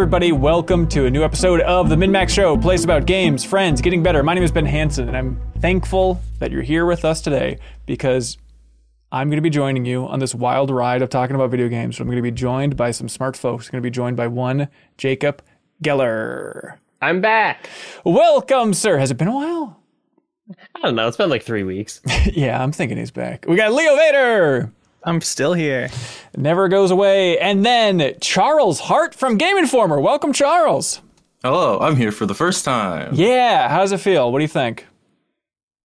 Everybody. 0.00 0.32
Welcome 0.32 0.88
to 0.88 1.04
a 1.04 1.10
new 1.10 1.22
episode 1.22 1.60
of 1.60 1.90
the 1.90 1.94
MinnMax 1.94 2.30
Show, 2.30 2.56
place 2.56 2.84
about 2.84 3.04
games, 3.04 3.44
friends, 3.44 3.82
getting 3.82 4.02
better. 4.02 4.22
My 4.22 4.32
name 4.32 4.42
is 4.42 4.50
Ben 4.50 4.64
Hanson, 4.64 5.08
and 5.08 5.14
I'm 5.14 5.38
thankful 5.58 6.22
that 6.38 6.50
you're 6.50 6.62
here 6.62 6.86
with 6.86 7.04
us 7.04 7.20
today 7.20 7.58
because 7.84 8.38
I'm 9.12 9.28
going 9.28 9.36
to 9.36 9.42
be 9.42 9.50
joining 9.50 9.84
you 9.84 10.06
on 10.06 10.18
this 10.18 10.34
wild 10.34 10.70
ride 10.70 11.02
of 11.02 11.10
talking 11.10 11.36
about 11.36 11.50
video 11.50 11.68
games. 11.68 12.00
I'm 12.00 12.06
going 12.06 12.16
to 12.16 12.22
be 12.22 12.30
joined 12.30 12.78
by 12.78 12.92
some 12.92 13.10
smart 13.10 13.36
folks. 13.36 13.66
I'm 13.66 13.72
going 13.72 13.82
to 13.82 13.86
be 13.86 13.90
joined 13.90 14.16
by 14.16 14.26
one 14.26 14.68
Jacob 14.96 15.42
Geller. 15.84 16.78
I'm 17.02 17.20
back. 17.20 17.68
Welcome, 18.02 18.72
sir. 18.72 18.96
Has 18.96 19.10
it 19.10 19.18
been 19.18 19.28
a 19.28 19.34
while? 19.34 19.82
I 20.76 20.80
don't 20.80 20.96
know. 20.96 21.08
It's 21.08 21.18
been 21.18 21.28
like 21.28 21.42
three 21.42 21.62
weeks. 21.62 22.00
yeah, 22.32 22.60
I'm 22.62 22.72
thinking 22.72 22.96
he's 22.96 23.10
back. 23.10 23.44
We 23.46 23.54
got 23.54 23.74
Leo 23.74 23.94
Vader. 23.96 24.72
I'm 25.04 25.20
still 25.20 25.54
here. 25.54 25.88
Never 26.36 26.68
goes 26.68 26.90
away. 26.90 27.38
And 27.38 27.64
then 27.64 28.14
Charles 28.20 28.80
Harte 28.80 29.14
from 29.14 29.38
Game 29.38 29.56
Informer. 29.56 29.98
Welcome, 30.00 30.32
Charles. 30.32 31.00
Hello, 31.42 31.78
I'm 31.80 31.96
here 31.96 32.12
for 32.12 32.26
the 32.26 32.34
first 32.34 32.64
time. 32.66 33.14
Yeah, 33.14 33.68
how 33.68 33.78
does 33.78 33.92
it 33.92 33.98
feel? 34.00 34.30
What 34.30 34.40
do 34.40 34.44
you 34.44 34.48
think? 34.48 34.86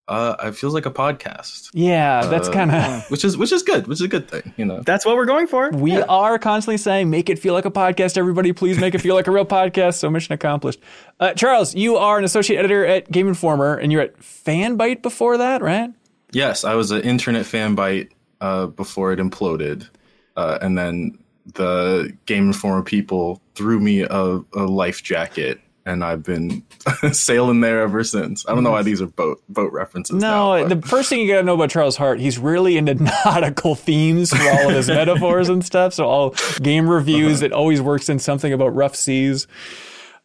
Uh, 0.08 0.36
it 0.44 0.56
feels 0.56 0.74
like 0.74 0.86
a 0.86 0.92
podcast. 0.92 1.70
Yeah, 1.74 2.26
that's 2.28 2.50
Uh, 2.50 2.52
kind 2.52 2.72
of. 2.72 3.06
which 3.10 3.24
is 3.26 3.38
which 3.38 3.52
is 3.52 3.64
good, 3.64 3.88
which 3.88 3.96
is 3.98 4.02
a 4.02 4.08
good 4.08 4.30
thing, 4.30 4.54
you 4.58 4.64
know. 4.66 4.82
That's 4.86 5.04
what 5.06 5.16
we're 5.16 5.26
going 5.26 5.48
for. 5.48 5.72
We 5.72 5.96
are 6.00 6.38
constantly 6.38 6.78
saying, 6.78 7.10
make 7.10 7.28
it 7.30 7.40
feel 7.40 7.54
like 7.56 7.66
a 7.66 7.72
podcast. 7.72 8.16
Everybody, 8.18 8.54
please 8.54 8.78
make 8.80 8.94
it 8.94 9.00
feel 9.00 9.16
like 9.16 9.26
a 9.28 9.32
real 9.32 9.46
podcast. 9.46 9.96
So, 9.96 10.10
mission 10.12 10.34
accomplished. 10.34 10.80
Uh, 11.20 11.34
Charles, 11.34 11.74
you 11.74 11.96
are 11.96 12.20
an 12.20 12.24
associate 12.26 12.60
editor 12.60 12.86
at 12.86 13.10
Game 13.12 13.28
Informer, 13.28 13.78
and 13.78 13.92
you're 13.92 14.02
at 14.02 14.20
Fanbyte 14.20 15.02
before 15.02 15.38
that, 15.38 15.62
right? 15.64 15.90
Yes, 16.32 16.64
I 16.66 16.76
was 16.76 16.92
an 16.92 17.02
internet 17.02 17.46
Fanbyte 17.46 18.10
uh, 18.42 18.68
before 18.68 19.14
it 19.14 19.20
imploded, 19.20 19.88
uh, 20.36 20.58
and 20.62 20.78
then 20.78 21.18
the 21.54 22.16
Game 22.26 22.48
Informer 22.48 22.84
people 22.84 23.42
threw 23.56 23.80
me 23.80 24.02
a, 24.02 24.10
a 24.54 24.64
life 24.66 25.04
jacket, 25.04 25.60
and 25.86 26.04
I've 26.04 26.24
been 26.24 26.64
sailing 27.12 27.62
there 27.62 27.82
ever 27.82 28.04
since. 28.04 28.48
I 28.48 28.56
don't 28.56 28.64
know 28.64 28.72
why 28.72 28.82
these 28.82 29.02
are 29.02 29.08
boat 29.08 29.42
boat 29.48 29.72
references. 29.72 30.16
No, 30.16 30.58
now, 30.58 30.68
the 30.68 30.82
first 30.82 31.10
thing 31.10 31.20
you 31.20 31.28
got 31.28 31.40
to 31.40 31.44
know 31.44 31.54
about 31.54 31.70
Charles 31.70 31.98
Harte, 31.98 32.20
he's 32.20 32.40
really 32.40 32.78
into 32.78 32.96
nautical 33.26 33.76
themes 33.76 34.32
for 34.32 34.50
all 34.50 34.70
of 34.70 34.76
his 34.76 34.88
metaphors 34.90 35.50
and 35.50 35.64
stuff. 35.64 35.94
So 35.94 36.06
all 36.06 36.36
game 36.62 36.90
reviews, 36.90 37.42
it 37.42 37.52
always 37.52 37.82
works 37.82 38.10
in 38.10 38.20
something 38.20 38.52
about 38.52 38.76
rough 38.76 38.96
seas. 38.96 39.48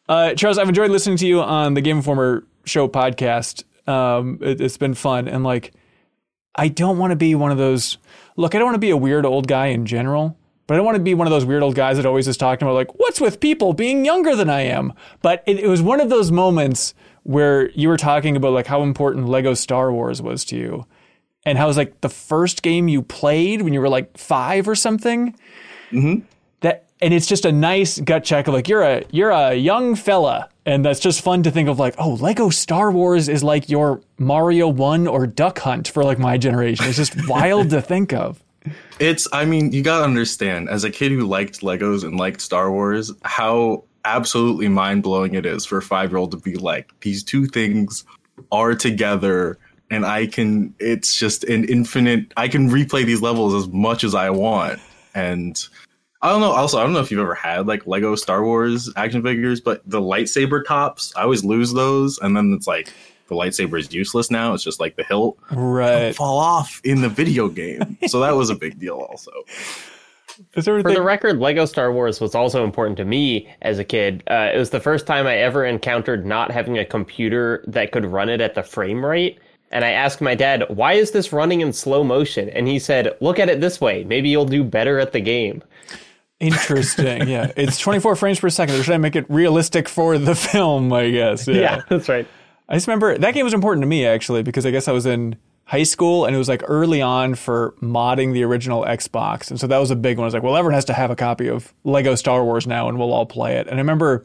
Uh, 0.08 0.34
Charles, 0.34 0.58
I've 0.58 0.68
enjoyed 0.68 0.90
listening 0.90 1.18
to 1.18 1.26
you 1.26 1.40
on 1.40 1.74
the 1.74 1.80
Game 1.80 1.98
Informer 1.98 2.44
show 2.64 2.88
podcast. 2.88 3.64
Um, 3.86 4.38
it, 4.40 4.60
it's 4.60 4.76
been 4.76 4.94
fun, 4.94 5.28
and 5.28 5.44
like, 5.44 5.72
I 6.60 6.68
don't 6.68 6.98
want 6.98 7.10
to 7.10 7.16
be 7.16 7.34
one 7.34 7.50
of 7.50 7.56
those. 7.56 7.96
Look, 8.36 8.54
I 8.54 8.58
don't 8.58 8.66
want 8.66 8.74
to 8.74 8.80
be 8.80 8.90
a 8.90 8.96
weird 8.96 9.24
old 9.24 9.48
guy 9.48 9.68
in 9.68 9.86
general. 9.86 10.36
But 10.66 10.74
I 10.74 10.76
don't 10.76 10.86
want 10.86 10.98
to 10.98 11.02
be 11.02 11.14
one 11.14 11.26
of 11.26 11.32
those 11.32 11.46
weird 11.46 11.62
old 11.64 11.74
guys 11.74 11.96
that 11.96 12.04
always 12.06 12.28
is 12.28 12.36
talking 12.36 12.68
about 12.68 12.74
like, 12.74 12.96
what's 13.00 13.20
with 13.20 13.40
people 13.40 13.72
being 13.72 14.04
younger 14.04 14.36
than 14.36 14.50
I 14.50 14.60
am? 14.60 14.92
But 15.22 15.42
it, 15.46 15.58
it 15.58 15.66
was 15.66 15.80
one 15.80 16.00
of 16.00 16.10
those 16.10 16.30
moments 16.30 16.94
where 17.22 17.70
you 17.70 17.88
were 17.88 17.96
talking 17.96 18.36
about 18.36 18.52
like 18.52 18.66
how 18.66 18.82
important 18.82 19.26
Lego 19.26 19.54
Star 19.54 19.90
Wars 19.90 20.22
was 20.22 20.44
to 20.44 20.56
you, 20.56 20.86
and 21.44 21.58
how 21.58 21.64
it 21.64 21.68
was 21.68 21.76
like 21.76 22.00
the 22.02 22.08
first 22.08 22.62
game 22.62 22.86
you 22.86 23.02
played 23.02 23.62
when 23.62 23.72
you 23.72 23.80
were 23.80 23.88
like 23.88 24.16
five 24.16 24.68
or 24.68 24.76
something. 24.76 25.34
Mm-hmm. 25.90 26.24
That 26.60 26.84
and 27.00 27.14
it's 27.14 27.26
just 27.26 27.46
a 27.46 27.52
nice 27.52 27.98
gut 27.98 28.22
check 28.22 28.46
of 28.46 28.54
like 28.54 28.68
you're 28.68 28.82
a 28.82 29.04
you're 29.10 29.30
a 29.30 29.54
young 29.54 29.96
fella, 29.96 30.50
and 30.70 30.84
that's 30.84 31.00
just 31.00 31.20
fun 31.22 31.42
to 31.42 31.50
think 31.50 31.68
of 31.68 31.78
like 31.78 31.94
oh 31.98 32.14
Lego 32.14 32.48
Star 32.50 32.92
Wars 32.92 33.28
is 33.28 33.42
like 33.42 33.68
your 33.68 34.00
Mario 34.18 34.68
One 34.68 35.06
or 35.06 35.26
Duck 35.26 35.58
Hunt 35.58 35.88
for 35.88 36.04
like 36.04 36.18
my 36.18 36.38
generation. 36.38 36.86
It's 36.86 36.96
just 36.96 37.28
wild 37.28 37.70
to 37.70 37.82
think 37.82 38.12
of. 38.12 38.42
It's, 38.98 39.26
I 39.32 39.46
mean, 39.46 39.72
you 39.72 39.82
gotta 39.82 40.04
understand, 40.04 40.68
as 40.68 40.84
a 40.84 40.90
kid 40.90 41.12
who 41.12 41.26
liked 41.26 41.60
Legos 41.62 42.04
and 42.04 42.18
liked 42.18 42.40
Star 42.40 42.70
Wars, 42.70 43.10
how 43.22 43.84
absolutely 44.04 44.68
mind 44.68 45.02
blowing 45.02 45.34
it 45.34 45.46
is 45.46 45.64
for 45.64 45.78
a 45.78 45.82
five 45.82 46.10
year 46.10 46.18
old 46.18 46.32
to 46.32 46.36
be 46.36 46.56
like, 46.56 46.92
these 47.00 47.24
two 47.24 47.46
things 47.46 48.04
are 48.52 48.74
together, 48.74 49.58
and 49.90 50.04
I 50.04 50.26
can, 50.26 50.74
it's 50.78 51.16
just 51.16 51.44
an 51.44 51.64
infinite, 51.64 52.32
I 52.36 52.48
can 52.48 52.70
replay 52.70 53.04
these 53.04 53.22
levels 53.22 53.54
as 53.54 53.72
much 53.72 54.04
as 54.04 54.14
I 54.14 54.30
want. 54.30 54.78
And 55.14 55.58
I 56.22 56.28
don't 56.30 56.40
know, 56.40 56.50
also, 56.50 56.78
I 56.78 56.82
don't 56.82 56.92
know 56.92 57.00
if 57.00 57.10
you've 57.10 57.20
ever 57.20 57.34
had 57.34 57.66
like 57.66 57.86
Lego 57.86 58.14
Star 58.14 58.44
Wars 58.44 58.90
action 58.96 59.22
figures, 59.22 59.60
but 59.60 59.82
the 59.86 60.00
lightsaber 60.00 60.64
tops, 60.64 61.14
I 61.16 61.22
always 61.22 61.44
lose 61.44 61.72
those, 61.72 62.18
and 62.18 62.36
then 62.36 62.52
it's 62.52 62.66
like, 62.66 62.92
the 63.28 63.36
lightsaber 63.36 63.78
is 63.78 63.92
useless 63.94 64.30
now. 64.30 64.52
It's 64.54 64.64
just 64.64 64.80
like 64.80 64.96
the 64.96 65.04
hilt 65.04 65.38
Right. 65.52 66.14
fall 66.14 66.38
off 66.38 66.80
in 66.84 67.00
the 67.00 67.08
video 67.08 67.48
game. 67.48 67.96
so 68.08 68.20
that 68.20 68.34
was 68.34 68.50
a 68.50 68.54
big 68.56 68.78
deal 68.78 68.96
also. 68.96 69.30
Is 70.54 70.64
there 70.64 70.74
For 70.74 70.78
anything- 70.80 70.94
the 70.94 71.02
record, 71.02 71.38
Lego 71.38 71.64
Star 71.64 71.92
Wars 71.92 72.20
was 72.20 72.34
also 72.34 72.64
important 72.64 72.96
to 72.98 73.04
me 73.04 73.48
as 73.62 73.78
a 73.78 73.84
kid. 73.84 74.22
Uh, 74.30 74.50
it 74.52 74.58
was 74.58 74.70
the 74.70 74.80
first 74.80 75.06
time 75.06 75.26
I 75.26 75.36
ever 75.36 75.64
encountered 75.64 76.26
not 76.26 76.50
having 76.50 76.76
a 76.78 76.84
computer 76.84 77.62
that 77.68 77.92
could 77.92 78.04
run 78.04 78.28
it 78.28 78.40
at 78.40 78.54
the 78.54 78.62
frame 78.62 79.04
rate. 79.04 79.38
And 79.70 79.84
I 79.84 79.90
asked 79.92 80.20
my 80.20 80.34
dad, 80.34 80.64
why 80.68 80.94
is 80.94 81.12
this 81.12 81.32
running 81.32 81.60
in 81.60 81.72
slow 81.72 82.02
motion? 82.02 82.48
And 82.50 82.66
he 82.66 82.78
said, 82.80 83.16
look 83.20 83.38
at 83.38 83.48
it 83.48 83.60
this 83.60 83.80
way. 83.80 84.02
Maybe 84.04 84.28
you'll 84.28 84.44
do 84.44 84.64
better 84.64 84.98
at 84.98 85.12
the 85.12 85.20
game. 85.20 85.62
Interesting. 86.40 87.28
Yeah, 87.28 87.52
it's 87.56 87.78
24 87.78 88.16
frames 88.16 88.40
per 88.40 88.48
second. 88.48 88.74
They're 88.74 88.84
trying 88.84 88.98
to 88.98 89.02
make 89.02 89.16
it 89.16 89.26
realistic 89.28 89.88
for 89.88 90.18
the 90.18 90.34
film, 90.52 90.92
I 90.92 91.10
guess. 91.10 91.46
Yeah. 91.46 91.82
that's 91.88 92.08
right. 92.08 92.26
I 92.68 92.74
just 92.74 92.86
remember 92.86 93.18
that 93.18 93.34
game 93.34 93.44
was 93.44 93.52
important 93.54 93.82
to 93.82 93.86
me 93.86 94.06
actually 94.06 94.42
because 94.42 94.64
I 94.64 94.70
guess 94.70 94.88
I 94.88 94.92
was 94.92 95.04
in 95.04 95.36
high 95.64 95.82
school 95.82 96.24
and 96.24 96.34
it 96.34 96.38
was 96.38 96.48
like 96.48 96.62
early 96.66 97.02
on 97.02 97.34
for 97.34 97.74
modding 97.82 98.32
the 98.32 98.42
original 98.44 98.84
Xbox, 98.84 99.50
and 99.50 99.60
so 99.60 99.66
that 99.66 99.78
was 99.78 99.90
a 99.90 99.96
big 99.96 100.18
one. 100.18 100.24
I 100.24 100.26
was 100.26 100.34
like, 100.34 100.42
well, 100.42 100.56
everyone 100.56 100.74
has 100.74 100.84
to 100.86 100.94
have 100.94 101.10
a 101.10 101.16
copy 101.16 101.48
of 101.48 101.74
Lego 101.84 102.14
Star 102.14 102.44
Wars 102.44 102.66
now, 102.66 102.88
and 102.88 102.98
we'll 102.98 103.12
all 103.12 103.26
play 103.26 103.56
it. 103.56 103.66
And 103.66 103.74
I 103.76 103.78
remember, 103.78 104.24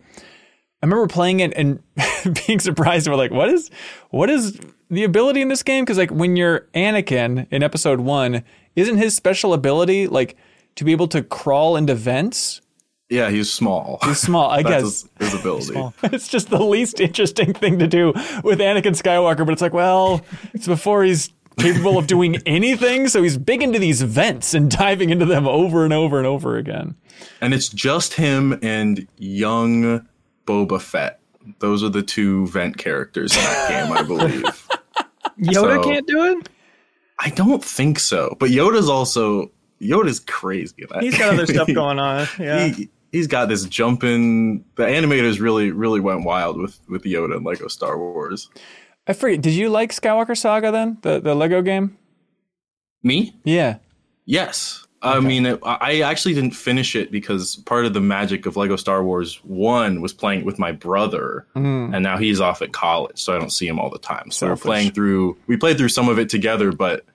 I 0.82 0.86
remember 0.86 1.08
playing 1.08 1.42
it 1.42 1.54
and 1.56 1.82
being 2.48 2.60
surprised 2.60 3.08
about 3.08 3.18
like, 3.18 3.32
what 3.32 3.50
is, 3.50 3.70
what 4.12 4.30
is 4.30 4.60
the 4.90 5.04
ability 5.04 5.42
in 5.42 5.50
this 5.50 5.64
game? 5.64 5.84
Because 5.84 5.98
like 5.98 6.12
when 6.12 6.36
you're 6.36 6.62
Anakin 6.76 7.48
in 7.52 7.62
Episode 7.64 8.00
One, 8.00 8.44
isn't 8.76 8.98
his 8.98 9.16
special 9.16 9.54
ability 9.54 10.08
like 10.08 10.38
to 10.76 10.84
be 10.84 10.92
able 10.92 11.08
to 11.10 11.24
crawl 11.24 11.76
into 11.76 11.96
vents? 11.96 12.62
Yeah, 13.10 13.30
he's 13.30 13.52
small. 13.54 14.00
He's 14.04 14.20
small, 14.20 14.50
I 14.50 14.64
That's 14.64 14.84
guess. 14.84 15.10
his, 15.20 15.32
his 15.34 15.40
ability. 15.42 15.94
it's 16.16 16.28
just 16.28 16.50
the 16.50 16.64
least 16.64 17.00
interesting 17.00 17.54
thing 17.54 17.80
to 17.80 17.88
do 17.88 18.08
with 18.44 18.60
Anakin 18.60 18.94
Skywalker, 19.00 19.46
but 19.46 19.54
it's 19.54 19.62
like, 19.62 19.74
well, 19.74 20.22
it's 20.54 20.66
before 20.68 21.04
he's 21.04 21.32
capable 21.60 21.98
of 21.98 22.08
doing 22.08 22.38
anything, 22.46 23.08
so 23.08 23.22
he's 23.24 23.38
big 23.38 23.62
into 23.62 23.80
these 23.80 24.02
vents 24.02 24.54
and 24.54 24.70
diving 24.72 25.10
into 25.12 25.26
them 25.26 25.48
over 25.48 25.84
and 25.86 25.94
over 25.94 26.18
and 26.18 26.26
over 26.28 26.58
again. 26.58 26.96
And 27.42 27.54
it's 27.54 27.70
just 27.70 28.16
him 28.16 28.58
and 28.62 29.08
young 29.18 30.08
Boba 30.48 30.82
Fett. 30.82 31.20
Those 31.60 31.84
are 31.84 31.90
the 31.90 32.02
two 32.04 32.48
vent 32.48 32.78
characters 32.78 33.36
in 33.38 33.44
that 33.44 33.70
game, 33.70 33.96
I 33.96 34.02
believe. 34.02 34.68
Yoda 35.40 35.54
So- 35.76 35.84
can't 35.84 36.08
do 36.08 36.26
it. 36.26 36.50
I 37.20 37.30
don't 37.30 37.64
think 37.64 38.00
so. 38.00 38.36
But 38.40 38.50
Yoda's 38.50 38.90
also 38.90 39.52
Yoda's 39.82 40.20
crazy. 40.20 40.74
in 40.78 41.00
He's 41.02 41.18
got 41.18 41.34
other 41.34 41.46
stuff 41.46 41.68
going 41.74 42.00
on. 42.00 42.28
Yeah. 42.40 42.68
He, 42.68 42.90
he's 43.12 43.28
got 43.28 43.48
this 43.50 43.66
jumping. 43.66 44.64
The 44.76 44.84
animators 44.84 45.40
really, 45.40 45.72
really 45.72 46.00
went 46.00 46.24
wild 46.24 46.60
with 46.60 46.80
with 46.90 47.04
Yoda 47.04 47.36
and 47.36 47.46
Lego 47.46 47.68
Star 47.68 47.98
Wars. 47.98 48.50
I 49.08 49.14
forget, 49.14 49.42
did 49.42 49.54
you 49.54 49.70
like 49.70 49.92
Skywalker 49.92 50.38
Saga 50.38 50.72
then? 50.72 50.98
The 51.02 51.20
the 51.20 51.36
Lego 51.36 51.62
game? 51.62 51.98
Me? 53.04 53.36
Yeah. 53.44 53.78
Yes. 54.26 54.86
I 55.02 55.20
mean, 55.20 55.46
it, 55.46 55.60
I 55.64 56.02
actually 56.02 56.34
didn't 56.34 56.56
finish 56.56 56.96
it 56.96 57.12
because 57.12 57.58
part 57.58 57.86
of 57.86 57.94
the 57.94 58.02
magic 58.02 58.48
of 58.48 58.58
Lego 58.58 58.76
Star 58.76 59.04
Wars 59.04 59.36
1 59.44 60.02
was 60.02 60.14
playing 60.14 60.40
it 60.40 60.46
with 60.48 60.58
my 60.58 60.72
brother, 60.72 61.46
mm. 61.56 61.94
and 61.94 62.02
now 62.02 62.18
he's 62.18 62.42
off 62.42 62.64
at 62.64 62.74
college, 62.74 63.22
so 63.22 63.36
I 63.36 63.40
don't 63.40 63.52
see 63.52 63.68
him 63.68 63.80
all 63.80 63.92
the 63.92 64.00
time. 64.00 64.32
So 64.32 64.48
Selfish. 64.48 64.66
we're 64.66 64.68
playing 64.68 64.92
through, 64.92 65.38
we 65.46 65.58
played 65.58 65.78
through 65.78 65.90
some 65.90 66.10
of 66.10 66.18
it 66.18 66.30
together, 66.30 66.72
but 66.72 67.06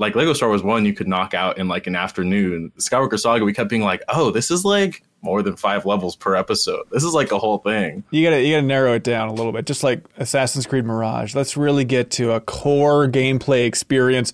like 0.00 0.16
Lego 0.16 0.32
Star 0.32 0.48
Wars 0.48 0.62
1, 0.62 0.86
you 0.86 0.94
could 0.94 1.06
knock 1.06 1.34
out 1.34 1.58
in 1.58 1.68
like 1.68 1.86
an 1.86 1.94
afternoon. 1.94 2.72
Skywalker 2.78 3.18
Saga, 3.18 3.44
we 3.44 3.52
kept 3.52 3.68
being 3.68 3.82
like, 3.82 4.02
oh, 4.08 4.30
this 4.30 4.50
is 4.50 4.64
like 4.64 5.02
more 5.20 5.42
than 5.42 5.56
five 5.56 5.84
levels 5.84 6.16
per 6.16 6.34
episode. 6.34 6.86
This 6.90 7.04
is 7.04 7.12
like 7.12 7.30
a 7.32 7.38
whole 7.38 7.58
thing. 7.58 8.02
You 8.10 8.24
gotta 8.24 8.42
you 8.42 8.54
gotta 8.54 8.66
narrow 8.66 8.94
it 8.94 9.04
down 9.04 9.28
a 9.28 9.34
little 9.34 9.52
bit, 9.52 9.66
just 9.66 9.84
like 9.84 10.02
Assassin's 10.16 10.66
Creed 10.66 10.86
Mirage. 10.86 11.34
Let's 11.34 11.54
really 11.54 11.84
get 11.84 12.10
to 12.12 12.32
a 12.32 12.40
core 12.40 13.08
gameplay 13.08 13.66
experience. 13.66 14.32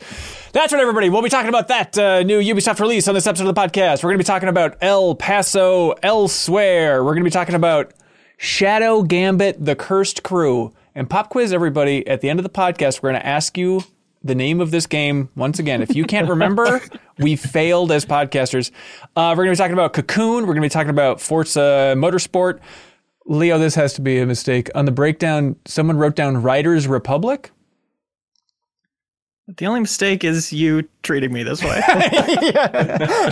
That's 0.53 0.73
right, 0.73 0.81
everybody. 0.81 1.11
We'll 1.11 1.23
be 1.23 1.29
talking 1.29 1.49
about 1.49 1.67
that 1.67 1.99
uh, 1.99 2.23
new 2.23 2.41
Ubisoft 2.41 2.79
release 2.79 3.09
on 3.09 3.15
this 3.15 3.27
episode 3.27 3.49
of 3.49 3.55
the 3.55 3.61
podcast. 3.61 4.05
We're 4.05 4.11
gonna 4.11 4.19
be 4.19 4.25
talking 4.25 4.49
about 4.49 4.77
El 4.81 5.17
Paso 5.17 5.95
Elsewhere. 6.01 7.03
We're 7.03 7.15
gonna 7.15 7.25
be 7.25 7.31
talking 7.31 7.57
about 7.57 7.93
Shadow 8.37 9.03
Gambit: 9.03 9.65
The 9.65 9.75
Cursed 9.75 10.23
Crew. 10.23 10.73
And 10.95 11.11
pop 11.11 11.29
quiz, 11.29 11.53
everybody. 11.53 12.07
At 12.07 12.21
the 12.21 12.31
end 12.31 12.39
of 12.39 12.45
the 12.45 12.51
podcast, 12.51 13.03
we're 13.03 13.11
gonna 13.11 13.19
ask 13.25 13.59
you 13.59 13.83
the 14.27 14.35
name 14.35 14.61
of 14.61 14.71
this 14.71 14.87
game 14.87 15.29
once 15.37 15.59
again. 15.59 15.83
If 15.83 15.95
you 15.95 16.05
can't 16.05 16.29
remember, 16.29 16.81
we 17.19 17.37
failed 17.37 17.93
as 17.93 18.05
podcasters. 18.05 18.71
Uh, 19.15 19.35
we're 19.37 19.45
going 19.45 19.57
to 19.57 19.61
be 19.61 19.65
talking 19.65 19.73
about 19.73 19.93
Cocoon. 19.93 20.47
We're 20.47 20.55
going 20.55 20.63
to 20.63 20.63
be 20.63 20.69
talking 20.69 20.91
about 20.91 21.21
Forza 21.21 21.95
Motorsport. 21.97 22.61
Leo, 23.27 23.59
this 23.59 23.75
has 23.75 23.93
to 23.95 24.01
be 24.01 24.19
a 24.19 24.27
mistake. 24.27 24.71
On 24.75 24.85
the 24.85 24.93
breakdown, 24.93 25.57
someone 25.65 25.97
wrote 25.97 26.15
down 26.15 26.43
Riders 26.43 26.87
Republic. 26.87 27.51
The 29.49 29.67
only 29.67 29.79
mistake 29.79 30.25
is 30.25 30.53
you 30.53 30.89
treating 31.05 31.33
me 31.33 31.45
this 31.45 31.63
way. 31.63 31.81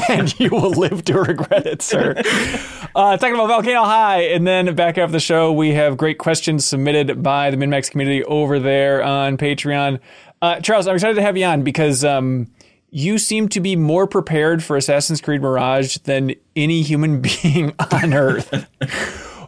and 0.08 0.38
you 0.38 0.48
will 0.50 0.70
live 0.70 1.04
to 1.06 1.18
regret 1.20 1.66
it, 1.66 1.82
sir. 1.82 2.14
Uh, 2.96 3.16
talking 3.16 3.34
about 3.34 3.48
Volcano 3.48 3.82
High, 3.82 4.20
and 4.20 4.46
then 4.46 4.72
back 4.76 4.98
after 4.98 5.10
the 5.10 5.18
show, 5.18 5.50
we 5.50 5.74
have 5.74 5.96
great 5.96 6.16
questions 6.16 6.64
submitted 6.64 7.24
by 7.24 7.50
the 7.50 7.56
MinnMax 7.56 7.90
community 7.90 8.22
over 8.22 8.60
there 8.60 9.02
on 9.02 9.36
Patreon. 9.36 9.98
Uh, 10.44 10.60
Charles, 10.60 10.86
I'm 10.86 10.94
excited 10.96 11.14
to 11.14 11.22
have 11.22 11.38
you 11.38 11.46
on 11.46 11.62
because 11.62 12.04
um, 12.04 12.52
you 12.90 13.16
seem 13.16 13.48
to 13.48 13.60
be 13.60 13.76
more 13.76 14.06
prepared 14.06 14.62
for 14.62 14.76
Assassin's 14.76 15.22
Creed 15.22 15.40
Mirage 15.40 15.96
than 16.04 16.34
any 16.54 16.82
human 16.82 17.22
being 17.42 17.72
on 17.90 18.12
Earth. 18.12 18.52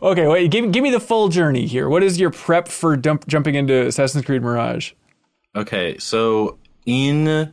okay, 0.01 0.27
wait, 0.27 0.51
give, 0.51 0.73
give 0.73 0.83
me 0.83 0.91
the 0.91 0.99
full 0.99 1.29
journey 1.29 1.67
here. 1.67 1.91
What 1.91 2.03
is 2.03 2.19
your 2.19 2.31
prep 2.31 2.67
for 2.69 2.97
dump, 2.97 3.27
jumping 3.27 3.57
into 3.57 3.89
Assassin's 3.89 4.25
Creed 4.25 4.41
Mirage? 4.41 4.93
Okay, 5.55 5.99
so 5.99 6.57
in 6.87 7.53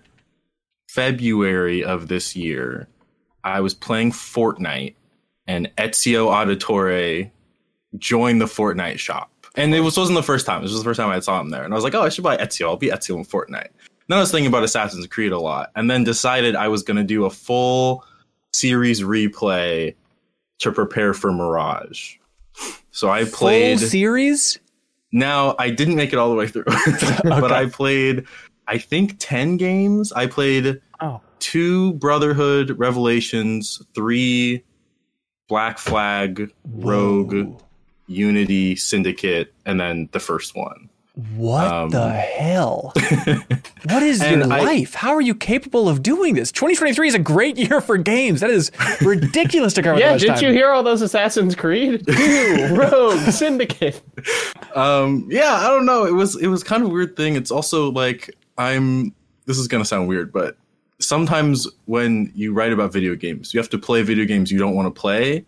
February 0.87 1.83
of 1.83 2.07
this 2.07 2.37
year, 2.37 2.87
I 3.43 3.59
was 3.59 3.73
playing 3.73 4.13
Fortnite 4.13 4.95
and 5.47 5.69
Ezio 5.77 6.29
Auditore 6.31 7.29
joined 7.97 8.39
the 8.39 8.45
Fortnite 8.45 8.99
shop. 8.99 9.32
And 9.55 9.73
it 9.75 9.81
was, 9.81 9.97
wasn't 9.97 10.15
the 10.17 10.23
first 10.23 10.45
time. 10.45 10.61
This 10.63 10.71
was 10.71 10.79
the 10.81 10.85
first 10.85 10.99
time 10.99 11.09
I 11.09 11.19
saw 11.19 11.39
him 11.39 11.49
there. 11.49 11.63
And 11.63 11.73
I 11.73 11.75
was 11.75 11.83
like, 11.83 11.93
oh, 11.93 12.01
I 12.01 12.09
should 12.09 12.23
buy 12.23 12.37
Ezio. 12.37 12.67
I'll 12.67 12.77
be 12.77 12.89
Ezio 12.89 13.15
in 13.17 13.23
Fortnite. 13.25 13.69
Then 14.07 14.17
I 14.17 14.21
was 14.21 14.31
thinking 14.31 14.47
about 14.47 14.63
Assassin's 14.63 15.05
Creed 15.07 15.31
a 15.31 15.39
lot 15.39 15.71
and 15.75 15.89
then 15.89 16.03
decided 16.03 16.55
I 16.55 16.67
was 16.67 16.81
going 16.83 16.97
to 16.97 17.03
do 17.03 17.25
a 17.25 17.29
full 17.29 18.03
series 18.51 19.01
replay 19.01 19.95
to 20.59 20.71
prepare 20.71 21.13
for 21.13 21.31
Mirage. 21.31 22.15
So 22.91 23.09
I 23.09 23.25
played. 23.25 23.79
Full 23.79 23.87
series? 23.89 24.59
Now 25.11 25.55
I 25.59 25.69
didn't 25.69 25.95
make 25.95 26.11
it 26.13 26.17
all 26.19 26.29
the 26.29 26.35
way 26.35 26.47
through, 26.47 26.63
but 27.23 27.51
I 27.51 27.67
played, 27.67 28.25
I 28.67 28.77
think, 28.79 29.15
ten 29.19 29.57
games. 29.57 30.11
I 30.11 30.25
played 30.27 30.81
Oh. 31.01 31.21
two 31.39 31.93
Brotherhood 31.93 32.77
Revelations, 32.79 33.81
three 33.93 34.63
Black 35.49 35.77
Flag, 35.77 36.51
Rogue, 36.65 37.59
Unity, 38.07 38.75
Syndicate, 38.75 39.53
and 39.65 39.79
then 39.79 40.09
the 40.11 40.19
first 40.19 40.55
one. 40.55 40.89
What 41.35 41.67
Um, 41.71 41.89
the 41.91 42.09
hell? 42.09 42.91
what 43.83 44.01
is 44.01 44.19
And 44.19 44.41
your 44.41 44.51
I- 44.53 44.61
life? 44.63 44.95
How 44.95 45.11
are 45.13 45.21
you 45.21 45.35
capable 45.35 45.87
of 45.87 46.01
doing 46.01 46.33
this? 46.33 46.51
2023 46.51 47.07
is 47.07 47.13
a 47.13 47.19
great 47.19 47.55
year 47.55 47.81
for 47.81 47.97
games. 47.97 48.41
That 48.41 48.49
is 48.49 48.71
ridiculous 48.99 49.73
to 49.75 49.83
cover 49.83 49.99
Yeah, 49.99 50.17
didn't 50.17 50.41
you 50.41 50.51
hear 50.51 50.71
all 50.71 50.81
those 50.81 51.03
Assassin's 51.03 51.53
Creed? 51.55 52.03
Two, 52.11 52.75
Rogue, 52.75 53.19
Syndicate. 53.29 54.01
Um, 54.73 55.27
yeah, 55.29 55.53
I 55.53 55.67
don't 55.67 55.85
know. 55.85 56.05
It 56.05 56.13
was 56.13 56.35
it 56.41 56.47
was 56.47 56.63
kind 56.63 56.81
of 56.83 56.89
a 56.89 56.91
weird 56.91 57.15
thing. 57.15 57.35
It's 57.35 57.51
also 57.51 57.91
like 57.91 58.35
I'm. 58.57 59.13
This 59.45 59.59
is 59.59 59.67
gonna 59.67 59.85
sound 59.85 60.07
weird, 60.07 60.33
but 60.33 60.57
sometimes 60.99 61.67
when 61.85 62.31
you 62.33 62.53
write 62.53 62.71
about 62.73 62.91
video 62.91 63.13
games, 63.15 63.53
you 63.53 63.59
have 63.59 63.69
to 63.69 63.77
play 63.77 64.01
video 64.01 64.25
games 64.25 64.51
you 64.51 64.57
don't 64.57 64.73
want 64.73 64.87
to 64.93 64.99
play, 64.99 65.45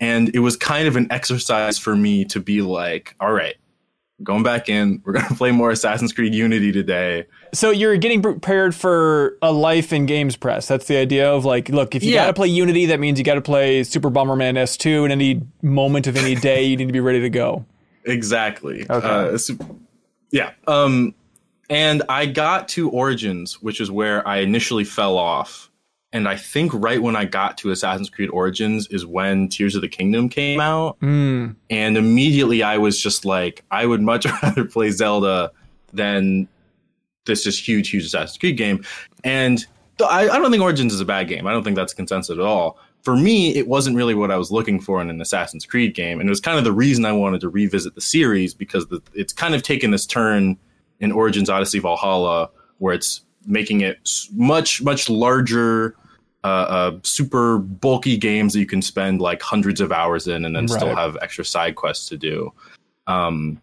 and 0.00 0.34
it 0.34 0.40
was 0.40 0.56
kind 0.56 0.86
of 0.88 0.96
an 0.96 1.10
exercise 1.10 1.78
for 1.78 1.94
me 1.96 2.24
to 2.26 2.40
be 2.40 2.62
like, 2.62 3.14
all 3.20 3.32
right. 3.32 3.54
Going 4.22 4.44
back 4.44 4.68
in, 4.68 5.02
we're 5.04 5.12
gonna 5.14 5.34
play 5.36 5.50
more 5.50 5.70
Assassin's 5.72 6.12
Creed 6.12 6.34
Unity 6.34 6.70
today. 6.70 7.26
So 7.52 7.70
you're 7.70 7.96
getting 7.96 8.22
prepared 8.22 8.74
for 8.74 9.36
a 9.42 9.52
life 9.52 9.92
in 9.92 10.06
games 10.06 10.36
press. 10.36 10.68
That's 10.68 10.86
the 10.86 10.96
idea 10.96 11.30
of 11.30 11.44
like, 11.44 11.68
look, 11.68 11.94
if 11.96 12.04
you 12.04 12.12
Yeah. 12.12 12.22
got 12.22 12.26
to 12.28 12.32
play 12.34 12.46
Unity, 12.48 12.86
that 12.86 13.00
means 13.00 13.18
you 13.18 13.24
got 13.24 13.34
to 13.34 13.40
play 13.40 13.82
Super 13.82 14.10
Bomberman 14.10 14.54
S2 14.56 15.04
in 15.06 15.10
any 15.10 15.42
moment 15.62 16.06
of 16.06 16.16
any 16.16 16.34
day. 16.50 16.62
You 16.64 16.76
need 16.76 16.86
to 16.86 16.92
be 16.92 17.00
ready 17.00 17.20
to 17.22 17.30
go. 17.30 17.66
Exactly. 18.04 18.86
Okay. 18.88 19.06
Uh, 19.06 19.36
so- 19.38 19.56
yeah. 20.30 20.52
Um, 20.68 21.14
and 21.68 22.02
I 22.08 22.26
got 22.26 22.68
to 22.70 22.90
Origins, 22.90 23.60
which 23.62 23.80
is 23.80 23.90
where 23.90 24.26
I 24.26 24.38
initially 24.38 24.84
fell 24.84 25.16
off. 25.18 25.70
And 26.14 26.28
I 26.28 26.36
think 26.36 26.70
right 26.72 27.02
when 27.02 27.16
I 27.16 27.24
got 27.24 27.58
to 27.58 27.72
Assassin's 27.72 28.08
Creed 28.08 28.30
Origins 28.30 28.86
is 28.86 29.04
when 29.04 29.48
Tears 29.48 29.74
of 29.74 29.82
the 29.82 29.88
Kingdom 29.88 30.28
came 30.28 30.60
out. 30.60 30.98
Mm. 31.00 31.56
And 31.70 31.96
immediately 31.96 32.62
I 32.62 32.78
was 32.78 33.02
just 33.02 33.24
like, 33.24 33.64
I 33.72 33.84
would 33.84 34.00
much 34.00 34.24
rather 34.42 34.64
play 34.64 34.92
Zelda 34.92 35.50
than 35.92 36.46
this 37.26 37.42
just 37.42 37.66
huge, 37.66 37.90
huge 37.90 38.04
Assassin's 38.04 38.38
Creed 38.38 38.56
game. 38.56 38.84
And 39.24 39.58
th- 39.98 40.08
I, 40.08 40.28
I 40.28 40.38
don't 40.38 40.52
think 40.52 40.62
Origins 40.62 40.94
is 40.94 41.00
a 41.00 41.04
bad 41.04 41.26
game. 41.26 41.48
I 41.48 41.52
don't 41.52 41.64
think 41.64 41.74
that's 41.74 41.92
consensus 41.92 42.38
at 42.38 42.38
all. 42.38 42.78
For 43.02 43.16
me, 43.16 43.56
it 43.56 43.66
wasn't 43.66 43.96
really 43.96 44.14
what 44.14 44.30
I 44.30 44.36
was 44.36 44.52
looking 44.52 44.80
for 44.80 45.02
in 45.02 45.10
an 45.10 45.20
Assassin's 45.20 45.66
Creed 45.66 45.96
game. 45.96 46.20
And 46.20 46.28
it 46.28 46.30
was 46.30 46.40
kind 46.40 46.58
of 46.58 46.64
the 46.64 46.72
reason 46.72 47.04
I 47.04 47.12
wanted 47.12 47.40
to 47.40 47.48
revisit 47.48 47.96
the 47.96 48.00
series 48.00 48.54
because 48.54 48.86
the, 48.86 49.02
it's 49.14 49.32
kind 49.32 49.52
of 49.52 49.64
taken 49.64 49.90
this 49.90 50.06
turn 50.06 50.58
in 51.00 51.10
Origins 51.10 51.50
Odyssey 51.50 51.80
Valhalla 51.80 52.50
where 52.78 52.94
it's 52.94 53.22
making 53.46 53.80
it 53.80 53.98
much, 54.32 54.80
much 54.80 55.10
larger. 55.10 55.96
Uh, 56.44 56.46
uh, 56.46 56.98
super 57.04 57.56
bulky 57.56 58.18
games 58.18 58.52
that 58.52 58.60
you 58.60 58.66
can 58.66 58.82
spend 58.82 59.18
like 59.18 59.40
hundreds 59.40 59.80
of 59.80 59.90
hours 59.90 60.28
in 60.28 60.44
and 60.44 60.54
then 60.54 60.68
still 60.68 60.94
have 60.94 61.16
extra 61.22 61.42
side 61.42 61.74
quests 61.74 62.06
to 62.10 62.18
do. 62.18 62.52
Um, 63.06 63.58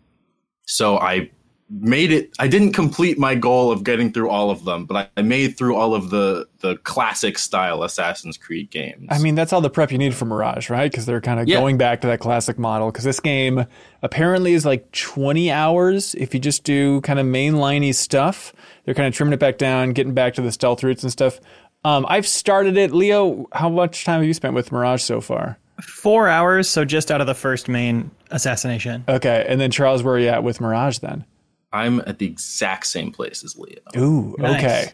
so 0.66 0.98
I 0.98 1.30
made 1.70 2.12
it. 2.12 2.32
I 2.40 2.48
didn't 2.48 2.74
complete 2.74 3.18
my 3.18 3.36
goal 3.36 3.72
of 3.72 3.84
getting 3.84 4.12
through 4.12 4.30
all 4.30 4.50
of 4.50 4.66
them, 4.66 4.86
but 4.86 4.96
I, 5.16 5.20
I 5.20 5.22
made 5.22 5.58
through 5.58 5.76
all 5.76 5.94
of 5.96 6.10
the 6.10 6.48
the 6.60 6.78
classic 6.78 7.38
style 7.38 7.84
Assassin's 7.84 8.38
Creed 8.38 8.70
games. 8.72 9.08
I 9.10 9.20
mean, 9.20 9.36
that's 9.36 9.54
all 9.54 9.62
the 9.62 9.70
prep 9.70 9.92
you 9.92 9.98
need 9.98 10.14
for 10.14 10.26
Mirage, 10.26 10.70
right? 10.70 10.92
Because 10.92 11.06
they're 11.06 11.22
kind 11.22 11.40
of 11.40 11.48
Yeah. 11.48 11.58
going 11.60 11.78
back 11.78 12.02
to 12.02 12.08
that 12.08 12.20
classic 12.20 12.60
model. 12.60 12.92
Because 12.92 13.04
this 13.04 13.20
game 13.20 13.66
apparently 14.02 14.54
is 14.54 14.66
like 14.66 14.92
20 14.92 15.52
hours 15.52 16.16
if 16.16 16.34
you 16.34 16.40
just 16.40 16.64
do 16.64 17.00
kind 17.02 17.20
of 17.20 17.26
mainliney 17.26 17.94
stuff. 17.96 18.54
They're 18.84 18.96
kind 18.96 19.08
of 19.08 19.14
trimming 19.14 19.34
it 19.34 19.40
back 19.40 19.58
down, 19.58 19.94
getting 19.94 20.14
back 20.14 20.34
to 20.36 20.42
the 20.42 20.52
stealth 20.52 20.84
routes 20.84 21.04
and 21.04 21.12
stuff. 21.12 21.40
Um, 21.84 22.06
I've 22.08 22.28
started 22.28 22.78
it. 22.78 22.92
Leo, 22.92 23.48
how 23.54 23.70
much 23.70 24.04
time 24.06 24.20
have 24.20 24.28
you 24.28 24.34
spent 24.34 24.54
with 24.54 24.72
Mirage 24.72 25.02
so 25.02 25.20
far? 25.22 25.58
Four 25.82 26.28
hours, 26.28 26.70
so 26.70 26.86
just 26.86 27.10
out 27.12 27.22
of 27.22 27.28
the 27.28 27.34
first 27.34 27.68
main 27.68 28.12
assassination. 28.30 29.04
Okay, 29.10 29.46
and 29.50 29.60
then 29.60 29.72
Charles, 29.72 30.04
where 30.04 30.16
are 30.16 30.20
you 30.20 30.28
at 30.28 30.44
with 30.44 30.62
Mirage 30.62 31.00
then? 31.00 31.26
I'm 31.74 32.02
at 32.02 32.20
the 32.20 32.26
exact 32.28 32.86
same 32.86 33.12
place 33.12 33.44
as 33.44 33.58
Leo. 33.58 33.80
Ooh, 33.98 34.36
Nice. 34.38 34.58
okay. 34.58 34.92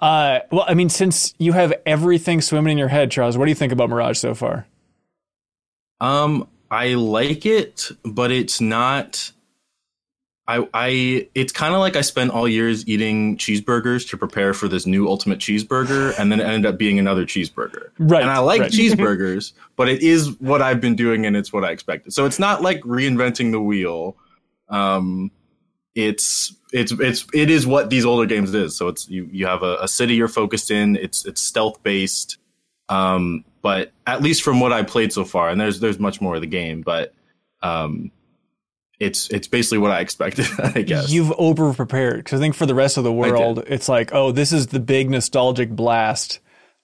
Uh, 0.00 0.38
well, 0.50 0.64
I 0.66 0.74
mean, 0.74 0.88
since 0.88 1.34
you 1.38 1.52
have 1.52 1.74
everything 1.84 2.40
swimming 2.40 2.72
in 2.72 2.78
your 2.78 2.88
head, 2.88 3.10
Charles, 3.10 3.36
what 3.36 3.44
do 3.44 3.50
you 3.50 3.54
think 3.54 3.72
about 3.72 3.90
Mirage 3.90 4.16
so 4.18 4.34
far? 4.34 4.66
Um, 6.00 6.48
I 6.70 6.94
like 6.94 7.44
it, 7.44 7.90
but 8.04 8.30
it's 8.32 8.60
not. 8.60 9.32
I 10.48 10.66
I 10.74 11.28
it's 11.34 11.52
kind 11.52 11.72
of 11.74 11.80
like 11.80 11.94
I 11.94 12.00
spent 12.00 12.32
all 12.32 12.48
years 12.48 12.86
eating 12.88 13.36
cheeseburgers 13.36 14.08
to 14.10 14.16
prepare 14.16 14.52
for 14.52 14.66
this 14.66 14.86
new 14.86 15.08
ultimate 15.08 15.38
cheeseburger, 15.38 16.18
and 16.18 16.32
then 16.32 16.40
it 16.40 16.44
ended 16.44 16.66
up 16.66 16.78
being 16.78 16.98
another 16.98 17.24
cheeseburger. 17.24 17.90
Right, 17.98 18.22
And 18.22 18.30
I 18.30 18.38
like 18.38 18.60
right. 18.60 18.70
cheeseburgers, 18.70 19.52
but 19.76 19.88
it 19.88 20.02
is 20.02 20.38
what 20.40 20.60
I've 20.60 20.80
been 20.80 20.96
doing, 20.96 21.26
and 21.26 21.36
it's 21.36 21.52
what 21.52 21.64
I 21.64 21.70
expected. 21.70 22.12
So 22.12 22.26
it's 22.26 22.40
not 22.40 22.60
like 22.60 22.80
reinventing 22.80 23.52
the 23.52 23.60
wheel. 23.60 24.16
Um, 24.68 25.30
it's 25.94 26.54
it's 26.72 26.90
it's 26.92 27.26
it 27.32 27.48
is 27.48 27.66
what 27.66 27.90
these 27.90 28.04
older 28.04 28.26
games 28.26 28.52
is. 28.52 28.76
So 28.76 28.88
it's 28.88 29.08
you 29.08 29.28
you 29.30 29.46
have 29.46 29.62
a, 29.62 29.76
a 29.76 29.88
city 29.88 30.14
you're 30.14 30.26
focused 30.26 30.72
in. 30.72 30.96
It's 30.96 31.24
it's 31.24 31.40
stealth 31.40 31.82
based. 31.82 32.38
Um, 32.88 33.44
but 33.62 33.92
at 34.06 34.22
least 34.22 34.42
from 34.42 34.58
what 34.58 34.72
I 34.72 34.82
played 34.82 35.12
so 35.12 35.24
far, 35.24 35.50
and 35.50 35.60
there's 35.60 35.78
there's 35.78 36.00
much 36.00 36.20
more 36.20 36.34
of 36.34 36.40
the 36.40 36.48
game, 36.48 36.82
but 36.82 37.14
um, 37.62 38.10
it's 39.00 39.28
it's 39.30 39.48
basically 39.48 39.78
what 39.78 39.90
I 39.90 40.00
expected. 40.00 40.46
I 40.58 40.82
guess. 40.82 41.10
You've 41.10 41.32
over 41.32 41.72
prepared 41.74 42.18
because 42.18 42.40
I 42.40 42.42
think 42.42 42.54
for 42.54 42.66
the 42.66 42.74
rest 42.74 42.96
of 42.96 43.04
the 43.04 43.12
world, 43.12 43.64
it's 43.66 43.88
like, 43.88 44.12
oh, 44.12 44.32
this 44.32 44.52
is 44.52 44.68
the 44.68 44.80
big 44.80 45.10
nostalgic 45.10 45.70
blast 45.70 46.40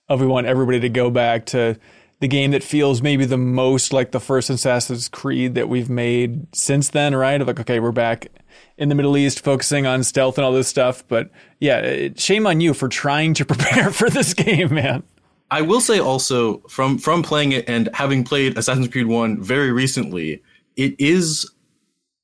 of 0.09 0.21
we 0.21 0.27
want 0.27 0.47
everybody 0.47 0.81
to 0.81 0.89
go 0.89 1.11
back 1.11 1.47
to 1.47 1.79
the 2.21 2.29
game 2.29 2.51
that 2.51 2.65
feels 2.65 3.01
maybe 3.01 3.25
the 3.25 3.39
most 3.39 3.93
like 3.93 4.11
the 4.11 4.21
first 4.21 4.51
Assassin's 4.51 5.09
Creed 5.09 5.55
that 5.55 5.69
we've 5.69 5.91
made 5.91 6.47
since 6.55 6.91
then, 6.91 7.15
right? 7.15 7.41
Of 7.41 7.47
like, 7.47 7.61
okay, 7.61 7.79
we're 7.79 7.93
back 7.93 8.29
in 8.77 8.89
the 8.89 8.95
Middle 8.95 9.17
East 9.17 9.45
focusing 9.45 9.87
on 9.87 10.03
stealth 10.03 10.39
and 10.39 10.45
all 10.45 10.53
this 10.53 10.69
stuff. 10.69 11.05
But 11.07 11.31
yeah, 11.61 11.79
it, 11.79 12.21
shame 12.21 12.47
on 12.47 12.61
you 12.61 12.75
for 12.75 12.89
trying 12.89 13.35
to 13.35 13.45
prepare 13.45 13.91
for 13.91 14.11
this 14.11 14.35
game, 14.35 14.75
man. 14.75 15.05
I 15.51 15.63
will 15.63 15.81
say 15.81 15.99
also 15.99 16.59
from 16.69 16.99
from 16.99 17.23
playing 17.23 17.53
it 17.53 17.69
and 17.69 17.89
having 17.95 18.25
played 18.25 18.59
Assassin's 18.59 18.89
Creed 18.89 19.07
1 19.07 19.43
very 19.43 19.73
recently, 19.73 20.43
it 20.77 20.95
is 20.99 21.51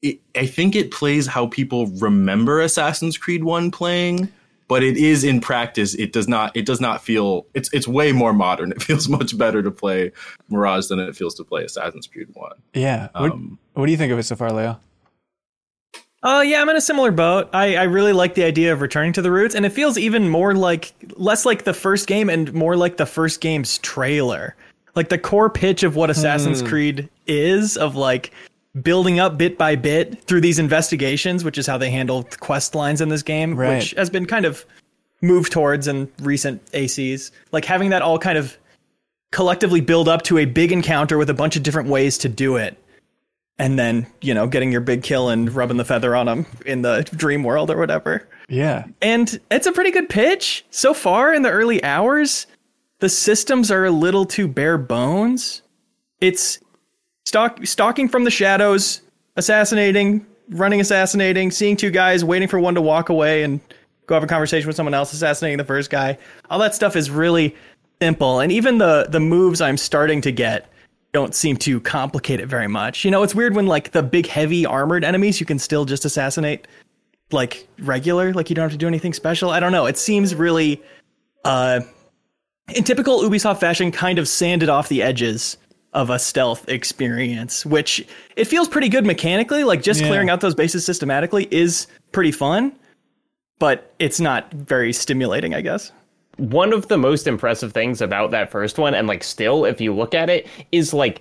it, 0.04 0.20
I 0.36 0.46
think 0.46 0.76
it 0.76 0.90
plays 0.90 1.26
how 1.26 1.46
people 1.46 1.86
remember 1.86 2.60
Assassin's 2.60 3.16
Creed 3.16 3.42
1 3.42 3.70
playing, 3.70 4.28
but 4.68 4.82
it 4.82 4.96
is 4.98 5.24
in 5.24 5.40
practice 5.40 5.94
it 5.94 6.12
does 6.12 6.28
not 6.28 6.54
it 6.56 6.66
does 6.66 6.80
not 6.80 7.02
feel 7.02 7.46
it's 7.54 7.72
it's 7.72 7.88
way 7.88 8.12
more 8.12 8.34
modern. 8.34 8.72
It 8.76 8.82
feels 8.82 9.08
much 9.08 9.36
better 9.36 9.62
to 9.62 9.70
play 9.70 10.12
Mirage 10.48 10.88
than 10.88 11.00
it 11.00 11.16
feels 11.16 11.34
to 11.36 11.44
play 11.44 11.64
Assassin's 11.64 12.06
Creed 12.06 12.28
1. 12.34 12.52
Yeah. 12.74 13.08
What, 13.14 13.32
Um, 13.32 13.58
what 13.72 13.86
do 13.86 13.92
you 13.92 13.98
think 13.98 14.12
of 14.12 14.18
it 14.18 14.24
so 14.24 14.36
far, 14.36 14.52
Leo? 14.52 14.78
Oh 16.22 16.42
yeah, 16.42 16.60
I'm 16.60 16.68
in 16.68 16.76
a 16.76 16.80
similar 16.82 17.10
boat. 17.10 17.48
I, 17.52 17.76
I 17.76 17.82
really 17.84 18.12
like 18.14 18.34
the 18.34 18.44
idea 18.44 18.72
of 18.72 18.80
returning 18.82 19.12
to 19.14 19.22
the 19.22 19.30
roots, 19.30 19.54
and 19.54 19.66
it 19.66 19.70
feels 19.70 19.98
even 19.98 20.28
more 20.28 20.54
like 20.54 20.92
less 21.16 21.44
like 21.44 21.64
the 21.64 21.74
first 21.74 22.06
game 22.06 22.30
and 22.30 22.52
more 22.52 22.76
like 22.76 22.98
the 22.98 23.06
first 23.06 23.40
game's 23.40 23.78
trailer. 23.78 24.54
Like 24.94 25.08
the 25.08 25.18
core 25.18 25.50
pitch 25.50 25.82
of 25.82 25.96
what 25.96 26.08
Assassin's 26.08 26.62
Creed 26.62 27.08
is 27.26 27.76
of 27.76 27.96
like 27.96 28.30
building 28.80 29.20
up 29.20 29.38
bit 29.38 29.56
by 29.56 29.76
bit 29.76 30.24
through 30.24 30.40
these 30.40 30.58
investigations, 30.58 31.44
which 31.44 31.58
is 31.58 31.66
how 31.66 31.78
they 31.78 31.90
handle 31.90 32.28
quest 32.40 32.74
lines 32.74 33.00
in 33.00 33.08
this 33.08 33.22
game, 33.22 33.56
Right. 33.56 33.76
which 33.78 33.90
has 33.92 34.10
been 34.10 34.26
kind 34.26 34.44
of 34.44 34.64
moved 35.22 35.52
towards 35.52 35.86
in 35.86 36.10
recent 36.20 36.64
ACs. 36.72 37.30
Like 37.52 37.64
having 37.64 37.90
that 37.90 38.02
all 38.02 38.18
kind 38.18 38.36
of 38.36 38.56
collectively 39.32 39.80
build 39.80 40.08
up 40.08 40.22
to 40.22 40.38
a 40.38 40.44
big 40.44 40.72
encounter 40.72 41.18
with 41.18 41.30
a 41.30 41.34
bunch 41.34 41.56
of 41.56 41.62
different 41.62 41.88
ways 41.88 42.18
to 42.18 42.28
do 42.28 42.56
it. 42.56 42.76
And 43.56 43.78
then, 43.78 44.06
you 44.20 44.34
know, 44.34 44.48
getting 44.48 44.72
your 44.72 44.80
big 44.80 45.04
kill 45.04 45.28
and 45.28 45.52
rubbing 45.54 45.76
the 45.76 45.84
feather 45.84 46.16
on 46.16 46.26
them 46.26 46.46
in 46.66 46.82
the 46.82 47.02
dream 47.14 47.44
world 47.44 47.70
or 47.70 47.78
whatever. 47.78 48.28
Yeah. 48.48 48.84
And 49.00 49.40
it's 49.50 49.68
a 49.68 49.72
pretty 49.72 49.92
good 49.92 50.08
pitch. 50.08 50.64
So 50.70 50.92
far 50.92 51.32
in 51.32 51.42
the 51.42 51.50
early 51.50 51.82
hours, 51.84 52.48
the 52.98 53.08
systems 53.08 53.70
are 53.70 53.84
a 53.84 53.92
little 53.92 54.26
too 54.26 54.48
bare 54.48 54.76
bones. 54.78 55.62
It's 56.20 56.58
stalk, 57.34 57.66
stalking 57.66 58.08
from 58.08 58.22
the 58.22 58.30
shadows, 58.30 59.00
assassinating, 59.34 60.24
running 60.50 60.80
assassinating, 60.80 61.50
seeing 61.50 61.76
two 61.76 61.90
guys, 61.90 62.24
waiting 62.24 62.46
for 62.46 62.60
one 62.60 62.76
to 62.76 62.80
walk 62.80 63.08
away 63.08 63.42
and 63.42 63.60
go 64.06 64.14
have 64.14 64.22
a 64.22 64.28
conversation 64.28 64.68
with 64.68 64.76
someone 64.76 64.94
else, 64.94 65.12
assassinating 65.12 65.58
the 65.58 65.64
first 65.64 65.90
guy. 65.90 66.16
All 66.48 66.60
that 66.60 66.76
stuff 66.76 66.94
is 66.94 67.10
really 67.10 67.56
simple. 68.00 68.38
And 68.38 68.52
even 68.52 68.78
the 68.78 69.08
the 69.08 69.18
moves 69.18 69.60
I'm 69.60 69.76
starting 69.76 70.20
to 70.20 70.30
get 70.30 70.70
don't 71.12 71.34
seem 71.34 71.56
to 71.56 71.80
complicate 71.80 72.38
it 72.38 72.46
very 72.46 72.68
much. 72.68 73.04
You 73.04 73.10
know, 73.10 73.24
it's 73.24 73.34
weird 73.34 73.56
when 73.56 73.66
like 73.66 73.90
the 73.90 74.02
big 74.02 74.26
heavy 74.26 74.64
armored 74.64 75.02
enemies 75.02 75.40
you 75.40 75.46
can 75.46 75.58
still 75.58 75.84
just 75.84 76.04
assassinate 76.04 76.68
like 77.32 77.66
regular, 77.80 78.32
like 78.32 78.48
you 78.48 78.54
don't 78.54 78.64
have 78.64 78.72
to 78.72 78.78
do 78.78 78.86
anything 78.86 79.12
special. 79.12 79.50
I 79.50 79.58
don't 79.58 79.72
know. 79.72 79.86
It 79.86 79.98
seems 79.98 80.36
really 80.36 80.80
uh 81.44 81.80
in 82.76 82.84
typical 82.84 83.22
Ubisoft 83.22 83.58
fashion 83.58 83.90
kind 83.90 84.20
of 84.20 84.28
sanded 84.28 84.68
off 84.68 84.88
the 84.88 85.02
edges 85.02 85.56
of 85.94 86.10
a 86.10 86.18
stealth 86.18 86.68
experience, 86.68 87.64
which 87.64 88.04
it 88.36 88.46
feels 88.46 88.68
pretty 88.68 88.88
good 88.88 89.06
mechanically. 89.06 89.64
Like 89.64 89.82
just 89.82 90.00
Yeah. 90.00 90.08
clearing 90.08 90.28
out 90.28 90.40
those 90.40 90.54
bases 90.54 90.84
systematically 90.84 91.48
is 91.50 91.86
pretty 92.12 92.32
fun, 92.32 92.72
but 93.58 93.92
it's 93.98 94.20
not 94.20 94.52
very 94.52 94.92
stimulating, 94.92 95.54
I 95.54 95.60
guess. 95.60 95.92
one 96.36 96.72
of 96.72 96.88
the 96.88 96.98
most 96.98 97.28
impressive 97.28 97.72
things 97.72 98.00
about 98.02 98.32
that 98.32 98.50
first 98.50 98.76
one 98.76 98.92
and 98.92 99.06
like 99.06 99.22
still 99.22 99.64
if 99.64 99.80
you 99.80 99.94
look 99.94 100.14
at 100.14 100.28
it 100.28 100.48
is 100.72 100.92
like 100.92 101.20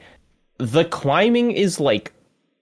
the 0.58 0.84
climbing 0.86 1.52
is 1.52 1.80
like 1.80 2.12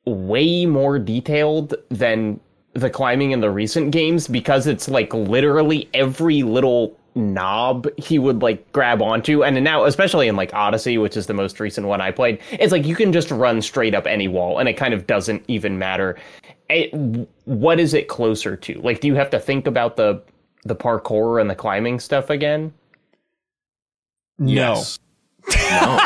way 0.05 0.65
more 0.65 0.99
detailed 0.99 1.73
than 1.87 2.37
the 2.73 2.89
climbing 2.89 3.31
in 3.31 3.39
the 3.39 3.49
recent 3.49 3.91
games 3.91 4.27
because 4.27 4.67
it's 4.67 4.89
like 4.89 5.13
literally 5.13 5.87
every 5.93 6.43
little 6.43 6.99
knob 7.15 7.87
he 7.97 8.17
would 8.17 8.41
like 8.41 8.71
grab 8.71 9.01
onto 9.01 9.43
and 9.43 9.61
now 9.63 9.83
especially 9.83 10.27
in 10.27 10.35
like 10.35 10.53
odyssey 10.53 10.97
which 10.97 11.17
is 11.17 11.27
the 11.27 11.33
most 11.33 11.59
recent 11.59 11.85
one 11.85 11.99
i 11.99 12.09
played 12.09 12.39
it's 12.53 12.71
like 12.71 12.85
you 12.85 12.95
can 12.95 13.11
just 13.11 13.29
run 13.31 13.61
straight 13.61 13.93
up 13.93 14.07
any 14.07 14.27
wall 14.29 14.59
and 14.59 14.69
it 14.69 14.73
kind 14.73 14.93
of 14.93 15.05
doesn't 15.07 15.43
even 15.47 15.77
matter 15.77 16.17
it, 16.69 16.89
what 17.43 17.79
is 17.81 17.93
it 17.93 18.07
closer 18.07 18.55
to 18.55 18.79
like 18.81 19.01
do 19.01 19.07
you 19.07 19.15
have 19.15 19.29
to 19.29 19.39
think 19.39 19.67
about 19.67 19.97
the 19.97 20.21
the 20.63 20.75
parkour 20.75 21.41
and 21.41 21.49
the 21.49 21.55
climbing 21.55 21.99
stuff 21.99 22.29
again 22.29 22.73
No. 24.39 24.75
Yes. 24.75 24.99
No. 25.69 25.99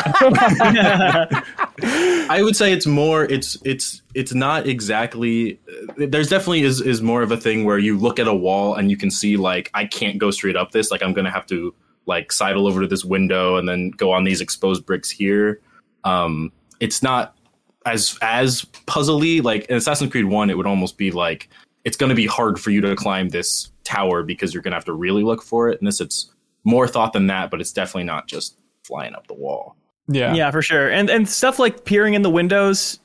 I 1.82 2.42
would 2.42 2.56
say 2.56 2.72
it's 2.72 2.86
more 2.86 3.26
it's 3.26 3.58
it's 3.66 4.02
it's 4.14 4.34
not 4.34 4.68
exactly 4.68 5.60
there's 5.98 6.30
definitely 6.30 6.62
is 6.62 6.80
is 6.80 7.02
more 7.02 7.22
of 7.22 7.32
a 7.32 7.38
thing 7.38 7.66
where 7.66 7.78
you 7.78 7.98
look 7.98 8.20
at 8.20 8.28
a 8.28 8.34
wall 8.34 8.76
and 8.76 8.90
you 8.90 8.98
can 8.98 9.12
see 9.12 9.36
like 9.36 9.72
I 9.74 9.86
can't 9.86 10.18
go 10.18 10.32
straight 10.32 10.56
up 10.56 10.72
this 10.72 10.90
like 10.90 11.04
I'm 11.04 11.14
going 11.14 11.26
to 11.26 11.32
have 11.32 11.46
to 11.48 11.74
like 12.06 12.32
sidle 12.32 12.68
over 12.68 12.82
to 12.82 12.88
this 12.88 13.04
window 13.04 13.58
and 13.58 13.68
then 13.68 13.90
go 13.92 14.12
on 14.12 14.24
these 14.24 14.42
exposed 14.42 14.86
bricks 14.86 15.10
here. 15.10 15.62
Um 16.04 16.52
it's 16.80 17.04
not 17.04 17.38
as 17.86 18.18
as 18.22 18.64
puzzly 18.88 19.44
like 19.44 19.66
in 19.66 19.76
Assassin's 19.76 20.12
Creed 20.12 20.26
1 20.26 20.50
it 20.50 20.58
would 20.58 20.68
almost 20.68 20.98
be 20.98 21.12
like 21.12 21.50
it's 21.84 21.98
going 21.98 22.10
to 22.10 22.16
be 22.16 22.26
hard 22.26 22.60
for 22.60 22.72
you 22.72 22.82
to 22.82 22.96
climb 22.96 23.30
this 23.30 23.72
tower 23.84 24.24
because 24.24 24.54
you're 24.54 24.64
going 24.64 24.72
to 24.72 24.78
have 24.78 24.86
to 24.86 24.94
really 24.94 25.24
look 25.24 25.44
for 25.44 25.70
it 25.70 25.80
and 25.80 25.88
this 25.88 26.02
it's 26.02 26.32
more 26.64 26.88
thought 26.88 27.14
than 27.14 27.28
that 27.28 27.52
but 27.52 27.62
it's 27.62 27.72
definitely 27.74 28.06
not 28.06 28.28
just 28.28 28.58
flying 28.84 29.14
up 29.14 29.28
the 29.28 29.34
wall. 29.34 29.76
Yeah. 30.08 30.34
Yeah, 30.34 30.52
for 30.52 30.62
sure. 30.62 30.90
And 30.90 31.10
and 31.10 31.28
stuff 31.28 31.60
like 31.60 31.86
peering 31.86 32.14
in 32.14 32.22
the 32.22 32.30
windows, 32.30 33.00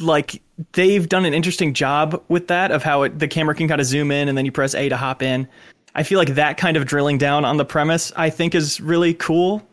like 0.00 0.42
they've 0.72 1.08
done 1.08 1.24
an 1.24 1.34
interesting 1.34 1.74
job 1.74 2.22
with 2.28 2.48
that 2.48 2.70
of 2.70 2.82
how 2.82 3.02
it, 3.02 3.18
the 3.18 3.28
camera 3.28 3.54
can 3.54 3.68
kind 3.68 3.80
of 3.80 3.86
zoom 3.86 4.10
in 4.10 4.28
and 4.28 4.36
then 4.36 4.44
you 4.44 4.52
press 4.52 4.74
A 4.74 4.88
to 4.88 4.96
hop 4.96 5.22
in. 5.22 5.46
I 5.94 6.02
feel 6.02 6.18
like 6.18 6.34
that 6.34 6.56
kind 6.56 6.76
of 6.76 6.86
drilling 6.86 7.18
down 7.18 7.44
on 7.44 7.56
the 7.58 7.64
premise 7.64 8.12
I 8.16 8.30
think 8.30 8.54
is 8.54 8.80
really 8.80 9.14
cool, 9.14 9.66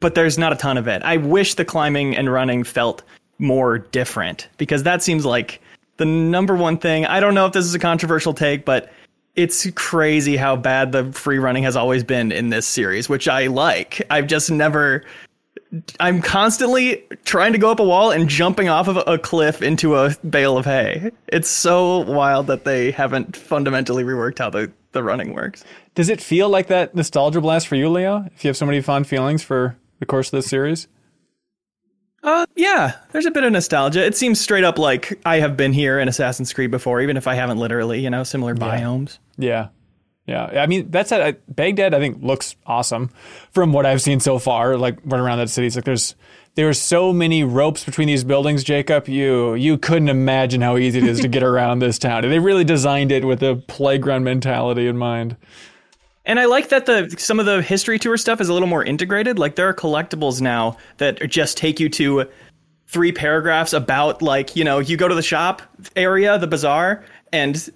but 0.00 0.14
there's 0.14 0.38
not 0.38 0.52
a 0.52 0.56
ton 0.56 0.76
of 0.76 0.86
it. 0.86 1.02
I 1.02 1.16
wish 1.16 1.54
the 1.54 1.64
climbing 1.64 2.16
and 2.16 2.32
running 2.32 2.64
felt 2.64 3.02
more 3.38 3.78
different 3.78 4.48
because 4.58 4.82
that 4.84 5.02
seems 5.02 5.24
like 5.24 5.60
the 5.96 6.04
number 6.04 6.54
one 6.54 6.78
thing. 6.78 7.06
I 7.06 7.20
don't 7.20 7.34
know 7.34 7.46
if 7.46 7.52
this 7.52 7.64
is 7.64 7.74
a 7.74 7.78
controversial 7.78 8.34
take, 8.34 8.64
but 8.64 8.92
it's 9.34 9.70
crazy 9.72 10.36
how 10.36 10.56
bad 10.56 10.92
the 10.92 11.10
free 11.12 11.38
running 11.38 11.62
has 11.62 11.76
always 11.76 12.04
been 12.04 12.32
in 12.32 12.50
this 12.50 12.66
series, 12.66 13.08
which 13.08 13.28
I 13.28 13.46
like. 13.46 14.02
I've 14.10 14.26
just 14.26 14.50
never 14.50 15.04
I'm 15.98 16.20
constantly 16.20 17.04
trying 17.24 17.52
to 17.52 17.58
go 17.58 17.70
up 17.70 17.80
a 17.80 17.84
wall 17.84 18.10
and 18.10 18.28
jumping 18.28 18.68
off 18.68 18.88
of 18.88 19.02
a 19.06 19.18
cliff 19.18 19.62
into 19.62 19.96
a 19.96 20.14
bale 20.28 20.58
of 20.58 20.66
hay. 20.66 21.10
It's 21.28 21.48
so 21.48 22.00
wild 22.00 22.48
that 22.48 22.64
they 22.64 22.90
haven't 22.90 23.36
fundamentally 23.36 24.04
reworked 24.04 24.38
how 24.38 24.50
the, 24.50 24.70
the 24.92 25.02
running 25.02 25.32
works. 25.32 25.64
Does 25.94 26.08
it 26.08 26.20
feel 26.20 26.48
like 26.48 26.66
that 26.66 26.94
nostalgia 26.94 27.40
blast 27.40 27.68
for 27.68 27.76
you, 27.76 27.88
Leo? 27.88 28.26
If 28.34 28.44
you 28.44 28.48
have 28.48 28.56
so 28.56 28.66
many 28.66 28.82
fond 28.82 29.06
feelings 29.06 29.42
for 29.42 29.76
the 29.98 30.06
course 30.06 30.28
of 30.28 30.32
this 30.32 30.46
series? 30.46 30.88
Uh, 32.22 32.46
yeah, 32.54 32.98
there's 33.10 33.26
a 33.26 33.30
bit 33.30 33.42
of 33.42 33.52
nostalgia. 33.52 34.04
It 34.04 34.16
seems 34.16 34.40
straight 34.40 34.64
up 34.64 34.78
like 34.78 35.18
I 35.24 35.40
have 35.40 35.56
been 35.56 35.72
here 35.72 35.98
in 35.98 36.06
Assassin's 36.06 36.52
Creed 36.52 36.70
before, 36.70 37.00
even 37.00 37.16
if 37.16 37.26
I 37.26 37.34
haven't 37.34 37.58
literally, 37.58 38.00
you 38.00 38.10
know, 38.10 38.22
similar 38.24 38.54
biomes. 38.54 39.18
Yeah. 39.38 39.68
Yeah. 40.26 40.44
I 40.44 40.66
mean, 40.66 40.90
that's 40.90 41.10
that 41.10 41.16
said, 41.16 41.34
I- 41.34 41.52
Baghdad, 41.52 41.94
I 41.94 41.98
think, 41.98 42.22
looks 42.22 42.56
awesome 42.66 43.10
from 43.52 43.72
what 43.72 43.86
I've 43.86 44.02
seen 44.02 44.20
so 44.20 44.38
far. 44.38 44.76
Like, 44.76 44.98
running 45.04 45.26
around 45.26 45.38
that 45.38 45.50
city, 45.50 45.66
it's 45.66 45.76
like 45.76 45.84
there's. 45.84 46.14
There's 46.54 46.78
so 46.78 47.14
many 47.14 47.44
ropes 47.44 47.82
between 47.82 48.08
these 48.08 48.24
buildings, 48.24 48.62
Jacob. 48.62 49.08
You 49.08 49.54
you 49.54 49.78
couldn't 49.78 50.10
imagine 50.10 50.60
how 50.60 50.76
easy 50.76 50.98
it 50.98 51.04
is 51.06 51.20
to 51.20 51.28
get 51.28 51.42
around 51.42 51.78
this 51.78 51.98
town. 51.98 52.28
They 52.28 52.38
really 52.40 52.62
designed 52.62 53.10
it 53.10 53.24
with 53.24 53.42
a 53.42 53.56
playground 53.68 54.24
mentality 54.24 54.86
in 54.86 54.98
mind. 54.98 55.38
And 56.26 56.38
I 56.38 56.44
like 56.44 56.68
that 56.68 56.84
the 56.84 57.08
some 57.18 57.40
of 57.40 57.46
the 57.46 57.62
history 57.62 57.98
tour 57.98 58.18
stuff 58.18 58.38
is 58.38 58.50
a 58.50 58.52
little 58.52 58.68
more 58.68 58.84
integrated. 58.84 59.38
Like 59.38 59.56
there 59.56 59.66
are 59.66 59.72
collectibles 59.72 60.42
now 60.42 60.76
that 60.98 61.26
just 61.30 61.56
take 61.56 61.80
you 61.80 61.88
to 61.88 62.26
three 62.86 63.12
paragraphs 63.12 63.72
about 63.72 64.20
like, 64.20 64.54
you 64.54 64.62
know, 64.62 64.78
you 64.78 64.98
go 64.98 65.08
to 65.08 65.14
the 65.14 65.22
shop 65.22 65.62
area, 65.96 66.36
the 66.36 66.46
bazaar, 66.46 67.02
and 67.32 67.66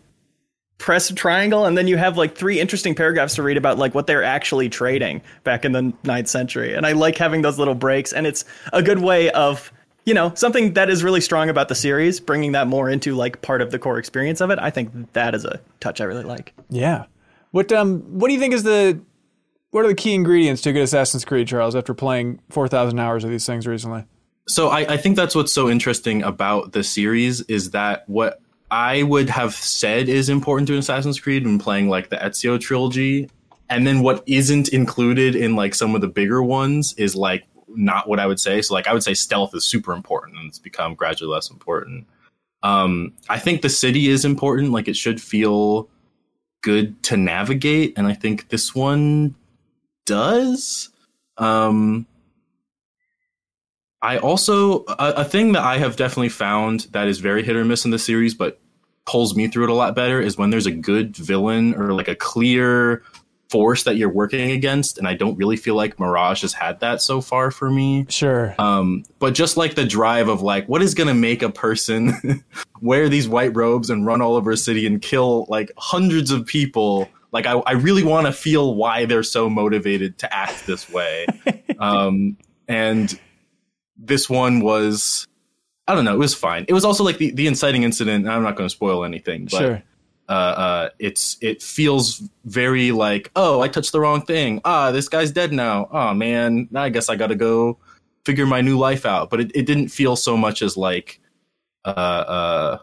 press 0.79 1.11
triangle 1.15 1.65
and 1.65 1.77
then 1.77 1.89
you 1.89 1.97
have 1.97 2.19
like 2.19 2.37
three 2.37 2.61
interesting 2.61 2.95
paragraphs 2.95 3.35
to 3.35 3.43
read 3.43 3.57
about 3.57 3.79
like 3.79 3.95
what 3.95 4.07
they're 4.07 4.23
actually 4.23 4.69
trading 4.69 5.23
back 5.43 5.65
in 5.65 5.73
the 5.73 5.93
ninth 6.05 6.29
century. 6.29 6.75
And 6.75 6.87
I 6.87 6.93
like 6.93 7.17
having 7.17 7.43
those 7.43 7.59
little 7.59 7.75
breaks 7.75 8.13
and 8.13 8.27
it's 8.27 8.45
a 8.73 8.83
good 8.83 8.99
way 8.99 9.31
of 9.31 9.73
you 10.07 10.15
know, 10.15 10.33
something 10.37 10.75
that 10.75 10.89
is 10.89 11.03
really 11.03 11.21
strong 11.21 11.49
about 11.49 11.69
the 11.69 11.75
series, 11.75 12.21
bringing 12.21 12.53
that 12.53 12.69
more 12.69 12.89
into 12.89 13.17
like 13.17 13.43
part 13.43 13.61
of 13.61 13.73
the 13.73 13.79
core 13.79 13.99
experience 13.99 14.41
of 14.41 14.51
it. 14.51 14.59
I 14.61 14.71
think 14.71 15.13
that 15.15 15.35
is 15.35 15.45
a 15.45 15.61
touch 15.81 16.01
I 16.01 16.05
really 16.05 16.23
like. 16.23 16.55
Yeah. 16.71 17.07
What 17.51 17.73
um 17.73 18.01
what 18.03 18.29
do 18.29 18.35
you 18.35 18.41
think 18.41 18.55
is 18.55 18.63
the 18.63 19.01
what 19.73 19.85
are 19.85 19.89
the 19.89 19.95
key 19.95 20.15
ingredients 20.15 20.63
to 20.63 20.71
a 20.71 20.73
good 20.73 20.83
Assassin's 20.83 21.25
Creed, 21.25 21.49
Charles, 21.49 21.75
after 21.75 21.93
playing 21.93 22.41
four 22.51 22.69
thousand 22.69 23.01
hours 23.01 23.25
of 23.25 23.31
these 23.31 23.45
things 23.45 23.67
recently? 23.67 24.05
So 24.49 24.69
I, 24.69 24.95
I 24.95 24.97
think 24.97 25.17
that's 25.17 25.35
what's 25.35 25.53
so 25.53 25.69
interesting 25.69 26.23
about 26.23 26.73
the 26.73 26.85
series 26.85 27.41
is 27.43 27.73
that 27.73 28.09
what 28.09 28.41
I 28.71 29.03
would 29.03 29.31
have 29.31 29.55
said 29.55 30.09
is 30.09 30.29
important 30.29 30.67
to 30.69 30.75
an 30.75 30.81
Assassin's 30.81 31.21
Creed 31.21 31.45
when 31.45 31.59
playing 31.59 31.89
like 31.89 32.11
the 32.11 32.17
Ezio 32.17 32.61
trilogy, 32.61 33.31
and 33.69 33.87
then 33.87 34.01
what 34.01 34.23
isn't 34.27 34.69
included 34.69 35.37
in 35.37 35.57
like 35.57 35.75
some 35.75 35.95
of 35.95 36.01
the 36.01 36.09
bigger 36.09 36.43
ones 36.43 36.95
is 36.95 37.15
like 37.15 37.45
not 37.69 38.09
what 38.09 38.19
I 38.19 38.27
would 38.27 38.41
say. 38.41 38.63
So 38.63 38.75
like 38.75 38.87
I 38.87 38.93
would 38.93 39.03
say 39.03 39.15
stealth 39.15 39.55
is 39.55 39.65
super 39.65 39.93
important 39.93 40.39
and 40.39 40.49
it's 40.49 40.59
become 40.59 40.95
gradually 40.95 41.31
less 41.31 41.51
important. 41.51 42.07
Um, 42.63 43.13
I 43.29 43.39
think 43.39 43.63
the 43.63 43.69
city 43.69 44.09
is 44.09 44.25
important. 44.25 44.73
Like 44.73 44.89
it 44.89 44.97
should 44.97 45.21
feel 45.21 45.89
good 46.63 47.01
to 47.05 47.17
navigate, 47.17 47.97
and 47.97 48.07
I 48.07 48.15
think 48.15 48.49
this 48.49 48.75
one 48.75 49.37
does. 50.05 50.89
Um, 51.39 52.07
I 54.07 54.19
also 54.19 54.85
a, 54.85 55.15
a 55.17 55.25
thing 55.25 55.53
that 55.53 55.65
I 55.65 55.79
have 55.79 55.97
definitely 55.97 56.29
found 56.29 56.87
that 56.93 57.09
is 57.09 57.19
very 57.19 57.43
hit 57.43 57.57
or 57.57 57.65
miss 57.65 57.85
in 57.85 57.91
the 57.91 57.99
series, 57.99 58.35
but 58.35 58.61
pulls 59.05 59.35
me 59.35 59.49
through 59.49 59.65
it 59.65 59.71
a 59.71 59.75
lot 59.75 59.97
better 59.97 60.21
is 60.21 60.39
when 60.39 60.51
there's 60.51 60.67
a 60.67 60.71
good 60.71 61.17
villain 61.17 61.75
or 61.75 61.93
like 61.93 62.07
a 62.07 62.15
clear 62.15 63.03
force 63.51 63.83
that 63.83 63.97
you're 63.97 64.13
working 64.13 64.53
against, 64.53 64.97
and 64.99 65.09
I 65.09 65.15
don't 65.15 65.37
really 65.37 65.57
feel 65.57 65.75
like 65.75 65.99
Mirage 65.99 66.43
has 66.43 66.53
had 66.53 66.79
that 66.81 67.03
so 67.03 67.21
far 67.21 67.51
for 67.51 67.69
me. 67.69 68.07
Sure. 68.09 68.55
Um, 68.61 69.03
but 69.19 69.35
just 69.35 69.57
like 69.57 69.75
the 69.75 69.85
drive 69.85 70.29
of 70.29 70.41
like, 70.41 70.69
what 70.69 70.83
is 70.83 70.95
going 70.95 71.09
to 71.09 71.15
make 71.15 71.43
a 71.43 71.51
person 71.51 72.45
wear 72.81 73.09
these 73.09 73.29
white 73.29 73.57
robes 73.57 73.91
and 73.91 74.07
run 74.07 74.23
all 74.23 74.37
over 74.37 74.53
a 74.53 74.57
city 74.57 74.87
and 74.87 75.03
kill 75.03 75.47
like 75.49 75.73
hundreds 75.77 76.31
of 76.31 76.47
people? 76.47 77.09
Like, 77.33 77.47
I, 77.47 77.55
I 77.55 77.73
really 77.73 78.05
want 78.05 78.27
to 78.27 78.33
feel 78.33 78.77
why 78.77 79.05
they're 79.05 79.25
so 79.25 79.51
motivated 79.51 80.19
to 80.19 80.33
act 80.33 80.65
this 80.67 80.89
way. 80.89 81.27
um, 81.81 82.37
and 82.69 83.19
this 83.99 84.29
one 84.29 84.61
was, 84.61 85.27
I 85.89 85.95
don't 85.95 86.05
know, 86.05 86.15
it 86.15 86.19
was 86.19 86.35
fine. 86.35 86.65
It 86.69 86.73
was 86.73 86.85
also 86.85 87.05
like 87.05 87.19
the, 87.19 87.31
the 87.31 87.47
inciting 87.47 87.83
incident. 87.83 88.29
I'm 88.29 88.43
not 88.43 88.57
going 88.57 88.67
to 88.69 88.73
spoil 88.73 89.05
anything, 89.05 89.47
but 89.51 89.59
sure. 89.59 89.83
uh, 90.29 90.33
uh, 90.33 90.89
it's 90.99 91.37
it 91.41 91.63
feels 91.63 92.23
very 92.45 92.93
like 92.93 93.31
oh 93.37 93.61
I 93.61 93.69
touched 93.69 93.93
the 93.93 94.01
wrong 94.01 94.23
thing 94.23 94.61
ah 94.65 94.91
this 94.91 95.09
guy's 95.09 95.31
dead 95.33 95.53
now 95.53 95.89
oh 95.91 96.15
man 96.15 96.69
now 96.71 96.83
I 96.83 96.89
guess 96.89 97.09
I 97.09 97.17
got 97.17 97.29
to 97.29 97.35
go 97.35 97.79
figure 98.25 98.47
my 98.47 98.61
new 98.61 98.79
life 98.79 99.07
out 99.07 99.31
but 99.31 99.41
it, 99.41 99.53
it 99.55 99.67
didn't 99.67 99.89
feel 99.89 100.17
so 100.17 100.37
much 100.37 100.63
as 100.63 100.77
like 100.77 101.21
uh, 101.85 101.89
uh, 101.89 102.79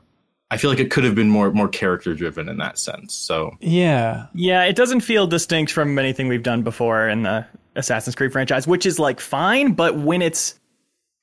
I 0.52 0.58
feel 0.58 0.70
like 0.70 0.80
it 0.80 0.92
could 0.92 1.04
have 1.04 1.16
been 1.16 1.30
more 1.30 1.52
more 1.52 1.68
character 1.68 2.14
driven 2.14 2.48
in 2.48 2.58
that 2.58 2.78
sense 2.78 3.14
so 3.14 3.58
Yeah. 3.60 4.28
Yeah, 4.34 4.64
it 4.64 4.76
doesn't 4.76 5.02
feel 5.02 5.28
distinct 5.28 5.72
from 5.72 6.00
anything 6.00 6.28
we've 6.28 6.44
done 6.44 6.62
before 6.62 7.10
in 7.10 7.24
the 7.24 7.46
Assassin's 7.76 8.16
Creed 8.16 8.32
franchise, 8.32 8.68
which 8.68 8.86
is 8.86 9.00
like 9.00 9.20
fine, 9.20 9.74
but 9.74 9.98
when 9.98 10.22
it's 10.22 10.60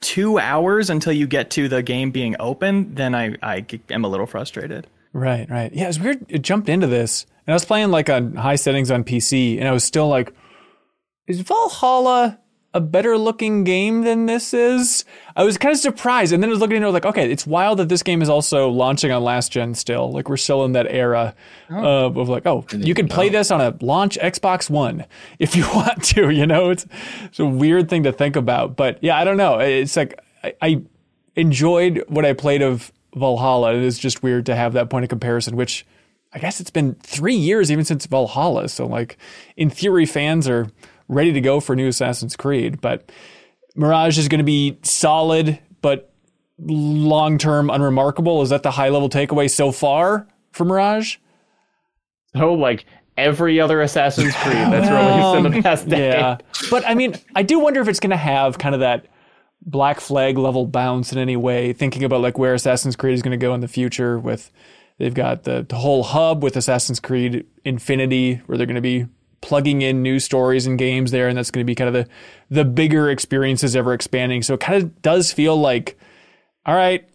two 0.00 0.38
hours 0.38 0.90
until 0.90 1.12
you 1.12 1.26
get 1.26 1.50
to 1.50 1.68
the 1.68 1.82
game 1.82 2.10
being 2.10 2.36
open, 2.40 2.94
then 2.94 3.14
I, 3.14 3.36
I 3.42 3.64
am 3.90 4.04
a 4.04 4.08
little 4.08 4.26
frustrated. 4.26 4.86
Right, 5.12 5.48
right. 5.48 5.72
Yeah, 5.72 5.84
it 5.84 5.88
was 5.88 6.00
weird. 6.00 6.26
It 6.28 6.42
jumped 6.42 6.68
into 6.68 6.86
this, 6.86 7.26
and 7.46 7.52
I 7.52 7.54
was 7.54 7.64
playing 7.64 7.90
like 7.90 8.10
on 8.10 8.34
high 8.34 8.56
settings 8.56 8.90
on 8.90 9.04
PC, 9.04 9.58
and 9.58 9.68
I 9.68 9.72
was 9.72 9.84
still 9.84 10.08
like, 10.08 10.32
"Is 11.26 11.40
Valhalla 11.40 12.39
a 12.72 12.80
better 12.80 13.18
looking 13.18 13.64
game 13.64 14.02
than 14.02 14.26
this 14.26 14.54
is?" 14.54 15.04
I 15.36 15.44
was 15.44 15.58
kind 15.58 15.72
of 15.72 15.78
surprised, 15.78 16.32
and 16.32 16.42
then 16.42 16.50
I 16.50 16.52
was 16.52 16.60
looking 16.60 16.76
at 16.76 16.82
it 16.82 16.86
and 16.86 16.92
was 16.92 16.94
like, 16.94 17.06
"Okay, 17.06 17.30
it's 17.30 17.46
wild 17.46 17.78
that 17.78 17.88
this 17.88 18.02
game 18.02 18.22
is 18.22 18.28
also 18.28 18.68
launching 18.68 19.10
on 19.10 19.22
last 19.22 19.52
gen 19.52 19.74
still. 19.74 20.10
Like 20.10 20.28
we're 20.28 20.36
still 20.36 20.64
in 20.64 20.72
that 20.72 20.86
era 20.88 21.34
oh. 21.70 22.06
of, 22.06 22.16
of 22.16 22.28
like, 22.28 22.46
oh, 22.46 22.64
you 22.72 22.94
can 22.94 23.08
play 23.08 23.28
this 23.28 23.50
on 23.50 23.60
a 23.60 23.76
launch 23.80 24.18
Xbox 24.18 24.70
One 24.70 25.06
if 25.38 25.56
you 25.56 25.64
want 25.74 26.02
to. 26.04 26.30
You 26.30 26.46
know, 26.46 26.70
it's 26.70 26.86
it's 27.24 27.40
a 27.40 27.46
weird 27.46 27.88
thing 27.88 28.02
to 28.04 28.12
think 28.12 28.36
about, 28.36 28.76
but 28.76 29.02
yeah, 29.02 29.18
I 29.18 29.24
don't 29.24 29.36
know. 29.36 29.58
It's 29.58 29.96
like 29.96 30.20
I, 30.42 30.54
I 30.60 30.82
enjoyed 31.36 32.04
what 32.08 32.24
I 32.24 32.32
played 32.32 32.62
of 32.62 32.92
Valhalla. 33.14 33.74
It 33.74 33.82
is 33.82 33.98
just 33.98 34.22
weird 34.22 34.46
to 34.46 34.56
have 34.56 34.72
that 34.74 34.90
point 34.90 35.04
of 35.04 35.08
comparison, 35.08 35.56
which 35.56 35.86
I 36.32 36.38
guess 36.38 36.60
it's 36.60 36.70
been 36.70 36.94
three 36.96 37.34
years 37.34 37.72
even 37.72 37.84
since 37.84 38.06
Valhalla. 38.06 38.68
So, 38.68 38.86
like, 38.86 39.18
in 39.56 39.70
theory, 39.70 40.06
fans 40.06 40.48
are 40.48 40.68
ready 41.10 41.32
to 41.32 41.40
go 41.40 41.60
for 41.60 41.76
new 41.76 41.88
Assassin's 41.88 42.36
Creed. 42.36 42.80
But 42.80 43.10
Mirage 43.74 44.18
is 44.18 44.28
going 44.28 44.38
to 44.38 44.44
be 44.44 44.78
solid, 44.82 45.58
but 45.82 46.12
long 46.58 47.36
term 47.36 47.68
unremarkable. 47.68 48.42
Is 48.42 48.50
that 48.50 48.62
the 48.62 48.70
high 48.70 48.88
level 48.88 49.10
takeaway 49.10 49.50
so 49.50 49.72
far 49.72 50.26
for 50.52 50.64
Mirage? 50.64 51.16
So 52.34 52.54
like 52.54 52.86
every 53.16 53.60
other 53.60 53.82
Assassin's 53.82 54.34
Creed 54.42 54.54
that's 54.54 54.90
released 54.90 55.46
in 55.46 55.52
the 55.52 55.62
past 55.62 55.88
decade. 55.88 56.14
Yeah. 56.14 56.38
But 56.70 56.86
I 56.86 56.94
mean, 56.94 57.16
I 57.34 57.42
do 57.42 57.58
wonder 57.58 57.80
if 57.80 57.88
it's 57.88 58.00
going 58.00 58.10
to 58.10 58.16
have 58.16 58.58
kind 58.58 58.74
of 58.74 58.80
that 58.80 59.06
Black 59.62 60.00
Flag 60.00 60.38
level 60.38 60.66
bounce 60.66 61.12
in 61.12 61.18
any 61.18 61.36
way, 61.36 61.72
thinking 61.72 62.04
about 62.04 62.20
like 62.20 62.38
where 62.38 62.54
Assassin's 62.54 62.96
Creed 62.96 63.14
is 63.14 63.22
going 63.22 63.38
to 63.38 63.44
go 63.44 63.52
in 63.52 63.60
the 63.60 63.68
future 63.68 64.18
with 64.18 64.50
they've 64.98 65.12
got 65.12 65.42
the, 65.42 65.66
the 65.68 65.76
whole 65.76 66.02
hub 66.02 66.42
with 66.42 66.56
Assassin's 66.56 67.00
Creed 67.00 67.46
Infinity 67.64 68.36
where 68.46 68.56
they're 68.56 68.66
going 68.66 68.76
to 68.76 68.80
be 68.80 69.06
plugging 69.40 69.82
in 69.82 70.02
new 70.02 70.18
stories 70.18 70.66
and 70.66 70.78
games 70.78 71.10
there 71.10 71.28
and 71.28 71.36
that's 71.36 71.50
going 71.50 71.64
to 71.64 71.70
be 71.70 71.74
kind 71.74 71.88
of 71.88 71.94
the 71.94 72.10
the 72.54 72.64
bigger 72.64 73.10
experiences 73.10 73.74
ever 73.74 73.94
expanding. 73.94 74.42
So 74.42 74.54
it 74.54 74.60
kind 74.60 74.82
of 74.82 75.02
does 75.02 75.32
feel 75.32 75.56
like 75.56 75.98
all 76.66 76.74
right, 76.74 77.08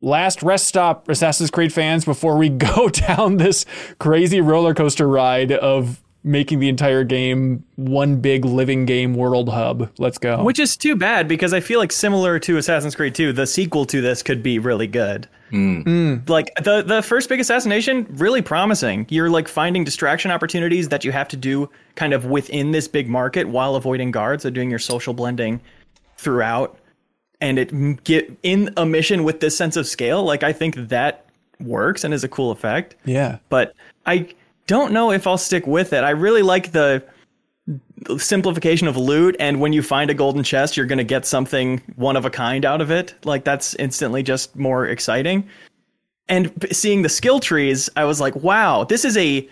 last 0.00 0.42
rest 0.42 0.66
stop 0.66 1.08
Assassin's 1.08 1.50
Creed 1.50 1.72
fans 1.72 2.04
before 2.04 2.36
we 2.36 2.48
go 2.48 2.88
down 2.88 3.36
this 3.36 3.66
crazy 3.98 4.40
roller 4.40 4.74
coaster 4.74 5.08
ride 5.08 5.52
of 5.52 6.02
making 6.22 6.58
the 6.58 6.68
entire 6.68 7.02
game 7.02 7.64
one 7.76 8.16
big 8.20 8.44
living 8.44 8.84
game 8.84 9.14
world 9.14 9.48
hub. 9.48 9.90
Let's 9.98 10.18
go. 10.18 10.42
Which 10.44 10.58
is 10.58 10.76
too 10.76 10.96
bad 10.96 11.28
because 11.28 11.54
I 11.54 11.60
feel 11.60 11.80
like 11.80 11.92
similar 11.92 12.38
to 12.40 12.58
Assassin's 12.58 12.94
Creed 12.94 13.14
2, 13.14 13.32
the 13.32 13.46
sequel 13.46 13.86
to 13.86 14.00
this 14.00 14.22
could 14.22 14.42
be 14.42 14.58
really 14.58 14.86
good. 14.86 15.28
Hmm. 15.50 15.80
Hmm. 15.80 16.16
Like 16.28 16.52
the 16.62 16.82
the 16.82 17.02
first 17.02 17.28
big 17.28 17.40
assassination, 17.40 18.06
really 18.10 18.42
promising. 18.42 19.06
You're 19.08 19.30
like 19.30 19.48
finding 19.48 19.82
distraction 19.82 20.30
opportunities 20.30 20.88
that 20.90 21.04
you 21.04 21.12
have 21.12 21.28
to 21.28 21.36
do 21.36 21.68
kind 21.96 22.12
of 22.12 22.26
within 22.26 22.70
this 22.70 22.86
big 22.86 23.08
market 23.08 23.48
while 23.48 23.74
avoiding 23.74 24.10
guards, 24.10 24.44
so 24.44 24.50
doing 24.50 24.70
your 24.70 24.78
social 24.78 25.14
blending 25.14 25.60
throughout. 26.18 26.78
And 27.40 27.58
it 27.58 28.04
get 28.04 28.38
in 28.42 28.72
a 28.76 28.84
mission 28.84 29.24
with 29.24 29.40
this 29.40 29.56
sense 29.56 29.76
of 29.76 29.86
scale, 29.86 30.22
like 30.22 30.42
I 30.42 30.52
think 30.52 30.76
that 30.76 31.24
works 31.58 32.04
and 32.04 32.14
is 32.14 32.24
a 32.24 32.28
cool 32.28 32.50
effect 32.50 32.96
yeah. 33.04 33.36
but 33.48 33.74
I 34.06 34.28
don't 34.66 34.92
know 34.92 35.10
if 35.10 35.26
I'll 35.26 35.38
stick 35.38 35.66
with 35.66 35.92
it. 35.92 36.04
I 36.04 36.10
really 36.10 36.42
like 36.42 36.72
the 36.72 37.04
simplification 38.18 38.88
of 38.88 38.96
loot 38.96 39.36
and 39.38 39.60
when 39.60 39.72
you 39.72 39.82
find 39.82 40.10
a 40.10 40.14
golden 40.14 40.42
chest 40.42 40.76
you're 40.76 40.86
going 40.86 40.98
to 40.98 41.04
get 41.04 41.26
something 41.26 41.80
one 41.96 42.16
of 42.16 42.24
a 42.24 42.30
kind 42.30 42.64
out 42.64 42.80
of 42.80 42.90
it. 42.90 43.14
Like 43.24 43.44
that's 43.44 43.74
instantly 43.74 44.22
just 44.22 44.56
more 44.56 44.86
exciting. 44.86 45.48
And 46.28 46.52
seeing 46.72 47.02
the 47.02 47.08
skill 47.08 47.40
trees 47.40 47.90
i 47.96 48.04
was 48.04 48.20
like 48.20 48.34
wow 48.36 48.84
this 48.84 49.04
is 49.04 49.16
a 49.16 49.48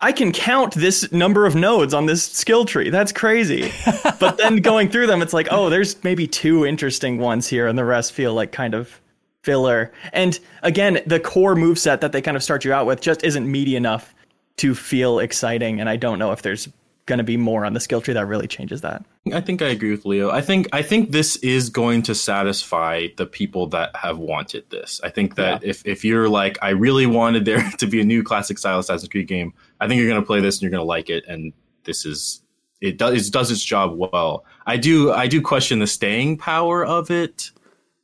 i 0.00 0.12
can 0.12 0.32
count 0.32 0.74
this 0.74 1.10
number 1.12 1.46
of 1.46 1.54
nodes 1.54 1.94
on 1.94 2.06
this 2.06 2.24
skill 2.24 2.64
tree. 2.64 2.90
That's 2.90 3.12
crazy. 3.12 3.72
But 4.20 4.38
then 4.38 4.56
going 4.56 4.88
through 4.88 5.08
them 5.08 5.20
it's 5.20 5.32
like 5.32 5.48
oh 5.50 5.68
there's 5.68 6.02
maybe 6.04 6.26
two 6.26 6.64
interesting 6.64 7.18
ones 7.18 7.48
here 7.48 7.66
and 7.66 7.78
the 7.78 7.84
rest 7.84 8.12
feel 8.12 8.32
like 8.34 8.52
kind 8.52 8.74
of 8.74 9.00
filler. 9.42 9.92
And 10.12 10.38
again 10.62 11.00
the 11.06 11.20
core 11.20 11.56
move 11.56 11.78
set 11.78 12.00
that 12.00 12.12
they 12.12 12.22
kind 12.22 12.36
of 12.36 12.42
start 12.42 12.64
you 12.64 12.72
out 12.72 12.86
with 12.86 13.00
just 13.00 13.24
isn't 13.24 13.50
meaty 13.50 13.76
enough 13.76 14.14
to 14.56 14.74
feel 14.74 15.18
exciting 15.18 15.80
and 15.80 15.88
i 15.88 15.96
don't 15.96 16.18
know 16.18 16.32
if 16.32 16.42
there's 16.42 16.68
going 17.06 17.18
to 17.18 17.24
be 17.24 17.36
more 17.36 17.64
on 17.64 17.74
the 17.74 17.80
skill 17.80 18.00
tree 18.00 18.14
that 18.14 18.26
really 18.26 18.46
changes 18.46 18.80
that 18.80 19.04
I 19.32 19.40
think 19.40 19.62
I 19.62 19.68
agree 19.68 19.90
with 19.90 20.04
Leo. 20.04 20.30
I 20.30 20.42
think 20.42 20.68
I 20.72 20.82
think 20.82 21.10
this 21.10 21.36
is 21.36 21.70
going 21.70 22.02
to 22.02 22.14
satisfy 22.14 23.06
the 23.16 23.24
people 23.24 23.68
that 23.68 23.96
have 23.96 24.18
wanted 24.18 24.68
this. 24.68 25.00
I 25.02 25.08
think 25.08 25.36
that 25.36 25.64
if, 25.64 25.86
if 25.86 26.04
you're 26.04 26.28
like, 26.28 26.58
I 26.60 26.70
really 26.70 27.06
wanted 27.06 27.46
there 27.46 27.70
to 27.78 27.86
be 27.86 28.02
a 28.02 28.04
new 28.04 28.22
classic 28.22 28.58
style 28.58 28.80
Assassin's 28.80 29.08
Creed 29.08 29.26
game, 29.26 29.54
I 29.80 29.88
think 29.88 29.98
you're 29.98 30.10
going 30.10 30.20
to 30.20 30.26
play 30.26 30.40
this 30.40 30.56
and 30.56 30.62
you're 30.62 30.70
going 30.70 30.82
to 30.82 30.86
like 30.86 31.08
it. 31.08 31.24
And 31.26 31.54
this 31.84 32.04
is 32.04 32.42
it 32.82 32.98
does 32.98 33.28
it 33.28 33.32
does 33.32 33.50
its 33.50 33.64
job 33.64 33.96
well. 33.96 34.44
I 34.66 34.76
do 34.76 35.10
I 35.10 35.26
do 35.26 35.40
question 35.40 35.78
the 35.78 35.86
staying 35.86 36.36
power 36.36 36.84
of 36.84 37.10
it. 37.10 37.50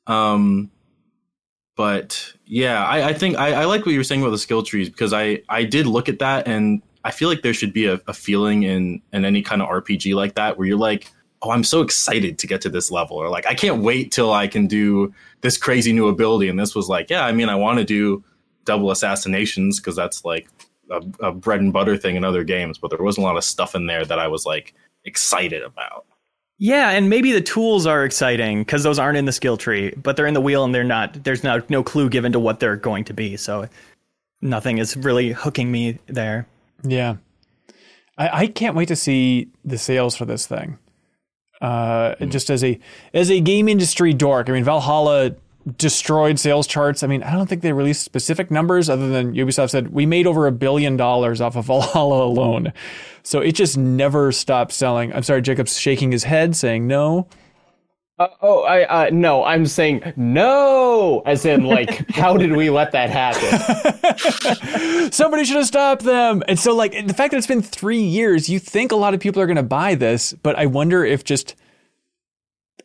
Um, 0.06 0.70
but 1.76 2.32
yeah, 2.50 2.84
I, 2.84 3.10
I 3.10 3.12
think 3.12 3.38
I, 3.38 3.62
I 3.62 3.64
like 3.66 3.86
what 3.86 3.92
you 3.92 3.98
were 3.98 4.04
saying 4.04 4.22
about 4.22 4.32
the 4.32 4.38
skill 4.38 4.64
trees 4.64 4.90
because 4.90 5.12
I 5.12 5.40
I 5.48 5.62
did 5.62 5.86
look 5.86 6.08
at 6.08 6.18
that 6.18 6.48
and 6.48 6.82
I 7.04 7.12
feel 7.12 7.28
like 7.28 7.42
there 7.42 7.54
should 7.54 7.72
be 7.72 7.86
a, 7.86 8.00
a 8.08 8.12
feeling 8.12 8.64
in 8.64 9.00
in 9.12 9.24
any 9.24 9.40
kind 9.40 9.62
of 9.62 9.68
RPG 9.68 10.16
like 10.16 10.34
that 10.34 10.58
where 10.58 10.66
you're 10.66 10.76
like, 10.76 11.12
oh, 11.42 11.52
I'm 11.52 11.62
so 11.62 11.80
excited 11.80 12.40
to 12.40 12.48
get 12.48 12.60
to 12.62 12.68
this 12.68 12.90
level, 12.90 13.16
or 13.16 13.28
like 13.28 13.46
I 13.46 13.54
can't 13.54 13.84
wait 13.84 14.10
till 14.10 14.32
I 14.32 14.48
can 14.48 14.66
do 14.66 15.14
this 15.42 15.56
crazy 15.56 15.92
new 15.92 16.08
ability. 16.08 16.48
And 16.48 16.58
this 16.58 16.74
was 16.74 16.88
like, 16.88 17.08
yeah, 17.08 17.24
I 17.24 17.30
mean, 17.30 17.48
I 17.48 17.54
want 17.54 17.78
to 17.78 17.84
do 17.84 18.24
double 18.64 18.90
assassinations 18.90 19.78
because 19.78 19.94
that's 19.94 20.24
like 20.24 20.48
a, 20.90 21.02
a 21.20 21.30
bread 21.30 21.60
and 21.60 21.72
butter 21.72 21.96
thing 21.96 22.16
in 22.16 22.24
other 22.24 22.42
games, 22.42 22.78
but 22.78 22.90
there 22.90 23.00
wasn't 23.00 23.26
a 23.26 23.28
lot 23.28 23.36
of 23.36 23.44
stuff 23.44 23.76
in 23.76 23.86
there 23.86 24.04
that 24.04 24.18
I 24.18 24.26
was 24.26 24.44
like 24.44 24.74
excited 25.04 25.62
about. 25.62 26.04
Yeah 26.61 26.90
and 26.90 27.11
maybe 27.11 27.33
the 27.33 27.40
tools 27.40 27.87
are 27.87 28.05
exciting 28.05 28.61
because 28.61 28.85
those 28.85 28.99
aren't 28.99 29.18
in 29.18 29.25
the 29.25 29.33
skill 29.33 29.57
tree 29.57 29.92
but 29.96 30.16
they're 30.16 30.27
in 30.27 30.35
the 30.35 30.40
wheel 30.40 30.62
and 30.62 30.73
they're 30.73 30.85
not 30.85 31.25
there's 31.25 31.42
no, 31.42 31.61
no 31.68 31.83
clue 31.83 32.09
given 32.09 32.31
to 32.31 32.38
what 32.38 32.61
they're 32.61 32.77
going 32.77 33.03
to 33.03 33.12
be 33.12 33.37
so 33.37 33.68
nothing 34.40 34.79
is 34.79 34.96
really 34.96 35.33
hooking 35.33 35.73
me 35.73 35.99
there 36.07 36.46
Yeah. 36.83 37.16
I, 38.16 38.42
I 38.42 38.46
can't 38.46 38.77
wait 38.77 38.88
to 38.88 38.96
see 38.96 39.49
the 39.64 39.79
sales 39.79 40.16
for 40.16 40.25
this 40.25 40.46
thing. 40.46 40.79
Uh, 41.61 42.14
just 42.27 42.49
as 42.51 42.64
a 42.64 42.79
as 43.12 43.31
a 43.31 43.40
game 43.40 43.68
industry 43.68 44.14
dork, 44.14 44.49
I 44.49 44.53
mean 44.53 44.64
Valhalla 44.64 45.35
destroyed 45.77 46.38
sales 46.38 46.66
charts. 46.66 47.03
I 47.03 47.07
mean, 47.07 47.23
I 47.23 47.33
don't 47.33 47.46
think 47.46 47.62
they 47.62 47.73
released 47.73 48.03
specific 48.03 48.51
numbers 48.51 48.88
other 48.88 49.09
than 49.09 49.35
Ubisoft 49.35 49.70
said 49.70 49.92
we 49.92 50.07
made 50.07 50.27
over 50.27 50.46
a 50.46 50.53
billion 50.53 50.96
dollars 50.96 51.40
off 51.40 51.57
of 51.57 51.64
Valhalla 51.66 52.25
alone. 52.25 52.73
So 53.23 53.40
it 53.40 53.53
just 53.53 53.77
never 53.77 54.33
stopped 54.33 54.73
selling. 54.73 55.12
I'm 55.12 55.23
sorry, 55.23 55.42
Jacob's 55.42 55.79
shaking 55.79 56.12
his 56.12 56.25
head 56.25 56.57
saying 56.57 56.87
no. 56.87 57.29
Uh, 58.18 58.29
oh, 58.42 58.62
I 58.64 59.07
uh, 59.07 59.11
no, 59.11 59.44
I'm 59.44 59.64
saying 59.64 60.12
no, 60.14 61.23
as 61.25 61.46
in 61.46 61.64
like, 61.64 62.07
how 62.11 62.37
did 62.37 62.53
we 62.53 62.68
let 62.68 62.92
that 62.92 63.09
happen? 63.09 63.51
Somebody 65.12 65.44
should 65.46 65.57
have 65.57 65.66
stopped 65.66 66.03
them. 66.03 66.42
And 66.46 66.59
so, 66.59 66.75
like, 66.75 66.92
the 67.07 67.14
fact 67.14 67.31
that 67.31 67.38
it's 67.38 67.46
been 67.46 67.62
three 67.62 68.03
years, 68.03 68.51
you 68.51 68.59
think 68.59 68.92
a 68.92 68.96
lot 68.96 69.14
of 69.14 69.20
people 69.20 69.40
are 69.40 69.46
going 69.46 69.57
to 69.57 69.62
buy 69.62 69.94
this, 69.94 70.35
but 70.35 70.55
I 70.57 70.66
wonder 70.66 71.03
if 71.03 71.25
just 71.25 71.55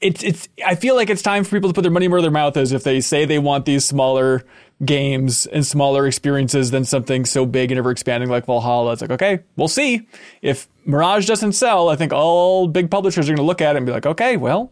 it's 0.02 0.24
it's. 0.24 0.50
I 0.66 0.76
feel 0.76 0.96
like 0.96 1.10
it's 1.10 1.22
time 1.22 1.44
for 1.44 1.52
people 1.52 1.70
to 1.70 1.74
put 1.74 1.82
their 1.82 1.92
money 1.92 2.08
where 2.08 2.22
their 2.22 2.32
mouth 2.32 2.58
is. 2.58 2.72
If 2.72 2.84
they 2.84 3.02
say 3.02 3.26
they 3.26 3.40
want 3.40 3.66
these 3.66 3.86
smaller 3.86 4.44
games 4.84 5.46
and 5.46 5.66
smaller 5.66 6.06
experiences 6.06 6.72
than 6.72 6.84
something 6.84 7.26
so 7.26 7.46
big 7.46 7.72
and 7.72 7.78
ever 7.80 7.92
expanding 7.92 8.30
like 8.30 8.46
Valhalla, 8.46 8.94
it's 8.94 9.02
like 9.02 9.12
okay, 9.12 9.40
we'll 9.56 9.68
see. 9.68 10.08
If 10.42 10.68
Mirage 10.86 11.26
doesn't 11.28 11.54
sell, 11.54 11.90
I 11.90 11.96
think 11.96 12.14
all 12.14 12.68
big 12.68 12.92
publishers 12.92 13.28
are 13.28 13.32
going 13.32 13.38
to 13.38 13.44
look 13.44 13.62
at 13.62 13.76
it 13.76 13.78
and 13.78 13.86
be 13.86 13.92
like, 13.92 14.06
okay, 14.06 14.38
well, 14.38 14.72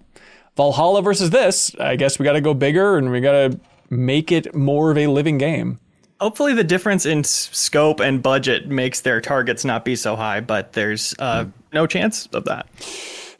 Valhalla 0.57 1.01
versus 1.01 1.29
this. 1.29 1.73
I 1.79 1.95
guess 1.95 2.19
we 2.19 2.23
got 2.23 2.33
to 2.33 2.41
go 2.41 2.53
bigger 2.53 2.97
and 2.97 3.11
we 3.11 3.21
got 3.21 3.31
to 3.51 3.59
make 3.89 4.31
it 4.31 4.53
more 4.53 4.91
of 4.91 4.97
a 4.97 5.07
living 5.07 5.37
game. 5.37 5.79
hopefully 6.19 6.53
the 6.53 6.63
difference 6.63 7.05
in 7.05 7.23
scope 7.23 7.99
and 7.99 8.23
budget 8.23 8.67
makes 8.67 9.01
their 9.01 9.19
targets 9.21 9.63
not 9.65 9.83
be 9.85 9.95
so 9.95 10.15
high 10.15 10.39
but 10.39 10.73
there's 10.73 11.13
uh, 11.19 11.45
no 11.73 11.85
chance 11.85 12.27
of 12.33 12.45
that 12.45 12.65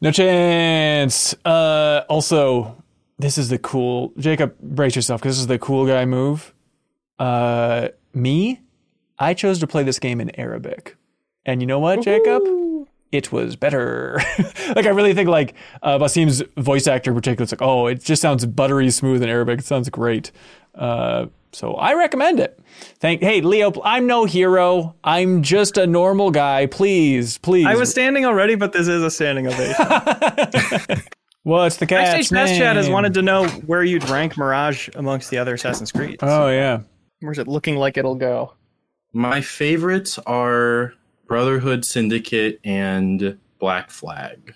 No 0.03 0.11
chance. 0.11 1.33
Uh, 1.45 2.03
also, 2.09 2.83
this 3.17 3.37
is 3.37 3.47
the 3.47 3.57
cool 3.57 4.11
Jacob. 4.17 4.53
Brace 4.59 4.97
yourself 4.97 5.21
because 5.21 5.37
this 5.37 5.41
is 5.41 5.47
the 5.47 5.57
cool 5.57 5.87
guy 5.87 6.03
move. 6.03 6.53
Uh, 7.17 7.87
me 8.13 8.59
I 9.17 9.33
chose 9.33 9.59
to 9.59 9.67
play 9.67 9.83
this 9.83 9.99
game 9.99 10.19
in 10.19 10.37
Arabic. 10.37 10.97
And 11.45 11.61
you 11.61 11.67
know 11.67 11.79
what, 11.79 12.01
Jacob? 12.01 12.43
It 13.13 13.31
was 13.31 13.55
better. 13.55 14.19
like 14.75 14.85
I 14.85 14.89
really 14.89 15.13
think 15.13 15.29
like 15.29 15.53
uh, 15.81 15.97
Basim's 15.97 16.43
voice 16.57 16.85
actor 16.85 17.11
in 17.11 17.15
particular, 17.15 17.43
it's 17.43 17.53
like, 17.53 17.61
oh, 17.61 17.87
it 17.87 18.03
just 18.03 18.21
sounds 18.21 18.45
buttery 18.45 18.89
smooth 18.89 19.23
in 19.23 19.29
Arabic. 19.29 19.59
It 19.59 19.65
sounds 19.65 19.87
great. 19.89 20.31
Uh, 20.75 21.27
so 21.53 21.75
I 21.75 21.93
recommend 21.93 22.41
it. 22.41 22.59
Thank. 22.99 23.21
Hey, 23.21 23.41
Leo, 23.41 23.71
I'm 23.83 24.07
no 24.07 24.25
hero. 24.25 24.95
I'm 25.03 25.43
just 25.43 25.77
a 25.77 25.85
normal 25.85 26.31
guy. 26.31 26.65
Please, 26.67 27.37
please. 27.39 27.65
I 27.65 27.75
was 27.75 27.89
standing 27.89 28.25
already, 28.25 28.55
but 28.55 28.73
this 28.73 28.87
is 28.87 29.03
a 29.03 29.11
standing 29.11 29.47
ovation. 29.47 29.75
What's 31.43 31.75
the 31.75 31.85
cat's 31.85 32.11
Backstage 32.11 32.29
Pass 32.37 32.49
name? 32.49 32.59
Chat 32.59 32.75
has 32.77 32.89
wanted 32.89 33.13
to 33.15 33.21
know 33.21 33.47
where 33.65 33.83
you'd 33.83 34.07
rank 34.09 34.37
Mirage 34.37 34.87
amongst 34.95 35.29
the 35.29 35.37
other 35.37 35.55
Assassin's 35.55 35.91
Creed. 35.91 36.19
Oh 36.21 36.47
yeah. 36.49 36.81
Where's 37.19 37.37
it 37.37 37.47
looking 37.47 37.75
like 37.75 37.97
it'll 37.97 38.15
go? 38.15 38.53
My 39.11 39.41
favorites 39.41 40.17
are 40.25 40.93
Brotherhood, 41.27 41.83
Syndicate, 41.85 42.59
and 42.63 43.37
Black 43.59 43.91
Flag. 43.91 44.55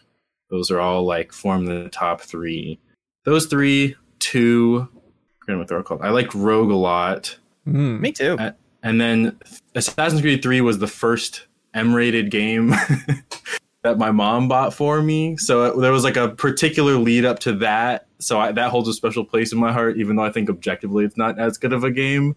Those 0.49 0.71
are 0.71 0.79
all 0.79 1.03
like 1.03 1.33
form 1.33 1.65
the 1.65 1.89
top 1.89 2.21
three. 2.21 2.79
Those 3.25 3.47
three, 3.47 3.95
two. 4.19 4.87
I 4.93 5.45
forget 5.45 5.57
what 5.57 5.67
they're 5.67 5.77
all 5.77 5.83
called. 5.83 6.01
I 6.01 6.09
like 6.09 6.33
Rogue 6.33 6.71
a 6.71 6.75
lot. 6.75 7.37
Mm. 7.67 7.99
Me 7.99 8.11
too. 8.11 8.37
Uh, 8.39 8.51
And 8.83 8.99
then 9.01 9.37
Assassin's 9.75 10.21
Creed 10.21 10.41
3 10.41 10.61
was 10.61 10.79
the 10.79 10.87
first 10.87 11.47
M 11.73 11.93
rated 11.93 12.31
game 12.31 12.69
that 13.83 13.97
my 13.97 14.11
mom 14.11 14.47
bought 14.47 14.73
for 14.73 15.01
me. 15.01 15.35
So 15.37 15.65
it, 15.65 15.81
there 15.81 15.91
was 15.91 16.03
like 16.03 16.17
a 16.17 16.29
particular 16.29 16.93
lead 16.93 17.25
up 17.25 17.39
to 17.39 17.53
that. 17.57 18.07
So 18.19 18.39
I, 18.39 18.51
that 18.53 18.69
holds 18.71 18.87
a 18.89 18.93
special 18.93 19.23
place 19.25 19.51
in 19.51 19.59
my 19.59 19.71
heart, 19.71 19.97
even 19.97 20.15
though 20.15 20.23
I 20.23 20.31
think 20.31 20.49
objectively 20.49 21.05
it's 21.05 21.17
not 21.17 21.37
as 21.39 21.57
good 21.57 21.73
of 21.73 21.83
a 21.83 21.91
game. 21.91 22.35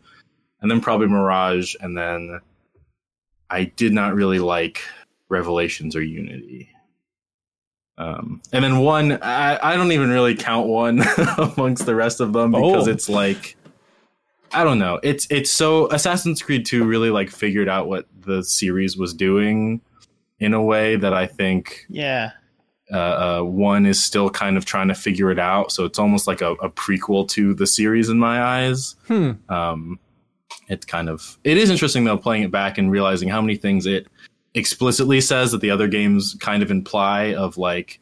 And 0.60 0.70
then 0.70 0.80
probably 0.80 1.06
Mirage. 1.06 1.74
And 1.80 1.96
then 1.96 2.40
I 3.48 3.64
did 3.64 3.92
not 3.92 4.14
really 4.14 4.38
like 4.40 4.82
Revelations 5.28 5.94
or 5.96 6.02
Unity. 6.02 6.68
Um, 7.98 8.40
and 8.52 8.64
then 8.64 8.78
one, 8.78 9.22
I, 9.22 9.72
I 9.72 9.76
don't 9.76 9.92
even 9.92 10.10
really 10.10 10.34
count 10.34 10.66
one 10.66 11.02
amongst 11.38 11.84
the 11.86 11.94
rest 11.94 12.20
of 12.20 12.32
them 12.32 12.50
because 12.52 12.88
Oh. 12.88 12.90
it's 12.90 13.08
like 13.08 13.56
I 14.52 14.64
don't 14.64 14.78
know. 14.78 14.98
It's 15.02 15.26
it's 15.30 15.50
so 15.50 15.88
Assassin's 15.90 16.42
Creed 16.42 16.66
2 16.66 16.84
really 16.84 17.10
like 17.10 17.30
figured 17.30 17.68
out 17.68 17.88
what 17.88 18.06
the 18.22 18.42
series 18.42 18.96
was 18.96 19.14
doing 19.14 19.80
in 20.40 20.54
a 20.54 20.62
way 20.62 20.96
that 20.96 21.12
I 21.14 21.26
think 21.26 21.86
Yeah. 21.88 22.30
uh, 22.92 22.96
uh, 23.40 23.42
one 23.42 23.86
is 23.86 24.02
still 24.02 24.30
kind 24.30 24.56
of 24.56 24.64
trying 24.64 24.88
to 24.88 24.94
figure 24.94 25.30
it 25.30 25.38
out. 25.38 25.70
So 25.70 25.84
it's 25.84 25.98
almost 25.98 26.26
like 26.26 26.40
a, 26.40 26.52
a 26.54 26.70
prequel 26.70 27.28
to 27.30 27.54
the 27.54 27.66
series 27.66 28.08
in 28.08 28.18
my 28.18 28.42
eyes. 28.42 28.96
Hmm. 29.06 29.32
Um, 29.48 29.98
it's 30.68 30.84
kind 30.86 31.08
of 31.08 31.38
it 31.44 31.56
is 31.56 31.70
interesting 31.70 32.04
though 32.04 32.18
playing 32.18 32.42
it 32.42 32.50
back 32.50 32.78
and 32.78 32.90
realizing 32.90 33.28
how 33.28 33.40
many 33.40 33.56
things 33.56 33.86
it 33.86 34.06
explicitly 34.54 35.20
says 35.20 35.52
that 35.52 35.60
the 35.60 35.70
other 35.70 35.86
games 35.86 36.36
kind 36.40 36.62
of 36.62 36.70
imply 36.72 37.34
of 37.34 37.56
like 37.56 38.00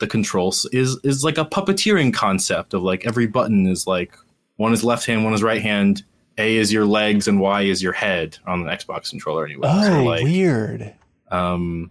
the 0.00 0.06
controls 0.08 0.64
is 0.72 0.98
is 1.04 1.22
like 1.22 1.38
a 1.38 1.44
puppeteering 1.44 2.12
concept 2.12 2.74
of 2.74 2.82
like 2.82 3.06
every 3.06 3.26
button 3.28 3.66
is 3.66 3.86
like 3.86 4.16
one 4.56 4.72
is 4.72 4.84
left 4.84 5.06
hand, 5.06 5.24
one 5.24 5.34
is 5.34 5.42
right 5.42 5.62
hand. 5.62 6.02
A 6.38 6.56
is 6.56 6.72
your 6.72 6.84
legs 6.84 7.28
and 7.28 7.38
Y 7.40 7.62
is 7.62 7.82
your 7.82 7.92
head 7.92 8.38
on 8.46 8.64
the 8.64 8.70
Xbox 8.70 9.10
controller 9.10 9.44
anyway. 9.44 9.68
Oh, 9.70 9.84
So, 9.84 10.02
like, 10.04 10.24
weird. 10.24 10.92
um 11.30 11.90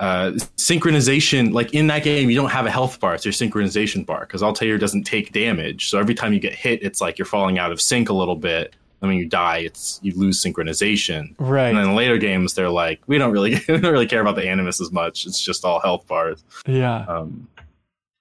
uh 0.00 0.32
synchronization 0.56 1.52
like 1.52 1.72
in 1.72 1.86
that 1.86 2.02
game 2.02 2.28
you 2.28 2.34
don't 2.34 2.50
have 2.50 2.66
a 2.66 2.70
health 2.70 2.98
bar 2.98 3.14
it's 3.14 3.24
your 3.24 3.30
synchronization 3.32 4.04
bar 4.04 4.20
because 4.20 4.42
altair 4.42 4.76
doesn't 4.76 5.04
take 5.04 5.32
damage 5.32 5.88
so 5.88 6.00
every 6.00 6.14
time 6.16 6.32
you 6.32 6.40
get 6.40 6.52
hit 6.52 6.82
it's 6.82 7.00
like 7.00 7.16
you're 7.16 7.24
falling 7.26 7.60
out 7.60 7.70
of 7.70 7.80
sync 7.80 8.08
a 8.08 8.12
little 8.12 8.34
bit 8.34 8.74
I 9.02 9.06
mean, 9.06 9.18
you 9.18 9.26
die 9.28 9.58
it's 9.58 10.00
you 10.02 10.12
lose 10.16 10.42
synchronization 10.42 11.34
Right. 11.38 11.68
and 11.68 11.78
then 11.78 11.90
in 11.90 11.94
later 11.94 12.18
games 12.18 12.54
they're 12.54 12.70
like 12.70 13.02
we 13.06 13.18
don't 13.18 13.30
really 13.30 13.50
we 13.68 13.78
don't 13.78 13.92
really 13.92 14.08
care 14.08 14.20
about 14.20 14.34
the 14.34 14.48
animus 14.48 14.80
as 14.80 14.90
much 14.90 15.26
it's 15.26 15.40
just 15.40 15.64
all 15.64 15.78
health 15.78 16.08
bars 16.08 16.42
yeah. 16.66 17.04
um 17.06 17.46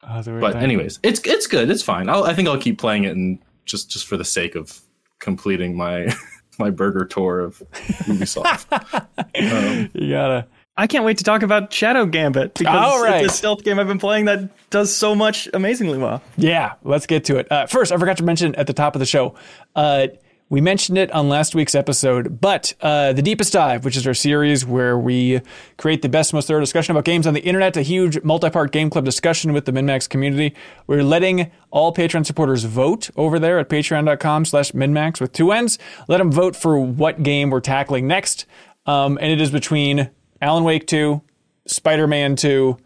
Oh, 0.06 0.16
that's 0.16 0.28
a 0.28 0.32
weird 0.32 0.42
but 0.42 0.54
thing. 0.54 0.64
anyways 0.64 1.00
it's 1.04 1.20
it's 1.26 1.48
good 1.48 1.70
it's 1.70 1.84
fine 1.84 2.10
I'll, 2.10 2.24
i 2.26 2.34
think 2.34 2.48
i'll 2.48 2.60
keep 2.60 2.78
playing 2.78 3.06
it 3.06 3.16
and 3.16 3.40
just 3.66 3.90
just 3.90 4.06
for 4.06 4.18
the 4.18 4.26
sake 4.26 4.56
of 4.56 4.82
completing 5.20 5.78
my 5.78 6.14
my 6.60 6.70
burger 6.70 7.06
tour 7.06 7.40
of 7.40 7.62
ubisoft 8.04 8.66
um, 9.18 9.90
you 9.94 10.10
gotta. 10.12 10.48
I 10.76 10.88
can't 10.88 11.06
wait 11.06 11.20
to 11.20 11.24
talk 11.24 11.44
about 11.44 11.72
Shadow 11.72 12.08
Gambit 12.08 12.56
because 12.56 12.76
All 12.76 13.04
right. 13.04 13.24
it's 13.24 13.36
a 13.36 13.38
stealth 13.38 13.64
game 13.64 13.78
I've 13.78 13.88
been 13.88 14.00
playing 14.00 14.26
that 14.26 14.50
does 14.72 14.92
so 14.92 15.14
much 15.14 15.48
amazingly 15.54 16.00
well. 16.00 16.24
Yeah, 16.36 16.74
let's 16.84 17.06
get 17.06 17.26
to 17.26 17.38
it. 17.38 17.52
Uh, 17.52 17.68
first, 17.68 17.92
I 17.92 17.98
forgot 17.98 18.18
to 18.18 18.24
mention 18.24 18.56
at 18.56 18.66
the 18.66 18.74
top 18.74 18.96
of 18.96 19.00
the 19.00 19.06
show. 19.06 19.36
Uh, 19.76 20.08
we 20.54 20.62
mentioned 20.62 21.00
it 21.00 21.10
on 21.10 21.30
last 21.30 21.56
week's 21.56 21.74
episode, 21.74 22.40
but 22.40 22.76
uh, 22.80 23.12
the 23.12 23.24
Deepest 23.24 23.54
Dive, 23.54 23.84
which 23.84 23.98
is 23.98 24.06
our 24.06 24.14
series 24.14 24.64
where 24.64 24.96
we 24.96 25.42
create 25.78 26.04
the 26.04 26.10
best, 26.10 26.32
most 26.32 26.48
thorough 26.48 26.60
discussion 26.60 26.92
about 26.92 27.06
games 27.06 27.26
on 27.26 27.34
the 27.34 27.40
internet, 27.40 27.76
a 27.76 27.82
huge 27.82 28.22
multi-part 28.22 28.72
game 28.72 28.92
club 28.92 29.04
discussion 29.04 29.52
with 29.52 29.66
the 29.66 29.72
MinnMax 29.72 30.08
community. 30.08 30.54
We're 30.86 31.02
letting 31.02 31.50
all 31.72 31.92
Patreon 31.92 32.28
supporters 32.28 32.66
vote 32.66 33.10
over 33.16 33.40
there 33.40 33.58
at 33.58 33.68
patreon.com 33.68 34.46
slash 34.46 34.74
MinnMax 34.74 35.20
with 35.20 35.34
two 35.34 35.52
N's. 35.52 35.80
Let 36.08 36.20
them 36.20 36.32
vote 36.32 36.56
for 36.56 36.80
what 36.80 37.24
game 37.24 37.50
we're 37.50 37.60
tackling 37.60 38.06
next. 38.06 38.46
Um, 38.86 39.18
and 39.20 39.32
it 39.32 39.42
is 39.42 39.50
between 39.50 40.12
Alan 40.40 40.64
Wake 40.64 40.86
2, 40.86 41.20
Spider-Man 41.66 42.36
2, 42.36 42.78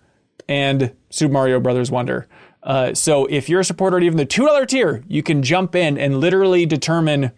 and 0.47 0.93
Super 1.09 1.33
Mario 1.33 1.59
Brothers 1.59 1.91
Wonder. 1.91 2.29
Uh, 2.63 2.93
so 2.93 3.25
if 3.25 3.49
you're 3.49 3.59
a 3.59 3.65
supporter 3.65 3.97
at 3.97 4.03
even 4.03 4.17
the 4.17 4.25
$2 4.25 4.67
tier, 4.67 5.03
you 5.09 5.21
can 5.21 5.43
jump 5.43 5.75
in 5.75 5.97
and 5.97 6.21
literally 6.21 6.65
determine 6.65 7.33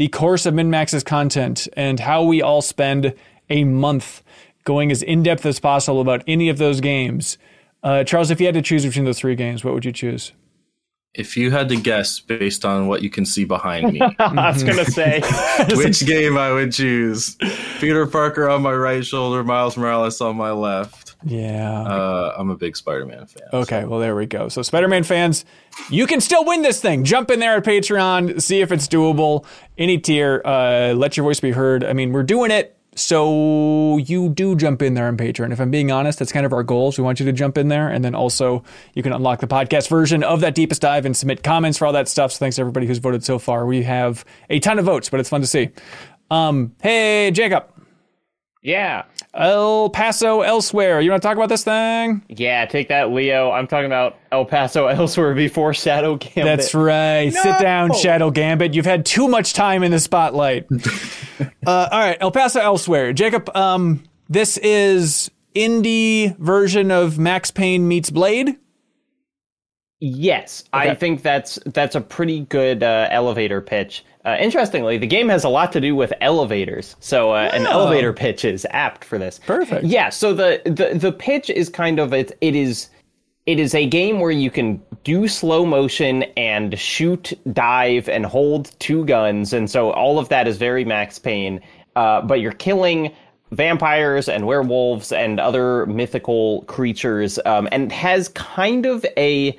the 0.00 0.08
course 0.08 0.46
of 0.46 0.54
MinnMax's 0.54 1.04
content 1.04 1.68
and 1.74 2.00
how 2.00 2.22
we 2.24 2.40
all 2.40 2.62
spend 2.62 3.12
a 3.50 3.64
month 3.64 4.22
going 4.64 4.90
as 4.90 5.02
in 5.02 5.22
depth 5.22 5.44
as 5.44 5.60
possible 5.60 6.00
about 6.00 6.24
any 6.26 6.48
of 6.48 6.56
those 6.56 6.80
games. 6.80 7.36
Uh, 7.82 8.02
Charles, 8.02 8.30
if 8.30 8.40
you 8.40 8.46
had 8.46 8.54
to 8.54 8.62
choose 8.62 8.86
between 8.86 9.04
those 9.04 9.18
three 9.18 9.34
games, 9.34 9.62
what 9.62 9.74
would 9.74 9.84
you 9.84 9.92
choose? 9.92 10.32
if 11.12 11.36
you 11.36 11.50
had 11.50 11.68
to 11.68 11.76
guess 11.76 12.20
based 12.20 12.64
on 12.64 12.86
what 12.86 13.02
you 13.02 13.10
can 13.10 13.26
see 13.26 13.44
behind 13.44 13.92
me 13.92 14.00
I 14.20 14.52
was 14.52 14.62
gonna 14.62 14.84
say 14.84 15.20
which 15.74 16.06
game 16.06 16.38
I 16.38 16.52
would 16.52 16.72
choose. 16.72 17.36
Peter 17.80 18.06
Parker 18.06 18.48
on 18.48 18.62
my 18.62 18.72
right 18.72 19.04
shoulder, 19.04 19.42
Miles 19.42 19.76
Morales 19.76 20.20
on 20.20 20.36
my 20.36 20.52
left. 20.52 21.09
Yeah. 21.24 21.82
Uh, 21.82 22.34
I'm 22.36 22.50
a 22.50 22.56
big 22.56 22.76
Spider-Man 22.76 23.26
fan. 23.26 23.48
Okay, 23.52 23.84
well, 23.84 24.00
there 24.00 24.16
we 24.16 24.26
go. 24.26 24.48
So, 24.48 24.62
Spider 24.62 24.88
Man 24.88 25.04
fans, 25.04 25.44
you 25.90 26.06
can 26.06 26.20
still 26.20 26.44
win 26.44 26.62
this 26.62 26.80
thing. 26.80 27.04
Jump 27.04 27.30
in 27.30 27.40
there 27.40 27.56
at 27.56 27.64
Patreon, 27.64 28.40
see 28.40 28.60
if 28.60 28.72
it's 28.72 28.88
doable. 28.88 29.44
Any 29.76 29.98
tier, 29.98 30.40
uh, 30.44 30.94
let 30.96 31.16
your 31.16 31.24
voice 31.24 31.40
be 31.40 31.50
heard. 31.50 31.84
I 31.84 31.92
mean, 31.92 32.12
we're 32.12 32.22
doing 32.22 32.50
it, 32.50 32.76
so 32.94 33.98
you 33.98 34.28
do 34.30 34.56
jump 34.56 34.82
in 34.82 34.94
there 34.94 35.08
on 35.08 35.16
Patreon. 35.16 35.52
If 35.52 35.60
I'm 35.60 35.70
being 35.70 35.90
honest, 35.92 36.18
that's 36.18 36.32
kind 36.32 36.46
of 36.46 36.52
our 36.52 36.62
goals. 36.62 36.96
We 36.98 37.04
want 37.04 37.20
you 37.20 37.26
to 37.26 37.32
jump 37.32 37.58
in 37.58 37.68
there, 37.68 37.88
and 37.88 38.04
then 38.04 38.14
also 38.14 38.64
you 38.94 39.02
can 39.02 39.12
unlock 39.12 39.40
the 39.40 39.46
podcast 39.46 39.88
version 39.88 40.22
of 40.22 40.40
that 40.40 40.54
deepest 40.54 40.80
dive 40.80 41.04
and 41.04 41.16
submit 41.16 41.42
comments 41.42 41.76
for 41.78 41.86
all 41.86 41.92
that 41.92 42.08
stuff. 42.08 42.32
So, 42.32 42.38
thanks 42.38 42.56
to 42.56 42.62
everybody 42.62 42.86
who's 42.86 42.98
voted 42.98 43.24
so 43.24 43.38
far. 43.38 43.66
We 43.66 43.82
have 43.82 44.24
a 44.48 44.58
ton 44.58 44.78
of 44.78 44.86
votes, 44.86 45.10
but 45.10 45.20
it's 45.20 45.28
fun 45.28 45.42
to 45.42 45.46
see. 45.46 45.68
Um, 46.30 46.74
hey, 46.80 47.30
Jacob, 47.32 47.66
yeah, 48.62 49.04
El 49.32 49.90
Paso 49.90 50.40
elsewhere. 50.40 51.00
You 51.00 51.10
want 51.10 51.22
to 51.22 51.28
talk 51.28 51.36
about 51.36 51.48
this 51.48 51.62
thing? 51.64 52.22
yeah. 52.28 52.66
Take 52.66 52.88
that, 52.88 53.10
Leo. 53.12 53.50
I'm 53.52 53.66
talking 53.68 53.86
about 53.86 54.16
El 54.32 54.44
Paso 54.44 54.86
elsewhere 54.88 55.34
before 55.34 55.72
Shadow 55.72 56.16
Gambit. 56.16 56.44
That's 56.44 56.74
right. 56.74 57.32
Sit 57.32 57.60
down, 57.60 57.92
Shadow 57.94 58.30
Gambit. 58.30 58.74
You've 58.74 58.86
had 58.86 59.06
too 59.06 59.28
much 59.28 59.52
time 59.54 59.82
in 59.82 59.92
the 59.92 60.00
spotlight. 60.00 60.66
uh, 61.40 61.48
all 61.66 61.98
right, 61.98 62.18
El 62.20 62.32
Paso 62.32 62.58
elsewhere. 62.60 63.12
Jacob, 63.12 63.48
um, 63.56 64.02
this 64.28 64.56
is 64.58 65.30
indie 65.54 66.36
version 66.38 66.90
of 66.90 67.18
Max 67.18 67.50
Payne 67.50 67.86
meets 67.86 68.10
Blade. 68.10 68.56
Yes, 70.02 70.64
Okay. 70.72 70.90
I 70.90 70.94
think 70.94 71.22
that's 71.22 71.58
that's 71.66 71.94
a 71.94 72.00
pretty 72.00 72.40
good 72.40 72.82
uh, 72.82 73.08
elevator 73.10 73.60
pitch. 73.60 74.02
Uh, 74.24 74.36
interestingly, 74.38 74.98
the 74.98 75.06
game 75.06 75.28
has 75.30 75.44
a 75.44 75.48
lot 75.48 75.72
to 75.72 75.80
do 75.80 75.96
with 75.96 76.12
elevators, 76.20 76.94
so 77.00 77.32
uh, 77.32 77.48
an 77.54 77.66
Oh. 77.66 77.70
elevator 77.70 78.12
pitch 78.12 78.44
is 78.44 78.66
apt 78.70 79.02
for 79.04 79.18
this. 79.18 79.40
Perfect. 79.46 79.84
Yeah. 79.84 80.10
So 80.10 80.34
the 80.34 80.60
the 80.66 80.98
the 80.98 81.10
pitch 81.12 81.48
is 81.48 81.68
kind 81.70 81.98
of 81.98 82.12
it. 82.12 82.36
It 82.42 82.54
is 82.54 82.90
it 83.46 83.58
is 83.58 83.74
a 83.74 83.86
game 83.86 84.20
where 84.20 84.30
you 84.30 84.50
can 84.50 84.80
do 85.04 85.26
slow 85.26 85.64
motion 85.64 86.24
and 86.36 86.78
shoot, 86.78 87.32
dive, 87.54 88.08
and 88.10 88.26
hold 88.26 88.78
two 88.78 89.04
guns, 89.06 89.54
and 89.54 89.70
so 89.70 89.90
all 89.92 90.18
of 90.18 90.28
that 90.28 90.46
is 90.46 90.58
very 90.58 90.84
Max 90.84 91.18
Payne. 91.18 91.60
Uh, 91.96 92.20
but 92.20 92.40
you're 92.40 92.52
killing 92.52 93.10
vampires 93.52 94.28
and 94.28 94.46
werewolves 94.46 95.10
and 95.12 95.40
other 95.40 95.86
mythical 95.86 96.62
creatures, 96.62 97.38
um, 97.46 97.68
and 97.72 97.90
has 97.90 98.28
kind 98.28 98.84
of 98.86 99.04
a 99.16 99.58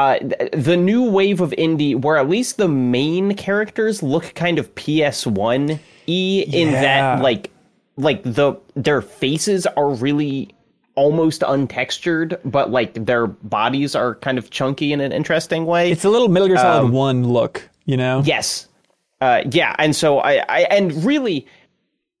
uh, 0.00 0.18
the 0.54 0.78
new 0.78 1.02
wave 1.10 1.42
of 1.42 1.50
indie 1.52 1.94
where 1.94 2.16
at 2.16 2.26
least 2.26 2.56
the 2.56 2.68
main 2.68 3.34
characters 3.34 4.02
look 4.02 4.32
kind 4.34 4.58
of 4.58 4.74
PS1 4.74 5.78
y 6.08 6.44
in 6.52 6.72
that 6.72 7.20
like 7.20 7.50
like 7.96 8.22
the 8.22 8.54
their 8.74 9.02
faces 9.02 9.66
are 9.66 9.90
really 9.90 10.54
almost 10.94 11.42
untextured, 11.42 12.38
but 12.44 12.70
like 12.70 12.94
their 13.06 13.26
bodies 13.26 13.94
are 13.94 14.14
kind 14.16 14.38
of 14.38 14.50
chunky 14.50 14.92
in 14.92 15.00
an 15.00 15.12
interesting 15.12 15.66
way. 15.66 15.90
It's 15.90 16.04
a 16.04 16.10
little 16.10 16.28
Metal 16.28 16.48
Gear 16.48 16.56
Solid 16.56 16.92
1 16.92 17.28
look, 17.28 17.68
you 17.84 17.96
know? 17.96 18.22
yes. 18.24 18.68
Uh, 19.20 19.42
yeah, 19.50 19.76
and 19.78 19.94
so 19.94 20.20
I, 20.20 20.42
I 20.48 20.60
and 20.70 21.04
really 21.04 21.46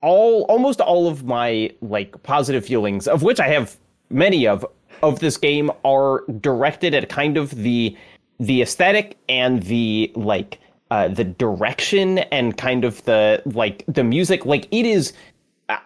all 0.02 0.42
almost 0.50 0.82
all 0.82 1.08
of 1.08 1.24
my 1.24 1.72
like 1.80 2.22
positive 2.24 2.66
feelings, 2.66 3.08
of 3.08 3.22
which 3.22 3.40
I 3.40 3.48
have 3.48 3.78
many 4.10 4.46
of, 4.46 4.66
of 5.02 5.20
this 5.20 5.36
game 5.36 5.70
are 5.84 6.24
directed 6.40 6.94
at 6.94 7.08
kind 7.08 7.36
of 7.36 7.50
the 7.50 7.96
the 8.38 8.62
aesthetic 8.62 9.18
and 9.28 9.62
the 9.64 10.10
like 10.14 10.58
uh, 10.90 11.08
the 11.08 11.24
direction 11.24 12.18
and 12.18 12.56
kind 12.56 12.84
of 12.84 13.04
the 13.04 13.42
like 13.46 13.84
the 13.86 14.02
music. 14.04 14.46
Like 14.46 14.66
it 14.70 14.86
is 14.86 15.12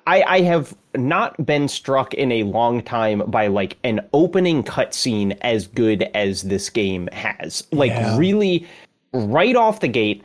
I, 0.07 0.23
I 0.23 0.41
have 0.43 0.75
not 0.95 1.45
been 1.45 1.69
struck 1.69 2.15
in 2.15 2.33
a 2.33 2.43
long 2.45 2.83
time 2.83 3.23
by 3.27 3.49
like 3.49 3.77
an 3.85 4.01
opening 4.13 4.63
cutscene 4.63 5.37
as 5.43 5.67
good 5.67 6.05
as 6.15 6.43
this 6.43 6.71
game 6.71 7.09
has. 7.13 7.67
Like 7.73 7.91
Yeah. 7.91 8.17
really 8.17 8.67
right 9.13 9.57
off 9.57 9.81
the 9.81 9.89
gate, 9.89 10.23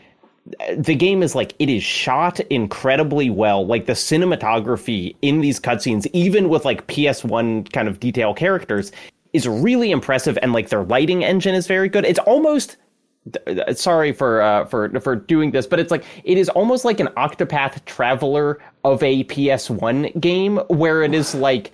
the 0.78 0.95
game 0.95 1.21
is 1.23 1.36
like 1.36 1.54
it 1.60 1.69
is 1.69 1.84
shot 1.84 2.39
incredibly 2.41 3.30
well. 3.30 3.65
Like 3.65 3.86
the 3.86 3.93
cinematography 3.93 5.15
in 5.21 5.41
these 5.41 5.60
cutscenes, 5.60 6.08
even 6.13 6.49
with 6.49 6.65
like 6.65 6.88
PS1 6.88 7.71
kind 7.71 7.88
of 7.88 7.99
detail 7.99 8.34
characters, 8.34 8.91
is 9.34 9.47
really 9.47 9.91
impressive 9.91 10.38
and 10.41 10.54
like 10.54 10.69
their 10.69 10.84
lighting 10.84 11.23
engine 11.23 11.56
is 11.56 11.67
very 11.67 11.89
good. 11.89 12.06
It's 12.06 12.19
almost 12.19 12.78
sorry 13.73 14.12
for 14.12 14.41
uh, 14.41 14.65
for 14.65 14.89
for 14.99 15.15
doing 15.15 15.52
this, 15.52 15.67
but 15.67 15.80
it's 15.80 15.91
like 15.91 16.06
it 16.23 16.38
is 16.38 16.49
almost 16.49 16.86
like 16.86 16.99
an 16.99 17.08
Octopath 17.17 17.84
Traveler 17.86 18.60
of 18.84 19.04
a 19.04 19.23
PS1 19.25 20.19
game, 20.19 20.58
where 20.67 21.04
it 21.04 21.13
is 21.13 21.36
like 21.36 21.71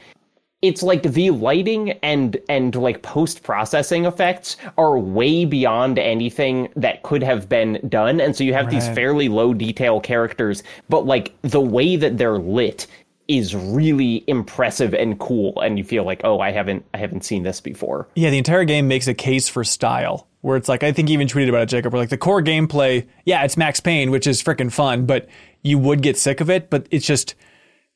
it's 0.65 0.83
like 0.83 1.03
the 1.03 1.29
lighting 1.29 1.91
and 2.03 2.37
and 2.49 2.75
like 2.75 3.01
post 3.01 3.43
processing 3.43 4.05
effects 4.05 4.57
are 4.77 4.97
way 4.97 5.45
beyond 5.45 5.99
anything 5.99 6.69
that 6.75 7.03
could 7.03 7.23
have 7.23 7.47
been 7.47 7.79
done, 7.87 8.19
and 8.19 8.35
so 8.35 8.43
you 8.43 8.53
have 8.53 8.69
these 8.69 8.87
fairly 8.89 9.29
low 9.29 9.53
detail 9.53 9.99
characters, 9.99 10.63
but 10.89 11.05
like 11.05 11.33
the 11.41 11.61
way 11.61 11.95
that 11.95 12.17
they're 12.17 12.39
lit 12.39 12.87
is 13.27 13.55
really 13.55 14.23
impressive 14.27 14.93
and 14.93 15.19
cool 15.19 15.59
and 15.61 15.79
you 15.79 15.83
feel 15.83 16.03
like 16.03 16.21
oh 16.23 16.39
i 16.41 16.51
haven't 16.51 16.85
i 16.93 16.97
haven't 16.99 17.25
seen 17.25 17.41
this 17.41 17.59
before 17.59 18.07
Yeah, 18.13 18.29
the 18.29 18.37
entire 18.37 18.65
game 18.65 18.87
makes 18.87 19.07
a 19.07 19.15
case 19.15 19.47
for 19.47 19.63
style. 19.63 20.27
Where 20.41 20.57
it's 20.57 20.69
like, 20.69 20.83
I 20.83 20.91
think 20.91 21.09
you 21.09 21.13
even 21.15 21.27
tweeted 21.27 21.49
about 21.49 21.63
it, 21.63 21.69
Jacob. 21.69 21.91
Where 21.91 21.99
like 21.99 22.09
the 22.09 22.19
core 22.19 22.43
gameplay, 22.43 23.07
yeah, 23.25 23.43
it's 23.43 23.57
Max 23.57 23.79
Payne, 23.79 24.11
which 24.11 24.27
is 24.27 24.43
freaking 24.43 24.71
fun, 24.71 25.07
but 25.07 25.27
you 25.63 25.79
would 25.79 26.03
get 26.03 26.19
sick 26.19 26.39
of 26.39 26.51
it. 26.51 26.69
But 26.69 26.85
it's 26.91 27.07
just 27.07 27.33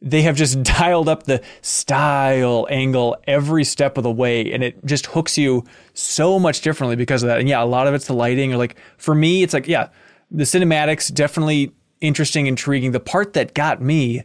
they 0.01 0.21
have 0.21 0.35
just 0.35 0.61
dialed 0.63 1.09
up 1.09 1.23
the 1.23 1.41
style 1.61 2.67
angle 2.69 3.17
every 3.27 3.63
step 3.63 3.97
of 3.97 4.03
the 4.03 4.11
way, 4.11 4.51
and 4.51 4.63
it 4.63 4.83
just 4.85 5.07
hooks 5.07 5.37
you 5.37 5.63
so 5.93 6.39
much 6.39 6.61
differently 6.61 6.95
because 6.95 7.23
of 7.23 7.27
that. 7.27 7.39
And 7.39 7.49
yeah, 7.49 7.63
a 7.63 7.65
lot 7.65 7.87
of 7.87 7.93
it's 7.93 8.07
the 8.07 8.13
lighting, 8.13 8.53
or 8.53 8.57
like 8.57 8.77
for 8.97 9.13
me, 9.13 9.43
it's 9.43 9.53
like 9.53 9.67
yeah, 9.67 9.89
the 10.31 10.43
cinematics 10.43 11.13
definitely 11.13 11.73
interesting, 12.01 12.47
intriguing. 12.47 12.91
The 12.91 12.99
part 12.99 13.33
that 13.33 13.53
got 13.53 13.81
me 13.81 14.23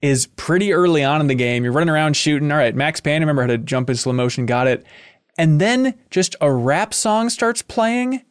is 0.00 0.26
pretty 0.26 0.72
early 0.72 1.02
on 1.02 1.20
in 1.20 1.26
the 1.26 1.34
game. 1.34 1.64
You're 1.64 1.72
running 1.72 1.88
around 1.88 2.16
shooting. 2.16 2.50
All 2.52 2.58
right, 2.58 2.74
Max 2.74 3.00
Payne, 3.00 3.20
remember 3.20 3.42
how 3.42 3.48
to 3.48 3.58
jump 3.58 3.90
in 3.90 3.96
slow 3.96 4.12
motion, 4.12 4.46
got 4.46 4.66
it. 4.66 4.86
And 5.36 5.60
then 5.60 5.94
just 6.10 6.36
a 6.40 6.52
rap 6.52 6.94
song 6.94 7.30
starts 7.30 7.62
playing. 7.62 8.22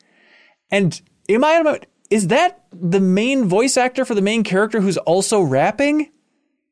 And 0.71 1.00
am 1.30 1.43
I, 1.43 1.80
is 2.10 2.28
that 2.28 2.65
the 2.71 3.00
main 3.00 3.45
voice 3.45 3.78
actor 3.78 4.06
for 4.06 4.15
the 4.15 4.21
main 4.21 4.43
character 4.43 4.82
who's 4.82 4.97
also 4.97 5.41
rapping? 5.41 6.12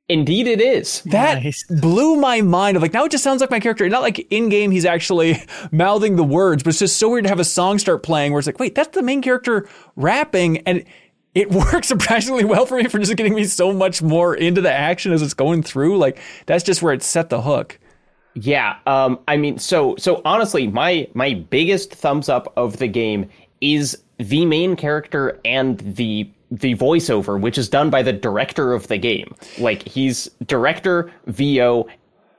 Indeed 0.09 0.47
it 0.47 0.61
is 0.61 1.01
That 1.03 1.43
Nice. 1.43 1.63
blew 1.69 2.15
my 2.15 2.41
mind. 2.41 2.77
Of 2.77 2.83
like 2.83 2.93
now, 2.93 3.05
it 3.05 3.11
just 3.11 3.23
sounds 3.23 3.41
like 3.41 3.51
my 3.51 3.59
character. 3.59 3.87
Not 3.89 4.01
like 4.01 4.19
in 4.31 4.49
game 4.49 4.71
he's 4.71 4.85
actually 4.85 5.41
mouthing 5.71 6.15
the 6.15 6.23
words, 6.23 6.63
but 6.63 6.69
it's 6.69 6.79
just 6.79 6.97
so 6.97 7.09
weird 7.09 7.23
to 7.25 7.29
have 7.29 7.39
a 7.39 7.43
song 7.45 7.79
start 7.79 8.03
playing 8.03 8.31
where 8.31 8.39
it's 8.39 8.47
like, 8.47 8.59
wait, 8.59 8.75
that's 8.75 8.95
the 8.95 9.01
main 9.03 9.21
character 9.21 9.67
rapping, 9.95 10.59
and 10.59 10.83
it 11.33 11.49
works 11.51 11.87
surprisingly 11.87 12.45
well 12.45 12.65
for 12.65 12.77
me 12.77 12.85
for 12.87 12.99
just 12.99 13.15
getting 13.17 13.33
me 13.35 13.43
so 13.45 13.73
much 13.73 14.01
more 14.01 14.35
into 14.35 14.61
the 14.61 14.71
action 14.71 15.11
as 15.11 15.21
it's 15.21 15.33
going 15.33 15.63
through. 15.63 15.97
Like 15.97 16.19
that's 16.45 16.63
just 16.63 16.81
where 16.81 16.93
it 16.93 17.03
set 17.03 17.29
the 17.29 17.41
hook. 17.41 17.79
Yeah, 18.37 18.77
um, 18.85 19.19
I 19.29 19.37
mean, 19.37 19.57
so 19.59 19.95
so 19.97 20.21
honestly, 20.25 20.67
my 20.67 21.07
my 21.13 21.33
biggest 21.35 21.93
thumbs 21.93 22.27
up 22.29 22.51
of 22.57 22.77
the 22.77 22.87
game 22.87 23.29
is 23.61 23.97
the 24.17 24.45
main 24.45 24.75
character 24.75 25.39
and 25.45 25.79
the 25.79 26.29
the 26.51 26.75
voiceover, 26.75 27.39
which 27.39 27.57
is 27.57 27.69
done 27.69 27.89
by 27.89 28.01
the 28.03 28.13
director 28.13 28.73
of 28.73 28.87
the 28.87 28.97
game. 28.97 29.33
Like 29.57 29.87
he's 29.87 30.29
director, 30.45 31.11
VO, 31.27 31.87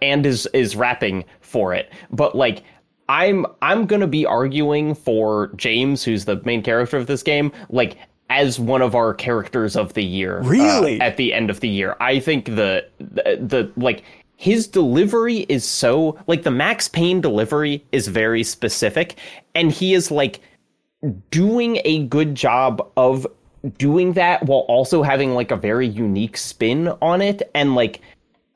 and 0.03 0.25
is 0.27 0.47
is 0.53 0.77
rapping 0.77 1.25
for 1.41 1.75
it. 1.75 1.93
But 2.11 2.35
like 2.35 2.63
I'm 3.09 3.47
I'm 3.63 3.87
gonna 3.87 4.07
be 4.07 4.27
arguing 4.27 4.95
for 4.95 5.53
James, 5.57 6.03
who's 6.05 6.25
the 6.25 6.41
main 6.45 6.63
character 6.63 6.97
of 6.97 7.07
this 7.07 7.23
game, 7.23 7.53
like 7.71 7.97
as 8.29 8.59
one 8.59 8.83
of 8.83 8.95
our 8.97 9.15
characters 9.15 9.77
of 9.77 9.95
the 9.95 10.03
year. 10.05 10.41
uh, 10.41 10.49
Really? 10.49 11.01
at 11.01 11.17
the 11.17 11.33
end 11.33 11.49
of 11.51 11.61
the 11.61 11.69
year. 11.69 11.97
I 12.01 12.19
think 12.19 12.47
the 12.47 12.87
the, 12.99 13.39
the 13.41 13.73
like 13.77 14.03
his 14.37 14.67
delivery 14.67 15.47
is 15.49 15.65
so 15.65 16.19
like 16.27 16.43
the 16.43 16.51
Max 16.51 16.89
Payne 16.89 17.21
delivery 17.21 17.85
is 17.93 18.09
very 18.09 18.43
specific 18.43 19.17
and 19.55 19.73
he 19.73 19.95
is 19.95 20.11
like 20.11 20.41
doing 21.31 21.81
a 21.85 22.05
good 22.07 22.35
job 22.35 22.87
of 22.97 23.27
doing 23.79 24.15
that 24.15 24.45
while 24.47 24.61
also 24.61 25.03
having 25.03 25.35
like 25.35 25.51
a 25.51 25.57
very 25.57 25.87
unique 25.87 26.37
spin 26.37 26.89
on 27.03 27.23
it. 27.23 27.43
And 27.55 27.75
like 27.75 28.01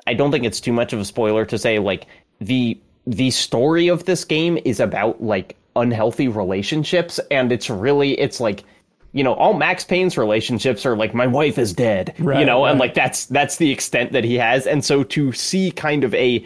I 0.07 0.14
don't 0.14 0.31
think 0.31 0.44
it's 0.44 0.61
too 0.61 0.73
much 0.73 0.92
of 0.92 1.01
a 1.01 1.05
spoiler 1.05 1.44
to 1.46 1.59
say 1.59 1.79
like 1.79 2.07
the 2.40 2.79
the 3.07 3.31
story 3.31 3.88
of 3.88 4.05
this 4.05 4.25
game 4.25 4.59
is 4.64 4.81
about 4.81 5.23
like 5.23 5.57
unhealthy 5.77 6.29
relationships. 6.29 7.20
And 7.31 7.53
it's 7.53 7.70
really 7.70 8.18
it's 8.18 8.40
like 8.40 8.64
you 9.12 9.25
know 9.25 9.35
all 9.35 9.55
Max 9.55 9.85
Payne's 9.85 10.16
relationships 10.16 10.87
are 10.87 10.96
like 10.96 11.14
my 11.14 11.27
wife 11.27 11.59
is 11.59 11.73
dead 11.73 12.14
right, 12.18 12.40
you 12.40 12.46
Right, 12.46 12.46
know? 12.46 12.64
And 12.64 12.79
like 12.79 12.94
that's 12.94 13.27
that's 13.27 13.57
the 13.57 13.70
extent 13.70 14.12
that 14.12 14.25
he 14.25 14.37
has. 14.37 14.66
And 14.66 14.85
so 14.85 15.03
to 15.05 15.33
see 15.33 15.70
kind 15.70 16.05
of 16.05 16.14
a 16.14 16.44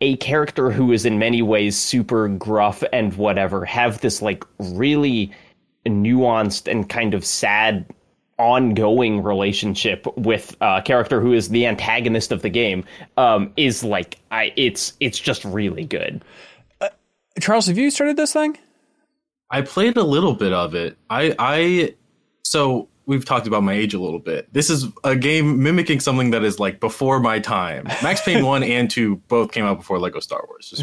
a 0.00 0.16
character 0.16 0.70
who 0.70 0.92
is 0.92 1.06
in 1.06 1.18
many 1.18 1.40
ways 1.40 1.76
super 1.78 2.28
gruff 2.28 2.82
and 2.92 3.14
whatever 3.14 3.64
have 3.64 4.00
this 4.00 4.20
like 4.20 4.44
really 4.58 5.32
nuanced 5.86 6.70
and 6.70 6.88
kind 6.88 7.14
of 7.14 7.24
sad 7.24 7.84
ongoing 8.38 9.22
relationship 9.22 10.06
with 10.16 10.56
a 10.60 10.82
character 10.84 11.20
who 11.20 11.32
is 11.32 11.50
the 11.50 11.66
antagonist 11.66 12.32
of 12.32 12.42
the 12.42 12.48
game 12.48 12.84
um 13.16 13.52
is 13.56 13.84
like 13.84 14.18
i 14.32 14.52
it's 14.56 14.94
it's 14.98 15.20
just 15.20 15.44
really 15.44 15.84
good 15.84 16.20
Charles, 17.40 17.66
have 17.66 17.78
you 17.78 17.90
started 17.90 18.16
this 18.16 18.32
thing? 18.32 18.56
I 19.50 19.62
played 19.62 19.96
a 19.96 20.02
little 20.02 20.34
bit 20.34 20.52
of 20.52 20.74
it. 20.74 20.96
I 21.10 21.34
I 21.38 21.94
so 22.44 22.88
we've 23.06 23.24
talked 23.24 23.46
about 23.46 23.62
my 23.62 23.74
age 23.74 23.94
a 23.94 23.98
little 24.00 24.18
bit. 24.18 24.52
This 24.52 24.70
is 24.70 24.86
a 25.02 25.14
game 25.14 25.62
mimicking 25.62 26.00
something 26.00 26.30
that 26.30 26.42
is 26.42 26.58
like 26.58 26.80
before 26.80 27.20
my 27.20 27.38
time. 27.38 27.84
Max 28.02 28.20
Payne 28.22 28.44
1 28.44 28.62
and 28.64 28.90
2 28.90 29.16
both 29.28 29.52
came 29.52 29.64
out 29.64 29.78
before 29.78 29.98
Lego 29.98 30.20
Star 30.20 30.44
Wars. 30.48 30.82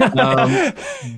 Um, 0.00 0.72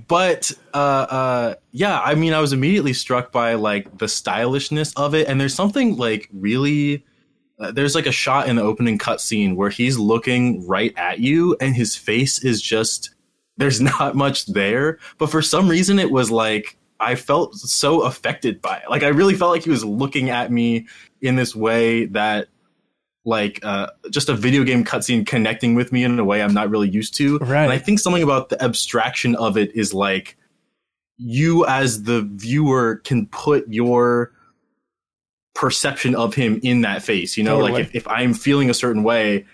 but 0.09 0.53
uh 0.73 0.77
uh 0.77 1.55
yeah, 1.73 2.01
I 2.01 2.15
mean 2.15 2.33
I 2.33 2.41
was 2.41 2.53
immediately 2.53 2.93
struck 2.93 3.33
by 3.33 3.55
like 3.55 3.99
the 3.99 4.09
stylishness 4.09 4.93
of 4.97 5.15
it 5.15 5.29
and 5.29 5.41
there's 5.41 5.55
something 5.55 5.97
like 5.97 6.29
really 6.33 7.05
uh, 7.59 7.71
there's 7.71 7.95
like 7.95 8.07
a 8.07 8.13
shot 8.13 8.49
in 8.49 8.57
the 8.57 8.63
opening 8.63 8.99
cutscene 8.99 9.55
where 9.55 9.71
he's 9.71 9.99
looking 9.99 10.67
right 10.67 10.93
at 10.97 11.21
you 11.21 11.57
and 11.61 11.77
his 11.77 11.95
face 11.95 12.43
is 12.43 12.61
just 12.61 13.15
there's 13.57 13.81
not 14.01 14.15
much 14.15 14.47
there 14.47 14.99
but 15.19 15.31
for 15.31 15.43
some 15.43 15.69
reason 15.69 15.99
it 15.99 16.11
was 16.11 16.31
like 16.31 16.77
i 17.05 17.15
felt 17.15 17.55
so 17.55 18.03
affected 18.03 18.61
by 18.63 18.77
it 18.79 18.89
like 18.91 19.03
i 19.03 19.09
really 19.09 19.35
felt 19.35 19.51
like 19.53 19.63
he 19.65 19.71
was 19.71 19.85
looking 19.85 20.31
at 20.31 20.51
me 20.51 20.87
in 21.21 21.37
this 21.37 21.55
way 21.55 22.07
that 22.07 22.49
like 23.27 23.59
uh, 23.65 23.87
just 24.11 24.29
a 24.29 24.35
video 24.35 24.65
game 24.65 24.85
cutscene 24.85 25.27
connecting 25.27 25.75
with 25.75 25.93
me 25.93 26.05
in 26.05 26.19
a 26.19 26.25
way 26.25 26.43
i'm 26.43 26.53
not 26.55 26.69
really 26.69 26.89
used 26.91 27.15
to 27.17 27.39
Right. 27.39 27.63
and 27.65 27.73
i 27.73 27.79
think 27.79 27.99
something 28.01 28.23
about 28.23 28.49
the 28.51 28.63
abstraction 28.63 29.35
of 29.37 29.57
it 29.57 29.75
is 29.75 29.95
like 29.95 30.37
you 31.17 31.65
as 31.67 32.03
the 32.03 32.23
viewer 32.23 32.97
can 33.05 33.27
put 33.29 33.67
your 33.69 34.33
perception 35.55 36.15
of 36.17 36.35
him 36.35 36.59
in 36.63 36.81
that 36.83 37.03
face 37.03 37.37
you 37.37 37.45
know 37.45 37.61
Totally. 37.61 37.73
like 37.73 37.81
if, 37.87 37.95
if 37.95 38.09
i'm 38.09 38.35
feeling 38.35 38.69
a 38.71 38.75
certain 38.75 39.05
way 39.05 39.47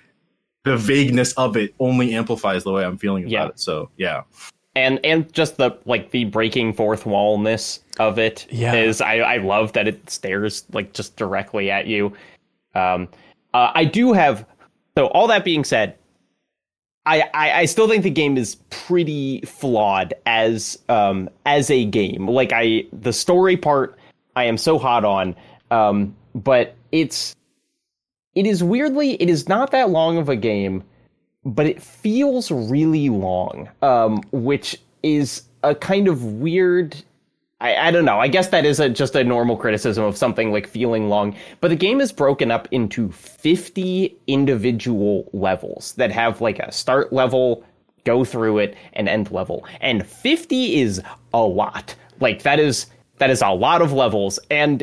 the 0.65 0.77
vagueness 0.77 1.33
of 1.35 1.57
it 1.57 1.75
only 1.79 2.15
amplifies 2.15 2.65
the 2.65 2.73
way 2.73 2.85
i'm 2.85 2.97
feeling 2.97 3.25
about 3.25 3.31
Yeah. 3.33 3.47
it 3.49 3.61
so 3.61 3.91
yeah 3.99 4.23
and 4.81 4.99
and 5.05 5.33
just 5.33 5.57
the 5.57 5.79
like 5.85 6.11
the 6.11 6.25
breaking 6.25 6.73
fourth 6.73 7.05
wallness 7.05 7.81
of 7.99 8.19
it 8.19 8.47
is 8.51 9.01
Yeah. 9.01 9.07
I 9.07 9.19
I 9.19 9.37
love 9.37 9.73
that 9.75 9.87
it 9.87 10.09
stares 10.09 10.65
like 10.73 10.93
just 10.93 11.17
directly 11.17 11.71
at 11.71 11.87
you. 11.87 12.13
Um, 12.75 13.09
uh, 13.53 13.71
I 13.75 13.85
do 13.85 14.13
have 14.13 14.47
so 14.97 15.07
all 15.09 15.27
that 15.29 15.45
being 15.45 15.65
said, 15.65 15.97
I, 17.07 17.29
I 17.35 17.53
I 17.61 17.65
still 17.67 17.89
think 17.89 18.03
the 18.03 18.11
game 18.11 18.37
is 18.37 18.57
pretty 18.71 19.43
flawed 19.43 20.15
as 20.27 20.79
um 20.89 21.29
as 21.47 21.71
a 21.71 21.85
game. 21.85 22.27
Like 22.27 22.53
I 22.55 22.85
the 22.93 23.13
story 23.13 23.57
part 23.57 23.99
I 24.37 24.45
am 24.45 24.57
so 24.57 24.79
hot 24.79 25.05
on, 25.05 25.37
um, 25.71 26.15
but 26.35 26.75
it's 26.93 27.37
it 28.35 28.47
is 28.47 28.65
weirdly 28.65 29.21
it 29.23 29.29
is 29.29 29.49
not 29.49 29.73
that 29.73 29.91
long 29.91 30.17
of 30.17 30.29
a 30.29 30.37
game 30.37 30.83
but 31.45 31.67
it 31.67 31.83
feels 31.83 32.51
really 32.51 33.09
long, 33.09 33.69
um, 33.83 34.23
which 34.33 34.81
is 35.03 35.43
a 35.63 35.75
kind 35.75 36.09
of 36.09 36.25
weird 36.25 37.03
I, 37.61 37.89
I 37.89 37.91
don't 37.91 38.05
know. 38.05 38.19
I 38.19 38.29
guess 38.29 38.49
that 38.49 38.65
is 38.65 38.81
a, 38.81 38.89
just 38.89 39.15
a 39.15 39.23
normal 39.23 39.57
criticism 39.57 40.05
of 40.05 40.17
something 40.17 40.51
like 40.51 40.67
feeling 40.67 41.09
long. 41.09 41.37
But 41.61 41.69
the 41.69 41.77
game 41.77 42.01
is 42.01 42.13
broken 42.13 42.51
up 42.51 42.67
into 42.71 43.13
50 43.13 44.17
individual 44.27 45.29
levels 45.33 45.93
that 45.95 46.11
have 46.11 46.41
like 46.41 46.59
a 46.59 46.73
start 46.73 47.13
level, 47.13 47.65
go 48.05 48.25
through 48.25 48.59
it, 48.59 48.77
and 48.95 49.09
end 49.09 49.31
level. 49.31 49.67
And 49.81 50.07
50 50.07 50.81
is 50.81 51.03
a 51.35 51.43
lot. 51.43 51.95
Like 52.19 52.43
that 52.43 52.59
is 52.59 52.87
that 53.19 53.31
is 53.31 53.43
a 53.43 53.51
lot 53.51 53.83
of 53.83 53.93
levels. 53.93 54.39
And 54.51 54.83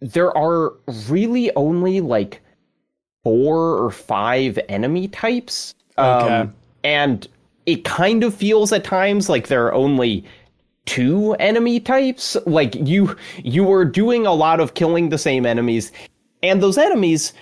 there 0.00 0.36
are 0.36 0.72
really 1.08 1.54
only 1.54 2.00
like 2.00 2.40
four 3.22 3.84
or 3.84 3.90
five 3.90 4.58
enemy 4.70 5.08
types. 5.08 5.74
Okay. 5.98 6.34
Um, 6.34 6.54
and 6.84 7.26
it 7.66 7.84
kind 7.84 8.22
of 8.22 8.34
feels 8.34 8.72
at 8.72 8.84
times 8.84 9.28
like 9.28 9.48
there 9.48 9.66
are 9.66 9.74
only 9.74 10.24
two 10.86 11.34
enemy 11.34 11.80
types. 11.80 12.36
Like 12.46 12.74
you 12.74 13.16
you 13.42 13.64
were 13.64 13.84
doing 13.84 14.26
a 14.26 14.32
lot 14.32 14.60
of 14.60 14.74
killing 14.74 15.08
the 15.10 15.18
same 15.18 15.44
enemies, 15.44 15.92
and 16.42 16.62
those 16.62 16.78
enemies 16.78 17.32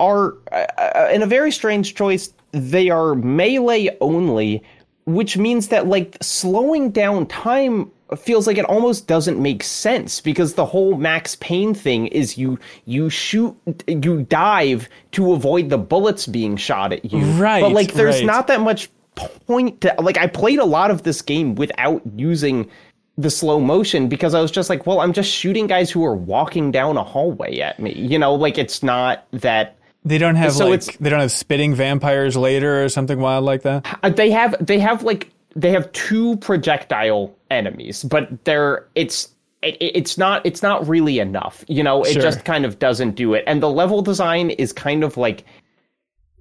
are 0.00 0.34
uh, 0.52 0.66
uh, 0.78 1.10
in 1.12 1.22
a 1.22 1.26
very 1.26 1.50
strange 1.50 1.94
choice. 1.94 2.32
They 2.52 2.88
are 2.88 3.14
melee 3.14 3.96
only, 4.00 4.62
which 5.06 5.36
means 5.36 5.68
that 5.68 5.86
like 5.86 6.16
slowing 6.22 6.90
down 6.90 7.26
time 7.26 7.90
feels 8.16 8.46
like 8.46 8.58
it 8.58 8.64
almost 8.64 9.06
doesn't 9.06 9.40
make 9.40 9.62
sense 9.62 10.20
because 10.20 10.54
the 10.54 10.64
whole 10.64 10.96
Max 10.96 11.36
Payne 11.36 11.74
thing 11.74 12.06
is 12.08 12.36
you 12.38 12.58
you 12.84 13.10
shoot 13.10 13.56
you 13.86 14.22
dive 14.22 14.88
to 15.12 15.32
avoid 15.32 15.70
the 15.70 15.78
bullets 15.78 16.26
being 16.26 16.56
shot 16.56 16.92
at 16.92 17.04
you. 17.10 17.24
Right, 17.40 17.60
But 17.60 17.72
like 17.72 17.92
there's 17.92 18.16
right. 18.16 18.26
not 18.26 18.46
that 18.48 18.60
much 18.60 18.90
point 19.14 19.80
to 19.82 19.94
like 20.00 20.18
I 20.18 20.26
played 20.26 20.58
a 20.58 20.64
lot 20.64 20.90
of 20.90 21.02
this 21.02 21.22
game 21.22 21.54
without 21.54 22.02
using 22.16 22.68
the 23.16 23.30
slow 23.30 23.60
motion 23.60 24.08
because 24.08 24.34
I 24.34 24.40
was 24.40 24.50
just 24.50 24.68
like, 24.68 24.86
well, 24.86 25.00
I'm 25.00 25.12
just 25.12 25.30
shooting 25.30 25.66
guys 25.66 25.90
who 25.90 26.04
are 26.04 26.16
walking 26.16 26.70
down 26.70 26.96
a 26.96 27.04
hallway 27.04 27.58
at 27.60 27.78
me. 27.78 27.92
You 27.92 28.18
know, 28.18 28.34
like 28.34 28.58
it's 28.58 28.82
not 28.82 29.26
that 29.32 29.76
They 30.04 30.18
don't 30.18 30.36
have 30.36 30.52
So 30.52 30.68
like 30.68 30.98
they 30.98 31.10
don't 31.10 31.20
have 31.20 31.32
spitting 31.32 31.74
vampires 31.74 32.36
later 32.36 32.84
or 32.84 32.88
something 32.88 33.20
wild 33.20 33.44
like 33.44 33.62
that. 33.62 33.86
Uh, 34.02 34.10
they 34.10 34.30
have 34.30 34.54
they 34.64 34.78
have 34.78 35.02
like 35.02 35.30
they 35.56 35.70
have 35.70 35.90
two 35.92 36.36
projectile 36.38 37.34
enemies, 37.50 38.04
but 38.04 38.44
they're 38.44 38.86
it's 38.94 39.28
it, 39.62 39.76
it's 39.80 40.18
not 40.18 40.44
it's 40.44 40.62
not 40.62 40.86
really 40.86 41.18
enough. 41.18 41.64
You 41.68 41.82
know, 41.82 42.02
it 42.02 42.12
Sure. 42.12 42.22
just 42.22 42.44
kind 42.44 42.64
of 42.64 42.78
doesn't 42.78 43.12
do 43.12 43.34
it. 43.34 43.44
And 43.46 43.62
the 43.62 43.70
level 43.70 44.02
design 44.02 44.50
is 44.50 44.72
kind 44.72 45.04
of 45.04 45.16
like 45.16 45.44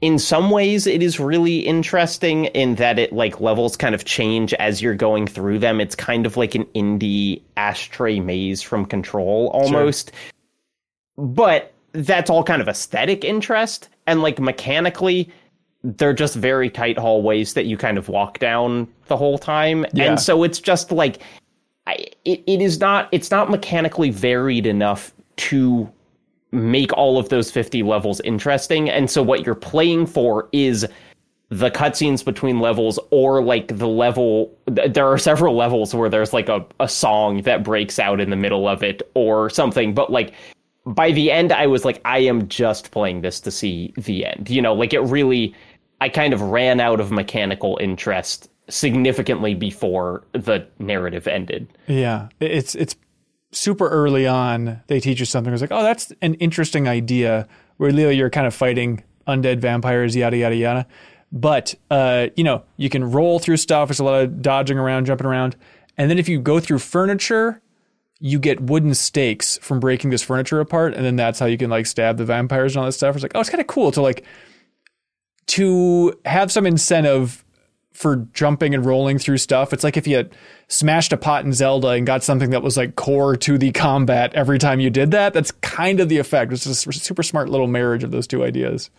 in 0.02 0.20
some 0.20 0.50
ways 0.50 0.86
it 0.86 1.02
is 1.02 1.20
really 1.20 1.60
interesting 1.60 2.46
in 2.46 2.76
that 2.76 3.00
it 3.00 3.14
like 3.14 3.40
levels 3.40 3.78
kind 3.78 3.96
of 3.96 4.04
change 4.04 4.54
as 4.56 4.82
you're 4.82 4.96
going 4.96 5.28
through 5.28 5.60
them. 5.60 5.80
It's 5.80 5.96
kind 5.96 6.26
of 6.26 6.36
like 6.36 6.56
an 6.56 6.66
indie 6.76 7.42
ashtray 7.56 8.20
maze 8.20 8.62
from 8.62 8.86
control 8.86 9.48
almost. 9.54 10.12
But 11.18 11.74
that's 11.94 12.30
all 12.30 12.44
kind 12.44 12.62
of 12.62 12.68
aesthetic 12.68 13.24
interest 13.24 13.88
and 14.08 14.22
like 14.22 14.40
mechanically 14.40 15.32
they're 15.84 16.14
just 16.14 16.36
very 16.36 16.70
tight 16.70 16.98
hallways 16.98 17.54
that 17.54 17.66
you 17.66 17.78
kind 17.78 17.98
of 17.98 18.08
walk 18.08 18.40
down 18.40 18.88
the 19.08 19.18
whole 19.18 19.38
time. 19.38 19.86
Yeah. 19.94 20.06
And 20.06 20.20
so 20.20 20.44
it's 20.44 20.60
just 20.60 20.92
like 20.92 21.22
I, 21.88 22.08
it, 22.26 22.42
it 22.48 22.62
is 22.62 22.80
not 22.80 23.10
it's 23.12 23.32
not 23.32 23.50
mechanically 23.50 24.10
varied 24.10 24.66
enough 24.66 25.14
to 25.36 25.92
make 26.52 26.94
all 26.94 27.18
of 27.18 27.30
those 27.30 27.52
50 27.52 27.84
levels 27.84 28.22
interesting. 28.22 28.90
And 28.90 29.10
so 29.10 29.24
what 29.24 29.46
you're 29.46 29.56
playing 29.56 30.06
for 30.06 30.48
is 30.52 30.88
the 31.50 31.70
cutscenes 31.70 32.24
between 32.24 32.60
levels 32.60 33.00
or 33.12 33.44
like 33.44 33.78
the 33.78 33.88
level 33.88 34.52
there 34.66 35.08
are 35.08 35.20
several 35.20 35.56
levels 35.56 35.94
where 35.94 36.10
there's 36.10 36.34
like 36.34 36.50
a, 36.50 36.66
a 36.80 36.88
song 36.88 37.44
that 37.44 37.64
breaks 37.64 38.00
out 38.00 38.20
in 38.20 38.32
the 38.32 38.36
middle 38.36 38.68
of 38.68 38.82
it 38.82 39.04
or 39.14 39.52
something 39.52 39.94
but 39.94 40.12
like 40.12 40.34
by 40.88 41.12
the 41.12 41.30
end 41.30 41.52
i 41.52 41.68
was 41.68 41.86
like 41.86 42.02
i 42.06 42.18
am 42.18 42.48
just 42.48 42.90
playing 42.90 43.22
this 43.22 43.40
to 43.40 43.52
see 43.52 43.94
the 43.98 44.26
end 44.26 44.50
you 44.50 44.64
know 44.64 44.74
like 44.74 44.94
it 44.94 45.02
really 45.02 45.54
i 46.04 46.10
kind 46.10 46.34
of 46.34 46.42
ran 46.42 46.80
out 46.80 47.00
of 47.00 47.12
mechanical 47.12 47.78
interest 47.82 48.50
significantly 48.70 49.54
before 49.54 50.24
the 50.32 50.66
narrative 50.80 51.28
ended 51.28 51.68
Yeah, 51.88 52.30
it's 52.40 52.76
it's 52.76 52.96
super 53.56 53.90
early 53.90 54.28
on. 54.28 54.82
They 54.88 55.00
teach 55.00 55.20
you 55.20 55.26
something. 55.26 55.54
It's 55.54 55.62
like, 55.62 55.72
oh, 55.72 55.84
that's 55.84 56.12
an 56.22 56.36
interesting 56.36 56.88
idea. 56.88 57.48
Where 57.78 57.92
Leo, 57.92 58.10
you're 58.10 58.30
kind 58.30 58.48
of 58.48 58.54
fighting 58.54 59.04
undead 59.28 59.60
vampires, 59.60 60.16
yada 60.16 60.38
yada 60.38 60.56
yada. 60.56 60.88
But 61.32 61.76
uh, 61.90 62.28
you 62.36 62.44
know, 62.44 62.64
you 62.78 62.90
can 62.90 63.12
roll 63.12 63.40
through 63.40 63.58
stuff. 63.58 63.90
There's 63.90 64.00
a 64.00 64.04
lot 64.04 64.22
of 64.22 64.42
dodging 64.42 64.78
around, 64.78 65.06
jumping 65.06 65.28
around, 65.28 65.56
and 65.98 66.10
then 66.10 66.20
if 66.20 66.30
you 66.30 66.40
go 66.40 66.60
through 66.60 66.80
furniture, 66.80 67.62
you 68.20 68.40
get 68.40 68.62
wooden 68.62 68.94
stakes 68.94 69.58
from 69.62 69.80
breaking 69.80 70.10
this 70.12 70.22
furniture 70.22 70.60
apart, 70.60 70.94
and 70.94 71.04
then 71.04 71.16
that's 71.16 71.40
how 71.40 71.46
you 71.46 71.58
can 71.58 71.70
like 71.70 71.86
stab 71.86 72.18
the 72.18 72.26
vampires 72.26 72.76
and 72.76 72.82
all 72.82 72.86
that 72.86 72.94
stuff. 72.94 73.16
It's 73.16 73.24
like, 73.24 73.34
oh, 73.36 73.40
it's 73.40 73.50
kind 73.50 73.62
of 73.62 73.68
cool 73.68 73.92
to 73.92 74.02
like 74.02 74.24
to 75.48 76.14
have 76.26 76.52
some 76.52 76.66
incentive 76.66 77.44
for 77.92 78.28
jumping 78.34 78.74
and 78.74 78.86
rolling 78.86 79.20
through 79.20 79.38
stuff. 79.38 79.72
It's 79.72 79.84
like 79.84 79.98
if 79.98 80.08
you 80.08 80.16
had 80.16 80.32
smashed 80.68 81.14
a 81.14 81.18
pot 81.18 81.46
in 81.46 81.54
Zelda 81.54 81.90
and 81.90 82.08
got 82.08 82.24
something 82.24 82.50
that 82.50 82.64
was 82.64 82.76
like 82.76 82.96
core 82.96 83.36
to 83.38 83.58
the 83.58 83.72
combat 83.72 84.34
every 84.34 84.58
time 84.58 84.80
you 84.80 84.90
did 84.90 85.12
that. 85.12 85.34
That's 85.34 85.52
kind 85.62 86.00
of 86.00 86.10
the 86.10 86.18
effect. 86.18 86.52
It's 86.52 86.64
just 86.64 86.88
a 86.88 86.92
super 86.94 87.22
smart 87.22 87.50
little 87.50 87.68
marriage 87.68 88.04
of 88.04 88.10
those 88.12 88.26
two 88.26 88.44
ideas. 88.44 88.90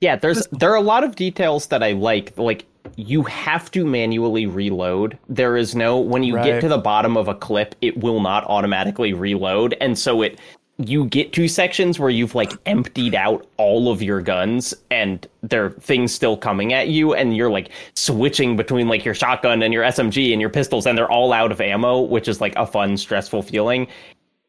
Yeah, 0.00 0.16
there's 0.16 0.46
there 0.48 0.70
are 0.70 0.76
a 0.76 0.82
lot 0.82 1.04
of 1.04 1.16
details 1.16 1.68
that 1.68 1.82
I 1.82 1.92
like. 1.92 2.36
Like 2.36 2.66
you 2.96 3.22
have 3.22 3.70
to 3.70 3.86
manually 3.86 4.44
reload. 4.44 5.16
There 5.28 5.56
is 5.56 5.74
no 5.74 5.98
when 5.98 6.22
you 6.22 6.34
Right. 6.36 6.44
get 6.44 6.60
to 6.60 6.68
the 6.68 6.76
bottom 6.78 7.16
of 7.16 7.28
a 7.28 7.34
clip, 7.34 7.74
it 7.80 7.96
will 7.98 8.20
not 8.20 8.44
automatically 8.44 9.14
reload, 9.14 9.74
and 9.80 9.98
so 9.98 10.20
it 10.20 10.38
you 10.78 11.04
get 11.06 11.32
to 11.32 11.46
sections 11.46 12.00
where 12.00 12.10
you've 12.10 12.34
like 12.34 12.52
emptied 12.66 13.14
out 13.14 13.46
all 13.58 13.90
of 13.92 14.02
your 14.02 14.20
guns 14.20 14.74
and 14.90 15.26
there 15.42 15.66
are 15.66 15.70
things 15.70 16.12
still 16.12 16.36
coming 16.36 16.72
at 16.72 16.88
you 16.88 17.14
and 17.14 17.36
you're 17.36 17.50
like 17.50 17.70
switching 17.94 18.56
between 18.56 18.88
like 18.88 19.04
your 19.04 19.14
shotgun 19.14 19.62
and 19.62 19.72
your 19.72 19.84
SMG 19.84 20.32
and 20.32 20.40
your 20.40 20.50
pistols 20.50 20.86
and 20.86 20.98
they're 20.98 21.10
all 21.10 21.32
out 21.32 21.52
of 21.52 21.60
ammo 21.60 22.00
which 22.00 22.26
is 22.26 22.40
like 22.40 22.54
a 22.56 22.66
fun 22.66 22.96
stressful 22.96 23.42
feeling. 23.42 23.86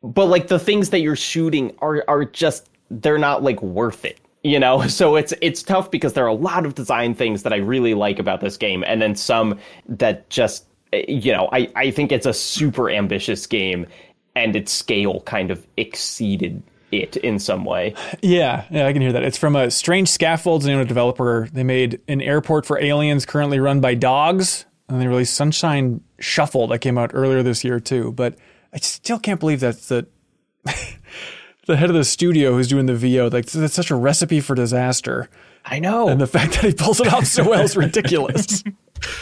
But 0.02 0.26
like 0.26 0.48
the 0.48 0.60
things 0.60 0.90
that 0.90 1.02
you're 1.02 1.16
shooting 1.16 1.76
are 1.80 2.04
are 2.08 2.26
just 2.26 2.70
they're 2.90 3.20
not 3.20 3.44
like 3.44 3.62
worth 3.62 4.04
it 4.04 4.20
you 4.46 4.60
know? 4.60 4.84
So 4.96 5.16
it's 5.16 5.34
it's 5.42 5.62
tough 5.62 5.92
because 5.92 6.14
there 6.14 6.24
are 6.24 6.28
a 6.28 6.34
lot 6.34 6.66
of 6.66 6.74
design 6.74 7.14
things 7.14 7.44
that 7.44 7.54
i 7.54 7.58
really 7.58 7.94
like 7.94 8.18
about 8.18 8.42
this 8.42 8.58
game 8.58 8.84
and 8.88 9.02
then 9.02 9.16
some 9.16 9.60
that 9.88 10.30
just 10.30 10.66
eh, 10.94 11.04
you 11.08 11.32
know 11.32 11.50
i 11.52 11.68
i 11.76 11.92
think 11.92 12.12
it's 12.12 12.26
a 12.26 12.34
super 12.34 12.90
ambitious 12.90 13.46
game 13.46 13.86
and 14.36 14.56
its 14.56 14.72
scale 14.72 15.22
kind 15.22 15.52
of 15.52 15.66
exceeded 15.78 16.62
it 16.92 17.18
in 17.18 17.40
some 17.40 17.66
way 17.66 17.94
Yeah, 18.22 18.66
yeah, 18.70 18.86
I 18.88 18.94
can 18.94 19.02
hear 19.02 19.12
that. 19.14 19.24
It's 19.24 19.38
from 19.38 19.56
a 19.56 19.72
Strange 19.72 20.08
Scaffolds, 20.10 20.66
name 20.66 20.78
of 20.78 20.86
a 20.86 20.88
developer. 20.88 21.50
They 21.52 21.64
made 21.64 22.00
an 22.08 22.22
airport 22.22 22.66
for 22.66 22.80
aliens 22.80 23.26
currently 23.26 23.60
run 23.60 23.82
by 23.82 23.96
dogs, 23.96 24.66
and 24.88 25.02
they 25.02 25.08
released 25.08 25.34
Sunshine 25.34 26.02
Shuffle 26.20 26.68
that 26.68 26.80
came 26.80 26.98
out 26.98 27.12
earlier 27.14 27.42
this 27.44 27.64
year 27.64 27.80
too. 27.80 28.12
But 28.14 28.36
I 28.72 28.78
still 28.78 29.20
can't 29.20 29.40
believe 29.40 29.60
that's 29.60 29.88
the 29.88 30.08
the 31.68 31.76
head 31.76 31.90
of 31.90 31.96
the 31.96 32.04
studio 32.04 32.54
who's 32.54 32.68
doing 32.68 32.86
the 32.86 32.96
VO. 32.96 33.30
Like 33.30 33.46
that's 33.48 33.74
such 33.74 33.92
a 33.92 33.96
recipe 33.96 34.40
for 34.40 34.56
disaster. 34.56 35.30
i 35.66 35.80
know 35.80 36.08
And 36.08 36.22
the 36.22 36.28
fact 36.28 36.54
that 36.54 36.64
he 36.64 36.74
pulls 36.74 37.00
it 37.00 37.12
off 37.12 37.26
so 37.26 37.50
well 37.50 37.62
is 37.62 37.76
ridiculous. 37.76 38.64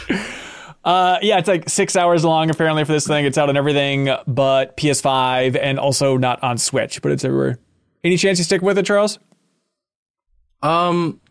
Uh, 0.84 1.18
yeah, 1.22 1.38
it's 1.38 1.48
like 1.48 1.70
six 1.70 1.96
hours 1.96 2.26
long 2.26 2.50
apparently 2.50 2.84
for 2.84 2.92
this 2.92 3.08
thing. 3.08 3.26
It's 3.26 3.38
out 3.38 3.48
on 3.50 3.56
everything 3.56 4.10
but 4.28 4.76
PS5 4.78 5.58
and 5.62 5.80
also 5.80 6.18
not 6.18 6.44
on 6.44 6.58
Switch, 6.58 7.02
but 7.02 7.12
it's 7.12 7.24
everywhere. 7.24 7.58
Any 8.04 8.18
chance 8.18 8.38
you 8.38 8.44
stick 8.44 8.62
with 8.62 8.78
it, 8.78 8.86
Charles? 8.86 9.18
Um, 10.62 11.22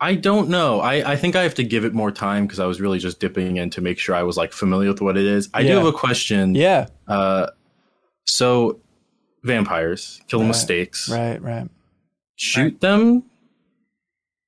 I 0.00 0.14
don't 0.14 0.48
know. 0.48 0.80
I, 0.80 1.12
I 1.12 1.16
think 1.16 1.36
I 1.36 1.42
have 1.42 1.54
to 1.54 1.64
give 1.64 1.84
it 1.84 1.94
more 1.94 2.10
time 2.10 2.46
because 2.46 2.58
I 2.60 2.66
was 2.66 2.80
really 2.80 2.98
just 2.98 3.20
dipping 3.20 3.56
in 3.56 3.70
to 3.70 3.80
make 3.80 3.98
sure 3.98 4.14
I 4.14 4.22
was 4.22 4.36
like 4.36 4.52
familiar 4.52 4.88
with 4.90 5.00
what 5.00 5.16
it 5.16 5.24
is. 5.26 5.48
I 5.54 5.62
do 5.62 5.72
have 5.74 5.86
a 5.86 5.92
question. 5.92 6.54
Yeah. 6.54 6.86
Uh, 7.08 7.48
so 8.24 8.80
vampires, 9.44 10.20
kill 10.28 10.40
them 10.40 10.48
with 10.48 10.56
Right. 10.56 10.62
stakes, 10.62 11.08
Right, 11.10 11.40
right. 11.40 11.68
shoot 12.36 12.80
them. 12.80 13.24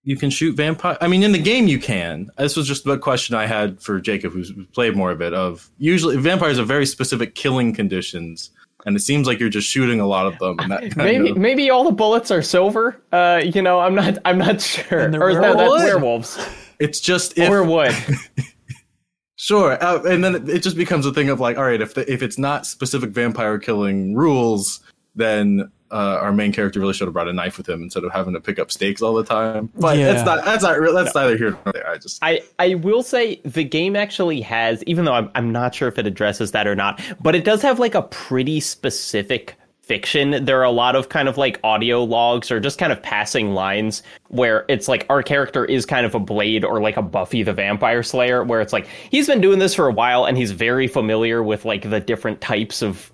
You 0.05 0.16
can 0.16 0.30
shoot 0.30 0.57
vampire. 0.57 0.96
I 1.01 1.09
mean, 1.09 1.22
in 1.22 1.32
the 1.32 1.38
game 1.38 1.66
you 1.68 1.78
can. 1.78 2.30
This 2.38 2.57
was 2.57 2.66
just 2.66 2.84
the 2.84 2.96
question 2.99 3.34
I 3.34 3.46
had 3.46 3.80
for 3.82 4.01
Jacob, 4.01 4.32
who's 4.32 4.53
played 4.72 4.96
more 4.96 5.11
of 5.11 5.20
it. 5.20 5.34
Of 5.34 5.68
usually 5.78 6.16
vampires 6.16 6.57
have 6.59 6.66
very 6.68 6.86
specific 6.86 7.34
killing 7.34 7.74
conditions, 7.74 8.51
and 8.86 8.96
it 8.96 9.01
seems 9.01 9.26
like 9.26 9.38
you're 9.38 9.49
just 9.51 9.68
shooting 9.68 10.01
a 10.01 10.07
lot 10.07 10.26
of 10.26 10.38
them. 10.38 10.59
And 10.61 10.70
that 10.72 10.80
kind 10.94 10.96
maybe 10.96 11.30
of- 11.30 11.36
maybe 11.36 11.68
all 11.70 11.84
the 11.84 11.92
bullets 11.92 12.30
are 12.30 12.40
silver 12.42 13.01
uh 13.12 13.40
you 13.44 13.61
know 13.61 13.80
i'm 13.80 13.94
not 13.94 14.16
i'm 14.24 14.38
not 14.38 14.61
sure 14.61 15.01
And 15.01 15.12
they're 15.12 15.22
or 15.22 15.30
is 15.30 15.36
that, 15.36 15.57
that's 15.57 15.70
werewolves. 15.82 16.36
werewolves 16.36 16.49
it's 16.78 17.01
just 17.01 17.36
if 17.36 17.51
or 17.51 17.64
wood 17.64 17.94
Sure, 19.36 19.82
uh, 19.82 20.03
and 20.03 20.22
then 20.24 20.34
it- 20.34 20.49
it 20.49 20.62
just 20.62 20.76
becomes 20.76 21.07
a 21.07 21.12
thing 21.12 21.28
of 21.30 21.38
like, 21.38 21.57
all 21.57 21.62
right, 21.64 21.80
if 21.80 21.94
the, 21.94 22.11
if 22.12 22.22
it's 22.22 22.38
not 22.38 22.66
specific 22.66 23.11
vampire 23.11 23.57
killing 23.59 24.14
rules, 24.14 24.80
then 25.14 25.70
uh, 25.91 26.18
our 26.20 26.32
main 26.32 26.53
character 26.53 26.80
really 26.80 26.93
should 26.93 27.07
have 27.07 27.14
brought 27.14 27.28
a 27.28 27.32
knife 27.32 27.57
with 27.59 27.68
him 27.68 27.82
instead 27.82 28.05
of 28.05 28.12
having 28.12 28.34
to 28.34 28.41
pick 28.41 28.59
up 28.59 28.70
stakes 28.70 29.01
all 29.03 29.14
the 29.14 29.24
time. 29.24 29.70
But 29.76 29.97
Yeah. 29.99 30.12
that's 30.12 30.24
not 30.26 30.45
that's 30.45 30.62
not 30.62 30.78
real. 30.78 30.93
That's 30.95 31.14
neither 31.14 31.36
here 31.36 31.57
nor 31.64 31.72
there. 31.72 31.89
I 31.89 31.99
just 31.99 32.18
I, 32.22 32.43
I 32.59 32.74
will 32.74 33.03
say 33.03 33.41
the 33.45 33.64
game 33.64 33.97
actually 33.97 34.41
has, 34.43 34.82
even 34.84 35.05
though 35.05 35.14
I'm, 35.14 35.30
I'm 35.34 35.51
not 35.53 35.74
sure 35.74 35.89
if 35.89 35.99
it 35.99 36.07
addresses 36.07 36.53
that 36.53 36.66
or 36.66 36.74
not, 36.76 37.01
but 37.22 37.34
it 37.34 37.45
does 37.45 37.62
have 37.62 37.78
like 37.78 37.95
a 37.95 38.03
pretty 38.03 38.61
specific 38.61 39.55
fiction. 39.80 40.45
There 40.45 40.61
are 40.61 40.64
a 40.64 40.70
lot 40.70 40.95
of 40.97 41.09
kind 41.09 41.28
of 41.28 41.39
like 41.39 41.59
audio 41.64 42.05
logs 42.05 42.51
or 42.51 42.61
just 42.61 42.78
kind 42.78 42.93
of 42.93 43.03
passing 43.03 43.55
lines 43.55 44.03
where 44.28 44.66
it's 44.68 44.86
like 44.86 45.07
our 45.09 45.22
character 45.22 45.64
is 45.64 45.86
kind 45.86 46.05
of 46.05 46.14
a 46.14 46.20
Blade 46.20 46.62
or 46.62 46.78
like 46.82 46.99
a 46.99 47.03
Buffy 47.03 47.43
the 47.43 47.55
Vampire 47.55 48.03
Slayer, 48.03 48.45
where 48.45 48.61
it's 48.61 48.74
like 48.74 48.86
he's 49.11 49.26
been 49.26 49.41
doing 49.41 49.59
this 49.59 49.74
for 49.74 49.89
a 49.89 49.93
while 49.93 50.26
and 50.26 50.36
he's 50.36 50.51
very 50.51 50.86
familiar 50.89 51.43
with 51.43 51.64
like 51.64 51.89
the 51.89 52.01
different 52.01 52.43
types 52.43 52.82
of 52.82 53.11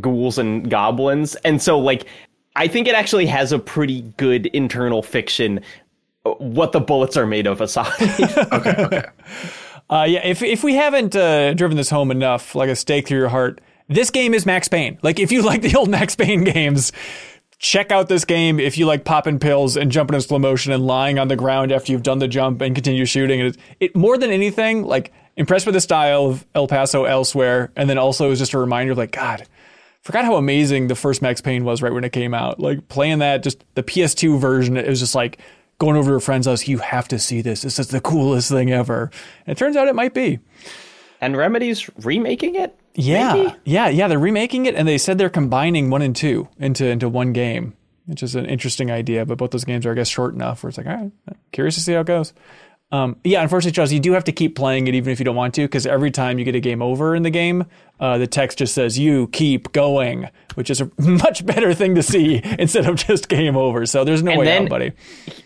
ghouls 0.00 0.38
and 0.38 0.70
goblins. 0.70 1.34
And 1.36 1.60
so 1.60 1.78
like 1.78 2.06
I 2.56 2.68
think 2.68 2.88
it 2.88 2.94
actually 2.94 3.26
has 3.26 3.52
a 3.52 3.58
pretty 3.58 4.02
good 4.16 4.46
internal 4.46 5.02
fiction 5.02 5.60
uh, 6.24 6.30
what 6.32 6.72
the 6.72 6.80
bullets 6.80 7.16
are 7.16 7.26
made 7.26 7.46
of 7.46 7.60
aside. 7.60 7.92
Uh, 9.90 10.04
yeah, 10.04 10.24
if 10.24 10.42
if 10.42 10.64
we 10.64 10.74
haven't 10.74 11.14
uh, 11.14 11.52
driven 11.52 11.76
this 11.76 11.90
home 11.90 12.10
enough, 12.10 12.54
like 12.54 12.70
a 12.70 12.76
stake 12.76 13.06
through 13.06 13.18
your 13.18 13.28
heart, 13.28 13.60
this 13.88 14.08
game 14.08 14.32
is 14.32 14.46
Max 14.46 14.66
Payne. 14.66 14.98
Like 15.02 15.20
if 15.20 15.30
you 15.30 15.42
like 15.46 15.60
the 15.60 15.76
old 15.76 15.90
Max 15.90 16.16
Payne 16.16 16.44
games, 16.44 16.92
check 17.58 17.92
out 17.92 18.08
this 18.08 18.24
game. 18.24 18.58
If 18.58 18.78
you 18.78 18.86
like 18.86 19.04
popping 19.04 19.38
pills 19.38 19.76
and 19.76 19.92
jumping 19.92 20.14
in 20.14 20.22
slow 20.22 20.38
motion 20.38 20.72
and 20.72 20.86
lying 20.86 21.18
on 21.18 21.28
the 21.28 21.36
ground 21.36 21.72
after 21.72 21.92
you've 21.92 22.02
done 22.02 22.20
the 22.20 22.28
jump 22.28 22.62
and 22.62 22.74
continue 22.74 23.04
shooting, 23.04 23.40
it, 23.40 23.58
it 23.80 23.94
more 23.94 24.16
than 24.16 24.30
anything, 24.30 24.82
like 24.82 25.12
impressed 25.36 25.66
with 25.66 25.74
the 25.74 25.80
style 25.80 26.26
of 26.26 26.46
El 26.54 26.68
Paso 26.68 27.04
elsewhere, 27.04 27.70
and 27.76 27.90
then 27.90 27.98
also 27.98 28.26
it 28.26 28.30
was 28.30 28.38
just 28.38 28.54
a 28.54 28.58
reminder 28.58 28.92
of 28.92 28.98
like 28.98 29.12
God. 29.12 29.46
Forgot 30.02 30.24
how 30.24 30.34
amazing 30.36 30.88
the 30.88 30.94
first 30.94 31.22
Max 31.22 31.40
Payne 31.40 31.64
was 31.64 31.80
right 31.80 31.92
when 31.92 32.04
it 32.04 32.12
came 32.12 32.34
out. 32.34 32.58
Like 32.60 32.88
playing 32.88 33.20
that, 33.20 33.42
just 33.42 33.64
the 33.74 33.82
PS2 33.82 34.38
version, 34.38 34.76
it 34.76 34.88
was 34.88 34.98
just 35.00 35.14
like 35.14 35.38
going 35.78 35.96
over 35.96 36.10
to 36.10 36.16
a 36.16 36.20
friend's 36.20 36.46
house. 36.46 36.66
You 36.66 36.78
have 36.78 37.06
to 37.08 37.18
see 37.18 37.40
this. 37.40 37.62
This 37.62 37.78
is 37.78 37.88
the 37.88 38.00
coolest 38.00 38.50
thing 38.50 38.72
ever. 38.72 39.10
And 39.46 39.56
it 39.56 39.58
turns 39.58 39.76
out 39.76 39.86
it 39.88 39.94
might 39.94 40.12
be. 40.12 40.40
and 41.20 41.36
Remedy's 41.36 41.88
remaking 42.04 42.56
it? 42.56 42.76
Yeah, 42.94 43.32
Maybe? 43.34 43.54
yeah, 43.64 43.88
yeah. 43.88 44.08
They're 44.08 44.18
remaking 44.18 44.66
it, 44.66 44.74
and 44.74 44.86
they 44.86 44.98
said 44.98 45.16
they're 45.18 45.30
combining 45.30 45.88
one 45.88 46.02
and 46.02 46.14
two 46.14 46.48
into 46.58 46.84
into 46.86 47.08
one 47.08 47.32
game, 47.32 47.74
which 48.06 48.22
is 48.22 48.34
an 48.34 48.44
interesting 48.44 48.90
idea. 48.90 49.24
But 49.24 49.38
both 49.38 49.50
those 49.52 49.64
games 49.64 49.86
are, 49.86 49.92
I 49.92 49.94
guess, 49.94 50.08
short 50.08 50.34
enough 50.34 50.62
where 50.62 50.68
it's 50.68 50.76
like, 50.78 50.86
all 50.88 50.96
right, 50.96 51.12
curious 51.52 51.76
to 51.76 51.80
see 51.80 51.92
how 51.94 52.00
it 52.00 52.06
goes. 52.06 52.34
Um, 52.92 53.16
yeah, 53.24 53.40
unfortunately, 53.42 53.72
Charles, 53.74 53.90
you 53.90 54.00
do 54.00 54.12
have 54.12 54.24
to 54.24 54.32
keep 54.32 54.54
playing 54.54 54.86
it 54.86 54.94
even 54.94 55.10
if 55.12 55.18
you 55.18 55.24
don't 55.24 55.34
want 55.34 55.54
to, 55.54 55.62
because 55.62 55.86
every 55.86 56.10
time 56.10 56.38
you 56.38 56.44
get 56.44 56.54
a 56.54 56.60
game 56.60 56.82
over 56.82 57.14
in 57.16 57.22
the 57.22 57.30
game, 57.30 57.64
uh, 58.00 58.18
the 58.18 58.26
text 58.26 58.58
just 58.58 58.74
says 58.74 58.98
"you 58.98 59.28
keep 59.28 59.72
going," 59.72 60.28
which 60.56 60.68
is 60.68 60.82
a 60.82 60.90
much 60.98 61.44
better 61.46 61.72
thing 61.72 61.94
to 61.94 62.02
see 62.02 62.42
instead 62.58 62.84
of 62.86 62.96
just 62.96 63.28
game 63.30 63.56
over. 63.56 63.86
So 63.86 64.04
there's 64.04 64.22
no 64.22 64.32
And 64.32 64.40
way 64.40 64.44
then- 64.44 64.62
out, 64.64 64.68
buddy. 64.68 64.92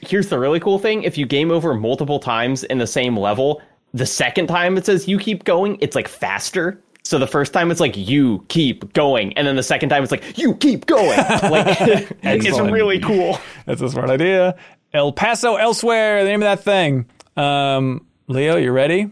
Here's 0.00 0.28
the 0.28 0.38
really 0.40 0.58
cool 0.58 0.80
thing 0.80 1.04
if 1.04 1.16
you 1.16 1.24
game 1.24 1.52
over 1.52 1.72
multiple 1.74 2.18
times 2.18 2.64
in 2.64 2.78
the 2.78 2.86
same 2.86 3.16
level, 3.16 3.62
the 3.94 4.06
second 4.06 4.48
time 4.48 4.76
it 4.76 4.84
says 4.84 5.06
you 5.06 5.16
keep 5.18 5.44
going, 5.44 5.78
it's 5.80 5.94
like 5.94 6.08
faster. 6.08 6.82
So 7.04 7.20
the 7.20 7.28
first 7.28 7.52
time 7.52 7.70
it's 7.70 7.78
like 7.78 7.96
you 7.96 8.44
keep 8.48 8.92
going, 8.92 9.32
and 9.38 9.46
then 9.46 9.54
the 9.54 9.62
second 9.62 9.90
time 9.90 10.02
it's 10.02 10.10
like 10.10 10.36
you 10.36 10.56
keep 10.56 10.86
going. 10.86 11.16
Like 11.44 11.78
it's 12.24 12.58
really 12.58 12.98
cool. 12.98 13.38
That's 13.66 13.80
a 13.80 13.88
smart 13.88 14.10
idea. 14.10 14.56
El 14.92 15.12
Paso 15.12 15.54
elsewhere, 15.54 16.24
the 16.24 16.30
name 16.30 16.42
of 16.42 16.46
that 16.46 16.64
thing. 16.64 17.06
Um, 17.36 18.06
Leo, 18.28 18.56
you 18.56 18.72
ready? 18.72 19.10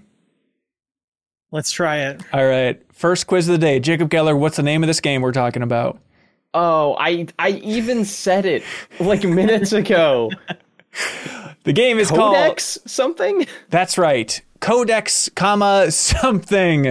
Let's 1.51 1.70
try 1.70 1.99
it. 1.99 2.20
All 2.33 2.47
right. 2.47 2.83
First 2.93 3.27
quiz 3.27 3.49
of 3.49 3.53
the 3.53 3.59
day. 3.59 3.79
Jacob 3.79 4.11
Geller, 4.11 4.37
what's 4.37 4.57
the 4.57 4.62
name 4.62 4.83
of 4.83 4.87
this 4.89 5.01
game 5.01 5.22
we're 5.22 5.33
talking 5.33 5.62
about? 5.62 6.01
Oh, 6.53 6.97
I 6.99 7.27
I 7.39 7.51
even 7.51 8.05
said 8.05 8.47
it 8.47 8.62
like 9.01 9.25
minutes 9.25 9.72
ago. 9.72 10.31
The 11.64 11.72
game 11.72 11.99
is 11.99 12.09
called 12.09 12.35
Codex 12.37 12.79
something? 12.87 13.47
That's 13.70 13.99
right. 13.99 14.41
Codex, 14.61 15.29
comma 15.35 15.91
something. 15.91 16.83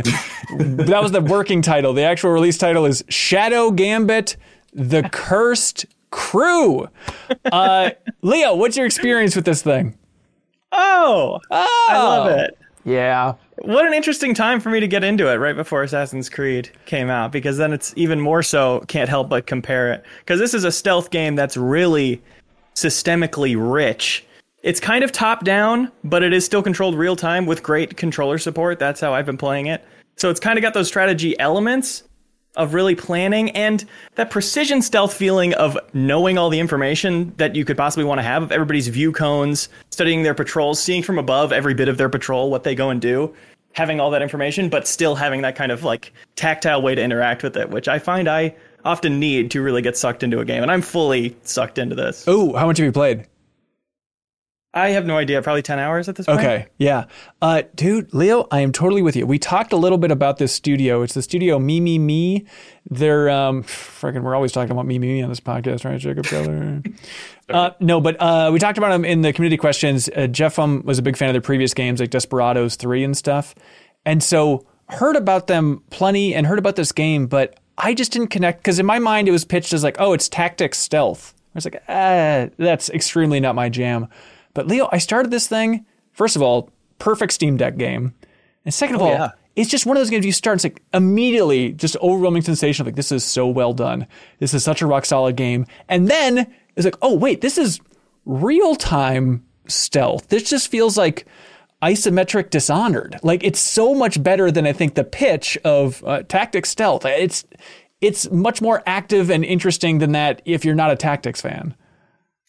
that 0.57 0.99
was 1.01 1.11
the 1.11 1.21
working 1.21 1.61
title. 1.61 1.93
The 1.93 2.03
actual 2.03 2.31
release 2.31 2.57
title 2.57 2.86
is 2.86 3.03
Shadow 3.07 3.71
Gambit: 3.71 4.36
The 4.73 5.03
Cursed 5.11 5.86
Crew. 6.11 6.88
Uh, 7.51 7.91
Leo, 8.21 8.55
what's 8.55 8.75
your 8.75 8.86
experience 8.86 9.36
with 9.36 9.45
this 9.45 9.61
thing? 9.61 9.97
Oh, 10.74 11.39
I 11.51 11.93
love 11.93 12.28
oh. 12.28 12.36
it. 12.36 12.57
Yeah. 12.84 13.36
What 13.59 13.86
an 13.86 13.93
interesting 13.93 14.34
time 14.34 14.59
for 14.59 14.69
me 14.69 14.80
to 14.80 14.88
get 14.88 15.03
into 15.03 15.32
it 15.32 15.36
right 15.36 15.55
before 15.55 15.84
Assassin's 15.84 16.30
Creed 16.30 16.69
came 16.86 17.09
out 17.09 17.32
because 17.32 17.57
then 17.57 17.71
it's 17.71 17.93
even 17.95 18.19
more 18.19 18.43
so 18.43 18.84
can't 18.88 19.07
help 19.07 19.30
but 19.30 19.47
compare 19.47 19.93
it 19.93 20.03
because 20.19 20.39
this 20.39 20.53
is 20.53 20.63
a 20.63 20.71
stealth 20.71 21.11
game 21.11 21.36
that's 21.36 21.55
really 21.55 22.21
systemically 22.76 23.55
rich. 23.57 24.26
It's 24.63 24.80
kind 24.80 25.03
of 25.03 25.11
top 25.11 25.43
down, 25.43 25.91
but 26.03 26.24
it 26.24 26.34
is 26.34 26.45
still 26.45 26.63
controlled 26.63 26.95
real 26.95 27.15
time 27.15 27.45
with 27.45 27.63
great 27.63 27.95
controller 27.95 28.38
support. 28.38 28.80
That's 28.80 28.99
how 28.99 29.13
I've 29.13 29.26
been 29.26 29.38
playing 29.38 29.67
it. 29.67 29.86
So 30.15 30.30
it's 30.30 30.39
kind 30.39 30.57
of 30.57 30.61
got 30.61 30.74
those 30.74 30.88
strategy 30.88 31.39
elements 31.39 32.03
of 32.56 32.74
really 32.74 32.95
planning 32.95 33.49
and 33.51 33.86
that 34.16 34.30
precision 34.30 34.82
stealth 34.82 35.14
feeling 35.14 35.54
of 35.56 35.78
knowing 35.93 36.38
all 36.38 36.49
the 36.49 36.60
information 36.60 37.34
that 37.38 37.56
you 37.56 37.66
could 37.66 37.78
possibly 37.78 38.06
want 38.06 38.20
to 38.20 38.24
have 38.24 38.43
of 38.43 38.51
everybody's 38.51 38.88
view 38.88 39.12
cones, 39.12 39.70
studying 39.89 40.24
their 40.24 40.36
patrols, 40.36 40.80
seeing 40.80 41.01
from 41.01 41.18
above 41.18 41.51
every 41.51 41.74
bit 41.74 41.88
of 41.88 41.97
their 41.97 42.10
patrol, 42.10 42.51
what 42.51 42.64
they 42.64 42.76
go 42.76 42.89
and 42.89 43.01
do, 43.01 43.34
having 43.74 43.99
all 43.99 44.12
that 44.12 44.22
information, 44.22 44.70
but 44.70 44.88
still 44.88 45.16
having 45.16 45.41
that 45.41 45.56
kind 45.56 45.72
of 45.72 45.84
like 45.84 46.14
tactile 46.36 46.82
way 46.82 46.93
to 46.93 47.01
interact 47.01 47.41
with 47.43 47.58
it, 47.58 47.70
which 47.70 47.88
I 47.88 47.99
find 47.99 48.28
I 48.28 48.56
often 48.86 49.20
need 49.20 49.49
to 49.51 49.62
really 49.62 49.82
get 49.82 49.97
sucked 49.97 50.24
into 50.24 50.39
a 50.39 50.45
game. 50.45 50.62
And 50.62 50.72
I'm 50.72 50.82
fully 50.82 51.36
sucked 51.43 51.78
into 51.78 51.95
this. 51.95 52.26
Oh, 52.28 52.54
how 52.54 52.68
much 52.68 52.78
have 52.78 52.86
you 52.86 52.91
played? 52.91 53.26
I 54.76 54.89
have 54.89 55.05
no 55.05 55.17
idea, 55.17 55.39
probably 55.43 55.61
10 55.61 55.78
hours 55.78 56.09
at 56.09 56.15
this 56.15 56.26
point. 56.26 56.39
Okay, 56.39 56.65
yeah. 56.78 57.05
Uh, 57.41 57.61
dude, 57.76 58.11
Leo, 58.11 58.47
I 58.49 58.61
am 58.61 58.71
totally 58.71 59.03
with 59.03 59.15
you. 59.15 59.28
We 59.28 59.38
talked 59.38 59.71
a 59.71 59.78
little 59.78 59.99
bit 59.99 60.09
about 60.09 60.38
this 60.38 60.51
studio. 60.51 61.03
It's 61.03 61.13
the 61.13 61.21
studio 61.21 61.59
Mimimi. 61.59 62.47
They're 62.89 63.30
um 63.30 63.63
freaking 63.63 64.24
we're 64.24 64.36
always 64.36 64.51
talking 64.51 64.71
about 64.71 64.86
Mimimi 64.86 65.24
on 65.24 65.30
this 65.30 65.39
podcast, 65.39 65.86
right, 65.86 65.99
Jacob 65.99 66.26
Geller? 66.26 66.99
uh, 67.49 67.71
no, 67.80 68.01
but 68.01 68.19
uh, 68.19 68.49
we 68.51 68.57
talked 68.57 68.80
about 68.80 68.89
them 68.89 69.05
in 69.05 69.21
the 69.21 69.32
community 69.32 69.57
questions. 69.57 70.09
Uh, 70.09 70.26
Jeff 70.26 70.57
um, 70.57 70.82
was 70.84 70.97
a 70.97 71.03
big 71.03 71.17
fan 71.17 71.30
of 71.30 71.34
their 71.34 71.41
previous 71.41 71.76
games 71.76 71.99
like 71.99 72.09
Desperados 72.09 72.76
3 72.76 73.03
and 73.03 73.15
stuff. 73.15 73.53
And 74.05 74.24
so 74.24 74.65
heard 74.89 75.15
about 75.15 75.47
them 75.47 75.84
plenty 75.91 76.34
and 76.34 76.47
heard 76.47 76.59
about 76.59 76.76
this 76.76 76.91
game, 76.91 77.28
but 77.28 77.59
I 77.78 77.93
just 77.93 78.11
didn't 78.11 78.30
connect 78.30 78.59
because 78.59 78.80
in 78.80 78.86
my 78.86 78.99
mind 78.99 79.28
it 79.28 79.32
was 79.32 79.45
pitched 79.45 79.71
as 79.74 79.84
like, 79.84 79.97
oh, 79.99 80.13
it's 80.13 80.28
tactics 80.28 80.80
stealth. 80.80 81.34
I 81.38 81.57
was 81.57 81.65
like, 81.65 81.84
ah, 81.88 82.47
that's 82.57 82.89
extremely 82.89 83.39
not 83.39 83.53
my 83.53 83.69
jam. 83.69 84.07
But 84.54 84.68
Leo, 84.68 84.89
I 84.91 84.97
started 84.97 85.32
this 85.32 85.47
thing. 85.47 85.86
First 86.12 86.36
of 86.36 86.41
all, 86.41 86.70
perfect 86.99 87.34
Steam 87.34 87.58
Deck 87.58 87.78
game, 87.78 88.14
and 88.66 88.74
second 88.74 88.95
of 88.95 89.01
all, 89.01 89.10
yeah. 89.10 89.32
it's 89.56 89.70
just 89.70 89.86
one 89.86 89.97
of 89.97 90.01
those 90.01 90.10
games 90.10 90.26
you 90.26 90.32
start. 90.32 90.58
It's 90.58 90.64
like 90.64 90.82
immediately 90.93 91.72
just 91.72 91.97
overwhelming 91.97 92.43
sensation 92.43 92.84
of 92.84 92.88
like 92.88 92.95
this 92.95 93.12
is 93.12 93.24
so 93.24 93.47
well 93.47 93.74
done. 93.74 94.08
This 94.39 94.54
is 94.54 94.64
such 94.64 94.82
a 94.82 94.88
rock 94.88 95.06
solid 95.06 95.36
game, 95.36 95.66
and 95.89 96.08
then 96.08 96.54
it's 96.76 96.86
like, 96.86 96.97
oh 97.01 97.16
wait, 97.16 97.41
this 97.41 97.58
is 97.58 97.80
real 98.26 98.76
time 98.76 99.45
stealth. 99.68 100.30
This 100.30 100.49
just 100.49 100.70
feels 100.70 100.97
like 100.97 101.26
isometric 101.82 102.49
dishonored. 102.49 103.20
Like 103.24 103.43
it's 103.43 103.60
so 103.60 103.93
much 103.93 104.22
better 104.24 104.49
than 104.49 104.66
I 104.66 104.74
think 104.74 104.95
the 104.95 105.04
pitch 105.04 105.58
of 105.66 106.04
uh, 106.06 106.24
tactics 106.24 106.70
stealth. 106.70 107.06
It's 107.06 107.43
it's 108.01 108.30
much 108.32 108.62
more 108.62 108.84
active 108.86 109.30
and 109.30 109.45
interesting 109.45 109.99
than 109.99 110.12
that 110.14 110.41
if 110.45 110.66
you're 110.66 110.76
not 110.76 110.91
a 110.91 110.95
tactics 110.95 111.41
fan. 111.41 111.76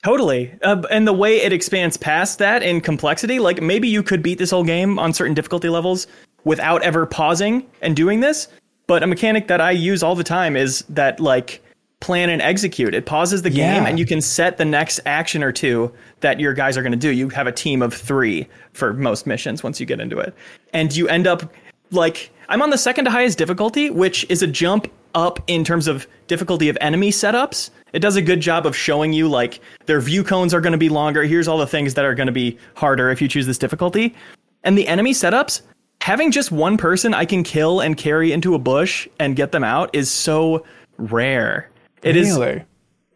Totally. 0.05 0.53
Uh, 0.63 0.83
and 0.91 1.09
the 1.09 1.15
way 1.15 1.41
it 1.41 1.53
expands 1.53 1.97
past 1.97 2.39
that 2.39 2.63
in 2.63 2.81
complexity, 2.83 3.39
like 3.39 3.63
maybe 3.63 3.89
you 3.89 4.03
could 4.03 4.23
beat 4.23 4.39
this 4.39 4.51
whole 4.51 4.65
game 4.65 4.99
on 4.99 5.15
certain 5.15 5.33
difficulty 5.33 5.71
levels 5.71 6.07
without 6.45 6.83
ever 6.83 7.07
pausing 7.07 7.67
and 7.81 7.97
doing 7.97 8.21
this. 8.21 8.49
But 8.87 9.03
a 9.03 9.07
mechanic 9.07 9.49
that 9.49 9.63
I 9.63 9.71
use 9.71 10.03
all 10.03 10.15
the 10.15 10.23
time 10.25 10.57
is 10.57 10.85
that 10.91 11.21
like 11.21 11.63
plan 12.01 12.29
and 12.29 12.43
execute. 12.43 12.95
It 12.95 13.07
pauses 13.07 13.41
the 13.41 13.49
game 13.49 13.83
Yeah. 13.83 13.89
and 13.89 13.99
you 13.99 14.05
can 14.05 14.21
set 14.21 14.59
the 14.59 14.65
next 14.67 15.01
action 15.07 15.43
or 15.43 15.53
two 15.53 15.91
that 16.21 16.39
your 16.39 16.53
guys 16.53 16.77
are 16.77 16.83
going 16.83 16.93
to 16.93 16.99
do. 16.99 17.09
You 17.11 17.31
have 17.31 17.47
a 17.47 17.53
team 17.53 17.81
of 17.81 17.95
three 17.95 18.47
for 18.75 18.93
most 18.93 19.27
missions 19.27 19.63
once 19.63 19.81
you 19.81 19.87
get 19.87 20.01
into 20.01 20.19
it. 20.19 20.35
And 20.75 20.95
you 20.95 21.09
end 21.09 21.27
up 21.27 21.51
like 21.93 22.31
I'm 22.51 22.61
on 22.61 22.69
the 22.69 22.77
second 22.77 23.07
to 23.07 23.11
highest 23.11 23.39
difficulty, 23.39 23.89
which 23.89 24.27
is 24.29 24.43
a 24.43 24.47
jump 24.47 24.93
up 25.15 25.43
in 25.47 25.65
terms 25.65 25.87
of 25.89 26.07
difficulty 26.27 26.69
of 26.69 26.77
enemy 26.83 27.11
setups. 27.11 27.71
It 27.95 28.01
does 28.01 28.17
a 28.17 28.23
good 28.23 28.41
job 28.41 28.67
of 28.67 28.77
showing 28.77 29.13
you 29.13 29.29
like 29.29 29.61
their 29.87 30.01
view 30.01 30.25
cones 30.25 30.53
are 30.53 30.61
going 30.61 30.73
to 30.73 30.79
be 30.79 30.89
longer. 30.89 31.23
Here's 31.23 31.47
all 31.47 31.59
the 31.59 31.67
things 31.67 31.95
that 31.95 32.05
are 32.05 32.15
going 32.15 32.27
to 32.27 32.33
be 32.33 32.59
harder 32.75 33.09
if 33.11 33.23
you 33.23 33.29
choose 33.29 33.47
this 33.47 33.57
difficulty. 33.57 34.17
And 34.65 34.77
the 34.77 34.89
enemy 34.89 35.13
setups, 35.13 35.63
having 36.01 36.33
just 36.33 36.51
one 36.51 36.77
person 36.77 37.15
I 37.15 37.25
can 37.25 37.45
kill 37.45 37.79
and 37.79 37.97
carry 37.97 38.33
into 38.33 38.57
a 38.57 38.59
bush 38.59 39.07
and 39.21 39.37
get 39.37 39.53
them 39.53 39.63
out 39.63 39.95
is 39.95 40.11
so 40.11 40.67
rare. 40.99 41.71
It 42.03 42.17
is 42.17 42.37
really? 42.37 42.65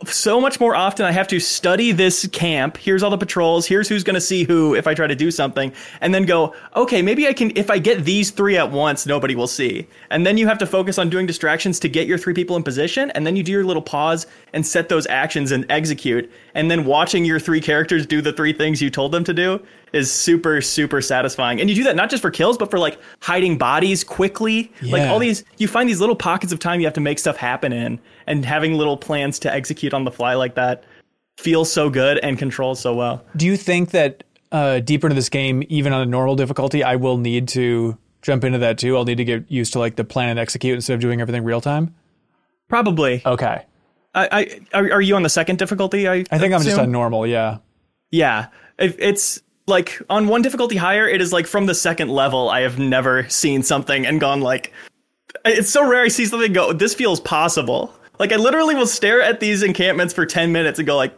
So 0.07 0.40
much 0.40 0.61
more 0.61 0.76
often 0.76 1.05
I 1.05 1.11
have 1.11 1.26
to 1.28 1.40
study 1.40 1.90
this 1.90 2.26
camp. 2.28 2.76
Here's 2.76 3.03
all 3.03 3.11
the 3.11 3.18
patrols. 3.18 3.66
Here's 3.66 3.88
who's 3.88 4.05
going 4.05 4.14
to 4.14 4.20
see 4.20 4.44
who 4.44 4.74
if 4.74 4.86
I 4.86 4.94
try 4.94 5.09
to 5.09 5.14
do 5.16 5.30
something. 5.32 5.72
And 6.01 6.14
then 6.14 6.24
go, 6.24 6.55
okay, 6.76 7.03
maybe 7.03 7.26
I 7.26 7.32
can, 7.32 7.51
if 7.57 7.68
I 7.68 7.78
get 7.78 8.05
these 8.05 8.30
three 8.30 8.57
at 8.57 8.70
once, 8.70 9.07
nobody 9.07 9.34
will 9.34 9.49
see. 9.49 9.88
And 10.11 10.24
then 10.24 10.38
you 10.38 10.46
have 10.46 10.59
to 10.59 10.66
focus 10.66 10.99
on 10.99 11.11
doing 11.11 11.26
distractions 11.26 11.80
to 11.80 11.88
get 11.88 12.07
your 12.07 12.16
three 12.16 12.34
people 12.34 12.57
in 12.57 12.62
position. 12.62 13.11
And 13.11 13.26
then 13.26 13.34
you 13.34 13.42
do 13.42 13.51
your 13.51 13.64
little 13.64 13.82
pause 13.82 14.28
and 14.53 14.64
set 14.64 14.88
those 14.88 15.07
actions 15.09 15.51
and 15.51 15.66
execute. 15.68 16.30
And 16.55 16.70
then 16.70 16.84
watching 16.84 17.24
your 17.24 17.40
three 17.40 17.61
characters 17.61 18.07
do 18.07 18.22
the 18.22 18.32
three 18.32 18.53
things 18.53 18.80
you 18.80 18.90
told 18.90 19.11
them 19.11 19.24
to 19.24 19.34
do 19.34 19.61
is 19.93 20.11
super, 20.11 20.61
super 20.61 21.01
satisfying. 21.01 21.61
And 21.61 21.68
you 21.68 21.76
do 21.76 21.84
that 21.84 21.97
not 21.97 22.11
just 22.11 22.22
for 22.22 22.30
kills, 22.30 22.59
but 22.59 22.70
for 22.70 22.78
like 22.78 22.99
hiding 23.20 23.59
bodies 23.59 24.05
quickly. 24.05 24.72
Like 24.82 25.03
all 25.09 25.18
these, 25.18 25.45
you 25.59 25.68
find 25.68 25.89
these 25.89 26.01
little 26.01 26.16
pockets 26.16 26.53
of 26.53 26.59
time 26.59 26.80
you 26.80 26.86
have 26.86 26.95
to 26.95 27.01
make 27.01 27.18
stuff 27.18 27.36
happen 27.36 27.72
in. 27.72 28.01
And 28.26 28.45
having 28.45 28.74
little 28.74 28.97
plans 28.97 29.39
to 29.41 29.53
execute 29.53 29.95
on 29.95 30.05
the 30.05 30.11
fly 30.11 30.34
like 30.34 30.55
that 30.57 30.84
feels 31.39 31.72
so 31.72 31.89
good 31.89 32.18
and 32.18 32.39
controls 32.39 32.80
so 32.80 32.95
well. 32.95 33.24
Do 33.36 33.47
you 33.47 33.57
think 33.57 33.91
that 33.91 34.24
uh, 34.53 34.80
deeper 34.80 35.07
into 35.07 35.14
this 35.14 35.28
game, 35.28 35.62
even 35.68 35.93
on 35.93 36.03
a 36.03 36.07
normal 36.07 36.36
difficulty, 36.36 36.82
I 36.82 36.97
will 36.97 37.16
need 37.16 37.49
to 37.49 37.97
jump 38.22 38.45
into 38.45 38.59
that 38.59 38.78
too? 38.78 38.97
I'll 38.97 39.05
need 39.05 39.18
to 39.18 39.24
get 39.24 39.51
used 39.51 39.72
to 39.74 39.78
like 39.78 39.97
the 39.97 40.05
plan 40.05 40.30
and 40.30 40.39
execute 40.39 40.74
instead 40.74 40.95
of 40.95 41.01
doing 41.01 41.20
everything 41.20 41.45
real 41.45 41.61
time. 41.61 41.95
Probably. 42.68 43.22
Okay, 43.24 43.64
I, 44.14 44.28
I 44.30 44.61
are, 44.78 44.93
are 44.95 45.01
you 45.01 45.16
on 45.16 45.22
the 45.22 45.30
second 45.30 45.59
difficulty? 45.59 46.09
I, 46.09 46.24
I 46.30 46.39
think 46.39 46.53
I'm 46.53 46.62
just 46.62 46.78
on 46.78 46.91
normal. 46.93 47.26
Yeah. 47.26 47.59
Yeah, 48.11 48.47
If 48.78 48.97
it's 48.99 49.43
like 49.68 50.00
on 50.10 50.26
one 50.28 50.42
difficulty 50.42 50.76
higher. 50.76 51.06
It 51.06 51.20
is 51.20 51.32
like 51.32 51.46
from 51.46 51.66
the 51.66 51.74
second 51.74 52.08
level. 52.08 52.48
I 52.48 52.60
have 52.60 52.78
never 52.78 53.28
seen 53.28 53.62
something 53.62 54.06
and 54.06 54.20
gone 54.20 54.40
like. 54.40 54.72
It's 55.44 55.70
so 55.70 55.86
rare 55.86 56.02
I 56.02 56.08
see 56.08 56.26
something 56.26 56.52
go. 56.52 56.72
This 56.72 56.94
feels 56.94 57.20
possible. 57.20 57.94
Like 58.18 58.32
I 58.32 58.36
literally 58.36 58.74
will 58.74 58.86
stare 58.86 59.22
at 59.22 59.40
these 59.40 59.62
encampments 59.62 60.12
for 60.14 60.26
ten 60.26 60.52
minutes 60.52 60.78
and 60.78 60.86
go 60.86 60.96
like. 60.96 61.14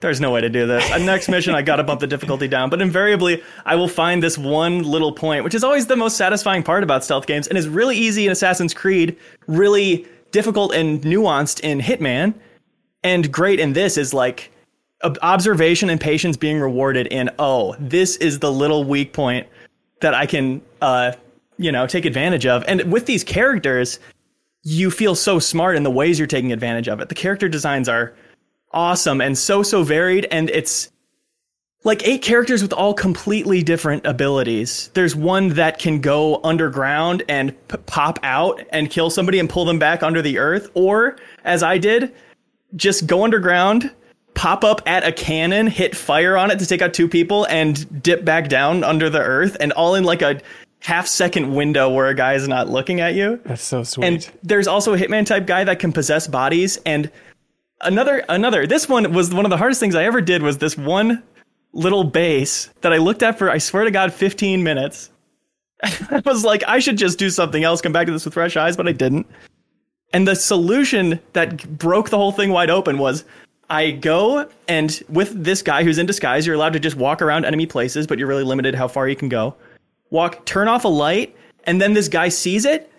There's 0.00 0.18
no 0.18 0.30
way 0.30 0.40
to 0.40 0.48
do 0.48 0.66
this. 0.66 0.90
On 0.92 1.04
next 1.04 1.28
mission, 1.28 1.54
I 1.54 1.60
gotta 1.60 1.84
bump 1.84 2.00
the 2.00 2.06
difficulty 2.06 2.48
down. 2.48 2.70
But 2.70 2.80
invariably, 2.80 3.42
I 3.66 3.76
will 3.76 3.86
find 3.86 4.22
this 4.22 4.38
one 4.38 4.82
little 4.82 5.12
point, 5.12 5.44
which 5.44 5.54
is 5.54 5.62
always 5.62 5.88
the 5.88 5.96
most 5.96 6.16
satisfying 6.16 6.62
part 6.62 6.82
about 6.82 7.04
stealth 7.04 7.26
games, 7.26 7.46
and 7.46 7.58
is 7.58 7.68
really 7.68 7.98
easy 7.98 8.24
in 8.24 8.32
Assassin's 8.32 8.72
Creed, 8.72 9.18
really 9.46 10.06
difficult 10.30 10.72
and 10.72 11.02
nuanced 11.02 11.60
in 11.60 11.80
Hitman, 11.80 12.32
and 13.02 13.30
great 13.30 13.60
in 13.60 13.74
this 13.74 13.98
is 13.98 14.14
like 14.14 14.50
observation 15.22 15.88
and 15.88 16.00
patience 16.00 16.36
being 16.36 16.60
rewarded 16.60 17.06
in 17.06 17.30
oh 17.38 17.74
this 17.78 18.16
is 18.16 18.40
the 18.40 18.52
little 18.52 18.84
weak 18.84 19.12
point 19.12 19.46
that 20.00 20.14
i 20.14 20.26
can 20.26 20.60
uh 20.82 21.12
you 21.56 21.72
know 21.72 21.86
take 21.86 22.04
advantage 22.04 22.46
of 22.46 22.62
and 22.68 22.92
with 22.92 23.06
these 23.06 23.24
characters 23.24 23.98
you 24.62 24.90
feel 24.90 25.14
so 25.14 25.38
smart 25.38 25.74
in 25.74 25.84
the 25.84 25.90
ways 25.90 26.18
you're 26.18 26.28
taking 26.28 26.52
advantage 26.52 26.88
of 26.88 27.00
it 27.00 27.08
the 27.08 27.14
character 27.14 27.48
designs 27.48 27.88
are 27.88 28.14
awesome 28.72 29.20
and 29.20 29.38
so 29.38 29.62
so 29.62 29.82
varied 29.82 30.26
and 30.30 30.50
it's 30.50 30.90
like 31.82 32.06
eight 32.06 32.22
characters 32.22 32.60
with 32.60 32.72
all 32.72 32.92
completely 32.92 33.62
different 33.62 34.04
abilities. 34.04 34.90
There's 34.94 35.16
one 35.16 35.50
that 35.50 35.78
can 35.78 36.00
go 36.00 36.40
underground 36.44 37.22
and 37.28 37.56
p- 37.68 37.78
pop 37.86 38.18
out 38.22 38.60
and 38.70 38.90
kill 38.90 39.08
somebody 39.08 39.38
and 39.38 39.48
pull 39.48 39.64
them 39.64 39.78
back 39.78 40.02
under 40.02 40.20
the 40.20 40.38
earth, 40.38 40.68
or 40.74 41.16
as 41.44 41.62
I 41.62 41.78
did, 41.78 42.14
just 42.76 43.06
go 43.06 43.24
underground, 43.24 43.90
pop 44.34 44.64
up 44.64 44.82
at 44.86 45.06
a 45.06 45.12
cannon, 45.12 45.66
hit 45.66 45.96
fire 45.96 46.36
on 46.36 46.50
it 46.50 46.58
to 46.58 46.66
take 46.66 46.82
out 46.82 46.94
two 46.94 47.08
people, 47.08 47.44
and 47.46 48.02
dip 48.02 48.24
back 48.24 48.48
down 48.48 48.84
under 48.84 49.10
the 49.10 49.20
earth, 49.20 49.56
and 49.60 49.72
all 49.72 49.94
in 49.94 50.04
like 50.04 50.22
a 50.22 50.40
half 50.80 51.06
second 51.06 51.54
window 51.54 51.90
where 51.90 52.08
a 52.08 52.14
guy 52.14 52.34
is 52.34 52.48
not 52.48 52.68
looking 52.68 53.00
at 53.00 53.14
you. 53.14 53.40
That's 53.44 53.62
so 53.62 53.82
sweet. 53.82 54.06
And 54.06 54.30
there's 54.42 54.66
also 54.66 54.94
a 54.94 54.96
hitman 54.96 55.26
type 55.26 55.46
guy 55.46 55.64
that 55.64 55.78
can 55.78 55.92
possess 55.92 56.26
bodies 56.26 56.78
and 56.86 57.10
another 57.82 58.24
another 58.28 58.66
this 58.66 58.88
one 58.88 59.12
was 59.12 59.32
one 59.32 59.44
of 59.46 59.50
the 59.50 59.56
hardest 59.56 59.80
things 59.80 59.94
I 59.94 60.04
ever 60.04 60.20
did 60.20 60.42
was 60.42 60.58
this 60.58 60.76
one 60.76 61.22
little 61.72 62.04
base 62.04 62.68
that 62.80 62.92
I 62.92 62.98
looked 62.98 63.22
at 63.22 63.38
for 63.38 63.50
I 63.50 63.58
swear 63.58 63.84
to 63.84 63.90
god 63.90 64.12
15 64.12 64.62
minutes. 64.62 65.10
I 65.82 66.22
was 66.24 66.44
like 66.44 66.62
I 66.66 66.78
should 66.78 66.98
just 66.98 67.18
do 67.18 67.30
something 67.30 67.64
else 67.64 67.80
come 67.80 67.92
back 67.92 68.06
to 68.06 68.12
this 68.12 68.24
with 68.24 68.34
fresh 68.34 68.56
eyes 68.56 68.76
but 68.76 68.88
I 68.88 68.92
didn't. 68.92 69.26
And 70.12 70.26
the 70.26 70.34
solution 70.34 71.20
that 71.34 71.78
broke 71.78 72.10
the 72.10 72.16
whole 72.16 72.32
thing 72.32 72.50
wide 72.50 72.70
open 72.70 72.98
was 72.98 73.24
I 73.70 73.92
go 73.92 74.48
and 74.68 75.02
with 75.08 75.42
this 75.42 75.62
guy 75.62 75.84
who's 75.84 75.98
in 75.98 76.06
disguise 76.06 76.46
you're 76.46 76.56
allowed 76.56 76.74
to 76.74 76.80
just 76.80 76.96
walk 76.96 77.22
around 77.22 77.44
enemy 77.44 77.66
places 77.66 78.06
but 78.06 78.18
you're 78.18 78.28
really 78.28 78.44
limited 78.44 78.74
how 78.74 78.88
far 78.88 79.08
you 79.08 79.16
can 79.16 79.28
go. 79.28 79.54
Walk 80.10 80.44
turn 80.44 80.68
off 80.68 80.84
a 80.84 80.88
light 80.88 81.34
and 81.64 81.80
then 81.80 81.94
this 81.94 82.08
guy 82.08 82.28
sees 82.28 82.64
it 82.64 82.90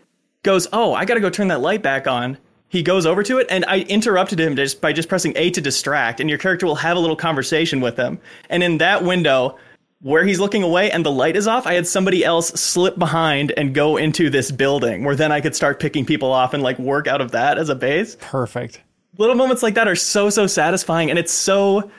goes, 0.43 0.67
"Oh, 0.73 0.93
I 0.93 1.05
got 1.05 1.15
to 1.15 1.19
go 1.19 1.29
turn 1.29 1.49
that 1.49 1.61
light 1.61 1.81
back 1.81 2.07
on." 2.07 2.37
He 2.69 2.83
goes 2.83 3.05
over 3.05 3.21
to 3.23 3.37
it, 3.37 3.47
and 3.49 3.65
I 3.67 3.79
interrupted 3.81 4.39
him 4.39 4.55
just 4.55 4.79
by 4.79 4.93
just 4.93 5.09
pressing 5.09 5.33
A 5.35 5.49
to 5.51 5.59
distract, 5.59 6.21
and 6.21 6.29
your 6.29 6.39
character 6.39 6.65
will 6.65 6.75
have 6.75 6.95
a 6.95 6.99
little 6.99 7.17
conversation 7.17 7.81
with 7.81 7.97
him. 7.97 8.17
And 8.49 8.63
in 8.63 8.77
that 8.77 9.03
window, 9.03 9.57
where 9.99 10.23
he's 10.23 10.39
looking 10.39 10.63
away 10.63 10.89
and 10.89 11.05
the 11.05 11.11
light 11.11 11.35
is 11.35 11.47
off, 11.47 11.67
I 11.67 11.73
had 11.73 11.85
somebody 11.85 12.23
else 12.23 12.47
slip 12.49 12.97
behind 12.97 13.51
and 13.57 13.73
go 13.73 13.97
into 13.97 14.29
this 14.29 14.51
building, 14.51 15.03
where 15.03 15.15
then 15.15 15.33
I 15.33 15.41
could 15.41 15.55
start 15.55 15.81
picking 15.81 16.05
people 16.05 16.31
off 16.31 16.53
and 16.53 16.63
like 16.63 16.79
work 16.79 17.07
out 17.07 17.19
of 17.19 17.31
that 17.31 17.57
as 17.57 17.67
a 17.67 17.75
base. 17.75 18.15
Perfect. 18.21 18.79
Little 19.17 19.35
moments 19.35 19.61
like 19.61 19.75
that 19.75 19.87
are 19.87 19.95
so 19.95 20.29
so 20.29 20.47
satisfying, 20.47 21.09
and 21.09 21.19
it's 21.19 21.31
so. 21.33 21.91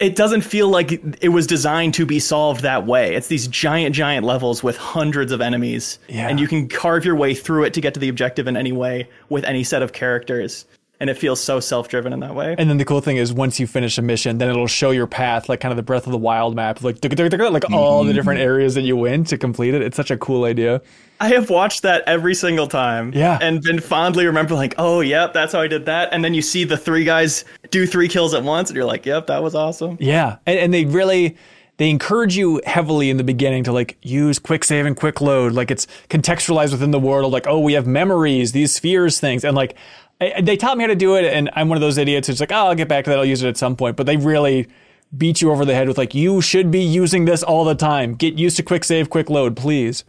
It 0.00 0.16
doesn't 0.16 0.40
feel 0.42 0.68
like 0.68 0.90
it 1.22 1.28
was 1.28 1.46
designed 1.46 1.94
to 1.94 2.04
be 2.04 2.18
solved 2.18 2.62
that 2.62 2.84
way. 2.84 3.14
It's 3.14 3.28
these 3.28 3.46
giant, 3.46 3.94
giant 3.94 4.26
levels 4.26 4.60
with 4.62 4.76
hundreds 4.76 5.30
of 5.30 5.40
enemies, 5.40 6.00
Yeah. 6.08 6.28
and 6.28 6.40
you 6.40 6.48
can 6.48 6.68
carve 6.68 7.04
your 7.04 7.14
way 7.14 7.32
through 7.32 7.62
it 7.64 7.74
to 7.74 7.80
get 7.80 7.94
to 7.94 8.00
the 8.00 8.08
objective 8.08 8.48
in 8.48 8.56
any 8.56 8.72
way 8.72 9.08
with 9.28 9.44
any 9.44 9.62
set 9.62 9.82
of 9.82 9.92
characters. 9.92 10.66
And 11.04 11.10
it 11.10 11.18
feels 11.18 11.38
so 11.38 11.60
self-driven 11.60 12.14
in 12.14 12.20
that 12.20 12.34
way. 12.34 12.54
And 12.56 12.70
then 12.70 12.78
the 12.78 12.84
cool 12.86 13.02
thing 13.02 13.18
is, 13.18 13.30
once 13.30 13.60
you 13.60 13.66
finish 13.66 13.98
a 13.98 14.02
mission, 14.02 14.38
then 14.38 14.48
it'll 14.48 14.66
show 14.66 14.90
your 14.90 15.06
path, 15.06 15.50
like 15.50 15.60
kind 15.60 15.70
of 15.70 15.76
the 15.76 15.82
Breath 15.82 16.06
of 16.06 16.12
the 16.12 16.18
Wild 16.18 16.56
map, 16.56 16.82
like 16.82 16.96
like 17.04 17.70
all 17.70 18.04
the 18.04 18.14
different 18.14 18.38
mm-hmm. 18.40 18.48
areas 18.48 18.74
that 18.74 18.84
you 18.84 18.96
went 18.96 19.26
to 19.26 19.36
complete 19.36 19.74
it. 19.74 19.82
It's 19.82 19.98
such 19.98 20.10
a 20.10 20.16
cool 20.16 20.44
idea. 20.44 20.80
I 21.20 21.28
have 21.28 21.50
watched 21.50 21.82
that 21.82 22.04
every 22.06 22.34
single 22.34 22.68
time, 22.68 23.12
Yeah. 23.12 23.38
and 23.42 23.60
been 23.60 23.80
fondly 23.80 24.24
remember 24.24 24.54
like, 24.54 24.76
oh, 24.78 25.02
yep, 25.02 25.34
that's 25.34 25.52
how 25.52 25.60
I 25.60 25.66
did 25.66 25.84
that. 25.84 26.08
And 26.10 26.24
then 26.24 26.32
you 26.32 26.40
see 26.40 26.64
the 26.64 26.78
three 26.78 27.04
guys 27.04 27.44
do 27.70 27.86
three 27.86 28.08
kills 28.08 28.32
at 28.32 28.42
once, 28.42 28.70
and 28.70 28.76
you're 28.76 28.86
like, 28.86 29.04
yep, 29.04 29.26
that 29.26 29.42
was 29.42 29.54
awesome. 29.54 29.98
Yeah, 30.00 30.38
and, 30.46 30.58
and 30.58 30.72
they 30.72 30.86
really 30.86 31.36
they 31.76 31.90
encourage 31.90 32.36
you 32.36 32.62
heavily 32.64 33.10
in 33.10 33.16
the 33.16 33.24
beginning 33.24 33.64
to 33.64 33.72
like 33.72 33.98
use 34.00 34.38
quick 34.38 34.62
save 34.64 34.86
and 34.86 34.96
quick 34.96 35.20
load, 35.20 35.52
like 35.52 35.70
it's 35.70 35.86
contextualized 36.08 36.70
within 36.70 36.92
the 36.92 37.00
world. 37.00 37.32
Like, 37.32 37.46
oh, 37.46 37.58
we 37.58 37.72
have 37.72 37.86
memories, 37.86 38.52
these 38.52 38.72
spheres, 38.74 39.18
things, 39.20 39.44
and 39.44 39.56
like 39.56 39.76
I, 40.20 40.40
they 40.40 40.56
taught 40.56 40.76
me 40.78 40.84
how 40.84 40.88
to 40.88 40.94
do 40.96 41.16
it, 41.16 41.24
and 41.24 41.50
I'm 41.54 41.68
one 41.68 41.76
of 41.76 41.82
those 41.82 41.98
idiots 41.98 42.28
who's 42.28 42.40
like, 42.40 42.52
oh, 42.52 42.66
I'll 42.68 42.74
get 42.74 42.88
back 42.88 43.04
to 43.04 43.10
that, 43.10 43.18
I'll 43.18 43.24
use 43.24 43.42
it 43.42 43.48
at 43.48 43.56
some 43.56 43.76
point. 43.76 43.96
But 43.96 44.06
they 44.06 44.16
really 44.16 44.68
beat 45.16 45.40
you 45.42 45.50
over 45.50 45.64
the 45.64 45.74
head 45.74 45.88
with 45.88 45.98
like, 45.98 46.14
you 46.14 46.40
should 46.40 46.70
be 46.70 46.80
using 46.82 47.24
this 47.24 47.42
all 47.42 47.64
the 47.64 47.74
time. 47.74 48.14
Get 48.14 48.34
used 48.34 48.56
to 48.56 48.62
quick 48.62 48.84
save, 48.84 49.10
quick 49.10 49.30
load, 49.30 49.56
please. 49.56 50.04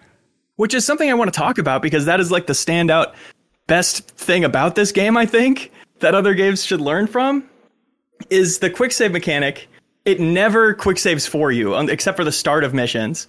which 0.56 0.74
is 0.74 0.86
something 0.86 1.10
I 1.10 1.14
want 1.14 1.34
to 1.34 1.38
talk 1.38 1.58
about 1.58 1.82
because 1.82 2.06
that 2.06 2.20
is 2.20 2.32
like 2.32 2.48
the 2.48 2.54
standout 2.54 3.14
best 3.68 4.10
thing 4.12 4.44
about 4.44 4.76
this 4.76 4.92
game, 4.92 5.18
I 5.18 5.26
think, 5.26 5.72
that 6.00 6.16
other 6.16 6.34
games 6.34 6.64
should 6.64 6.82
learn 6.82 7.08
from 7.08 7.50
is 8.30 8.60
the 8.60 8.70
quick 8.70 8.92
save 8.92 9.12
mechanic. 9.12 9.68
It 10.06 10.20
never 10.20 10.74
quick 10.74 11.00
saves 11.00 11.26
for 11.26 11.52
you, 11.52 11.76
except 11.76 12.18
for 12.18 12.24
the 12.24 12.32
start 12.32 12.64
of 12.64 12.74
missions. 12.74 13.28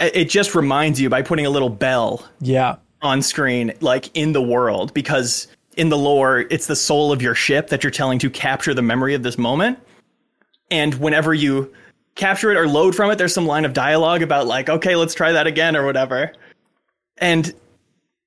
It 0.00 0.16
it 0.16 0.30
just 0.30 0.54
reminds 0.54 1.00
you 1.00 1.08
by 1.10 1.22
putting 1.22 1.46
a 1.46 1.50
little 1.50 1.68
bell 1.68 2.26
Yeah, 2.40 2.76
on 3.02 3.22
screen, 3.22 3.72
like 3.80 4.10
in 4.16 4.32
the 4.32 4.42
world, 4.42 4.94
because 4.94 5.48
in 5.78 5.88
the 5.88 5.96
lore, 5.96 6.40
it's 6.50 6.66
the 6.66 6.76
soul 6.76 7.12
of 7.12 7.22
your 7.22 7.36
ship 7.36 7.68
that 7.68 7.84
you're 7.84 7.90
telling 7.90 8.18
to 8.18 8.28
capture 8.28 8.74
the 8.74 8.82
memory 8.82 9.14
of 9.14 9.22
this 9.22 9.38
moment. 9.38 9.78
And 10.70 10.94
whenever 10.94 11.32
you 11.32 11.72
capture 12.16 12.50
it 12.50 12.56
or 12.56 12.66
load 12.66 12.96
from 12.96 13.10
it, 13.10 13.16
there's 13.16 13.32
some 13.32 13.46
line 13.46 13.64
of 13.64 13.72
dialogue 13.72 14.20
about, 14.20 14.48
like, 14.48 14.68
okay, 14.68 14.96
let's 14.96 15.14
try 15.14 15.30
that 15.30 15.46
again 15.46 15.76
or 15.76 15.86
whatever. 15.86 16.32
And 17.18 17.54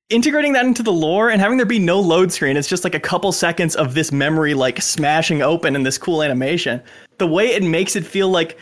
integrating 0.09 0.53
that 0.53 0.65
into 0.65 0.81
the 0.81 0.93
lore 0.93 1.29
and 1.29 1.41
having 1.41 1.57
there 1.57 1.65
be 1.65 1.77
no 1.77 1.99
load 1.99 2.31
screen, 2.31 2.55
it's 2.55 2.69
just 2.69 2.85
like 2.85 2.95
a 2.95 2.99
couple 2.99 3.33
seconds 3.33 3.75
of 3.75 3.95
this 3.95 4.13
memory, 4.13 4.53
like 4.53 4.81
smashing 4.81 5.41
open 5.41 5.75
in 5.75 5.83
this 5.83 5.97
cool 5.97 6.23
animation. 6.23 6.81
The 7.17 7.27
way 7.27 7.47
it 7.47 7.63
makes 7.63 7.97
it 7.97 8.05
feel 8.05 8.29
like 8.29 8.57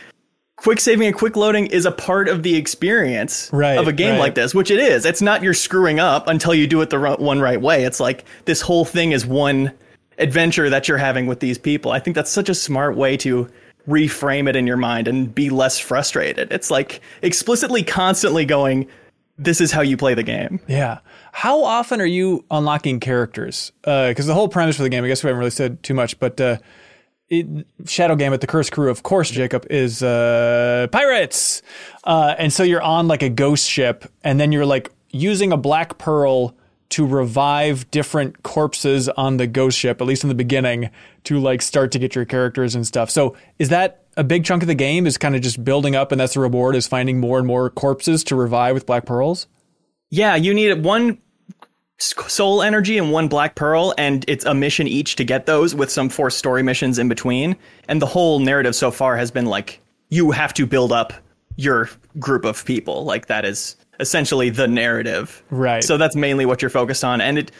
quick 0.62 0.80
saving 0.80 1.06
and 1.06 1.16
quick 1.16 1.36
loading 1.36 1.66
is 1.66 1.86
a 1.86 1.92
part 1.92 2.28
of 2.28 2.42
the 2.42 2.56
experience 2.56 3.50
Right, 3.52 3.78
of 3.78 3.88
a 3.88 3.92
game 3.92 4.12
right. 4.12 4.18
like 4.20 4.34
this, 4.34 4.54
which 4.54 4.70
it 4.70 4.78
is. 4.78 5.04
It's 5.04 5.22
not 5.22 5.42
you're 5.42 5.54
screwing 5.54 5.98
up 6.00 6.28
until 6.28 6.54
you 6.54 6.66
do 6.66 6.80
it 6.82 6.90
the 6.90 6.98
one 7.18 7.40
right 7.40 7.60
way. 7.60 7.84
It's 7.84 8.00
like 8.00 8.24
this 8.44 8.60
whole 8.60 8.84
thing 8.84 9.12
is 9.12 9.24
one 9.26 9.72
adventure 10.18 10.68
that 10.68 10.86
you're 10.88 10.98
having 10.98 11.26
with 11.26 11.40
these 11.40 11.56
people. 11.58 11.92
I 11.92 11.98
think 11.98 12.14
that's 12.14 12.30
such 12.30 12.48
a 12.48 12.54
smart 12.54 12.96
way 12.96 13.16
to 13.18 13.48
reframe 13.88 14.48
it 14.48 14.54
in 14.56 14.66
your 14.66 14.76
mind 14.76 15.08
and 15.08 15.34
be 15.34 15.48
less 15.48 15.78
frustrated. 15.78 16.52
It's 16.52 16.70
like 16.70 17.00
explicitly 17.22 17.82
constantly 17.82 18.44
going, 18.44 18.86
this 19.38 19.62
is 19.62 19.72
how 19.72 19.80
you 19.80 19.96
play 19.96 20.12
the 20.12 20.22
game. 20.22 20.60
Yeah. 20.68 20.98
How 21.32 21.64
often 21.64 22.00
are 22.02 22.06
you 22.06 22.44
unlocking 22.50 23.00
characters? 23.00 23.72
Because 23.82 24.26
the 24.26 24.34
whole 24.34 24.48
premise 24.48 24.76
for 24.76 24.82
the 24.82 24.90
game, 24.90 25.02
I 25.04 25.08
guess 25.08 25.24
we 25.24 25.28
haven't 25.28 25.38
really 25.38 25.50
said 25.50 25.82
too 25.82 25.94
much, 25.94 26.18
but 26.20 26.38
uh, 26.38 26.58
it, 27.30 27.66
Shadow 27.86 28.16
Gambit, 28.16 28.40
the 28.40 28.46
Cursed 28.46 28.72
Crew, 28.72 28.90
of 28.90 29.02
course, 29.02 29.30
Jacob, 29.30 29.66
is 29.70 30.02
uh, 30.02 30.88
pirates. 30.90 31.62
Uh, 32.04 32.34
and 32.36 32.52
so 32.52 32.62
you're 32.62 32.82
on 32.82 33.08
like 33.08 33.22
a 33.22 33.28
ghost 33.28 33.68
ship, 33.68 34.04
and 34.22 34.38
then 34.38 34.52
you're 34.52 34.66
like 34.66 34.90
using 35.10 35.52
a 35.52 35.56
black 35.56 35.96
pearl 35.96 36.54
to 36.90 37.06
revive 37.06 37.88
different 37.92 38.42
corpses 38.42 39.08
on 39.08 39.36
the 39.36 39.46
ghost 39.46 39.78
ship, 39.78 40.00
at 40.00 40.06
least 40.06 40.24
in 40.24 40.28
the 40.28 40.34
beginning, 40.34 40.90
to 41.24 41.38
like 41.38 41.62
start 41.62 41.92
to 41.92 42.00
get 42.00 42.16
your 42.16 42.24
characters 42.24 42.74
and 42.74 42.84
stuff. 42.84 43.10
So 43.10 43.36
is 43.60 43.68
that 43.68 44.02
a 44.16 44.24
big 44.24 44.44
chunk 44.44 44.62
of 44.62 44.66
the 44.66 44.74
game? 44.74 45.06
Is 45.06 45.16
kind 45.16 45.36
of 45.36 45.40
just 45.40 45.62
building 45.64 45.94
up, 45.94 46.10
and 46.10 46.20
that's 46.20 46.34
the 46.34 46.40
reward 46.40 46.74
is 46.74 46.88
finding 46.88 47.20
more 47.20 47.38
and 47.38 47.46
more 47.46 47.70
corpses 47.70 48.24
to 48.24 48.36
revive 48.36 48.74
with 48.74 48.86
black 48.86 49.06
pearls. 49.06 49.46
Yeah, 50.10 50.34
you 50.34 50.52
need 50.52 50.82
one 50.82 51.18
soul 52.00 52.62
energy 52.62 52.98
and 52.98 53.12
one 53.12 53.28
black 53.28 53.54
pearl, 53.54 53.94
and 53.98 54.24
it's 54.28 54.44
a 54.44 54.54
mission 54.54 54.88
each 54.88 55.16
to 55.16 55.24
get 55.24 55.46
those, 55.46 55.74
with 55.74 55.90
some 55.90 56.08
forced 56.08 56.38
story 56.38 56.62
missions 56.62 56.98
in 56.98 57.08
between. 57.08 57.56
And 57.88 58.00
the 58.00 58.06
whole 58.06 58.40
narrative 58.40 58.74
so 58.74 58.90
far 58.90 59.16
has 59.16 59.30
been 59.30 59.46
like 59.46 59.80
you 60.08 60.30
have 60.30 60.52
to 60.54 60.66
build 60.66 60.92
up 60.92 61.12
your 61.56 61.90
group 62.18 62.44
of 62.44 62.64
people. 62.64 63.04
Like 63.04 63.26
that 63.26 63.44
is 63.44 63.76
essentially 64.00 64.50
the 64.50 64.66
narrative. 64.66 65.42
Right. 65.50 65.84
So 65.84 65.96
that's 65.96 66.16
mainly 66.16 66.46
what 66.46 66.62
you're 66.62 66.70
focused 66.70 67.04
on. 67.04 67.20
And 67.20 67.38
it 67.38 67.52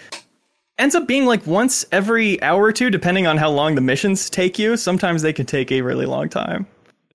ends 0.79 0.95
up 0.95 1.07
being 1.07 1.27
like 1.27 1.47
once 1.47 1.85
every 1.93 2.43
hour 2.43 2.63
or 2.63 2.73
two, 2.73 2.91
depending 2.91 3.27
on 3.27 3.37
how 3.37 3.51
long 3.51 3.75
the 3.75 3.81
missions 3.81 4.31
take 4.31 4.59
you. 4.59 4.77
Sometimes 4.77 5.23
they 5.23 5.33
can 5.33 5.47
take 5.47 5.71
a 5.71 5.83
really 5.83 6.07
long 6.07 6.29
time. 6.29 6.67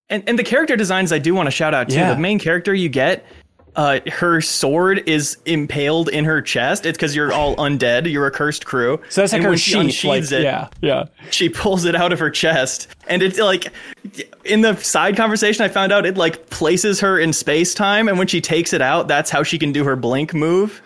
And, 0.10 0.24
and 0.30 0.38
the 0.38 0.44
character 0.44 0.76
designs 0.76 1.12
I 1.12 1.18
do 1.18 1.34
want 1.34 1.48
to 1.48 1.52
shout 1.52 1.74
out 1.74 1.90
too. 1.90 1.96
Yeah. 1.96 2.14
The 2.14 2.20
main 2.20 2.38
character 2.38 2.76
you 2.76 2.90
get, 2.90 3.26
uh, 3.76 4.00
her 4.12 4.42
sword 4.42 5.08
is 5.08 5.38
impaled 5.46 6.10
in 6.10 6.24
her 6.26 6.42
chest. 6.42 6.86
It's 6.86 6.98
because 6.98 7.16
you're 7.16 7.34
all 7.34 7.56
undead. 7.58 8.10
You're 8.12 8.26
a 8.28 8.32
cursed 8.32 8.66
crew. 8.66 9.02
So 9.10 9.22
that's 9.22 9.34
like 9.34 9.42
and 9.42 9.52
her 9.52 9.58
she 9.58 9.72
sheath. 9.72 9.80
unsheathes 9.82 10.32
Like, 10.32 10.40
it, 10.42 10.44
yeah, 10.44 10.68
yeah. 10.82 11.06
she 11.32 11.50
pulls 11.50 11.86
it 11.86 11.96
out 11.96 12.14
of 12.14 12.20
her 12.20 12.30
chest 12.30 12.88
and 13.08 13.22
it's 13.22 13.38
like 13.40 13.68
in 14.44 14.62
the 14.62 14.76
side 14.78 15.16
conversation 15.18 15.64
i 15.64 15.68
found 15.68 15.92
out 15.92 16.06
it 16.06 16.18
like 16.18 16.50
places 16.50 17.00
her 17.00 17.20
in 17.20 17.34
space 17.34 17.74
time 17.74 18.08
and 18.08 18.18
when 18.18 18.28
she 18.28 18.40
takes 18.42 18.74
it 18.74 18.82
out 18.82 19.08
that's 19.08 19.30
how 19.30 19.44
she 19.44 19.58
can 19.60 19.72
do 19.72 19.84
her 19.84 19.96
blink 19.96 20.34
move 20.34 20.82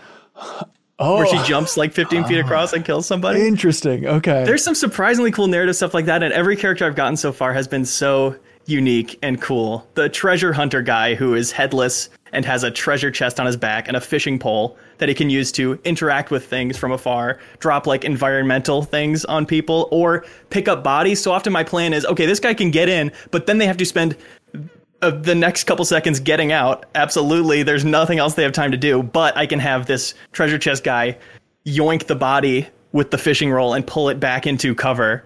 Oh, 1.01 1.15
where 1.17 1.27
she 1.27 1.41
jumps 1.47 1.77
like 1.77 1.93
15 1.93 2.25
feet 2.25 2.39
across 2.39 2.73
and 2.73 2.83
kills 2.83 3.05
somebody 3.05 3.47
interesting. 3.47 4.05
Okay. 4.05 4.43
there's 4.43 4.63
some 4.63 4.75
surprisingly 4.75 5.31
cool 5.31 5.47
narrative 5.47 5.75
stuff 5.77 5.93
like 5.93 6.05
that 6.05 6.23
and 6.23 6.33
every 6.33 6.57
character 6.57 6.85
i've 6.85 6.95
gotten 6.95 7.15
so 7.15 7.31
far 7.31 7.53
has 7.53 7.67
been 7.67 7.85
so 7.85 8.35
unique 8.65 9.17
and 9.23 9.41
cool 9.41 9.87
the 9.95 10.09
treasure 10.09 10.51
hunter 10.53 10.81
guy 10.81 11.15
who 11.15 11.33
is 11.35 11.51
headless 11.51 12.09
and 12.31 12.45
has 12.45 12.63
a 12.63 12.71
treasure 12.71 13.11
chest 13.11 13.39
on 13.39 13.45
his 13.45 13.57
back 13.57 13.87
and 13.87 13.97
a 13.97 14.01
fishing 14.01 14.39
pole 14.39 14.77
that 14.97 15.09
he 15.09 15.15
can 15.15 15.29
use 15.29 15.51
to 15.53 15.79
interact 15.83 16.31
with 16.31 16.45
things 16.45 16.77
from 16.77 16.91
afar, 16.91 17.39
drop 17.59 17.87
like 17.87 18.03
environmental 18.03 18.83
things 18.83 19.25
on 19.25 19.45
people, 19.45 19.87
or 19.91 20.25
pick 20.49 20.67
up 20.67 20.83
bodies. 20.83 21.21
So 21.21 21.31
often 21.31 21.53
my 21.53 21.63
plan 21.63 21.93
is 21.93 22.05
okay, 22.05 22.25
this 22.25 22.39
guy 22.39 22.53
can 22.53 22.71
get 22.71 22.89
in, 22.89 23.11
but 23.31 23.47
then 23.47 23.57
they 23.57 23.65
have 23.65 23.77
to 23.77 23.85
spend 23.85 24.15
uh, 25.01 25.11
the 25.11 25.35
next 25.35 25.63
couple 25.63 25.85
seconds 25.85 26.19
getting 26.19 26.51
out. 26.51 26.85
Absolutely, 26.95 27.63
there's 27.63 27.85
nothing 27.85 28.19
else 28.19 28.33
they 28.33 28.43
have 28.43 28.51
time 28.51 28.71
to 28.71 28.77
do, 28.77 29.01
but 29.01 29.35
I 29.37 29.45
can 29.45 29.59
have 29.59 29.85
this 29.85 30.13
treasure 30.31 30.57
chest 30.57 30.83
guy 30.83 31.17
yoink 31.65 32.07
the 32.07 32.15
body 32.15 32.67
with 32.91 33.11
the 33.11 33.17
fishing 33.17 33.51
roll 33.51 33.73
and 33.73 33.85
pull 33.85 34.09
it 34.09 34.19
back 34.19 34.47
into 34.47 34.75
cover. 34.75 35.23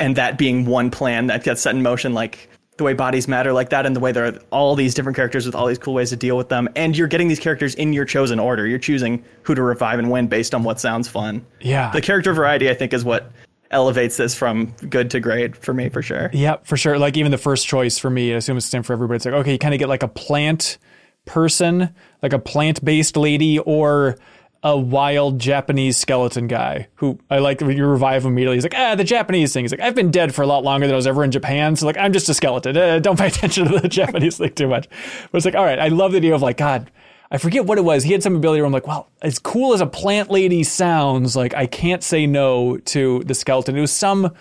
And 0.00 0.16
that 0.16 0.38
being 0.38 0.64
one 0.64 0.90
plan 0.90 1.26
that 1.26 1.44
gets 1.44 1.60
set 1.60 1.74
in 1.74 1.82
motion, 1.82 2.14
like 2.14 2.48
the 2.78 2.84
way 2.84 2.94
bodies 2.94 3.28
matter 3.28 3.52
like 3.52 3.68
that 3.70 3.84
and 3.86 3.94
the 3.94 4.00
way 4.00 4.10
there 4.12 4.24
are 4.26 4.38
all 4.50 4.74
these 4.74 4.94
different 4.94 5.14
characters 5.16 5.44
with 5.44 5.54
all 5.54 5.66
these 5.66 5.78
cool 5.78 5.94
ways 5.94 6.08
to 6.10 6.16
deal 6.16 6.36
with 6.36 6.48
them 6.48 6.68
and 6.76 6.96
you're 6.96 7.06
getting 7.08 7.28
these 7.28 7.38
characters 7.40 7.74
in 7.74 7.92
your 7.92 8.04
chosen 8.04 8.38
order 8.38 8.66
you're 8.66 8.78
choosing 8.78 9.22
who 9.42 9.54
to 9.54 9.62
revive 9.62 9.98
and 9.98 10.10
when 10.10 10.26
based 10.28 10.54
on 10.54 10.62
what 10.62 10.80
sounds 10.80 11.06
fun 11.08 11.44
Yeah. 11.60 11.90
the 11.90 12.00
character 12.00 12.32
variety 12.32 12.70
i 12.70 12.74
think 12.74 12.92
is 12.92 13.04
what 13.04 13.30
elevates 13.70 14.16
this 14.16 14.34
from 14.34 14.66
good 14.88 15.10
to 15.10 15.20
great 15.20 15.54
for 15.56 15.74
me 15.74 15.88
for 15.90 16.00
sure 16.02 16.30
Yeah, 16.32 16.56
for 16.62 16.76
sure. 16.78 16.98
Like 16.98 17.16
even 17.18 17.30
the 17.30 17.36
first 17.36 17.66
choice 17.66 17.98
for 17.98 18.08
me, 18.08 18.32
I 18.32 18.36
assume 18.36 18.56
it's 18.56 18.64
the 18.64 18.70
same 18.70 18.82
for 18.82 18.94
everybody. 18.94 19.16
It's 19.16 19.26
like, 19.26 19.34
okay, 19.34 19.52
you 19.52 19.58
kind 19.58 19.74
of 19.74 19.78
get 19.78 19.90
like 19.90 20.02
a 20.02 20.08
plant 20.08 20.78
person, 21.26 21.94
like 22.22 22.32
a 22.32 22.38
plant 22.38 22.82
based 22.84 23.16
lady, 23.16 23.58
or 23.58 24.16
a 24.62 24.76
wild 24.76 25.38
Japanese 25.38 25.96
skeleton 25.96 26.48
guy 26.48 26.88
who 26.96 27.18
I 27.30 27.38
like 27.38 27.60
when 27.60 27.76
you 27.76 27.86
revive 27.86 28.24
immediately. 28.24 28.56
He's 28.56 28.64
like, 28.64 28.74
ah, 28.76 28.94
the 28.96 29.04
Japanese 29.04 29.52
thing. 29.52 29.64
He's 29.64 29.70
like, 29.72 29.80
I've 29.80 29.94
been 29.94 30.10
dead 30.10 30.34
for 30.34 30.42
a 30.42 30.46
lot 30.46 30.64
longer 30.64 30.86
than 30.86 30.94
I 30.94 30.96
was 30.96 31.06
ever 31.06 31.22
in 31.22 31.30
Japan. 31.30 31.76
So 31.76 31.86
like, 31.86 31.96
I'm 31.96 32.12
just 32.12 32.28
a 32.28 32.34
skeleton. 32.34 32.76
Uh, 32.76 32.98
don't 32.98 33.18
pay 33.18 33.26
attention 33.28 33.68
to 33.70 33.78
the 33.78 33.88
Japanese 34.00 34.36
thing 34.38 34.52
too 34.54 34.66
much. 34.68 34.88
But 35.30 35.36
it's 35.38 35.44
like, 35.44 35.54
all 35.54 35.64
right, 35.64 35.78
I 35.78 35.88
love 35.88 36.10
the 36.12 36.18
idea 36.18 36.34
of 36.34 36.42
like, 36.42 36.56
God, 36.56 36.90
I 37.30 37.38
forget 37.38 37.66
what 37.66 37.78
it 37.78 37.82
was. 37.84 38.02
He 38.02 38.12
had 38.12 38.22
some 38.22 38.34
ability 38.34 38.60
where 38.60 38.66
I'm 38.66 38.72
like, 38.72 38.86
well, 38.86 39.08
as 39.22 39.38
cool 39.38 39.74
as 39.74 39.80
a 39.80 39.86
plant 39.86 40.30
lady 40.30 40.64
sounds, 40.64 41.36
like 41.36 41.54
I 41.54 41.66
can't 41.66 42.02
say 42.02 42.26
no 42.26 42.78
to 42.78 43.22
the 43.24 43.34
skeleton. 43.34 43.76
It 43.76 43.80
was 43.80 43.92
some 43.92 44.34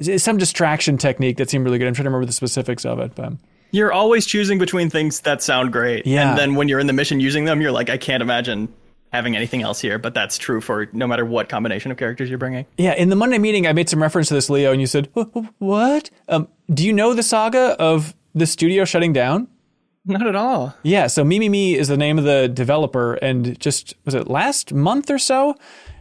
some 0.00 0.36
distraction 0.36 0.98
technique 0.98 1.36
that 1.36 1.48
seemed 1.48 1.64
really 1.64 1.78
good. 1.78 1.86
I'm 1.86 1.94
trying 1.94 2.04
to 2.04 2.10
remember 2.10 2.26
the 2.26 2.32
specifics 2.32 2.84
of 2.84 2.98
it, 2.98 3.14
but 3.14 3.34
you're 3.70 3.92
always 3.92 4.26
choosing 4.26 4.58
between 4.58 4.90
things 4.90 5.20
that 5.20 5.42
sound 5.42 5.72
great 5.72 6.06
Yeah. 6.06 6.28
and 6.30 6.38
then 6.38 6.56
when 6.56 6.68
you're 6.68 6.80
in 6.80 6.86
the 6.88 6.92
mission 6.92 7.20
using 7.20 7.46
them 7.46 7.62
you're 7.62 7.72
like 7.72 7.88
i 7.88 7.96
can't 7.96 8.22
imagine 8.22 8.68
having 9.12 9.36
anything 9.36 9.62
else 9.62 9.80
here 9.80 9.98
but 9.98 10.14
that's 10.14 10.38
true 10.38 10.60
for 10.60 10.88
no 10.92 11.06
matter 11.06 11.24
what 11.24 11.48
combination 11.48 11.90
of 11.90 11.96
characters 11.96 12.28
you're 12.28 12.38
bringing 12.38 12.66
yeah. 12.76 12.94
In 12.94 13.08
the 13.08 13.16
Monday 13.16 13.38
meeting, 13.38 13.66
I 13.66 13.72
made 13.72 13.88
some 13.88 14.02
reference 14.02 14.28
to 14.28 14.34
this, 14.34 14.48
Leo, 14.50 14.72
and 14.72 14.80
you 14.80 14.86
said, 14.86 15.08
"Wh- 15.16 15.30
wh- 15.34 15.60
"What? 15.62 16.10
Um, 16.28 16.48
do 16.72 16.84
you 16.84 16.92
know 16.92 17.14
the 17.14 17.22
saga 17.22 17.76
of 17.78 18.14
the 18.34 18.46
studio 18.46 18.84
shutting 18.84 19.12
down?" 19.12 19.48
not 20.04 20.26
at 20.26 20.34
all 20.34 20.74
Yeah. 20.82 21.06
So 21.06 21.22
Mimimi 21.24 21.74
is 21.76 21.88
the 21.88 21.96
name 21.96 22.18
of 22.18 22.24
the 22.24 22.48
developer, 22.48 23.14
and 23.14 23.58
just 23.60 23.94
was 24.04 24.14
it 24.14 24.28
last 24.28 24.72
month 24.72 25.10
or 25.10 25.18
so? 25.18 25.54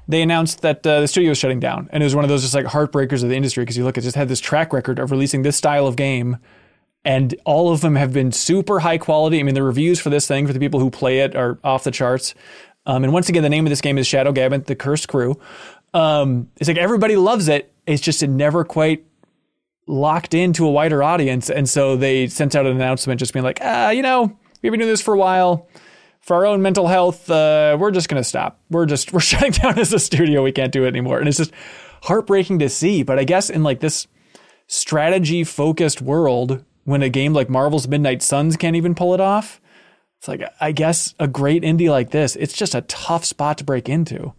They 0.08 0.22
announced 0.22 0.62
that 0.62 0.86
uh, 0.86 1.02
the 1.02 1.08
studio 1.08 1.30
was 1.30 1.38
shutting 1.38 1.60
down, 1.60 1.88
and 1.92 2.02
it 2.02 2.06
was 2.06 2.16
one 2.16 2.26
of 2.26 2.30
those 2.30 2.42
just 2.42 2.56
like 2.56 2.66
heartbreakers 2.66 3.24
of 3.24 3.30
the 3.30 3.36
industry 3.36 3.64
because 3.64 3.78
you 3.78 3.84
look, 3.84 3.98
it 3.98 4.02
just 4.02 4.16
had 4.16 4.28
this 4.28 4.40
track 4.40 4.74
record 4.74 5.00
of 5.00 5.12
releasing 5.12 5.44
this 5.44 5.56
style 5.56 5.86
of 5.88 5.96
game, 5.96 6.38
and 7.06 7.36
all 7.46 7.72
of 7.72 7.82
them 7.82 7.96
have 7.96 8.12
been 8.12 8.32
super 8.32 8.80
high 8.80 8.98
quality. 8.98 9.40
I 9.40 9.44
mean, 9.44 9.56
the 9.56 9.64
reviews 9.64 10.00
for 10.00 10.10
this 10.10 10.28
thing 10.28 10.48
for 10.48 10.54
the 10.54 10.60
people 10.60 10.80
who 10.80 10.90
play 10.90 11.20
it 11.20 11.36
are 11.36 11.60
off 11.64 11.84
the 11.84 11.92
charts. 11.92 12.34
Um, 12.86 13.04
and 13.04 13.14
once 13.14 13.30
again, 13.30 13.44
the 13.44 13.50
name 13.50 13.66
of 13.66 13.70
this 13.70 13.82
game 13.82 13.98
is 13.98 14.08
Shadow 14.08 14.32
Gambit: 14.32 14.66
The 14.66 14.76
Cursed 14.76 15.08
Crew. 15.08 15.40
Um, 15.94 16.50
it's 16.58 16.68
like 16.68 16.78
everybody 16.78 17.16
loves 17.16 17.48
it. 17.48 17.74
It's 17.86 18.02
just 18.02 18.24
it 18.24 18.30
never 18.30 18.64
quite 18.64 19.06
locked 19.88 20.34
into 20.34 20.66
a 20.66 20.72
wider 20.72 21.04
audience, 21.04 21.50
and 21.50 21.70
so 21.70 21.96
they 21.96 22.28
sent 22.28 22.56
out 22.56 22.66
an 22.66 22.76
announcement 22.76 23.20
just 23.20 23.34
being 23.34 23.44
like, 23.44 23.60
ah, 23.62 23.90
you 23.90 24.02
know, 24.02 24.38
we've 24.62 24.72
been 24.72 24.80
doing 24.80 24.92
this 24.92 25.02
for 25.02 25.14
a 25.14 25.18
while. 25.18 25.68
For 26.22 26.36
our 26.36 26.46
own 26.46 26.62
mental 26.62 26.88
health, 26.88 27.32
uh, 27.32 27.76
we're 27.80 27.90
just 27.90 28.08
gonna 28.08 28.24
stop. 28.24 28.60
We're 28.70 28.86
just 28.86 29.12
we're 29.14 29.20
shutting 29.20 29.52
down 29.52 29.78
as 29.80 29.94
a 29.94 30.00
studio. 30.00 30.44
We 30.44 30.52
can't 30.52 30.72
do 30.72 30.86
it 30.86 30.90
anymore, 30.90 31.20
and 31.20 31.28
it's 31.28 31.38
just 31.38 31.52
heartbreaking 32.04 32.60
to 32.60 32.70
see. 32.70 33.04
But 33.04 33.20
I 33.20 33.24
guess 33.24 33.50
in 33.50 33.64
like 33.64 33.80
this 33.80 34.08
strategy 34.68 35.44
focused 35.44 36.02
world, 36.02 36.64
when 36.86 37.04
a 37.04 37.10
game 37.10 37.34
like 37.34 37.50
Marvel's 37.50 37.88
Midnight 37.88 38.22
Suns 38.22 38.56
can't 38.56 38.76
even 38.76 38.96
pull 38.96 39.14
it 39.14 39.20
off, 39.20 39.60
it's 40.22 40.28
like 40.28 40.44
I 40.62 40.72
guess 40.72 41.16
a 41.18 41.28
great 41.28 41.64
indie 41.64 41.90
like 41.90 42.12
this, 42.12 42.36
it's 42.36 42.54
just 42.54 42.76
a 42.76 42.82
tough 42.82 43.26
spot 43.26 43.58
to 43.58 43.64
break 43.64 43.90
into. 43.90 44.34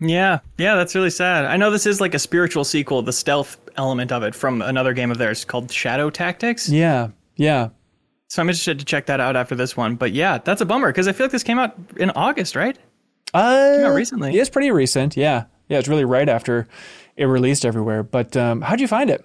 Yeah, 0.00 0.40
yeah, 0.58 0.74
that's 0.74 0.96
really 0.96 1.10
sad. 1.10 1.44
I 1.44 1.56
know 1.56 1.70
this 1.70 1.86
is 1.86 2.00
like 2.00 2.12
a 2.12 2.18
spiritual 2.18 2.64
sequel, 2.64 3.02
the 3.02 3.12
stealth 3.12 3.56
element 3.76 4.10
of 4.10 4.24
it 4.24 4.34
from 4.34 4.60
another 4.60 4.94
game 4.94 5.12
of 5.12 5.18
theirs 5.18 5.44
called 5.44 5.70
Shadow 5.70 6.10
Tactics. 6.10 6.68
Yeah, 6.68 7.10
yeah. 7.36 7.68
So 8.30 8.42
I'm 8.42 8.48
interested 8.48 8.80
to 8.80 8.84
check 8.84 9.06
that 9.06 9.20
out 9.20 9.36
after 9.36 9.54
this 9.54 9.76
one. 9.76 9.94
But 9.94 10.10
yeah, 10.10 10.38
that's 10.38 10.60
a 10.60 10.66
bummer 10.66 10.88
because 10.88 11.06
I 11.06 11.12
feel 11.12 11.26
like 11.26 11.32
this 11.32 11.44
came 11.44 11.60
out 11.60 11.76
in 11.96 12.10
August, 12.10 12.56
right? 12.56 12.76
Uh, 13.32 13.78
out 13.84 13.94
recently. 13.94 14.34
Yeah, 14.34 14.40
it's 14.40 14.50
pretty 14.50 14.72
recent. 14.72 15.16
Yeah, 15.16 15.44
yeah, 15.68 15.78
it's 15.78 15.86
really 15.86 16.04
right 16.04 16.28
after 16.28 16.66
it 17.16 17.26
released 17.26 17.64
everywhere. 17.64 18.02
But 18.02 18.36
um, 18.36 18.60
how'd 18.60 18.80
you 18.80 18.88
find 18.88 19.08
it? 19.08 19.24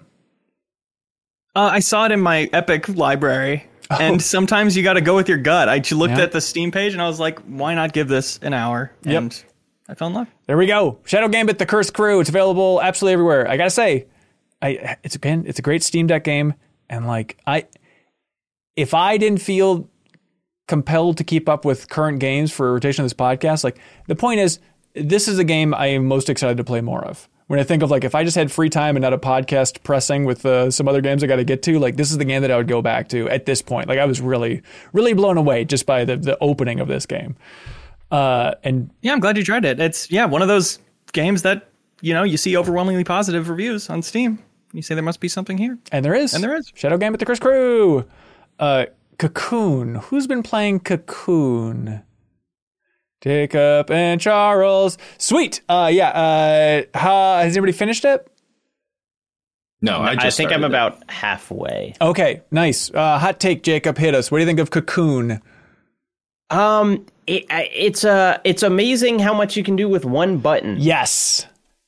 Uh, 1.55 1.71
I 1.73 1.79
saw 1.79 2.05
it 2.05 2.11
in 2.11 2.21
my 2.21 2.47
Epic 2.53 2.87
library, 2.87 3.65
and 3.99 4.15
oh. 4.15 4.19
sometimes 4.19 4.75
you 4.75 4.83
got 4.83 4.93
to 4.93 5.01
go 5.01 5.15
with 5.15 5.29
your 5.29 5.37
gut. 5.37 5.69
I 5.69 5.77
looked 5.95 6.15
Oh. 6.15 6.21
At 6.21 6.31
the 6.31 6.41
Steam 6.41 6.71
page 6.71 6.93
and 6.93 7.01
I 7.01 7.07
was 7.07 7.19
like, 7.19 7.39
why 7.39 7.73
not 7.73 7.93
give 7.93 8.07
this 8.07 8.39
an 8.41 8.53
hour? 8.53 8.91
Yep. 9.03 9.21
And 9.21 9.43
I 9.89 9.93
fell 9.95 10.09
in 10.09 10.13
love. 10.13 10.27
There 10.47 10.57
we 10.57 10.65
go. 10.67 10.99
Shadow 11.05 11.29
Gambit: 11.29 11.59
The 11.59 11.65
Cursed 11.65 11.93
Crew. 11.93 12.19
It's 12.19 12.29
available 12.29 12.81
absolutely 12.81 13.13
everywhere. 13.13 13.49
I 13.49 13.55
gotta 13.57 13.69
say, 13.69 14.07
I 14.61 14.97
it's 15.03 15.15
again, 15.15 15.43
it's 15.47 15.59
a 15.59 15.61
great 15.61 15.83
Steam 15.83 16.07
Deck 16.07 16.23
game, 16.23 16.55
and 16.89 17.07
like 17.07 17.37
I, 17.47 17.65
if 18.75 18.93
I 18.93 19.17
didn't 19.17 19.41
feel 19.41 19.89
compelled 20.67 21.17
to 21.17 21.23
keep 21.23 21.47
up 21.47 21.63
with 21.63 21.87
current 21.89 22.19
games 22.19 22.51
for 22.51 22.73
rotation 22.73 23.03
of 23.03 23.05
this 23.05 23.17
podcast, 23.17 23.63
like 23.63 23.79
the 24.07 24.15
point 24.15 24.41
is, 24.41 24.59
this 24.93 25.29
is 25.29 25.39
a 25.39 25.45
game 25.45 25.73
I 25.73 25.87
am 25.87 26.05
most 26.05 26.29
excited 26.29 26.57
to 26.57 26.63
play 26.65 26.81
more 26.81 27.03
of. 27.05 27.29
When 27.47 27.59
I 27.59 27.63
think 27.63 27.81
of 27.81 27.89
like 27.89 28.03
if 28.03 28.13
I 28.13 28.25
just 28.25 28.35
had 28.35 28.51
free 28.51 28.69
time 28.69 28.97
and 28.97 29.01
not 29.01 29.13
a 29.13 29.17
podcast 29.17 29.81
pressing 29.83 30.25
with 30.25 30.45
uh, 30.45 30.69
some 30.69 30.87
other 30.87 30.99
games 30.99 31.23
I 31.23 31.27
got 31.27 31.37
to 31.37 31.45
get 31.45 31.63
to, 31.63 31.79
like 31.79 31.95
this 31.95 32.11
is 32.11 32.17
the 32.17 32.25
game 32.25 32.41
that 32.41 32.51
I 32.51 32.57
would 32.57 32.67
go 32.67 32.81
back 32.81 33.07
to 33.09 33.29
at 33.29 33.45
this 33.45 33.61
point. 33.61 33.87
Like 33.87 33.99
I 33.99 34.05
was 34.05 34.19
really, 34.19 34.61
really 34.91 35.13
blown 35.13 35.37
away 35.37 35.63
just 35.63 35.85
by 35.85 36.03
the 36.03 36.17
the 36.17 36.37
opening 36.41 36.79
of 36.81 36.87
this 36.89 37.05
game. 37.05 37.37
Uh, 38.11 38.53
and 38.63 38.89
Yeah, 39.01 39.13
I'm 39.13 39.19
glad 39.19 39.37
you 39.37 39.43
tried 39.43 39.65
it. 39.65 39.79
It's 39.79 40.11
yeah, 40.11 40.25
one 40.25 40.41
of 40.41 40.47
those 40.47 40.79
games 41.13 41.41
that 41.43 41.69
you 42.01 42.13
know 42.13 42.23
you 42.23 42.37
see 42.37 42.57
overwhelmingly 42.57 43.03
positive 43.03 43.49
reviews 43.49 43.89
on 43.89 44.01
Steam. 44.01 44.39
You 44.73 44.81
say 44.81 44.95
there 44.95 45.03
must 45.03 45.21
be 45.21 45.29
something 45.29 45.57
here. 45.57 45.77
And 45.91 46.03
there 46.03 46.13
is. 46.13 46.33
And 46.33 46.43
there 46.43 46.55
is. 46.55 46.71
Shadow 46.75 46.97
Gambit 46.97 47.19
the 47.19 47.25
Cursed 47.25 47.41
Crew. 47.41 48.05
Uh, 48.59 48.85
Cocoon. 49.17 49.95
Who's 49.95 50.27
been 50.27 50.43
playing 50.43 50.81
Cocoon? 50.81 52.03
Jacob 53.21 53.89
and 53.91 54.21
Charles. 54.21 54.97
Sweet. 55.17 55.61
Uh, 55.67 55.89
yeah. 55.91 56.09
Uh, 56.09 56.97
ha- 56.97 57.39
has 57.41 57.55
anybody 57.55 57.73
finished 57.73 58.05
it? 58.05 58.27
No, 59.81 59.97
I 59.99 60.11
I, 60.11 60.15
just 60.15 60.37
think 60.37 60.51
I'm 60.51 60.63
it. 60.63 60.67
about 60.67 61.09
halfway. 61.09 61.93
Okay, 62.01 62.41
nice. 62.49 62.89
Uh, 62.91 63.19
hot 63.19 63.39
take, 63.39 63.61
Jacob. 63.63 63.97
Hit 63.97 64.15
us. 64.15 64.31
What 64.31 64.39
do 64.39 64.41
you 64.41 64.47
think 64.47 64.59
of 64.59 64.71
Cocoon? 64.71 65.41
Um, 66.49 67.05
it, 67.27 67.45
it's 67.49 68.03
uh, 68.03 68.39
it's 68.43 68.63
amazing 68.63 69.19
how 69.19 69.33
much 69.33 69.55
you 69.55 69.63
can 69.63 69.75
do 69.75 69.87
with 69.87 70.03
one 70.05 70.37
button. 70.37 70.77
Yes. 70.79 71.45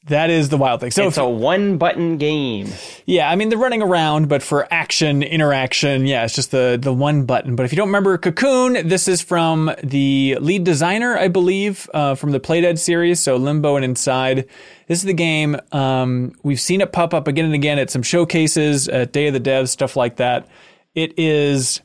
That 0.07 0.29
is 0.29 0.47
the 0.49 0.57
wild 0.57 0.79
thing. 0.79 0.91
So 0.91 1.07
it's 1.07 1.17
if- 1.17 1.23
a 1.23 1.29
one 1.29 1.77
button 1.77 2.17
game. 2.17 2.69
Yeah, 3.05 3.29
I 3.29 3.35
mean 3.35 3.49
they're 3.49 3.57
running 3.59 3.81
around, 3.81 4.29
but 4.29 4.41
for 4.41 4.65
action, 4.71 5.21
interaction, 5.21 6.05
yeah, 6.07 6.23
it's 6.23 6.33
just 6.33 6.51
the 6.51 6.79
the 6.81 6.93
one 6.93 7.25
button. 7.25 7.55
But 7.55 7.65
if 7.65 7.73
you 7.73 7.75
don't 7.75 7.89
remember 7.89 8.17
Cocoon, 8.17 8.87
this 8.87 9.07
is 9.09 9.21
from 9.21 9.71
the 9.83 10.37
lead 10.39 10.63
designer, 10.63 11.17
I 11.17 11.27
believe, 11.27 11.89
uh, 11.93 12.15
from 12.15 12.31
the 12.31 12.39
Playdead 12.39 12.79
series. 12.79 13.19
So 13.19 13.35
Limbo 13.35 13.75
and 13.75 13.83
Inside. 13.83 14.47
This 14.87 14.99
is 14.99 15.03
the 15.03 15.13
game. 15.13 15.57
Um, 15.73 16.33
we've 16.43 16.61
seen 16.61 16.81
it 16.81 16.91
pop 16.93 17.13
up 17.13 17.27
again 17.27 17.45
and 17.45 17.53
again 17.53 17.77
at 17.77 17.89
some 17.91 18.01
showcases, 18.01 18.87
at 18.87 19.11
Day 19.11 19.27
of 19.27 19.33
the 19.33 19.39
Devs, 19.39 19.67
stuff 19.69 19.95
like 19.95 20.15
that. 20.15 20.47
It 20.95 21.13
is 21.19 21.81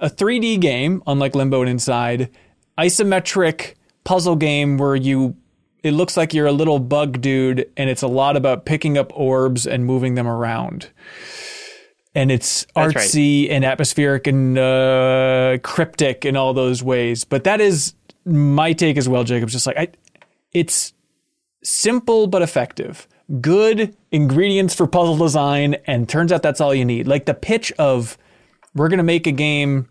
a 0.00 0.10
3D 0.10 0.60
game, 0.60 1.02
unlike 1.06 1.34
Limbo 1.34 1.60
and 1.62 1.70
Inside, 1.70 2.28
isometric 2.76 3.74
puzzle 4.04 4.36
game 4.36 4.76
where 4.78 4.96
you 4.96 5.36
it 5.82 5.92
looks 5.92 6.16
like 6.16 6.32
you're 6.32 6.46
a 6.46 6.52
little 6.52 6.78
bug 6.78 7.20
dude 7.20 7.70
and 7.76 7.90
it's 7.90 8.02
a 8.02 8.06
lot 8.08 8.36
about 8.36 8.64
picking 8.64 8.96
up 8.96 9.12
orbs 9.14 9.66
and 9.66 9.84
moving 9.84 10.14
them 10.14 10.26
around. 10.26 10.90
And 12.14 12.30
it's 12.30 12.66
That's 12.74 12.94
artsy 12.94 13.50
and 13.50 13.64
atmospheric 13.64 14.26
and 14.26 14.58
uh, 14.58 15.58
cryptic 15.62 16.24
in 16.24 16.36
all 16.36 16.52
those 16.52 16.82
ways. 16.82 17.24
But 17.24 17.44
that 17.44 17.60
is 17.60 17.94
my 18.24 18.72
take 18.72 18.96
as 18.96 19.08
well 19.08 19.24
jacob's 19.24 19.52
just 19.52 19.66
like 19.66 19.76
I, 19.76 19.88
it's 20.52 20.92
simple 21.64 22.26
but 22.26 22.42
effective. 22.42 23.08
Good 23.40 23.96
ingredients 24.10 24.74
for 24.74 24.86
puzzle 24.86 25.16
design 25.16 25.76
and 25.86 26.08
turns 26.08 26.32
out 26.32 26.42
that's 26.42 26.60
all 26.60 26.74
you 26.74 26.84
need. 26.84 27.08
Like 27.08 27.24
the 27.24 27.34
pitch 27.34 27.72
of 27.72 28.18
we're 28.74 28.88
going 28.88 28.98
to 28.98 29.04
make 29.04 29.26
a 29.26 29.32
game 29.32 29.88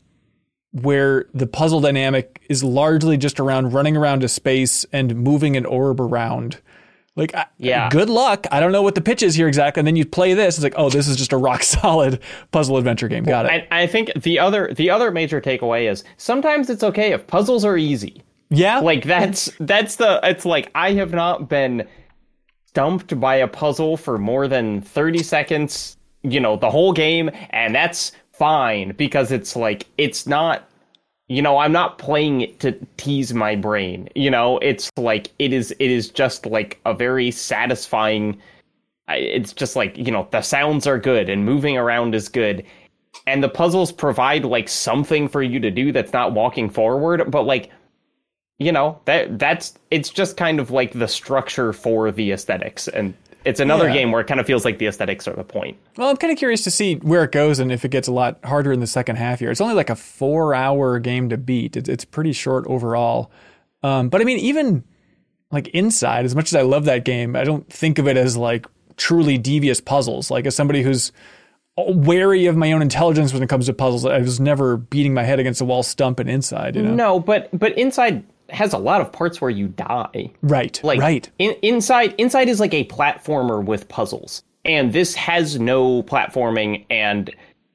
where 0.73 1.25
the 1.33 1.47
puzzle 1.47 1.81
dynamic 1.81 2.41
is 2.49 2.63
largely 2.63 3.17
just 3.17 3.39
around 3.39 3.73
running 3.73 3.97
around 3.97 4.23
a 4.23 4.27
space 4.29 4.85
and 4.93 5.15
moving 5.15 5.57
an 5.57 5.65
orb 5.65 5.99
around. 5.99 6.59
Like, 7.17 7.35
I- 7.35 7.45
Yeah. 7.57 7.89
good 7.89 8.09
luck. 8.09 8.47
I 8.53 8.61
don't 8.61 8.71
know 8.71 8.81
what 8.81 8.95
the 8.95 9.01
pitch 9.01 9.21
is 9.21 9.35
here 9.35 9.49
exactly. 9.49 9.81
And 9.81 9.87
then 9.87 9.97
you 9.97 10.05
play 10.05 10.33
this, 10.33 10.55
it's 10.55 10.63
like, 10.63 10.75
oh, 10.77 10.89
this 10.89 11.09
is 11.09 11.17
just 11.17 11.33
a 11.33 11.37
rock 11.37 11.61
solid 11.77 12.21
puzzle 12.51 12.77
adventure 12.77 13.09
game. 13.09 13.25
Got 13.25 13.47
it. 13.47 13.67
I, 13.69 13.81
I 13.83 13.87
think 13.87 14.11
the 14.23 14.39
other 14.39 14.73
the 14.73 14.89
other 14.89 15.11
major 15.11 15.41
takeaway 15.41 15.91
is 15.91 16.05
sometimes 16.15 16.69
it's 16.69 16.83
okay 16.85 17.11
if 17.11 17.27
puzzles 17.27 17.65
are 17.65 17.75
easy. 17.77 18.23
yeah. 18.49 18.79
Like 18.79 19.03
that's 19.03 19.51
that's 19.59 19.97
the 19.97 20.21
it's 20.23 20.45
like 20.45 20.71
I 20.73 20.93
have 20.93 21.11
not 21.11 21.49
been 21.49 21.85
stumped 22.67 23.19
by 23.19 23.35
a 23.35 23.47
puzzle 23.47 23.97
for 23.97 24.17
more 24.17 24.47
than 24.47 24.81
30 24.81 25.21
seconds, 25.23 25.97
you 26.23 26.39
know, 26.39 26.55
the 26.55 26.69
whole 26.69 26.93
game 26.93 27.29
and 27.49 27.75
that's 27.75 28.13
fine 28.41 28.91
because 28.97 29.31
it's 29.31 29.55
like 29.55 29.85
it's 29.99 30.25
not 30.25 30.67
you 31.27 31.43
know, 31.43 31.59
I'm 31.59 31.71
not 31.71 31.99
playing 31.99 32.41
it 32.41 32.59
to 32.61 32.73
tease 32.97 33.35
my 33.35 33.55
brain. 33.55 34.09
You 34.15 34.31
know, 34.31 34.57
it's 34.57 34.89
like 34.97 35.29
it 35.37 35.53
is 35.53 35.69
it 35.77 35.91
is 35.91 36.09
just 36.09 36.47
like 36.47 36.79
a 36.83 36.93
very 36.95 37.29
satisfying 37.29 38.41
it's 39.09 39.53
just 39.53 39.75
like, 39.75 39.95
you 39.95 40.11
know, 40.11 40.27
the 40.31 40.41
sounds 40.41 40.87
are 40.87 40.97
good 40.97 41.29
and 41.29 41.45
moving 41.45 41.77
around 41.77 42.15
is 42.15 42.29
good. 42.29 42.65
And 43.27 43.43
the 43.43 43.49
puzzles 43.49 43.91
provide 43.91 44.43
like 44.43 44.69
something 44.69 45.27
for 45.27 45.43
you 45.43 45.59
to 45.59 45.69
do 45.69 45.91
that's 45.91 46.13
not 46.13 46.33
walking 46.33 46.67
forward, 46.67 47.29
but 47.29 47.43
like 47.43 47.69
you 48.57 48.71
know, 48.71 48.99
that 49.05 49.37
that's 49.37 49.75
it's 49.91 50.09
just 50.09 50.35
kind 50.35 50.59
of 50.59 50.71
like 50.71 50.93
the 50.93 51.07
structure 51.07 51.73
for 51.73 52.11
the 52.11 52.31
aesthetics 52.31 52.87
and 52.87 53.13
it's 53.45 53.59
another 53.59 53.87
Yeah. 53.87 53.93
game 53.93 54.11
where 54.11 54.21
it 54.21 54.27
kind 54.27 54.39
of 54.39 54.45
feels 54.45 54.63
like 54.65 54.77
the 54.77 54.87
aesthetics 54.87 55.27
are 55.27 55.33
the 55.33 55.43
point. 55.43 55.77
Well, 55.97 56.09
I'm 56.09 56.17
kind 56.17 56.31
of 56.31 56.37
curious 56.37 56.63
to 56.65 56.71
see 56.71 56.95
where 56.95 57.23
it 57.23 57.31
goes 57.31 57.59
and 57.59 57.71
if 57.71 57.83
it 57.85 57.89
gets 57.91 58.07
a 58.07 58.11
lot 58.11 58.39
harder 58.43 58.71
in 58.71 58.79
the 58.79 58.87
second 58.87 59.15
half 59.17 59.39
here. 59.39 59.49
It's 59.51 59.61
only 59.61 59.75
like 59.75 59.89
a 59.89 59.95
four 59.95 60.53
hour 60.53 60.99
game 60.99 61.29
to 61.29 61.37
beat. 61.37 61.75
It's, 61.75 61.89
it's 61.89 62.05
pretty 62.05 62.33
short 62.33 62.65
overall. 62.67 63.31
Um, 63.83 64.09
but 64.09 64.21
I 64.21 64.23
mean, 64.25 64.37
even 64.39 64.83
like 65.51 65.67
Inside, 65.69 66.25
as 66.25 66.35
much 66.35 66.49
as 66.49 66.55
I 66.55 66.61
love 66.61 66.85
that 66.85 67.03
game, 67.03 67.35
I 67.35 67.43
don't 67.43 67.67
think 67.71 67.97
of 67.99 68.07
it 68.07 68.15
as 68.17 68.37
like 68.37 68.65
truly 68.95 69.37
devious 69.37 69.81
puzzles. 69.81 70.29
Like 70.29 70.45
as 70.45 70.55
somebody 70.55 70.81
who's 70.83 71.11
wary 71.77 72.45
of 72.45 72.55
my 72.55 72.71
own 72.73 72.81
intelligence 72.81 73.33
when 73.33 73.41
it 73.41 73.49
comes 73.49 73.65
to 73.65 73.73
puzzles, 73.73 74.05
I 74.05 74.19
was 74.19 74.39
never 74.39 74.77
beating 74.77 75.13
my 75.13 75.23
head 75.23 75.39
against 75.39 75.61
a 75.61 75.65
wall 75.65 75.83
stump 75.83 76.19
in 76.19 76.29
Inside. 76.29 76.75
You 76.75 76.83
know? 76.83 76.93
No, 76.93 77.19
but 77.19 77.49
but 77.57 77.77
inside 77.77 78.23
has 78.51 78.73
a 78.73 78.77
lot 78.77 79.01
of 79.01 79.11
parts 79.11 79.41
where 79.41 79.49
you 79.49 79.67
die. 79.67 80.31
Right. 80.41 80.79
Like 80.83 80.99
right. 80.99 81.29
In, 81.39 81.55
inside 81.61 82.13
inside 82.17 82.49
is 82.49 82.59
like 82.59 82.73
a 82.73 82.85
platformer 82.85 83.63
with 83.63 83.87
puzzles. 83.87 84.43
And 84.65 84.93
this 84.93 85.15
has 85.15 85.59
no 85.59 86.03
platforming 86.03 86.85
and 86.89 87.33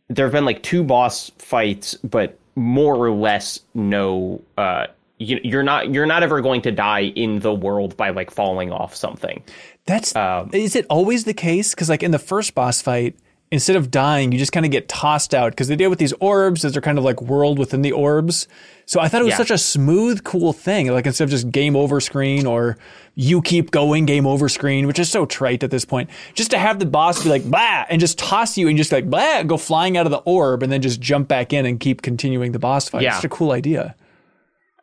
there 0.09 0.27
have 0.27 0.33
been 0.33 0.45
like 0.45 0.63
two 0.63 0.85
boss 0.85 1.31
fights 1.39 1.95
but 2.05 2.39
more 2.55 2.95
or 2.95 3.11
less 3.11 3.61
no 3.75 4.41
uh 4.57 4.87
you, 5.19 5.41
you're 5.43 5.63
not 5.63 5.93
you're 5.93 6.07
not 6.07 6.23
ever 6.23 6.41
going 6.41 6.63
to 6.63 6.71
die 6.71 7.05
in 7.17 7.41
the 7.41 7.53
world 7.53 7.97
by 7.97 8.11
like 8.11 8.31
falling 8.31 8.71
off 8.71 8.95
something. 8.95 9.43
That's 9.87 10.15
Um, 10.15 10.51
is 10.53 10.77
it 10.77 10.87
always 10.91 11.25
the 11.25 11.35
case? 11.35 11.75
Because 11.75 11.89
like 11.89 12.03
in 12.03 12.11
the 12.11 12.19
first 12.19 12.55
boss 12.55 12.83
fight, 12.83 13.17
instead 13.51 13.77
of 13.77 13.91
dying, 13.91 14.33
you 14.33 14.39
just 14.39 14.53
kind 14.53 14.67
of 14.67 14.73
get 14.73 14.89
tossed 14.89 15.35
out. 15.35 15.53
Because 15.53 15.69
they 15.69 15.77
deal 15.77 15.91
with 15.91 15.99
these 15.99 16.13
orbs, 16.21 16.65
as 16.65 16.73
they're 16.73 16.83
kind 16.83 16.99
of 16.99 17.05
like 17.05 17.23
world 17.23 17.59
within 17.59 17.83
the 17.83 17.93
orbs. 17.93 18.49
So 18.87 19.01
I 19.01 19.09
thought 19.09 19.21
it 19.21 19.25
was 19.25 19.33
Yeah. 19.33 19.37
such 19.39 19.51
a 19.51 19.59
smooth, 19.59 20.23
cool 20.25 20.53
thing. 20.53 20.89
Like 20.93 21.07
instead 21.07 21.25
of 21.25 21.31
just 21.31 21.51
game 21.51 21.75
over 21.77 22.01
screen 22.01 22.47
or 22.47 22.77
you 23.15 23.43
keep 23.43 23.71
going 23.71 24.07
game 24.07 24.27
over 24.27 24.49
screen, 24.49 24.87
which 24.87 24.99
is 24.99 25.09
so 25.09 25.27
trite 25.27 25.65
at 25.65 25.71
this 25.71 25.85
point. 25.85 26.09
Just 26.35 26.51
to 26.53 26.59
have 26.59 26.79
the 26.79 26.87
boss 26.87 27.23
be 27.25 27.29
like 27.31 27.45
blah 27.45 27.85
and 27.89 28.01
just 28.01 28.19
toss 28.19 28.57
you 28.59 28.69
and 28.69 28.77
just 28.77 28.93
like 28.93 29.09
blah 29.11 29.43
go 29.43 29.57
flying 29.57 29.97
out 29.97 30.07
of 30.07 30.13
the 30.13 30.19
orb 30.19 30.63
and 30.63 30.71
then 30.71 30.83
just 30.83 31.01
jump 31.01 31.27
back 31.29 31.53
in 31.53 31.67
and 31.67 31.81
keep 31.81 32.03
continuing 32.03 32.53
the 32.53 32.59
boss 32.59 32.89
fight. 32.89 33.03
Yeah. 33.03 33.09
It's 33.09 33.17
such 33.19 33.25
a 33.25 33.29
cool 33.29 33.53
idea. 33.53 33.95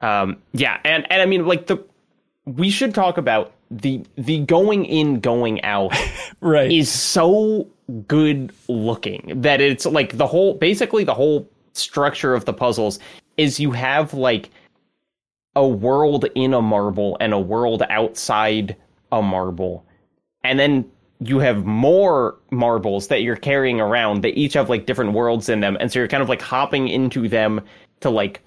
Um, 0.02 0.38
yeah, 0.52 0.80
and 0.84 1.10
and 1.10 1.22
I 1.22 1.26
mean, 1.26 1.46
like 1.48 1.68
the 1.68 1.78
we 2.46 2.70
should 2.70 2.94
talk 2.94 3.18
about 3.18 3.54
the 3.82 4.04
the 4.16 4.40
going 4.40 4.86
in, 4.86 5.20
going 5.20 5.64
out 5.64 5.94
Right. 6.42 6.72
is 6.72 6.92
so 6.92 7.68
good 8.08 8.52
looking 8.68 9.42
that 9.42 9.62
it's 9.62 9.86
like 9.86 10.18
the 10.18 10.28
whole 10.28 10.54
basically 10.56 11.04
the 11.04 11.14
whole 11.14 11.50
structure 11.74 12.34
of 12.34 12.46
the 12.46 12.54
puzzles 12.54 13.00
is 13.38 13.60
you 13.60 13.72
have 13.72 14.14
like 14.14 14.50
a 15.56 15.68
world 15.68 16.26
in 16.36 16.54
a 16.54 16.62
marble 16.62 17.18
and 17.20 17.34
a 17.34 17.40
world 17.40 17.84
outside 17.90 18.76
a 19.12 19.22
marble, 19.22 19.86
and 20.44 20.58
then 20.60 20.90
you 21.20 21.40
have 21.40 21.66
more 21.66 22.36
marbles 22.52 23.08
that 23.08 23.22
you're 23.22 23.36
carrying 23.36 23.80
around 23.80 24.24
that 24.24 24.38
each 24.38 24.54
have 24.54 24.70
like 24.70 24.86
different 24.86 25.14
worlds 25.14 25.50
in 25.50 25.60
them, 25.60 25.78
and 25.80 25.92
so 25.92 26.00
you're 26.00 26.08
kind 26.08 26.24
of 26.24 26.30
like 26.30 26.42
hopping 26.42 26.88
into 26.88 27.30
them 27.30 27.62
to 28.00 28.10
like 28.10 28.42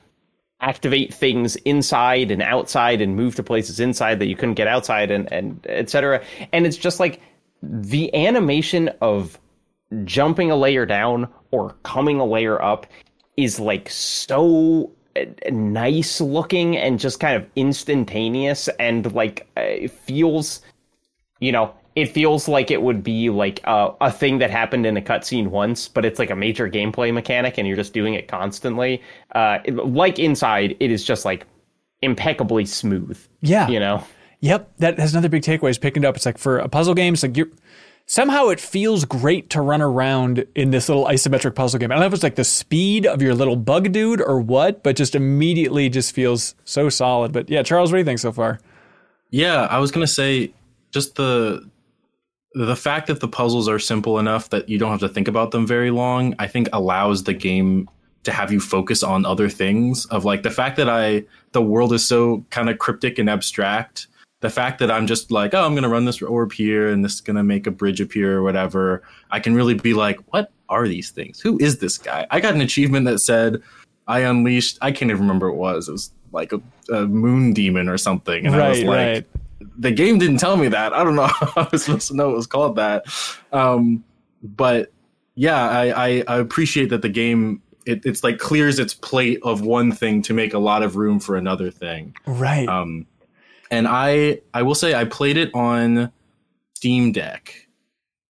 activate 0.61 1.13
things 1.13 1.57
inside 1.57 2.31
and 2.31 2.43
outside 2.43 3.01
and 3.01 3.15
move 3.15 3.35
to 3.37 3.43
places 3.43 3.79
inside 3.79 4.19
that 4.19 4.27
you 4.27 4.37
couldn't 4.37 4.55
get 4.55 4.67
outside 4.67 5.11
and 5.11 5.31
and 5.33 5.67
etc. 5.69 6.23
And 6.53 6.67
it's 6.67 6.77
just 6.77 7.01
like 7.01 7.21
the 7.63 8.15
animation 8.15 8.91
of 9.01 9.39
jumping 10.05 10.51
a 10.51 10.57
layer 10.57 10.87
down 10.87 11.29
or 11.51 11.77
coming 11.83 12.21
a 12.21 12.25
layer 12.25 12.61
up 12.63 12.87
is 13.37 13.61
like 13.61 13.89
so 13.91 14.91
uh, 15.17 15.25
nice 15.51 16.21
looking 16.21 16.77
and 16.77 16.99
just 16.99 17.21
kind 17.21 17.37
of 17.37 17.49
instantaneous 17.57 18.69
and 18.81 19.13
like 19.13 19.47
uh, 19.57 19.89
feels 19.89 20.63
you 21.41 21.53
know 21.53 21.73
it 21.97 22.07
feels 22.07 22.47
like 22.47 22.71
it 22.71 22.83
would 22.83 23.03
be 23.03 23.31
like 23.31 23.61
a, 23.65 23.91
a 24.03 24.13
thing 24.13 24.39
that 24.39 24.51
happened 24.51 24.87
in 24.87 24.97
a 24.97 25.01
cutscene 25.03 25.49
once 25.49 25.89
but 25.89 26.05
it's 26.05 26.19
like 26.19 26.31
a 26.31 26.37
major 26.37 26.69
gameplay 26.71 27.13
mechanic 27.13 27.59
and 27.59 27.67
you're 27.67 27.77
just 27.77 27.93
doing 27.93 28.15
it 28.15 28.29
constantly 28.29 29.03
uh 29.35 29.59
it- 29.65 29.75
like 29.75 30.19
inside 30.19 30.77
it 30.79 30.91
is 30.91 31.03
just 31.05 31.25
like 31.25 31.47
impeccably 32.03 32.65
smooth 32.67 33.19
Yeah. 33.41 33.69
you 33.69 33.81
know 33.81 34.05
Yep, 34.41 34.71
that 34.79 34.99
has 34.99 35.15
another 35.15 35.31
big 35.31 35.43
takeaway 35.43 35.71
is 35.71 35.79
picking 35.79 36.05
it 36.05 36.07
up. 36.07 36.15
It's 36.15 36.27
like 36.27 36.37
for 36.37 36.59
a 36.59 36.69
puzzle 36.69 36.93
game, 36.93 37.15
it's 37.15 37.23
like 37.23 37.39
you're 37.39 37.49
somehow 38.05 38.49
it 38.49 38.61
feels 38.61 39.07
great 39.07 39.49
to 39.51 39.63
run 39.63 39.81
around 39.81 40.45
in 40.55 40.71
this 40.71 40.91
little 40.91 41.07
isometric 41.07 41.55
puzzle 41.55 41.81
game. 41.81 41.91
I 41.91 41.95
don't 41.95 42.01
know 42.03 42.07
if 42.07 42.13
it's 42.13 42.23
like 42.23 42.35
the 42.37 42.45
speed 42.45 43.07
of 43.07 43.23
your 43.23 43.35
little 43.35 43.57
bug 43.57 43.91
dude 43.93 44.21
or 44.21 44.39
what, 44.39 44.83
but 44.83 44.95
just 44.95 45.15
immediately 45.15 45.89
just 45.89 46.15
feels 46.15 46.55
so 46.65 46.91
solid. 46.91 47.33
But 47.33 47.49
yeah, 47.49 47.63
Charles, 47.63 47.91
what 47.91 47.97
do 47.97 48.01
you 48.01 48.05
think 48.05 48.19
so 48.19 48.31
far? 48.31 48.61
Yeah, 49.31 49.63
I 49.71 49.79
was 49.79 49.91
gonna 49.91 50.07
say 50.07 50.53
just 50.93 51.17
the 51.17 51.69
the 52.65 52.77
fact 52.77 53.07
that 53.09 53.21
the 53.21 53.29
puzzles 53.29 53.69
are 53.69 53.79
simple 53.79 54.19
enough 54.19 54.49
that 54.49 54.67
you 54.67 54.79
don't 54.79 54.91
have 54.91 55.01
to 55.01 55.09
think 55.11 55.29
about 55.29 55.51
them 55.51 55.67
very 55.67 55.91
long, 55.91 56.35
I 56.39 56.47
think 56.47 56.69
allows 56.73 57.25
the 57.25 57.35
game 57.35 57.89
to 58.23 58.33
have 58.33 58.51
you 58.51 58.61
focus 58.61 59.03
on 59.03 59.27
other 59.27 59.51
things. 59.51 60.07
Of 60.07 60.25
like 60.25 60.43
the 60.43 60.51
fact 60.51 60.79
that 60.79 60.89
I 60.89 61.25
the 61.53 61.61
world 61.61 61.93
is 61.93 62.07
so 62.07 62.45
kind 62.49 62.71
of 62.71 62.79
cryptic 62.79 63.19
and 63.19 63.29
abstract. 63.29 64.07
The 64.41 64.49
fact 64.49 64.79
that 64.79 64.91
I'm 64.91 65.07
just 65.07 65.31
like, 65.31 65.53
oh, 65.53 65.65
I'm 65.65 65.75
gonna 65.75 65.91
run 65.91 66.07
this 66.07 66.23
orb 66.23 66.53
here 66.53 66.89
and 66.89 67.05
this 67.05 67.15
is 67.15 67.21
gonna 67.21 67.45
make 67.45 67.67
a 67.67 67.71
bridge 67.71 68.01
appear 68.01 68.39
or 68.39 68.43
whatever. 68.43 69.03
I 69.31 69.39
can 69.39 69.55
really 69.55 69.75
be 69.75 69.93
like, 69.93 70.19
what 70.33 70.51
are 70.71 70.89
these 70.89 71.11
things? 71.11 71.41
Who 71.41 71.59
is 71.61 71.79
this 71.79 71.99
guy? 71.99 72.27
I 72.31 72.41
got 72.41 72.55
an 72.55 72.63
achievement 72.63 73.05
that 73.05 73.19
said 73.19 73.63
I 74.09 74.21
unleashed. 74.21 74.79
I 74.81 74.93
can't 74.93 75.11
even 75.11 75.23
remember 75.23 75.53
what 75.53 75.75
it 75.75 75.77
was. 75.77 75.89
It 75.89 75.93
was 75.93 76.11
like 76.33 76.53
a, 76.53 76.61
a 76.93 77.07
moon 77.07 77.53
demon 77.53 77.89
or 77.89 77.99
something, 77.99 78.47
and 78.47 78.55
I 78.55 78.71
was 78.71 78.79
Right, 78.79 78.87
like, 78.87 78.97
right. 78.97 79.27
The 79.79 79.91
game 79.91 80.19
didn't 80.19 80.39
tell 80.39 80.57
me 80.57 80.69
that. 80.69 80.93
I 80.93 81.05
don't 81.05 81.17
know 81.17 81.27
how 81.27 81.53
I 81.57 81.69
was 81.71 81.85
supposed 81.85 82.09
to 82.09 82.17
know 82.17 82.31
it 82.31 82.37
was 82.37 82.47
called 82.47 82.77
that. 82.77 83.07
Um, 83.53 84.05
but 84.43 84.93
yeah, 85.35 85.69
I, 85.69 86.07
I, 86.07 86.25
I 86.29 86.37
appreciate 86.39 86.91
that 86.91 87.03
the 87.03 87.09
game 87.09 87.63
it, 87.87 88.05
it's 88.05 88.25
like 88.25 88.39
clears 88.39 88.79
its 88.79 88.93
plate 88.93 89.39
of 89.43 89.61
one 89.63 89.93
thing 89.93 90.21
to 90.23 90.35
make 90.35 90.53
a 90.53 90.59
lot 90.59 90.83
of 90.83 90.97
room 90.97 91.21
for 91.21 91.37
another 91.37 91.71
thing. 91.71 92.15
Right. 92.27 92.69
Um, 92.69 93.07
and 93.71 93.87
I 93.89 94.41
I 94.53 94.63
will 94.63 94.75
say 94.75 94.95
I 94.95 95.05
played 95.05 95.37
it 95.37 95.55
on 95.55 96.13
Steam 96.75 97.13
Deck, 97.13 97.69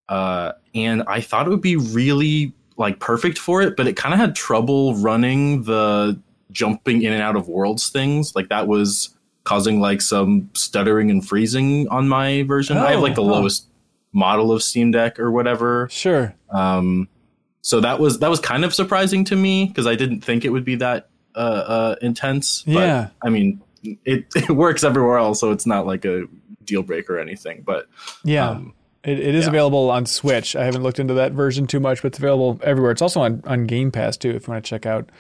uh, 0.09 0.53
and 0.75 1.03
I 1.07 1.21
thought 1.21 1.47
it 1.47 1.51
would 1.51 1.63
be 1.63 1.77
really 1.77 2.53
like 2.77 3.01
perfect 3.01 3.39
for 3.39 3.63
it, 3.63 3.77
but 3.77 3.87
it 3.87 3.97
kind 3.97 4.15
of 4.15 4.21
had 4.21 4.35
trouble 4.35 4.95
running 4.97 5.63
the 5.65 6.21
jumping 6.53 7.03
in 7.03 7.13
and 7.13 7.23
out 7.23 7.37
of 7.37 7.49
worlds 7.49 7.89
things. 7.89 8.35
Like 8.35 8.49
that 8.49 8.69
was 8.69 9.16
causing 9.47 9.81
like 9.81 10.03
some 10.03 10.51
stuttering 10.55 11.11
and 11.11 11.27
freezing 11.27 11.89
on 11.89 12.09
my 12.09 12.43
version. 12.43 12.77
I 12.77 12.91
have 12.91 13.01
like 13.01 13.15
the 13.15 13.23
Oh, 13.23 13.29
huh. 13.29 13.35
lowest 13.37 13.69
model 14.13 14.51
of 14.53 14.63
Steam 14.63 14.91
Deck 14.91 15.19
or 15.21 15.31
whatever. 15.31 15.89
sure. 15.91 16.35
Um, 16.51 17.09
so 17.63 17.81
that 17.81 17.99
was 18.01 18.19
that 18.19 18.29
was 18.31 18.41
kind 18.41 18.65
of 18.65 18.75
surprising 18.75 19.25
to 19.25 19.37
me 19.37 19.67
because 19.67 19.87
I 19.87 19.95
didn't 19.95 20.21
think 20.23 20.45
it 20.45 20.51
would 20.51 20.65
be 20.65 20.75
that 20.77 21.09
uh, 21.35 21.39
uh, 21.39 21.97
intense. 22.03 22.63
But, 22.63 22.73
Yeah. 22.73 23.09
I 23.25 23.29
mean, 23.29 23.61
it 24.05 24.27
it 24.37 24.51
works 24.51 24.85
everywhere 24.85 25.19
else, 25.19 25.41
so 25.41 25.51
it's 25.53 25.67
not 25.67 25.87
like 25.87 26.05
a 26.05 26.25
deal 26.65 26.83
breaker 26.83 27.17
or 27.17 27.21
anything. 27.21 27.63
But 27.65 27.87
Yeah. 28.25 28.51
um, 28.51 28.73
It, 29.05 29.21
it 29.21 29.35
is 29.37 29.45
Yeah. 29.45 29.51
available 29.51 29.91
on 29.91 30.07
Switch. 30.07 30.57
I 30.57 30.65
haven't 30.65 30.83
looked 30.83 30.99
into 30.99 31.15
that 31.15 31.33
version 31.33 31.67
too 31.69 31.79
much, 31.81 32.03
but 32.03 32.09
it's 32.09 32.19
available 32.19 32.59
everywhere. 32.65 32.91
It's 32.93 33.03
also 33.03 33.21
on, 33.21 33.43
on 33.47 33.67
Game 33.67 33.91
Pass 33.93 34.17
too, 34.17 34.31
if 34.31 34.47
you 34.49 34.53
want 34.53 34.65
to 34.65 34.69
check 34.69 34.87
out 34.87 35.11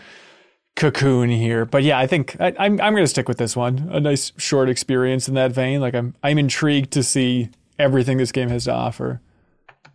Cocoon 0.77 1.31
here. 1.31 1.65
But 1.65 1.83
yeah, 1.83 1.99
I 1.99 2.07
think 2.07 2.37
I, 2.41 2.49
I'm 2.59 2.81
I'm 2.81 2.93
going 2.93 3.03
to 3.05 3.09
stick 3.09 3.29
with 3.29 3.39
this 3.39 3.57
one. 3.57 3.89
A 3.93 3.99
nice 4.01 4.33
short 4.37 4.69
experience 4.69 5.27
in 5.29 5.35
that 5.35 5.53
vein. 5.53 5.81
Like 5.81 5.95
I'm 5.95 6.15
I'm 6.23 6.39
intrigued 6.39 6.93
to 6.93 7.03
see 7.03 7.49
everything 7.79 8.19
this 8.19 8.31
game 8.33 8.49
has 8.51 8.65
to 8.65 8.73
offer. 8.73 9.21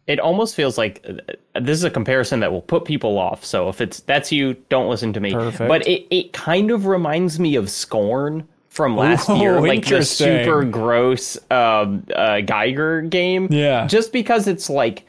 it 0.07 0.19
almost 0.19 0.55
feels 0.55 0.77
like 0.77 1.05
uh, 1.07 1.59
this 1.61 1.77
is 1.77 1.84
a 1.84 1.89
comparison 1.89 2.39
that 2.41 2.51
will 2.51 2.61
put 2.63 2.86
people 2.86 3.17
off. 3.19 3.45
So 3.45 3.69
if 3.69 3.79
it's 3.79 3.99
that's 4.01 4.32
you, 4.32 4.55
don't 4.69 4.89
listen 4.89 5.13
to 5.13 5.19
me. 5.19 5.32
Perfect. 5.34 5.67
But 5.67 5.88
it, 5.88 6.07
it 6.15 6.34
kind 6.34 6.71
of 6.71 6.86
reminds 6.88 7.39
me 7.39 7.55
of 7.55 7.69
Scorn 7.69 8.47
from 8.69 8.95
last 8.97 9.29
Oh, 9.29 9.36
year, 9.36 9.61
like 9.61 9.86
the 9.86 10.03
super 10.03 10.63
gross 10.63 11.38
um, 11.51 12.05
uh, 12.15 12.39
Giger 12.41 13.07
game. 13.09 13.47
Yeah. 13.51 13.86
just 13.86 14.11
because 14.13 14.47
it's 14.47 14.69
like 14.69 15.05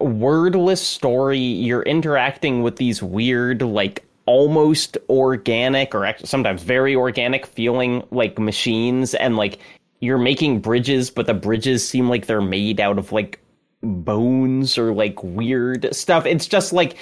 wordless 0.00 0.80
story. 0.82 1.38
You're 1.38 1.82
interacting 1.82 2.62
with 2.62 2.76
these 2.76 3.02
weird, 3.02 3.62
like 3.62 4.04
almost 4.28 4.98
organic 5.08 5.94
or 5.94 6.14
sometimes 6.22 6.62
very 6.62 6.94
organic 6.94 7.46
feeling 7.46 8.02
like 8.10 8.38
machines 8.38 9.14
and 9.14 9.36
like 9.36 9.58
you're 10.00 10.18
making 10.18 10.60
bridges 10.60 11.08
but 11.08 11.26
the 11.26 11.32
bridges 11.32 11.88
seem 11.88 12.10
like 12.10 12.26
they're 12.26 12.42
made 12.42 12.78
out 12.78 12.98
of 12.98 13.10
like 13.10 13.40
bones 13.82 14.76
or 14.76 14.92
like 14.92 15.22
weird 15.22 15.88
stuff. 15.94 16.26
It's 16.26 16.46
just 16.46 16.74
like 16.74 16.96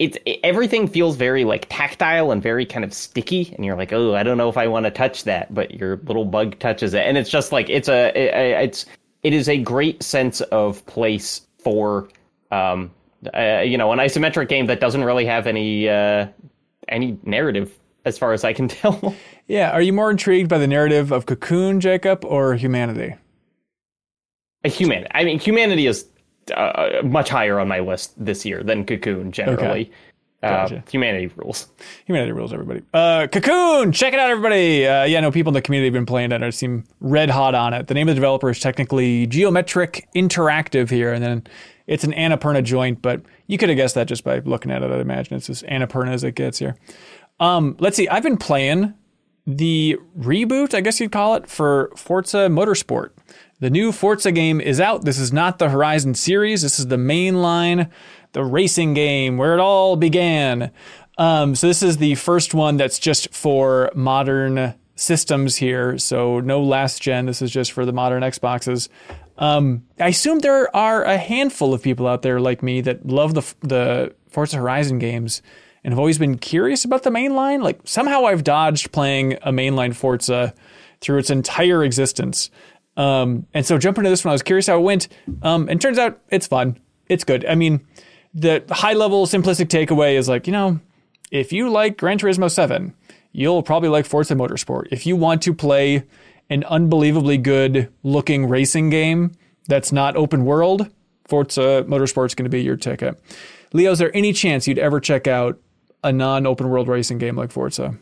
it's 0.00 0.18
it, 0.26 0.40
everything 0.42 0.88
feels 0.88 1.14
very 1.14 1.44
like 1.44 1.66
tactile 1.70 2.32
and 2.32 2.42
very 2.42 2.66
kind 2.66 2.84
of 2.84 2.92
sticky 2.92 3.54
and 3.54 3.64
you're 3.64 3.76
like 3.76 3.92
oh 3.92 4.16
i 4.16 4.24
don't 4.24 4.36
know 4.36 4.48
if 4.48 4.56
i 4.56 4.66
want 4.66 4.82
to 4.82 4.90
touch 4.90 5.22
that 5.22 5.54
but 5.54 5.70
your 5.70 5.98
little 5.98 6.24
bug 6.24 6.58
touches 6.58 6.92
it. 6.92 7.06
And 7.06 7.16
it's 7.16 7.30
just 7.30 7.52
like 7.52 7.70
it's 7.70 7.88
a 7.88 8.08
it, 8.08 8.64
it's 8.64 8.86
it 9.22 9.32
is 9.32 9.48
a 9.48 9.58
great 9.58 10.02
sense 10.02 10.40
of 10.40 10.84
place 10.86 11.42
for 11.58 12.08
um 12.50 12.90
uh, 13.32 13.60
you 13.60 13.78
know 13.78 13.92
an 13.92 14.00
isometric 14.00 14.48
game 14.48 14.66
that 14.66 14.80
doesn't 14.80 15.04
really 15.04 15.24
have 15.24 15.46
any 15.46 15.88
uh 15.88 16.26
any 16.88 17.18
narrative 17.24 17.78
as 18.04 18.18
far 18.18 18.32
as 18.32 18.44
i 18.44 18.52
can 18.52 18.68
tell 18.80 19.14
Yeah. 19.46 19.70
Are 19.72 19.82
you 19.82 19.92
more 19.92 20.10
intrigued 20.10 20.48
by 20.48 20.56
the 20.58 20.66
narrative 20.66 21.12
of 21.12 21.26
Cocoon, 21.26 21.80
Jacob, 21.80 22.24
or 22.24 22.54
humanity? 22.54 23.14
a 24.64 24.68
human 24.68 25.06
i 25.12 25.24
mean 25.24 25.38
humanity 25.38 25.86
is 25.86 26.06
uh, 26.54 26.88
much 27.04 27.28
higher 27.28 27.58
on 27.60 27.68
my 27.68 27.80
list 27.80 28.12
this 28.22 28.44
year 28.46 28.62
than 28.62 28.84
cocoon 28.86 29.30
generally 29.32 29.90
Gotcha. 30.42 30.76
uh, 30.78 30.80
humanity 30.90 31.30
rules 31.36 31.68
Humanity 32.06 32.32
rules, 32.32 32.52
everybody. 32.52 32.82
Uh, 32.92 33.26
Cocoon, 33.32 33.92
check 33.92 34.12
it 34.12 34.18
out, 34.20 34.28
everybody. 34.28 34.86
Uh, 34.86 35.04
yeah, 35.04 35.20
no, 35.20 35.30
people 35.30 35.48
in 35.50 35.54
the 35.54 35.62
community 35.62 35.86
have 35.86 35.94
been 35.94 36.04
playing 36.04 36.32
it. 36.32 36.42
I 36.42 36.50
seem 36.50 36.84
red 37.00 37.30
hot 37.30 37.54
on 37.54 37.72
it. 37.72 37.86
The 37.86 37.94
name 37.94 38.08
of 38.08 38.14
the 38.14 38.20
developer 38.20 38.50
is 38.50 38.60
technically 38.60 39.26
Geometric 39.26 40.06
Interactive 40.14 40.90
here, 40.90 41.14
and 41.14 41.24
then 41.24 41.44
it's 41.86 42.04
an 42.04 42.12
Annapurna 42.12 42.62
joint, 42.62 43.00
but 43.00 43.22
you 43.46 43.58
could 43.58 43.68
have 43.68 43.76
guessed 43.76 43.94
that 43.94 44.08
just 44.08 44.24
by 44.24 44.38
looking 44.40 44.70
at 44.70 44.82
it. 44.82 44.90
I'd 44.90 45.00
imagine 45.00 45.36
it's 45.36 45.50
as 45.50 45.62
Annapurna 45.64 46.12
as 46.12 46.24
it 46.24 46.34
gets 46.34 46.58
here. 46.58 46.76
Um, 47.40 47.76
let's 47.78 47.96
see. 47.96 48.08
I've 48.08 48.22
been 48.22 48.36
playing 48.36 48.94
the 49.46 49.98
reboot, 50.18 50.74
I 50.74 50.80
guess 50.80 51.00
you'd 51.00 51.12
call 51.12 51.34
it, 51.34 51.48
for 51.48 51.90
Forza 51.96 52.48
Motorsport. 52.48 53.10
The 53.60 53.70
new 53.70 53.92
Forza 53.92 54.32
game 54.32 54.60
is 54.60 54.80
out. 54.80 55.04
This 55.04 55.18
is 55.18 55.32
not 55.32 55.58
the 55.58 55.68
Horizon 55.68 56.14
series. 56.14 56.62
This 56.62 56.78
is 56.78 56.88
the 56.88 56.96
mainline, 56.96 57.90
the 58.32 58.44
racing 58.44 58.94
game 58.94 59.36
where 59.36 59.54
it 59.54 59.60
all 59.60 59.96
began. 59.96 60.70
Um, 61.18 61.54
so 61.54 61.68
this 61.68 61.82
is 61.82 61.98
the 61.98 62.14
first 62.16 62.54
one 62.54 62.76
that's 62.76 62.98
just 62.98 63.32
for 63.34 63.90
modern 63.94 64.74
systems 64.96 65.56
here. 65.56 65.98
So 65.98 66.40
no 66.40 66.62
last 66.62 67.02
gen. 67.02 67.26
This 67.26 67.42
is 67.42 67.50
just 67.50 67.72
for 67.72 67.84
the 67.84 67.92
modern 67.92 68.22
Xboxes. 68.22 68.88
Um, 69.36 69.84
I 69.98 70.08
assume 70.08 70.38
there 70.38 70.74
are 70.74 71.02
a 71.02 71.18
handful 71.18 71.74
of 71.74 71.82
people 71.82 72.06
out 72.06 72.22
there 72.22 72.40
like 72.40 72.62
me 72.62 72.80
that 72.82 73.06
love 73.06 73.34
the 73.34 73.54
the 73.62 74.14
Forza 74.28 74.56
Horizon 74.58 74.98
games 74.98 75.42
and 75.82 75.92
have 75.92 75.98
always 75.98 76.18
been 76.18 76.38
curious 76.38 76.84
about 76.84 77.02
the 77.02 77.10
mainline. 77.10 77.62
Like 77.62 77.80
somehow 77.84 78.24
I've 78.24 78.44
dodged 78.44 78.92
playing 78.92 79.34
a 79.42 79.52
mainline 79.52 79.94
Forza 79.94 80.54
through 81.00 81.18
its 81.18 81.30
entire 81.30 81.84
existence. 81.84 82.50
Um, 82.96 83.46
and 83.52 83.66
so 83.66 83.76
jumping 83.76 84.02
into 84.02 84.10
this 84.10 84.24
one, 84.24 84.30
I 84.30 84.34
was 84.34 84.42
curious 84.42 84.66
how 84.66 84.78
it 84.78 84.82
went. 84.82 85.08
Um, 85.42 85.68
and 85.68 85.80
turns 85.80 85.98
out 85.98 86.20
it's 86.30 86.46
fun. 86.46 86.78
It's 87.08 87.24
good. 87.24 87.44
I 87.44 87.54
mean, 87.54 87.86
the 88.32 88.64
high 88.70 88.94
level 88.94 89.26
simplistic 89.26 89.66
takeaway 89.66 90.14
is 90.14 90.28
like, 90.28 90.46
you 90.46 90.52
know, 90.52 90.80
if 91.30 91.52
you 91.52 91.68
like 91.68 91.98
Gran 91.98 92.18
Turismo 92.18 92.50
7, 92.50 92.94
you'll 93.32 93.62
probably 93.62 93.88
like 93.88 94.06
Forza 94.06 94.34
Motorsport. 94.34 94.88
If 94.90 95.06
you 95.06 95.16
want 95.16 95.42
to 95.42 95.52
play 95.52 96.04
an 96.50 96.64
unbelievably 96.64 97.38
good 97.38 97.92
looking 98.02 98.46
racing 98.48 98.90
game 98.90 99.32
that's 99.68 99.92
not 99.92 100.16
open 100.16 100.44
world, 100.44 100.88
Forza 101.26 101.84
Motorsport's 101.88 102.34
going 102.34 102.44
to 102.44 102.50
be 102.50 102.62
your 102.62 102.76
ticket. 102.76 103.18
Leo, 103.72 103.92
is 103.92 103.98
there 103.98 104.14
any 104.14 104.32
chance 104.32 104.68
you'd 104.68 104.78
ever 104.78 105.00
check 105.00 105.26
out 105.26 105.58
a 106.02 106.12
non 106.12 106.46
open 106.46 106.68
world 106.68 106.86
racing 106.88 107.18
game 107.18 107.36
like 107.36 107.50
Forza? 107.50 107.94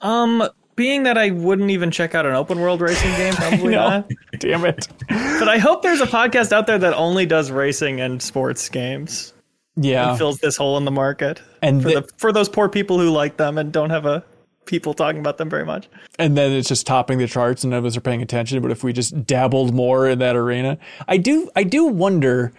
Um, 0.00 0.46
being 0.74 1.04
that 1.04 1.16
I 1.16 1.30
wouldn't 1.30 1.70
even 1.70 1.90
check 1.90 2.14
out 2.14 2.26
an 2.26 2.34
open 2.34 2.60
world 2.60 2.80
racing 2.80 3.10
game, 3.16 3.34
probably 3.34 3.74
not. 3.74 4.10
Damn 4.38 4.64
it. 4.64 4.88
But 5.08 5.48
I 5.48 5.58
hope 5.58 5.82
there's 5.82 6.00
a 6.00 6.06
podcast 6.06 6.52
out 6.52 6.66
there 6.66 6.78
that 6.78 6.94
only 6.94 7.24
does 7.24 7.50
racing 7.50 8.00
and 8.00 8.20
sports 8.20 8.68
games 8.68 9.32
Yeah. 9.76 10.10
and 10.10 10.18
fills 10.18 10.38
this 10.38 10.56
hole 10.56 10.76
in 10.76 10.84
the 10.84 10.90
market 10.90 11.40
And 11.62 11.82
for 11.82 11.88
the 11.90 12.08
for 12.18 12.32
those 12.32 12.48
poor 12.48 12.68
people 12.68 12.98
who 12.98 13.10
like 13.10 13.36
them 13.36 13.58
and 13.58 13.72
don't 13.72 13.90
have 13.90 14.06
a 14.06 14.24
people 14.66 14.92
talking 14.94 15.20
about 15.20 15.38
them 15.38 15.48
very 15.48 15.64
much. 15.64 15.88
and 16.18 16.36
then 16.36 16.52
it's 16.52 16.68
just 16.68 16.86
topping 16.86 17.18
the 17.18 17.26
charts 17.26 17.64
and 17.64 17.70
none 17.70 17.78
of 17.78 17.84
us 17.84 17.96
are 17.96 18.00
paying 18.00 18.22
attention 18.22 18.60
but 18.60 18.70
if 18.70 18.82
we 18.84 18.92
just 18.92 19.24
dabbled 19.26 19.72
more 19.74 20.08
in 20.08 20.18
that 20.18 20.36
arena 20.36 20.76
i 21.08 21.16
do 21.16 21.48
i 21.56 21.62
do 21.62 21.84
wonder 21.86 22.52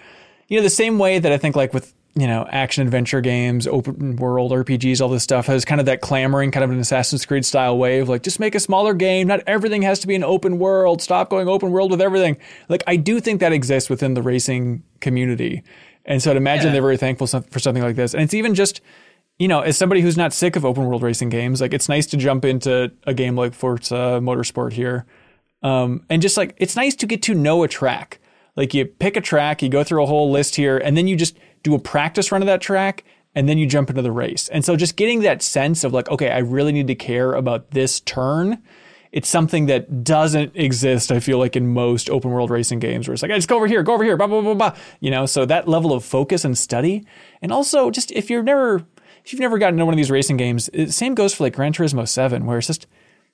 you 0.47 0.58
know 0.58 0.64
the 0.64 0.70
same 0.70 0.97
way 0.99 1.20
that 1.20 1.32
i 1.32 1.38
think 1.38 1.55
like 1.55 1.74
with 1.74 1.93
you 2.16 2.26
know 2.26 2.47
action 2.49 2.84
adventure 2.86 3.22
games 3.22 3.68
open 3.68 4.16
world 4.16 4.51
rpgs 4.51 5.01
all 5.01 5.10
this 5.10 5.22
stuff 5.24 5.45
has 5.45 5.66
kind 5.66 5.80
of 5.80 5.86
that 5.86 6.01
clamoring 6.01 6.49
kind 6.51 6.64
of 6.64 6.72
an 6.72 6.80
assassin's 6.80 7.26
creed 7.26 7.45
style 7.45 7.78
wave. 7.78 8.10
like 8.10 8.24
just 8.24 8.39
make 8.39 8.55
a 8.55 8.60
smaller 8.60 8.93
game 8.93 9.28
not 9.28 9.39
everything 9.45 9.82
has 9.84 9.99
to 9.99 10.08
be 10.08 10.16
an 10.16 10.24
open 10.24 10.58
world 10.58 11.01
stop 11.01 11.30
going 11.30 11.47
open 11.47 11.70
world 11.72 11.91
with 11.91 12.01
everything 12.01 12.36
like 12.70 12.82
i 12.88 12.95
do 12.95 13.20
think 13.20 13.39
that 13.39 13.51
exists 13.53 13.89
within 13.89 14.14
the 14.16 14.22
racing 14.22 14.82
community 15.01 15.62
and 16.05 16.24
so 16.24 16.32
i'd 16.32 16.38
imagine 16.38 16.68
Yeah. 16.68 16.74
they're 16.74 16.82
very 16.82 16.97
thankful 16.97 17.28
for 17.28 17.60
something 17.60 17.84
like 17.84 17.95
this 17.95 18.14
and 18.16 18.24
it's 18.24 18.34
even 18.34 18.55
just 18.55 18.82
you 19.40 19.48
know, 19.48 19.62
as 19.62 19.78
somebody 19.78 20.02
who's 20.02 20.18
not 20.18 20.34
sick 20.34 20.56
of 20.56 20.66
open 20.66 20.86
world 20.86 21.04
racing 21.04 21.30
games, 21.30 21.62
like 21.62 21.74
it's 21.74 21.88
nice 21.90 22.06
to 22.08 22.18
jump 22.18 22.44
into 22.44 22.92
a 23.04 23.14
game 23.14 23.36
like 23.36 23.54
Forza 23.54 24.20
Motorsport 24.22 24.74
here. 24.74 25.06
Um, 25.62 26.06
and 26.10 26.22
just 26.22 26.38
like 26.38 26.56
it's 26.58 26.76
nice 26.76 26.96
to 26.96 27.08
get 27.08 27.22
to 27.24 27.34
know 27.34 27.64
a 27.64 27.68
track. 27.68 28.20
Like 28.56 28.74
you 28.74 28.86
pick 28.86 29.16
a 29.16 29.22
track, 29.22 29.62
you 29.62 29.70
go 29.70 29.84
through 29.84 30.04
a 30.04 30.08
whole 30.08 30.32
list 30.32 30.56
here, 30.56 30.78
and 30.78 30.98
then 30.98 31.08
you 31.08 31.16
just 31.16 31.38
do 31.62 31.76
a 31.76 31.80
practice 31.80 32.32
run 32.32 32.42
of 32.42 32.48
that 32.48 32.62
track, 32.62 33.04
and 33.36 33.48
then 33.48 33.60
you 33.60 33.68
jump 33.68 33.90
into 33.90 34.02
the 34.02 34.12
race. 34.12 34.50
And 34.50 34.66
so 34.66 34.76
just 34.76 34.96
getting 34.96 35.22
that 35.22 35.44
sense 35.44 35.84
of 35.84 35.94
like, 35.94 36.10
okay, 36.10 36.32
I 36.32 36.40
really 36.40 36.72
need 36.72 36.88
to 36.88 36.96
care 36.96 37.34
about 37.34 37.72
this 37.72 38.00
turn. 38.00 38.64
It's 39.12 39.30
something 39.30 39.68
that 39.68 40.04
doesn't 40.04 40.56
exist, 40.56 41.12
I 41.12 41.20
feel 41.20 41.38
like, 41.38 41.56
in 41.56 41.74
most 41.74 42.10
open 42.10 42.32
world 42.32 42.50
racing 42.50 42.80
games 42.80 43.08
where 43.08 43.14
it's 43.14 43.22
like, 43.22 43.32
I 43.32 43.36
just 43.36 43.48
go 43.48 43.56
over 43.56 43.68
here, 43.68 43.84
go 43.84 43.94
over 43.94 44.04
here, 44.04 44.18
blah, 44.18 44.28
blah, 44.28 44.42
blah, 44.42 44.54
blah. 44.54 44.76
You 45.00 45.12
know, 45.12 45.26
so 45.26 45.46
that 45.46 45.68
level 45.68 45.94
of 45.94 46.04
focus 46.04 46.44
and 46.44 46.58
study. 46.58 47.06
And 47.42 47.52
also 47.52 47.90
just 47.92 48.12
if 48.12 48.30
you're 48.30 48.44
never 48.44 48.86
if 49.28 49.34
you've 49.34 49.42
never 49.42 49.58
gotten 49.58 49.76
into 49.76 49.84
one 49.84 49.94
of 49.94 49.98
these 49.98 50.10
racing 50.10 50.38
games, 50.38 50.70
it, 50.72 50.94
same 50.94 51.14
goes 51.14 51.34
for 51.34 51.44
like 51.44 51.54
Gran 51.54 51.74
Turismo 51.74 52.08
7, 52.08 52.46
where 52.46 52.60
it's 52.60 52.68
just 52.68 52.88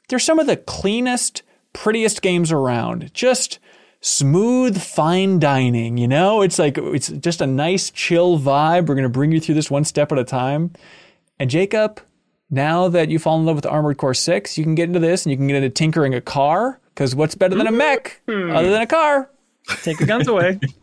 they're 0.10 0.18
some 0.18 0.40
of 0.40 0.48
the 0.48 0.58
cleanest, 0.58 1.44
prettiest 1.72 2.24
games 2.24 2.52
around. 2.52 3.14
Just 3.14 3.60
smooth, 4.02 4.82
fine 4.82 5.38
dining, 5.38 5.98
you 5.98 6.08
know? 6.08 6.42
It's 6.42 6.58
like 6.58 6.80
it's 6.80 7.10
just 7.10 7.42
a 7.42 7.46
nice, 7.46 7.92
chill 7.92 8.40
vibe. 8.40 8.88
We're 8.88 8.96
gonna 8.96 9.08
bring 9.08 9.32
you 9.32 9.40
through 9.40 9.54
this 9.54 9.70
one 9.70 9.86
step 9.86 10.12
at 10.12 10.18
a 10.18 10.24
time. 10.24 10.72
And 11.38 11.52
Jacob, 11.52 12.02
now 12.50 12.88
that 12.88 13.12
you 13.12 13.20
fall 13.20 13.38
in 13.38 13.46
love 13.46 13.58
with 13.58 13.68
Armored 13.68 13.98
Core 13.98 14.16
6, 14.16 14.58
you 14.58 14.64
can 14.64 14.74
get 14.74 14.88
into 14.88 15.00
this 15.00 15.28
and 15.28 15.32
you 15.32 15.38
can 15.38 15.46
get 15.46 15.58
into 15.58 15.70
tinkering 15.70 16.16
a 16.16 16.22
car. 16.22 16.80
Because 16.96 17.16
what's 17.16 17.36
better 17.36 17.54
than 17.54 17.68
a 17.68 17.70
mm-hmm. 17.70 17.78
mech 17.78 18.22
other 18.28 18.72
than 18.72 18.82
a 18.82 18.88
car? 18.88 19.30
Take 19.84 20.00
the 20.00 20.08
guns 20.08 20.28
away. 20.28 20.60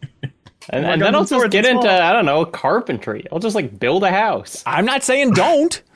And, 0.69 0.85
and 0.85 1.03
then 1.03 1.15
I'll 1.15 1.25
just 1.25 1.51
get 1.51 1.65
into. 1.65 1.91
I 1.91 2.13
don't 2.13 2.27
know 2.27 2.45
carpentry. 2.45 3.27
I'll 3.33 3.39
just 3.39 3.55
like 3.55 3.79
build 3.79 4.05
a 4.05 4.11
house. 4.11 4.63
I'm 4.67 4.85
not 4.85 5.03
saying 5.03 5.33
don't. 5.33 5.83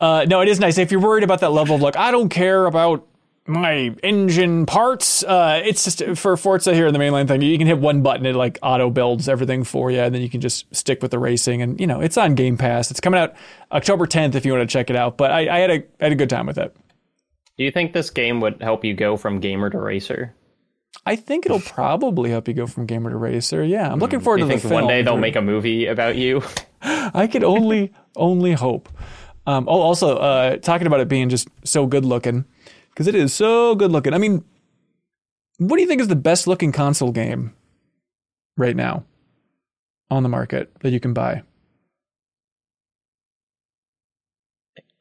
Uh, 0.00 0.24
no, 0.26 0.40
it 0.40 0.48
is 0.48 0.58
nice. 0.58 0.78
If 0.78 0.90
you're 0.90 0.98
worried 0.98 1.24
about 1.24 1.40
that 1.40 1.52
level 1.52 1.76
of 1.76 1.82
like, 1.82 1.94
I 1.94 2.10
don't 2.10 2.30
care 2.30 2.64
about 2.64 3.06
my 3.46 3.94
engine 4.02 4.64
parts. 4.64 5.22
Uh, 5.22 5.60
it's 5.64 5.84
just 5.84 6.18
for 6.18 6.36
Forza 6.36 6.72
here 6.72 6.86
in 6.86 6.92
the 6.94 6.98
mainline 6.98 7.28
thing. 7.28 7.42
You 7.42 7.58
can 7.58 7.66
hit 7.66 7.78
one 7.78 8.02
button, 8.02 8.24
it 8.24 8.34
like 8.34 8.58
auto 8.62 8.90
builds 8.90 9.28
everything 9.28 9.64
for 9.64 9.90
you, 9.90 10.00
and 10.00 10.14
then 10.14 10.22
you 10.22 10.30
can 10.30 10.40
just 10.40 10.74
stick 10.74 11.02
with 11.02 11.10
the 11.10 11.18
racing. 11.18 11.60
And 11.60 11.78
you 11.78 11.86
know, 11.86 12.00
it's 12.00 12.16
on 12.16 12.34
Game 12.34 12.56
Pass. 12.56 12.90
It's 12.90 13.00
coming 13.00 13.20
out 13.20 13.34
October 13.72 14.06
10th 14.06 14.34
if 14.34 14.46
you 14.46 14.52
want 14.52 14.68
to 14.68 14.72
check 14.72 14.88
it 14.88 14.96
out. 14.96 15.16
But 15.18 15.32
I, 15.32 15.54
I 15.54 15.58
had 15.58 15.70
a 15.70 15.74
I 16.00 16.04
had 16.04 16.12
a 16.12 16.16
good 16.16 16.30
time 16.30 16.46
with 16.46 16.58
it. 16.58 16.74
Do 17.58 17.64
you 17.64 17.70
think 17.70 17.92
this 17.92 18.08
game 18.08 18.40
would 18.40 18.62
help 18.62 18.84
you 18.84 18.94
go 18.94 19.18
from 19.18 19.40
gamer 19.40 19.68
to 19.68 19.78
racer? 19.78 20.34
I 21.06 21.16
think 21.16 21.46
it'll 21.46 21.60
probably 21.60 22.30
help 22.30 22.46
you 22.48 22.54
go 22.54 22.66
from 22.66 22.86
gamer 22.86 23.10
to 23.10 23.16
racer. 23.16 23.64
Yeah, 23.64 23.90
I'm 23.90 23.98
looking 24.00 24.20
forward 24.20 24.38
Do 24.38 24.44
you 24.44 24.50
to 24.50 24.54
the 24.56 24.60
think 24.60 24.70
film. 24.70 24.84
one 24.84 24.88
day 24.88 25.02
they'll 25.02 25.16
make 25.16 25.36
a 25.36 25.40
movie 25.42 25.86
about 25.86 26.16
you? 26.16 26.42
I 26.82 27.26
could 27.26 27.44
only 27.44 27.92
only 28.16 28.52
hope. 28.52 28.88
Um, 29.46 29.66
oh, 29.68 29.80
also 29.80 30.18
uh, 30.18 30.56
talking 30.58 30.86
about 30.86 31.00
it 31.00 31.08
being 31.08 31.28
just 31.28 31.48
so 31.64 31.86
good 31.86 32.04
looking 32.04 32.44
because 32.90 33.06
it 33.06 33.14
is 33.14 33.32
so 33.32 33.74
good 33.74 33.90
looking. 33.90 34.12
I 34.14 34.18
mean, 34.18 34.44
what 35.58 35.76
do 35.76 35.82
you 35.82 35.88
think 35.88 36.00
is 36.00 36.08
the 36.08 36.16
best 36.16 36.46
looking 36.46 36.70
console 36.72 37.12
game 37.12 37.54
right 38.56 38.76
now 38.76 39.04
on 40.10 40.22
the 40.22 40.28
market 40.28 40.70
that 40.80 40.90
you 40.90 41.00
can 41.00 41.14
buy? 41.14 41.42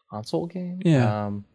Console 0.10 0.48
game? 0.48 0.82
Yeah. 0.84 1.26
Um, 1.28 1.46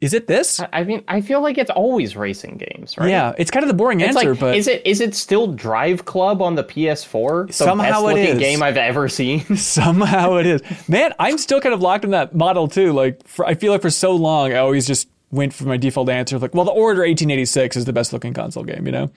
Is 0.00 0.14
it 0.14 0.26
this? 0.26 0.60
I- 0.72 0.84
mean, 0.84 1.04
I 1.08 1.20
feel 1.20 1.42
like 1.42 1.58
it's 1.58 1.70
always 1.70 2.16
racing 2.16 2.56
games, 2.56 2.96
right? 2.96 3.10
Yeah, 3.10 3.34
it's 3.36 3.50
kind 3.50 3.62
of 3.64 3.68
the 3.68 3.74
boring 3.74 4.00
It's 4.00 4.16
answer, 4.16 4.30
like, 4.30 4.40
but 4.40 4.56
is 4.56 4.66
it 4.66 4.86
is 4.86 5.00
it 5.00 5.14
still 5.14 5.48
Drive 5.48 6.06
Club 6.06 6.40
on 6.40 6.54
the 6.54 6.64
PS4? 6.64 7.48
The 7.48 7.52
Somehow 7.52 7.84
it 7.84 7.90
best 7.90 8.02
looking 8.04 8.24
is. 8.24 8.38
game 8.38 8.62
I've 8.62 8.78
ever 8.78 9.08
seen. 9.08 9.56
somehow 9.56 10.36
it 10.36 10.46
is. 10.46 10.62
Man, 10.88 11.12
I'm 11.18 11.36
still 11.36 11.60
kind 11.60 11.74
of 11.74 11.82
locked 11.82 12.04
in 12.04 12.12
that 12.12 12.34
model 12.34 12.66
too. 12.66 12.92
Like, 12.92 13.26
for, 13.28 13.44
I 13.46 13.54
feel 13.54 13.72
like 13.72 13.82
for 13.82 13.90
so 13.90 14.16
long, 14.16 14.52
I 14.52 14.56
always 14.56 14.86
just 14.86 15.08
went 15.30 15.52
for 15.52 15.64
my 15.64 15.76
default 15.76 16.08
answer 16.08 16.34
of 16.36 16.42
like, 16.42 16.54
well, 16.54 16.64
the 16.64 16.70
Order 16.72 17.00
1886 17.02 17.76
is 17.76 17.84
the 17.84 17.92
best 17.92 18.12
looking 18.14 18.32
console 18.32 18.64
game, 18.64 18.86
you 18.86 18.92
know? 18.92 19.10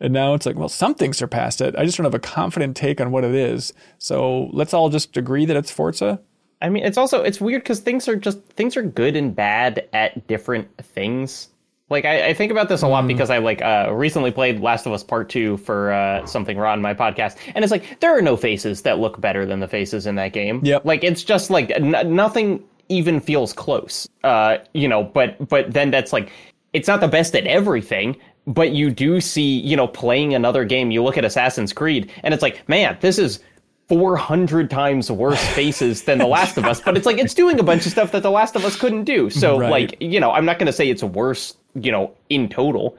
And 0.00 0.12
now 0.12 0.34
it's 0.34 0.46
like, 0.46 0.56
well, 0.56 0.68
something 0.68 1.12
surpassed 1.12 1.60
it. 1.60 1.74
I 1.76 1.84
just 1.84 1.96
don't 1.96 2.04
have 2.04 2.14
a 2.14 2.20
confident 2.20 2.76
take 2.76 3.00
on 3.00 3.10
what 3.10 3.24
it 3.24 3.34
is. 3.34 3.72
So 3.98 4.50
let's 4.52 4.72
all 4.72 4.90
just 4.90 5.16
agree 5.16 5.44
that 5.46 5.56
it's 5.56 5.70
Forza. 5.72 6.20
I 6.60 6.68
mean, 6.68 6.84
it's 6.84 6.98
also 6.98 7.22
it's 7.22 7.40
weird 7.40 7.62
because 7.62 7.80
things 7.80 8.08
are 8.08 8.16
just 8.16 8.40
things 8.50 8.76
are 8.76 8.82
good 8.82 9.16
and 9.16 9.34
bad 9.34 9.88
at 9.92 10.26
different 10.26 10.68
things. 10.78 11.48
Like 11.90 12.04
I, 12.04 12.28
I 12.28 12.34
think 12.34 12.52
about 12.52 12.68
this 12.68 12.82
a 12.82 12.86
Mm. 12.86 12.90
lot 12.90 13.06
because 13.06 13.30
I 13.30 13.38
like 13.38 13.62
uh, 13.62 13.90
recently 13.92 14.30
played 14.30 14.60
Last 14.60 14.84
of 14.84 14.92
Us 14.92 15.02
Part 15.02 15.28
Two 15.30 15.56
for 15.58 15.92
uh, 15.92 16.26
something 16.26 16.58
raw 16.58 16.72
on 16.72 16.82
my 16.82 16.92
podcast, 16.94 17.36
and 17.54 17.64
it's 17.64 17.70
like 17.70 18.00
there 18.00 18.16
are 18.16 18.20
no 18.20 18.36
faces 18.36 18.82
that 18.82 18.98
look 18.98 19.20
better 19.20 19.46
than 19.46 19.60
the 19.60 19.68
faces 19.68 20.06
in 20.06 20.16
that 20.16 20.32
game. 20.32 20.60
Yep. 20.64 20.84
Like 20.84 21.04
it's 21.04 21.22
just 21.24 21.48
like 21.50 21.70
n- 21.70 22.14
nothing 22.14 22.62
even 22.90 23.20
feels 23.20 23.52
close. 23.52 24.08
Uh, 24.24 24.58
you 24.74 24.88
know, 24.88 25.04
but 25.04 25.48
but 25.48 25.72
then 25.72 25.90
that's 25.90 26.12
like 26.12 26.30
it's 26.74 26.88
not 26.88 27.00
the 27.00 27.08
best 27.08 27.34
at 27.36 27.46
everything. 27.46 28.16
But 28.46 28.72
you 28.72 28.90
do 28.90 29.20
see, 29.20 29.58
you 29.60 29.76
know, 29.76 29.86
playing 29.86 30.34
another 30.34 30.64
game. 30.64 30.90
You 30.90 31.02
look 31.02 31.18
at 31.18 31.24
Assassin's 31.24 31.72
Creed, 31.72 32.10
and 32.22 32.32
it's 32.32 32.42
like, 32.42 32.66
man, 32.68 32.96
this 33.00 33.18
is 33.18 33.40
400 33.88 34.70
times 34.70 35.10
worse 35.10 35.42
faces 35.54 36.02
than 36.02 36.18
The 36.18 36.26
Last 36.26 36.56
of 36.58 36.64
Us, 36.64 36.80
but 36.80 36.96
it's 36.96 37.06
like 37.06 37.18
it's 37.18 37.34
doing 37.34 37.58
a 37.58 37.62
bunch 37.62 37.86
of 37.86 37.92
stuff 37.92 38.12
that 38.12 38.22
The 38.22 38.30
Last 38.30 38.54
of 38.56 38.64
Us 38.64 38.76
couldn't 38.76 39.04
do. 39.04 39.30
So, 39.30 39.58
Right. 39.58 39.70
like, 39.70 39.96
you 40.00 40.20
know, 40.20 40.30
I'm 40.30 40.44
not 40.44 40.58
going 40.58 40.66
to 40.66 40.72
say 40.72 40.88
it's 40.90 41.02
worse, 41.02 41.56
you 41.74 41.90
know, 41.92 42.12
in 42.28 42.48
total. 42.48 42.96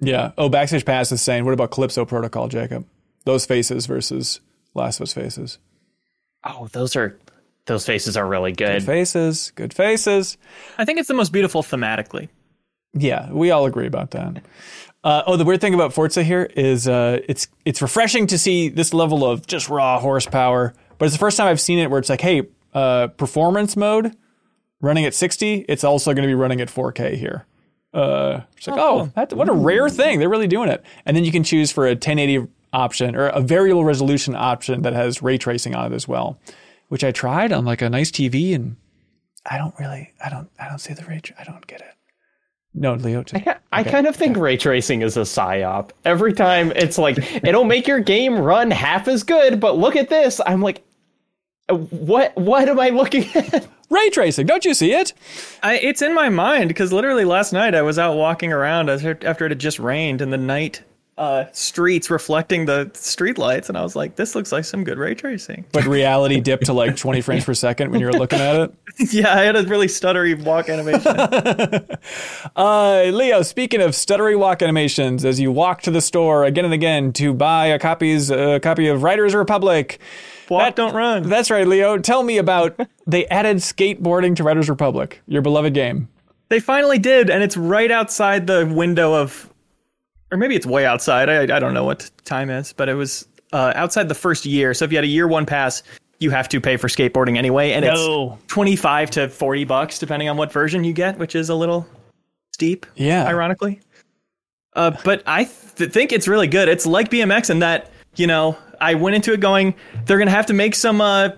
Yeah. 0.00 0.32
Oh, 0.38 0.48
Backstage 0.48 0.84
Pass 0.84 1.10
is 1.12 1.22
saying, 1.22 1.44
what 1.44 1.54
about 1.54 1.70
Callisto 1.70 2.04
Protocol, 2.04 2.48
Jacob? 2.48 2.86
Those 3.24 3.46
faces 3.46 3.86
versus 3.86 4.40
Last 4.74 4.98
of 5.00 5.04
Us 5.04 5.12
faces. 5.12 5.58
Oh, 6.44 6.68
those 6.72 6.94
are 6.94 7.18
those 7.66 7.84
faces 7.84 8.16
are 8.16 8.26
really 8.26 8.52
good. 8.52 8.82
Faces, 8.84 9.52
good 9.54 9.74
faces. 9.74 10.38
I 10.78 10.84
think 10.84 10.98
it's 10.98 11.08
the 11.08 11.14
most 11.14 11.32
beautiful 11.32 11.62
thematically. 11.62 12.28
Yeah, 12.94 13.30
we 13.30 13.50
all 13.50 13.66
agree 13.66 13.86
about 13.86 14.12
that. 14.12 14.42
Uh, 15.04 15.22
oh, 15.26 15.36
the 15.36 15.44
weird 15.44 15.60
thing 15.60 15.74
about 15.74 15.92
Forza 15.92 16.22
here 16.22 16.50
is 16.56 16.88
uh, 16.88 17.20
it's 17.28 17.46
it's 17.64 17.80
refreshing 17.80 18.26
to 18.26 18.38
see 18.38 18.68
this 18.68 18.92
level 18.92 19.24
of 19.24 19.46
just 19.46 19.68
raw 19.68 20.00
horsepower, 20.00 20.74
but 20.98 21.06
it's 21.06 21.14
the 21.14 21.20
first 21.20 21.36
time 21.36 21.46
I've 21.46 21.60
seen 21.60 21.78
it 21.78 21.90
where 21.90 22.00
it's 22.00 22.08
like, 22.08 22.20
hey, 22.20 22.42
uh, 22.74 23.08
performance 23.08 23.76
mode 23.76 24.16
running 24.80 25.04
at 25.04 25.14
60, 25.14 25.64
it's 25.68 25.84
also 25.84 26.12
going 26.12 26.22
to 26.22 26.28
be 26.28 26.34
running 26.34 26.60
at 26.60 26.68
4K 26.68 27.16
here. 27.16 27.46
Uh, 27.92 28.42
it's 28.56 28.66
like, 28.66 28.78
oh, 28.78 29.10
that, 29.14 29.32
what 29.32 29.48
a 29.48 29.52
rare 29.52 29.88
thing. 29.88 30.18
They're 30.18 30.28
really 30.28 30.46
doing 30.46 30.68
it. 30.68 30.84
And 31.06 31.16
then 31.16 31.24
you 31.24 31.32
can 31.32 31.42
choose 31.42 31.72
for 31.72 31.86
a 31.86 31.90
1080 31.90 32.46
option 32.72 33.16
or 33.16 33.28
a 33.28 33.40
variable 33.40 33.84
resolution 33.84 34.34
option 34.36 34.82
that 34.82 34.92
has 34.92 35.22
ray 35.22 35.38
tracing 35.38 35.74
on 35.74 35.92
it 35.92 35.94
as 35.94 36.06
well, 36.06 36.38
which 36.88 37.02
I 37.02 37.10
tried 37.12 37.52
on 37.52 37.64
like 37.64 37.82
a 37.82 37.88
nice 37.88 38.10
TV 38.10 38.54
and 38.54 38.76
I 39.46 39.56
don't 39.58 39.74
really, 39.78 40.12
I 40.24 40.28
don't, 40.28 40.50
I 40.60 40.68
don't 40.68 40.78
see 40.78 40.92
the 40.92 41.04
ray. 41.04 41.20
tra- 41.20 41.36
I 41.40 41.44
don't 41.44 41.66
get 41.66 41.80
it. 41.80 41.94
No, 42.80 42.94
Leo. 42.94 43.22
Just, 43.24 43.44
I 43.72 43.82
kind 43.82 44.06
of 44.06 44.14
think 44.14 44.36
ray 44.36 44.56
tracing 44.56 45.02
is 45.02 45.16
a 45.16 45.20
psyop. 45.20 45.90
Every 46.04 46.32
time 46.32 46.72
it's 46.76 46.96
like 46.98 47.18
it'll 47.44 47.64
make 47.64 47.86
your 47.88 48.00
game 48.00 48.38
run 48.38 48.70
half 48.70 49.08
as 49.08 49.22
good, 49.24 49.58
but 49.60 49.76
look 49.76 49.96
at 49.96 50.08
this. 50.08 50.40
I'm 50.46 50.62
like, 50.62 50.82
what? 51.68 52.36
What 52.36 52.68
am 52.68 52.78
I 52.80 52.90
looking 52.90 53.24
at? 53.34 53.66
ray 53.90 54.10
tracing. 54.10 54.46
Don't 54.46 54.64
you 54.64 54.74
see 54.74 54.92
it? 54.92 55.12
I, 55.62 55.78
it's 55.78 56.02
in 56.02 56.14
my 56.14 56.28
mind 56.28 56.68
because 56.68 56.92
literally 56.92 57.24
last 57.24 57.52
night 57.52 57.74
I 57.74 57.82
was 57.82 57.98
out 57.98 58.16
walking 58.16 58.52
around 58.52 58.88
as- 58.90 59.04
after 59.04 59.46
it 59.46 59.50
had 59.50 59.58
just 59.58 59.78
rained 59.78 60.20
in 60.20 60.30
the 60.30 60.36
night 60.38 60.82
uh, 61.18 61.44
streets 61.52 62.08
reflecting 62.10 62.64
the 62.66 62.90
street 62.94 63.36
lights, 63.36 63.68
and 63.68 63.76
I 63.76 63.82
was 63.82 63.94
like, 63.96 64.16
"This 64.16 64.34
looks 64.34 64.52
like 64.52 64.64
some 64.64 64.84
good 64.84 64.96
ray 64.96 65.14
tracing." 65.14 65.64
But 65.72 65.84
reality 65.98 66.40
dipped 66.40 66.66
to 66.66 66.72
like 66.72 66.96
20 66.96 67.20
frames 67.20 67.44
per 67.44 67.52
second 67.54 67.90
when 67.90 68.00
you're 68.00 68.12
looking 68.12 68.38
at 68.38 68.56
it. 68.56 68.74
yeah, 69.12 69.34
I 69.36 69.42
had 69.42 69.56
a 69.56 69.64
really 69.64 69.88
stuttery 69.88 70.40
walk 70.42 70.68
animation. 70.68 71.86
Uh, 72.56 73.04
Leo, 73.12 73.42
speaking 73.42 73.80
of 73.80 73.90
stuttery 73.92 74.38
walk 74.38 74.62
animations, 74.62 75.24
as 75.24 75.38
you 75.38 75.52
walk 75.52 75.82
to 75.82 75.90
the 75.90 76.00
store 76.00 76.44
again 76.44 76.64
and 76.64 76.74
again 76.74 77.12
to 77.12 77.32
buy 77.34 77.66
a 77.66 77.78
copies 77.78 78.30
a 78.30 78.58
copy 78.60 78.88
of 78.88 79.02
Riders 79.02 79.34
Republic. 79.34 79.98
walk, 80.48 80.62
That- 80.62 80.76
don't 80.76 80.94
run. 80.94 81.28
That's 81.28 81.50
right, 81.50 81.66
Leo. 81.66 81.98
Tell 81.98 82.22
me 82.22 82.38
about 82.38 82.78
they 83.06 83.26
added 83.26 83.58
skateboarding 83.58 84.34
to 84.36 84.44
Riders 84.44 84.68
Republic, 84.68 85.20
your 85.26 85.42
beloved 85.42 85.74
game. 85.74 86.08
They 86.48 86.60
finally 86.60 86.98
did, 86.98 87.28
and 87.30 87.42
it's 87.42 87.56
right 87.56 87.90
outside 87.90 88.46
the 88.46 88.66
window 88.66 89.12
of, 89.14 89.52
or 90.30 90.38
maybe 90.38 90.54
it's 90.56 90.66
way 90.66 90.84
outside. 90.86 91.28
I, 91.28 91.42
I 91.56 91.58
don't 91.60 91.74
know 91.74 91.84
what 91.84 92.10
time 92.24 92.50
is, 92.50 92.72
but 92.72 92.88
it 92.88 92.94
was 92.94 93.26
uh, 93.52 93.72
outside 93.74 94.08
the 94.08 94.14
first 94.14 94.44
year. 94.46 94.74
So 94.74 94.84
if 94.84 94.92
you 94.92 94.98
had 94.98 95.04
a 95.04 95.08
year 95.08 95.26
one 95.28 95.46
pass, 95.46 95.82
you 96.20 96.30
have 96.30 96.48
to 96.50 96.60
pay 96.60 96.76
for 96.76 96.88
skateboarding 96.88 97.36
anyway, 97.36 97.72
and 97.72 97.84
No. 97.84 98.34
it's 98.34 98.46
twenty 98.52 98.76
five 98.76 99.10
to 99.12 99.28
forty 99.28 99.64
bucks 99.64 99.98
depending 99.98 100.28
on 100.28 100.36
what 100.36 100.52
version 100.52 100.84
you 100.84 100.92
get, 100.92 101.18
which 101.18 101.34
is 101.34 101.48
a 101.48 101.54
little 101.54 101.86
steep. 102.52 102.86
Yeah. 102.96 103.24
ironically. 103.26 103.80
Uh, 104.74 104.96
but 105.04 105.22
I 105.26 105.44
th- 105.76 105.90
think 105.92 106.12
it's 106.12 106.28
really 106.28 106.46
good. 106.46 106.68
It's 106.68 106.86
like 106.86 107.10
BMX 107.10 107.50
in 107.50 107.60
that 107.60 107.90
you 108.16 108.26
know 108.26 108.56
I 108.80 108.94
went 108.94 109.16
into 109.16 109.32
it 109.32 109.40
going 109.40 109.74
they're 110.06 110.18
gonna 110.18 110.30
have 110.30 110.46
to 110.46 110.52
make 110.54 110.74
some 110.74 111.00
uh, 111.00 111.30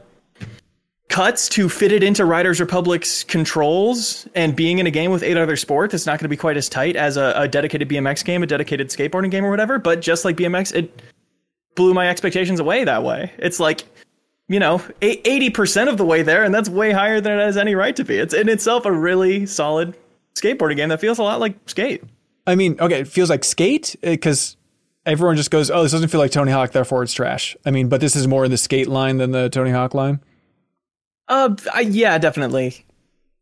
cuts 1.10 1.48
to 1.50 1.68
fit 1.68 1.92
it 1.92 2.02
into 2.02 2.24
Riders 2.24 2.60
Republic's 2.60 3.24
controls, 3.24 4.26
and 4.34 4.56
being 4.56 4.78
in 4.78 4.86
a 4.86 4.90
game 4.90 5.10
with 5.10 5.22
eight 5.22 5.36
other 5.36 5.56
sports, 5.56 5.92
it's 5.92 6.06
not 6.06 6.12
going 6.12 6.24
to 6.24 6.28
be 6.28 6.36
quite 6.36 6.56
as 6.56 6.68
tight 6.68 6.96
as 6.96 7.18
a, 7.18 7.34
a 7.36 7.48
dedicated 7.48 7.88
BMX 7.88 8.24
game, 8.24 8.42
a 8.42 8.46
dedicated 8.46 8.88
skateboarding 8.88 9.30
game, 9.30 9.44
or 9.44 9.50
whatever. 9.50 9.78
But 9.78 10.00
just 10.00 10.24
like 10.24 10.36
BMX, 10.36 10.74
it 10.74 11.02
blew 11.74 11.92
my 11.92 12.08
expectations 12.08 12.60
away 12.60 12.84
that 12.84 13.02
way. 13.02 13.32
It's 13.38 13.60
like 13.60 13.84
you 14.48 14.58
know, 14.58 14.82
eighty 15.02 15.50
percent 15.50 15.90
of 15.90 15.98
the 15.98 16.04
way 16.04 16.22
there, 16.22 16.42
and 16.42 16.54
that's 16.54 16.68
way 16.68 16.90
higher 16.90 17.20
than 17.20 17.38
it 17.38 17.42
has 17.42 17.56
any 17.56 17.74
right 17.74 17.94
to 17.96 18.04
be. 18.04 18.16
It's 18.16 18.34
in 18.34 18.48
itself 18.48 18.86
a 18.86 18.92
really 18.92 19.46
solid 19.46 19.96
skateboarding 20.34 20.76
game 20.76 20.88
that 20.88 21.00
feels 21.00 21.18
a 21.18 21.22
lot 21.22 21.38
like 21.38 21.56
Skate. 21.66 22.02
I 22.46 22.54
mean, 22.54 22.76
okay, 22.80 23.00
it 23.00 23.08
feels 23.08 23.30
like 23.30 23.44
skate 23.44 23.94
uh, 24.02 24.10
because 24.10 24.56
everyone 25.06 25.36
just 25.36 25.50
goes, 25.50 25.70
"Oh, 25.70 25.82
this 25.82 25.92
doesn't 25.92 26.08
feel 26.08 26.20
like 26.20 26.32
Tony 26.32 26.50
Hawk, 26.50 26.72
therefore 26.72 27.02
it's 27.02 27.12
trash." 27.12 27.56
I 27.64 27.70
mean, 27.70 27.88
but 27.88 28.00
this 28.00 28.16
is 28.16 28.26
more 28.26 28.44
in 28.44 28.50
the 28.50 28.56
skate 28.56 28.88
line 28.88 29.18
than 29.18 29.30
the 29.30 29.48
Tony 29.50 29.70
Hawk 29.70 29.94
line. 29.94 30.20
Uh, 31.30 31.54
I, 31.72 31.80
yeah, 31.80 32.18
definitely. 32.18 32.84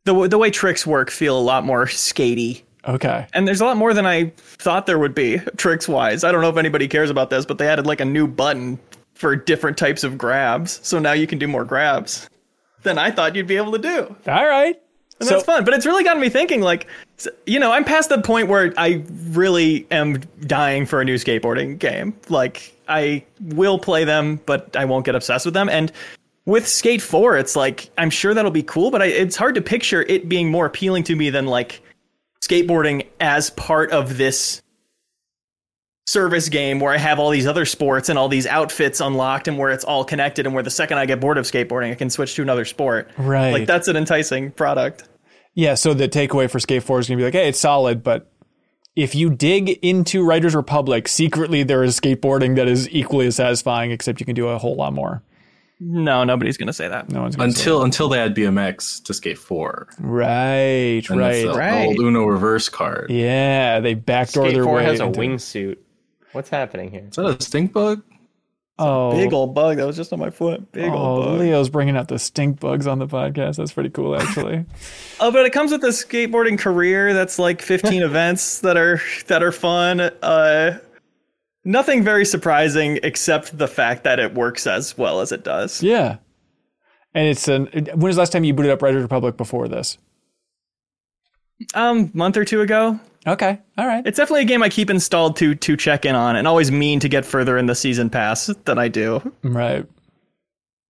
The 0.04 0.28
the 0.28 0.38
way 0.38 0.50
tricks 0.50 0.86
work 0.86 1.10
feel 1.10 1.36
a 1.38 1.40
lot 1.40 1.64
more 1.64 1.86
skatey, 1.86 2.62
Okay. 2.86 3.26
and 3.34 3.46
there's 3.48 3.60
a 3.60 3.64
lot 3.64 3.76
more 3.76 3.92
than 3.92 4.06
I 4.06 4.32
thought 4.36 4.86
there 4.86 4.98
would 4.98 5.14
be 5.14 5.38
tricks 5.56 5.88
wise. 5.88 6.22
I 6.24 6.30
don't 6.32 6.40
know 6.40 6.48
if 6.48 6.56
anybody 6.56 6.86
cares 6.86 7.10
about 7.10 7.30
this, 7.30 7.44
but 7.44 7.58
they 7.58 7.66
added 7.68 7.86
like 7.86 8.00
a 8.00 8.04
new 8.04 8.26
button 8.28 8.78
for 9.14 9.34
different 9.34 9.76
types 9.76 10.04
of 10.04 10.16
grabs, 10.16 10.78
so 10.86 10.98
now 11.00 11.12
you 11.12 11.26
can 11.26 11.38
do 11.38 11.48
more 11.48 11.64
grabs 11.64 12.30
than 12.84 12.96
I 12.98 13.10
thought 13.10 13.34
you'd 13.34 13.48
be 13.48 13.56
able 13.56 13.72
to 13.72 13.78
do. 13.78 14.16
All 14.30 14.46
right. 14.46 14.80
And 15.20 15.28
that's 15.28 15.42
fun. 15.42 15.64
But 15.64 15.74
it's 15.74 15.84
really 15.84 16.04
gotten 16.04 16.20
me 16.22 16.28
thinking, 16.28 16.60
like, 16.60 16.86
you 17.44 17.58
know, 17.58 17.72
I'm 17.72 17.82
past 17.84 18.08
the 18.08 18.22
point 18.22 18.46
where 18.46 18.72
I 18.78 19.02
really 19.30 19.84
am 19.90 20.20
dying 20.46 20.86
for 20.86 21.00
a 21.00 21.04
new 21.04 21.16
skateboarding 21.16 21.76
game. 21.76 22.14
Like, 22.28 22.72
I 22.86 23.24
will 23.40 23.80
play 23.80 24.04
them, 24.04 24.40
but 24.46 24.76
I 24.76 24.84
won't 24.84 25.04
get 25.04 25.16
obsessed 25.16 25.44
with 25.44 25.54
them. 25.54 25.68
And 25.68 25.90
with 26.48 26.66
Skate 26.66 27.02
4, 27.02 27.36
it's 27.36 27.54
like, 27.54 27.90
I'm 27.98 28.08
sure 28.08 28.32
that'll 28.32 28.50
be 28.50 28.62
cool, 28.62 28.90
but 28.90 29.02
I, 29.02 29.06
it's 29.06 29.36
hard 29.36 29.54
to 29.56 29.60
picture 29.60 30.00
it 30.00 30.30
being 30.30 30.50
more 30.50 30.64
appealing 30.64 31.04
to 31.04 31.14
me 31.14 31.28
than, 31.28 31.44
like, 31.44 31.82
skateboarding 32.40 33.06
as 33.20 33.50
part 33.50 33.90
of 33.90 34.16
this 34.16 34.62
service 36.06 36.48
game 36.48 36.80
where 36.80 36.94
I 36.94 36.96
have 36.96 37.18
all 37.18 37.28
these 37.28 37.46
other 37.46 37.66
sports 37.66 38.08
and 38.08 38.18
all 38.18 38.30
these 38.30 38.46
outfits 38.46 38.98
unlocked 39.02 39.46
and 39.46 39.58
where 39.58 39.68
it's 39.68 39.84
all 39.84 40.06
connected 40.06 40.46
and 40.46 40.54
where 40.54 40.64
the 40.64 40.70
second 40.70 40.96
I 40.96 41.04
get 41.04 41.20
bored 41.20 41.36
of 41.36 41.44
skateboarding, 41.44 41.92
I 41.92 41.96
can 41.96 42.08
switch 42.08 42.34
to 42.36 42.42
another 42.42 42.64
sport. 42.64 43.10
Right. 43.18 43.50
Like 43.50 43.66
that's 43.66 43.86
an 43.86 43.96
enticing 43.96 44.50
product. 44.50 45.04
Yeah, 45.52 45.74
so 45.74 45.92
the 45.92 46.08
takeaway 46.08 46.50
for 46.50 46.60
Skate 46.60 46.82
4 46.82 47.00
is 47.00 47.08
going 47.08 47.18
to 47.18 47.20
be 47.20 47.26
like, 47.26 47.34
hey, 47.34 47.50
it's 47.50 47.60
solid, 47.60 48.02
but 48.02 48.32
if 48.96 49.14
you 49.14 49.28
dig 49.28 49.68
into 49.82 50.24
Riders 50.24 50.54
Republic, 50.54 51.08
secretly 51.08 51.62
there 51.62 51.84
is 51.84 52.00
skateboarding 52.00 52.56
that 52.56 52.68
is 52.68 52.88
equally 52.88 53.26
as 53.26 53.36
satisfying, 53.36 53.90
except 53.90 54.18
you 54.18 54.24
can 54.24 54.34
do 54.34 54.48
a 54.48 54.56
whole 54.56 54.76
lot 54.76 54.94
more. 54.94 55.22
No, 55.80 56.24
nobody's 56.24 56.56
going 56.56 56.66
to 56.66 56.72
say 56.72 56.88
that. 56.88 57.08
No 57.08 57.22
one's 57.22 57.36
going 57.36 57.52
to 57.52 57.58
Until 57.58 57.82
until 57.84 58.08
they 58.08 58.18
add 58.20 58.34
BMX 58.34 59.02
to 59.04 59.14
Skate 59.14 59.38
Four. 59.38 59.88
Right, 60.00 61.02
And 61.08 61.18
right. 61.20 61.34
it's 61.36 61.52
the 61.52 61.58
right. 61.58 61.86
old 61.86 61.98
Uno 62.00 62.24
reverse 62.26 62.68
card. 62.68 63.10
Yeah, 63.10 63.78
they 63.80 63.94
backdoor 63.94 64.44
Skate 64.46 64.54
their 64.54 64.64
4 64.64 64.74
way. 64.74 64.84
has 64.84 65.00
a 65.00 65.04
into- 65.04 65.20
wingsuit. 65.20 65.76
What's 66.32 66.50
happening 66.50 66.90
here? 66.90 67.06
Is 67.08 67.16
that 67.16 67.26
a 67.26 67.42
stink 67.42 67.72
bug? 67.72 68.02
Oh, 68.80 69.12
Big 69.16 69.32
old 69.32 69.56
bug 69.56 69.78
that 69.78 69.86
was 69.86 69.96
just 69.96 70.12
on 70.12 70.20
my 70.20 70.30
foot. 70.30 70.70
Big 70.70 70.90
oh, 70.92 70.96
old 70.96 71.24
bug. 71.24 71.40
Leo's 71.40 71.68
bringing 71.68 71.96
out 71.96 72.06
the 72.06 72.18
stink 72.18 72.60
bugs 72.60 72.86
on 72.86 73.00
the 73.00 73.08
podcast. 73.08 73.56
That's 73.56 73.72
pretty 73.72 73.90
cool, 73.90 74.14
actually. 74.16 74.64
Oh, 75.20 75.32
but 75.32 75.44
it 75.44 75.50
comes 75.52 75.72
with 75.72 75.82
a 75.82 75.88
skateboarding 75.88 76.56
career 76.56 77.12
that's 77.12 77.40
like 77.40 77.60
15 77.60 78.02
events 78.04 78.60
that 78.60 78.76
are 78.76 79.00
that 79.26 79.42
are 79.42 79.50
fun. 79.50 79.98
Uh, 79.98 80.78
nothing 81.68 82.02
very 82.02 82.24
surprising 82.24 82.98
except 83.02 83.56
the 83.56 83.68
fact 83.68 84.04
that 84.04 84.18
it 84.18 84.34
works 84.34 84.66
as 84.66 84.96
well 84.98 85.20
as 85.20 85.30
it 85.32 85.44
does. 85.44 85.82
yeah. 85.82 86.16
And 87.14 87.26
it's 87.28 87.48
an. 87.48 87.66
When 87.72 87.98
was 88.00 88.16
the 88.16 88.20
last 88.20 88.32
time 88.32 88.44
you 88.44 88.52
booted 88.54 88.70
up 88.70 88.82
Riders 88.82 89.02
Republic 89.02 89.36
before 89.36 89.66
this? 89.66 89.96
Um, 91.74 92.10
month 92.14 92.36
or 92.36 92.44
two 92.44 92.60
ago. 92.60 93.00
Okay, 93.26 93.58
all 93.76 93.86
right. 93.86 94.06
It's 94.06 94.16
definitely 94.16 94.42
a 94.42 94.46
game 94.46 94.62
I 94.62 94.68
keep 94.68 94.90
installed 94.90 95.36
to 95.38 95.54
to 95.54 95.76
check 95.76 96.04
in 96.04 96.14
on, 96.14 96.36
and 96.36 96.46
always 96.46 96.70
mean 96.70 97.00
to 97.00 97.08
get 97.08 97.24
further 97.24 97.58
in 97.58 97.66
the 97.66 97.74
season 97.74 98.10
pass 98.10 98.46
than 98.64 98.78
I 98.78 98.88
do. 98.88 99.20
Right. 99.42 99.86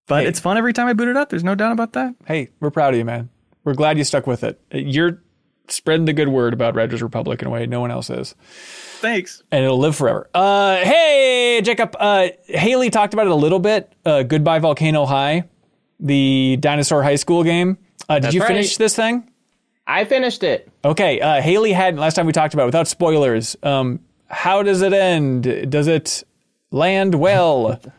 But 0.07 0.23
Hey. 0.23 0.29
it's 0.29 0.39
fun 0.39 0.57
every 0.57 0.73
time 0.73 0.87
I 0.87 0.93
boot 0.93 1.07
it 1.07 1.17
up. 1.17 1.29
There's 1.29 1.43
no 1.43 1.55
doubt 1.55 1.71
about 1.71 1.93
that. 1.93 2.13
Hey, 2.25 2.49
we're 2.59 2.71
proud 2.71 2.93
of 2.93 2.97
you, 2.97 3.05
man. 3.05 3.29
We're 3.63 3.73
glad 3.73 3.97
you 3.97 4.03
stuck 4.03 4.27
with 4.27 4.43
it. 4.43 4.59
You're 4.71 5.21
spreading 5.71 6.05
the 6.05 6.13
good 6.13 6.27
word 6.29 6.53
about 6.53 6.75
Riders 6.75 7.01
Republic 7.01 7.41
in 7.41 7.47
a 7.47 7.51
way 7.51 7.65
no 7.65 7.81
one 7.81 7.91
else 7.91 8.09
is. 8.09 8.35
Thanks. 8.99 9.41
and 9.51 9.63
it'll 9.63 9.77
live 9.79 9.95
forever. 9.95 10.29
Uh, 10.33 10.75
hey, 10.77 11.61
Jacob. 11.63 11.95
Uh, 11.99 12.29
Haley 12.45 12.89
talked 12.89 13.13
about 13.13 13.27
it 13.27 13.31
a 13.31 13.35
little 13.35 13.59
bit. 13.59 13.93
Uh, 14.05 14.23
Goodbye 14.23 14.59
Volcano 14.59 15.05
High, 15.05 15.45
the 15.99 16.57
dinosaur 16.59 17.01
high 17.03 17.15
school 17.15 17.43
game. 17.43 17.77
Uh, 18.09 18.15
did 18.15 18.23
That's 18.23 18.35
you 18.35 18.41
right. 18.41 18.47
finish 18.47 18.77
this 18.77 18.95
thing? 18.95 19.29
I 19.87 20.05
finished 20.05 20.43
it. 20.43 20.69
Okay. 20.83 21.19
Uh, 21.21 21.41
Haley 21.41 21.71
had 21.71 21.97
last 21.97 22.15
time 22.15 22.25
we 22.25 22.33
talked 22.33 22.53
about 22.53 22.63
it, 22.63 22.67
without 22.67 22.87
spoilers. 22.87 23.55
Um, 23.63 24.01
how 24.27 24.61
does 24.63 24.81
it 24.81 24.93
end? 24.93 25.71
Does 25.71 25.87
it 25.87 26.23
land 26.71 27.15
well? 27.15 27.79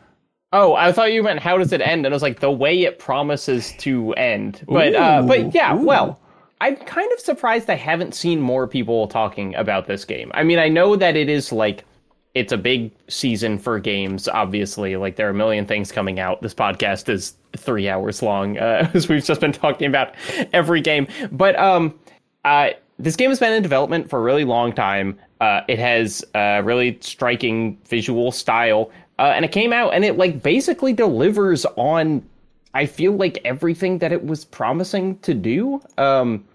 Oh, 0.53 0.73
I 0.75 0.91
thought 0.91 1.13
you 1.13 1.23
meant 1.23 1.39
how 1.39 1.57
does 1.57 1.71
it 1.71 1.79
end? 1.79 2.05
And 2.05 2.13
I 2.13 2.15
was 2.15 2.21
like, 2.21 2.41
the 2.41 2.51
way 2.51 2.81
it 2.81 2.99
promises 2.99 3.71
to 3.77 4.11
end. 4.15 4.65
But 4.67 4.93
uh, 4.93 5.21
but 5.21 5.55
yeah, 5.55 5.71
well, 5.71 6.19
I'm 6.61 6.75
kind 6.75 7.11
of 7.11 7.19
surprised 7.19 7.71
I 7.71 7.75
haven't 7.75 8.13
seen 8.13 8.39
more 8.39 8.67
people 8.67 9.07
talking 9.07 9.55
about 9.55 9.87
this 9.87 10.05
game. 10.05 10.31
I 10.35 10.43
mean, 10.43 10.59
I 10.59 10.69
know 10.69 10.95
that 10.95 11.15
it 11.15 11.27
is 11.27 11.51
like 11.51 11.83
it's 12.35 12.53
a 12.53 12.57
big 12.57 12.91
season 13.07 13.57
for 13.57 13.79
games, 13.79 14.27
obviously. 14.27 14.95
Like 14.95 15.15
there 15.15 15.25
are 15.25 15.31
a 15.31 15.33
million 15.33 15.65
things 15.65 15.91
coming 15.91 16.19
out. 16.19 16.43
This 16.43 16.53
podcast 16.53 17.09
is 17.09 17.33
three 17.57 17.89
hours 17.89 18.21
long, 18.21 18.57
uh, 18.59 18.91
as 18.93 19.09
we've 19.09 19.25
just 19.25 19.41
been 19.41 19.51
talking 19.51 19.87
about 19.87 20.13
every 20.53 20.81
game. 20.81 21.07
But 21.31 21.57
um 21.59 21.99
uh 22.45 22.69
this 22.99 23.15
game 23.15 23.31
has 23.31 23.39
been 23.39 23.53
in 23.53 23.63
development 23.63 24.07
for 24.07 24.19
a 24.19 24.21
really 24.21 24.45
long 24.45 24.71
time. 24.71 25.17
Uh, 25.39 25.61
it 25.67 25.79
has 25.79 26.23
a 26.35 26.61
really 26.63 26.99
striking 27.01 27.75
visual 27.87 28.31
style, 28.31 28.91
uh, 29.17 29.33
and 29.35 29.43
it 29.43 29.51
came 29.51 29.73
out 29.73 29.95
and 29.95 30.05
it 30.05 30.15
like 30.15 30.43
basically 30.43 30.93
delivers 30.93 31.65
on. 31.75 32.23
I 32.75 32.85
feel 32.85 33.13
like 33.13 33.41
everything 33.43 33.97
that 33.97 34.11
it 34.11 34.23
was 34.23 34.45
promising 34.45 35.17
to 35.19 35.33
do. 35.33 35.81
Um, 35.97 36.45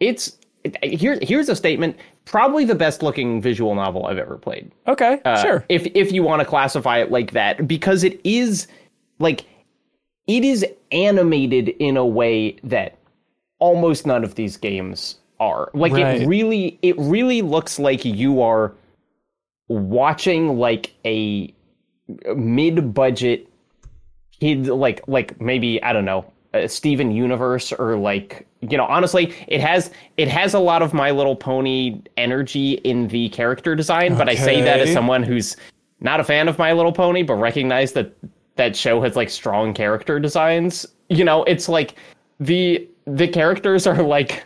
it's 0.00 0.36
here. 0.82 1.18
Here's 1.22 1.48
a 1.48 1.56
statement. 1.56 1.96
Probably 2.24 2.64
the 2.64 2.74
best 2.74 3.02
looking 3.02 3.40
visual 3.40 3.74
novel 3.74 4.06
I've 4.06 4.18
ever 4.18 4.36
played. 4.36 4.72
Okay, 4.88 5.20
Uh, 5.24 5.42
sure. 5.42 5.64
If 5.68 5.86
if 5.94 6.12
you 6.12 6.22
want 6.22 6.40
to 6.40 6.46
classify 6.46 6.98
it 6.98 7.10
like 7.10 7.30
that, 7.32 7.68
because 7.68 8.02
it 8.04 8.20
is 8.24 8.66
like 9.18 9.44
it 10.26 10.44
is 10.44 10.66
animated 10.90 11.68
in 11.78 11.96
a 11.96 12.04
way 12.04 12.56
that 12.64 12.98
almost 13.60 14.06
none 14.06 14.24
of 14.24 14.34
these 14.34 14.56
games 14.56 15.16
are. 15.38 15.70
Like 15.72 15.92
Right. 15.92 16.22
it 16.22 16.26
really 16.26 16.78
it 16.82 16.98
really 16.98 17.42
looks 17.42 17.78
like 17.78 18.04
you 18.04 18.42
are 18.42 18.74
watching 19.68 20.58
like 20.58 20.92
a 21.04 21.52
mid-budget 22.34 23.48
kid 24.40 24.66
like 24.66 25.02
like 25.06 25.40
maybe 25.40 25.82
I 25.82 25.92
don't 25.92 26.04
know, 26.04 26.30
uh, 26.64 26.68
Steven 26.68 27.10
Universe 27.10 27.72
or 27.72 27.96
like 27.96 28.46
you 28.60 28.76
know 28.76 28.86
honestly 28.86 29.34
it 29.48 29.60
has 29.60 29.90
it 30.16 30.28
has 30.28 30.54
a 30.54 30.58
lot 30.58 30.82
of 30.82 30.94
My 30.94 31.10
Little 31.10 31.36
Pony 31.36 32.00
energy 32.16 32.74
in 32.84 33.08
the 33.08 33.28
character 33.30 33.74
design, 33.74 34.16
but 34.16 34.28
I 34.28 34.34
say 34.34 34.62
that 34.62 34.80
as 34.80 34.92
someone 34.92 35.22
who's 35.22 35.56
not 36.00 36.20
a 36.20 36.24
fan 36.24 36.48
of 36.48 36.58
My 36.58 36.72
Little 36.72 36.92
Pony, 36.92 37.22
but 37.22 37.34
recognize 37.34 37.92
that 37.92 38.14
that 38.56 38.74
show 38.76 39.00
has 39.02 39.16
like 39.16 39.30
strong 39.30 39.72
character 39.74 40.18
designs. 40.18 40.86
You 41.08 41.24
know, 41.24 41.44
it's 41.44 41.68
like 41.68 41.94
the 42.40 42.88
the 43.06 43.28
characters 43.28 43.86
are 43.86 44.02
like 44.02 44.44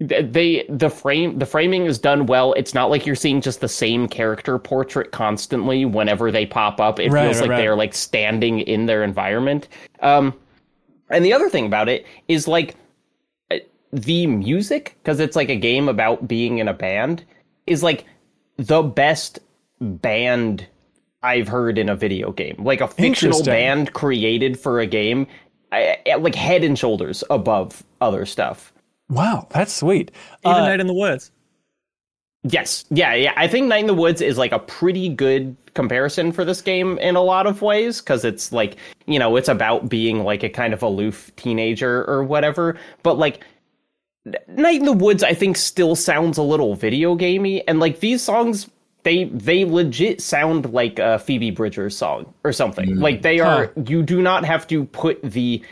they 0.00 0.64
the 0.68 0.88
frame 0.88 1.38
the 1.38 1.46
framing 1.46 1.86
is 1.86 1.98
done 1.98 2.26
well. 2.26 2.52
It's 2.54 2.72
not 2.72 2.90
like 2.90 3.04
you're 3.04 3.16
seeing 3.16 3.40
just 3.40 3.60
the 3.60 3.68
same 3.68 4.06
character 4.08 4.58
portrait 4.58 5.10
constantly 5.10 5.84
whenever 5.84 6.30
they 6.30 6.46
pop 6.46 6.80
up. 6.80 7.00
It 7.00 7.10
Right, 7.10 7.24
feels 7.24 7.36
right, 7.36 7.42
like 7.42 7.50
right. 7.50 7.56
they're 7.58 7.76
like 7.76 7.94
standing 7.94 8.60
in 8.60 8.86
their 8.86 9.02
environment. 9.02 9.68
Um, 10.00 10.34
and 11.10 11.24
the 11.24 11.32
other 11.32 11.48
thing 11.48 11.66
about 11.66 11.88
it 11.88 12.06
is 12.28 12.46
like 12.48 12.76
uh, 13.50 13.56
the 13.92 14.26
music 14.26 14.96
because 15.02 15.20
it's 15.20 15.36
like 15.36 15.48
a 15.48 15.56
game 15.56 15.88
about 15.88 16.26
being 16.28 16.58
in 16.58 16.68
a 16.68 16.74
band 16.74 17.24
is 17.66 17.82
like 17.82 18.04
the 18.56 18.82
best 18.82 19.38
band 19.80 20.66
I've 21.22 21.48
heard 21.48 21.78
in 21.78 21.88
a 21.88 21.96
video 21.96 22.32
game. 22.32 22.56
Like 22.58 22.80
a 22.80 22.88
fictional 22.88 23.42
band 23.44 23.92
created 23.92 24.58
for 24.58 24.80
a 24.80 24.86
game, 24.86 25.26
I, 25.72 25.98
I- 26.10 26.14
like 26.16 26.34
head 26.34 26.64
and 26.64 26.78
shoulders 26.78 27.24
above 27.30 27.82
other 28.00 28.24
stuff. 28.26 28.72
Wow, 29.10 29.46
that's 29.50 29.72
sweet. 29.72 30.10
Even 30.44 30.56
Uh, 30.56 30.66
Night 30.68 30.80
in 30.80 30.86
the 30.86 30.94
Woods. 30.94 31.30
Yes. 32.44 32.84
Yeah, 32.90 33.14
yeah. 33.14 33.32
I 33.36 33.48
think 33.48 33.66
Night 33.66 33.80
in 33.80 33.86
the 33.86 33.94
Woods 33.94 34.20
is 34.20 34.38
like 34.38 34.52
a 34.52 34.58
pretty 34.58 35.08
good 35.08 35.56
comparison 35.78 36.32
for 36.32 36.44
this 36.44 36.60
game 36.60 36.98
in 36.98 37.14
a 37.14 37.22
lot 37.22 37.46
of 37.46 37.62
ways 37.62 38.00
because 38.00 38.24
it's 38.24 38.50
like, 38.50 38.76
you 39.06 39.16
know, 39.16 39.36
it's 39.36 39.48
about 39.48 39.88
being 39.88 40.24
like 40.24 40.42
a 40.42 40.48
kind 40.48 40.74
of 40.74 40.82
aloof 40.82 41.30
teenager 41.36 42.04
or 42.10 42.24
whatever. 42.24 42.76
But 43.04 43.16
like, 43.16 43.44
Night 44.48 44.80
in 44.80 44.86
the 44.86 44.92
Woods, 44.92 45.22
I 45.22 45.34
think, 45.34 45.56
still 45.56 45.94
sounds 45.94 46.36
a 46.36 46.42
little 46.42 46.74
video 46.74 47.14
gamey. 47.14 47.66
And 47.68 47.78
like 47.78 48.00
these 48.00 48.20
songs, 48.20 48.68
they 49.04 49.24
they 49.26 49.64
legit 49.64 50.20
sound 50.20 50.72
like 50.72 50.98
a 50.98 51.20
Phoebe 51.20 51.52
Bridgers 51.52 51.96
song 51.96 52.34
or 52.42 52.52
something. 52.52 52.96
Mm. 52.96 53.00
Like 53.00 53.22
they 53.22 53.38
are. 53.38 53.72
You 53.86 54.02
do 54.02 54.20
not 54.20 54.44
have 54.44 54.66
to 54.66 54.84
put 54.86 55.22
the 55.22 55.62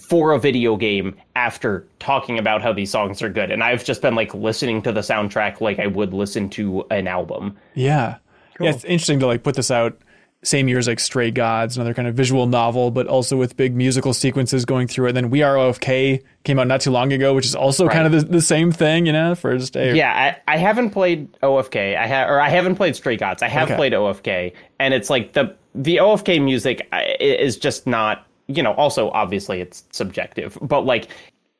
for 0.00 0.32
a 0.32 0.40
video 0.40 0.76
game 0.76 1.14
after 1.36 1.86
talking 2.00 2.40
about 2.40 2.60
how 2.60 2.72
these 2.72 2.90
songs 2.90 3.22
are 3.22 3.28
good. 3.28 3.52
And 3.52 3.62
I've 3.62 3.84
just 3.84 4.02
been 4.02 4.16
like 4.16 4.34
listening 4.34 4.82
to 4.82 4.90
the 4.90 5.00
soundtrack 5.00 5.60
like 5.60 5.78
I 5.78 5.86
would 5.86 6.12
listen 6.12 6.50
to 6.50 6.84
an 6.90 7.06
album. 7.06 7.56
Yeah. 7.74 8.16
Yeah, 8.60 8.70
it's 8.70 8.84
interesting 8.84 9.20
to 9.20 9.26
like 9.26 9.42
put 9.42 9.54
this 9.54 9.70
out 9.70 9.96
same 10.44 10.68
year 10.68 10.78
as 10.78 10.86
like 10.86 11.00
Stray 11.00 11.32
Gods, 11.32 11.76
another 11.76 11.92
kind 11.92 12.06
of 12.06 12.14
visual 12.14 12.46
novel, 12.46 12.92
but 12.92 13.08
also 13.08 13.36
with 13.36 13.56
big 13.56 13.74
musical 13.74 14.14
sequences 14.14 14.64
going 14.64 14.86
through 14.86 15.06
it. 15.06 15.08
And 15.10 15.16
then 15.16 15.30
We 15.30 15.42
Are 15.42 15.56
OFK 15.56 16.22
came 16.44 16.60
out 16.60 16.68
not 16.68 16.80
too 16.80 16.92
long 16.92 17.12
ago, 17.12 17.34
which 17.34 17.44
is 17.44 17.56
also 17.56 17.88
kind 17.88 18.06
of 18.06 18.12
the, 18.12 18.20
the 18.34 18.40
same 18.40 18.70
thing, 18.70 19.04
you 19.06 19.12
know, 19.12 19.34
for 19.34 19.58
just 19.58 19.74
a 19.76 19.96
Yeah, 19.96 20.12
I, 20.46 20.54
I 20.54 20.56
haven't 20.56 20.90
played 20.90 21.32
OFK. 21.42 21.96
I 21.96 22.06
have 22.06 22.30
or 22.30 22.40
I 22.40 22.48
haven't 22.50 22.76
played 22.76 22.94
Stray 22.94 23.16
Gods. 23.16 23.42
I 23.42 23.48
have 23.48 23.68
Okay. 23.68 23.76
played 23.76 23.92
OFK 23.94 24.52
and 24.78 24.94
it's 24.94 25.10
like 25.10 25.32
the 25.32 25.56
the 25.74 25.96
OFK 25.96 26.40
music 26.42 26.86
is 27.18 27.56
just 27.56 27.86
not, 27.88 28.24
you 28.46 28.62
know, 28.62 28.74
also 28.74 29.10
obviously 29.10 29.60
it's 29.60 29.84
subjective, 29.90 30.56
but 30.62 30.82
like 30.86 31.08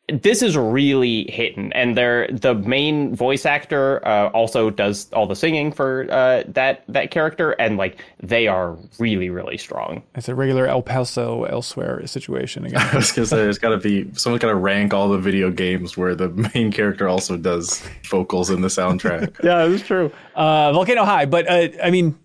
this 0.09 0.43
is 0.43 0.57
really 0.57 1.31
hitting 1.31 1.73
and 1.75 1.97
they're 1.97 2.29
the 2.29 2.55
main 2.55 3.15
voice 3.15 3.45
actor 3.45 4.07
uh, 4.07 4.29
also 4.29 4.71
does 4.71 5.13
all 5.13 5.27
the 5.27 5.37
singing 5.37 5.71
for 5.71 6.07
uh, 6.11 6.43
that 6.49 6.83
that 6.89 7.11
character 7.11 7.51
and 7.53 7.77
like 7.77 8.03
they 8.23 8.47
are 8.49 8.77
really 8.99 9.29
really 9.29 9.59
strong 9.59 10.03
It's 10.15 10.29
a 10.29 10.35
regular 10.35 10.67
El 10.67 10.83
Paso 10.83 11.45
elsewhere 11.45 12.07
situation 12.07 12.65
again. 12.65 12.81
I 12.93 12.97
was 12.97 13.13
gonna 13.13 13.27
say 13.27 13.37
there's 13.37 13.59
got 13.59 13.71
to 13.71 13.79
be 13.79 14.11
someone's 14.15 14.41
got 14.41 14.49
to 14.49 14.55
rank 14.55 14.95
all 14.95 15.09
the 15.09 15.19
video 15.19 15.51
games 15.51 15.97
where 15.97 16.15
the 16.15 16.29
main 16.55 16.73
character 16.73 17.09
also 17.09 17.37
does 17.37 17.83
vocals 18.09 18.51
in 18.51 18.63
the 18.63 18.69
soundtrack. 18.69 19.37
yeah, 19.43 19.65
it's 19.67 19.87
true. 19.87 20.11
Uh, 20.35 20.73
Volcano 20.73 21.05
High, 21.05 21.27
but 21.27 21.49
uh, 21.49 21.69
I 21.83 21.91
mean, 21.91 22.19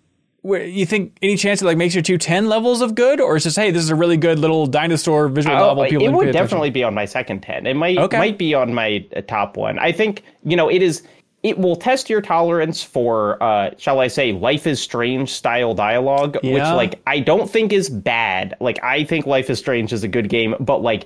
where, 0.44 0.64
you 0.64 0.84
think 0.84 1.16
any 1.22 1.36
chance 1.36 1.62
it 1.62 1.64
like 1.64 1.78
makes 1.78 1.94
your 1.94 2.02
two 2.02 2.18
ten 2.18 2.48
levels 2.48 2.82
of 2.82 2.94
good, 2.94 3.18
or 3.20 3.34
it's 3.36 3.44
just 3.44 3.56
hey, 3.56 3.70
this 3.70 3.82
is 3.82 3.90
a 3.90 3.94
really 3.94 4.16
good 4.18 4.38
little 4.38 4.66
dinosaur 4.66 5.28
visual 5.28 5.56
Oh, 5.56 5.58
novel. 5.58 5.84
People 5.86 6.06
it 6.06 6.10
would 6.10 6.28
attention. 6.28 6.42
definitely 6.44 6.70
be 6.70 6.84
on 6.84 6.92
my 6.94 7.06
second 7.06 7.40
10 7.42 7.66
it 7.66 7.74
might 7.74 7.96
Okay. 7.98 8.18
might 8.18 8.36
be 8.38 8.54
on 8.54 8.74
my 8.74 9.04
uh, 9.16 9.22
top 9.22 9.56
one 9.56 9.78
i 9.78 9.90
think 9.90 10.22
you 10.44 10.54
know 10.56 10.68
it 10.70 10.82
is 10.82 11.02
it 11.42 11.58
will 11.58 11.76
test 11.76 12.08
your 12.08 12.22
tolerance 12.22 12.82
for, 12.82 13.40
uh, 13.42 13.68
shall 13.76 14.00
I 14.00 14.08
say, 14.08 14.32
Life 14.32 14.66
is 14.66 14.80
Strange 14.80 15.28
style 15.28 15.74
dialogue, 15.74 16.36
which 16.42 16.62
like 16.62 17.02
I 17.06 17.20
don't 17.20 17.50
think 17.50 17.70
is 17.70 17.90
bad. 17.90 18.54
Like 18.60 18.82
I 18.82 19.04
think 19.04 19.26
Life 19.26 19.50
is 19.50 19.58
Strange 19.58 19.92
is 19.92 20.02
a 20.04 20.08
good 20.08 20.30
game, 20.30 20.54
but 20.58 20.78
like 20.80 21.04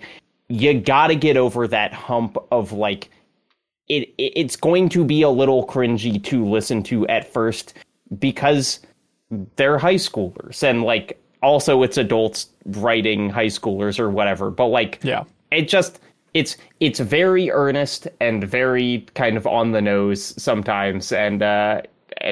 you 0.49 0.75
gotta 0.81 1.17
get 1.17 1.37
over 1.37 1.67
that 1.67 1.93
hump 1.93 2.37
of 2.53 2.71
like 2.71 3.11
it, 3.89 4.15
it 4.17 4.33
it's 4.37 4.55
going 4.55 4.89
to 4.91 5.05
be 5.05 5.23
a 5.23 5.29
little 5.31 5.67
cringy 5.67 6.23
to 6.25 6.47
listen 6.47 6.85
to 6.85 7.05
at 7.09 7.27
first 7.33 7.75
because 8.21 8.79
they're 9.57 9.79
high 9.79 9.95
schoolers 9.97 10.63
and 10.63 10.83
like 10.83 11.21
also 11.43 11.83
it's 11.83 11.97
adults 11.99 12.49
writing 12.67 13.31
high 13.31 13.47
schoolers 13.47 13.99
or 14.01 14.11
whatever 14.11 14.51
but 14.51 14.67
like 14.67 14.99
Yeah. 15.03 15.25
it 15.51 15.69
just 15.69 16.01
it's 16.35 16.57
it's 16.81 16.99
very 17.01 17.51
earnest 17.51 18.09
and 18.21 18.43
very 18.43 19.07
kind 19.15 19.37
of 19.37 19.47
on 19.47 19.73
the 19.73 19.81
nose 19.83 20.35
sometimes 20.43 21.13
and 21.13 21.43
uh 21.43 21.83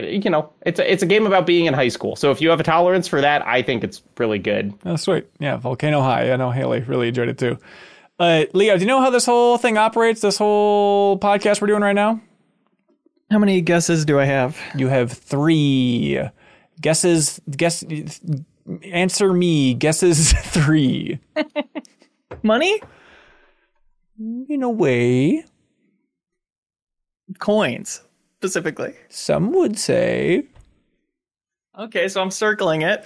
you 0.03 0.29
know 0.31 0.51
it's 0.63 0.81
a, 0.81 0.93
it's 0.93 1.03
a 1.03 1.07
game 1.07 1.27
about 1.27 1.47
being 1.47 1.67
in 1.67 1.75
high 1.75 1.89
school 1.89 2.17
so 2.17 2.31
if 2.31 2.41
you 2.41 2.49
have 2.51 2.59
a 2.61 2.65
tolerance 2.65 3.07
for 3.07 3.21
that 3.21 3.47
i 3.47 3.63
think 3.63 3.85
it's 3.85 4.03
really 4.19 4.39
good 4.39 4.73
Oh, 4.85 4.97
sweet. 4.97 5.27
Yeah, 5.39 5.57
Volcano 5.59 6.01
High. 6.01 6.33
I 6.33 6.37
know 6.37 6.51
Haley 6.51 6.81
really 6.81 7.09
enjoyed 7.09 7.29
it 7.29 7.39
too. 7.39 7.59
Uh, 8.19 8.45
Leo, 8.55 8.77
do 8.77 8.81
you 8.81 8.87
know 8.87 9.01
how 9.03 9.11
this 9.11 9.27
whole 9.27 9.59
thing 9.59 9.77
operates? 9.77 10.23
This 10.23 10.39
whole 10.39 11.19
podcast 11.19 11.61
we're 11.61 11.67
doing 11.67 11.83
right 11.83 11.93
now? 11.95 12.21
How 13.31 13.39
many 13.39 13.61
guesses 13.61 14.05
do 14.05 14.19
I 14.19 14.25
have? 14.25 14.57
You 14.75 14.89
have 14.89 15.13
three 15.13 16.21
guesses. 16.81 17.41
Guess. 17.51 17.85
Answer 18.85 19.33
me. 19.33 19.75
Guesses 19.75 20.33
three. 20.45 21.19
Money? 22.43 22.81
In 24.19 24.63
a 24.63 24.71
way, 24.71 25.45
Coins, 27.39 28.03
specifically. 28.39 28.95
some 29.11 29.53
would 29.53 29.79
say. 29.79 30.47
Okay, 31.79 32.09
so 32.09 32.23
I'm 32.23 32.31
circling 32.31 32.81
it. 32.81 33.05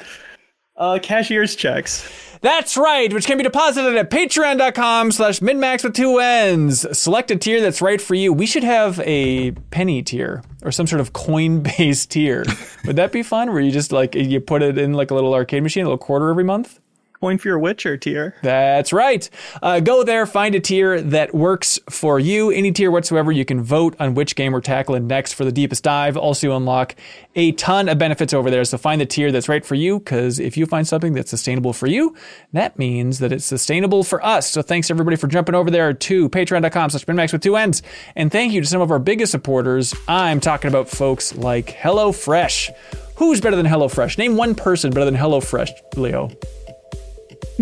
Uh, 0.77 1.01
cashier's 1.03 1.57
checks. 1.57 2.30
That's 2.43 2.79
right, 2.79 3.13
which 3.13 3.27
can 3.27 3.37
be 3.37 3.45
deposited 3.45 3.97
at 3.97 4.11
patreon.com 4.11 5.13
slash 5.13 5.41
minnmax 5.41 5.85
with 5.85 5.95
two 5.95 6.19
N's. 6.19 6.87
Select 6.97 7.31
a 7.31 7.37
tier 7.37 7.61
that's 7.61 7.83
right 7.83 8.01
for 8.01 8.15
you. 8.15 8.33
We 8.33 8.47
should 8.47 8.65
have 8.65 8.99
a 9.01 9.51
penny 9.71 10.03
tier 10.03 10.43
or 10.63 10.73
some 10.73 10.87
sort 10.87 11.01
of 11.01 11.13
coin-based 11.13 12.11
tier. 12.11 12.47
Would 12.87 12.97
that 12.97 13.13
be 13.13 13.23
fun? 13.23 13.53
Where 13.53 13.61
you 13.61 13.71
just 13.71 13.93
like, 13.93 14.15
you 14.15 14.41
put 14.41 14.63
it 14.63 14.79
in 14.79 14.95
like 14.95 15.11
a 15.11 15.15
little 15.15 15.35
arcade 15.35 15.63
machine, 15.63 15.85
a 15.85 15.89
little 15.89 15.99
quarter 15.99 16.31
every 16.31 16.45
month? 16.45 16.80
Coin 17.21 17.37
for 17.37 17.49
your 17.49 17.59
Witcher 17.59 17.99
tier. 17.99 18.35
That's 18.43 18.95
right. 18.95 19.29
Uh, 19.63 19.81
go 19.81 20.03
there, 20.05 20.25
find 20.25 20.55
a 20.55 20.61
tier 20.61 21.03
that 21.03 21.35
works 21.35 21.79
for 21.91 22.19
you. 22.19 22.51
Any 22.51 22.73
tier 22.73 22.91
whatsoever. 22.91 23.31
You 23.31 23.45
can 23.45 23.63
vote 23.63 23.95
on 24.01 24.15
which 24.15 24.35
game 24.37 24.53
we're 24.53 24.63
tackling 24.63 25.07
next 25.07 25.35
for 25.35 25.45
the 25.45 25.53
deepest 25.53 25.85
dive. 25.85 26.17
Also, 26.17 26.47
you 26.47 26.55
unlock 26.55 26.97
a 27.37 27.53
ton 27.53 27.91
of 27.91 27.99
benefits 27.99 28.33
over 28.33 28.51
there. 28.51 28.65
So 28.65 28.79
find 28.79 29.03
the 29.03 29.05
tier 29.05 29.31
that's 29.31 29.51
right 29.51 29.63
for 29.63 29.75
you. 29.75 29.99
Because 29.99 30.39
if 30.39 30.57
you 30.57 30.65
find 30.65 30.89
something 30.89 31.13
that's 31.13 31.29
sustainable 31.29 31.75
for 31.75 31.87
you, 31.87 32.17
that 32.55 32.79
means 32.79 33.19
that 33.19 33.33
it's 33.33 33.45
sustainable 33.45 34.03
for 34.03 34.25
us. 34.25 34.49
So 34.49 34.63
thanks 34.63 34.91
everybody 34.91 35.19
for 35.19 35.27
jumping 35.27 35.55
over 35.55 35.71
there 35.71 35.93
to 35.93 36.29
Patreon.com/slash 36.31 37.05
minnmax 37.05 37.35
with 37.35 37.43
two 37.43 37.55
ends. 37.55 37.83
And 38.17 38.33
thank 38.33 38.55
you 38.55 38.63
to 38.63 38.67
some 38.67 38.81
of 38.81 38.91
our 38.91 38.99
biggest 38.99 39.31
supporters. 39.33 39.95
I'm 40.09 40.41
talking 40.41 40.69
about 40.69 40.89
folks 40.89 41.37
like 41.37 41.67
HelloFresh. 41.67 42.71
Who's 43.17 43.43
better 43.43 43.57
than 43.57 43.67
HelloFresh? 43.67 44.17
Name 44.17 44.37
one 44.37 44.55
person 44.55 44.91
better 44.91 45.05
than 45.05 45.17
HelloFresh, 45.17 45.69
Leo. 45.99 46.31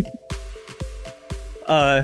Uh, 1.67 2.03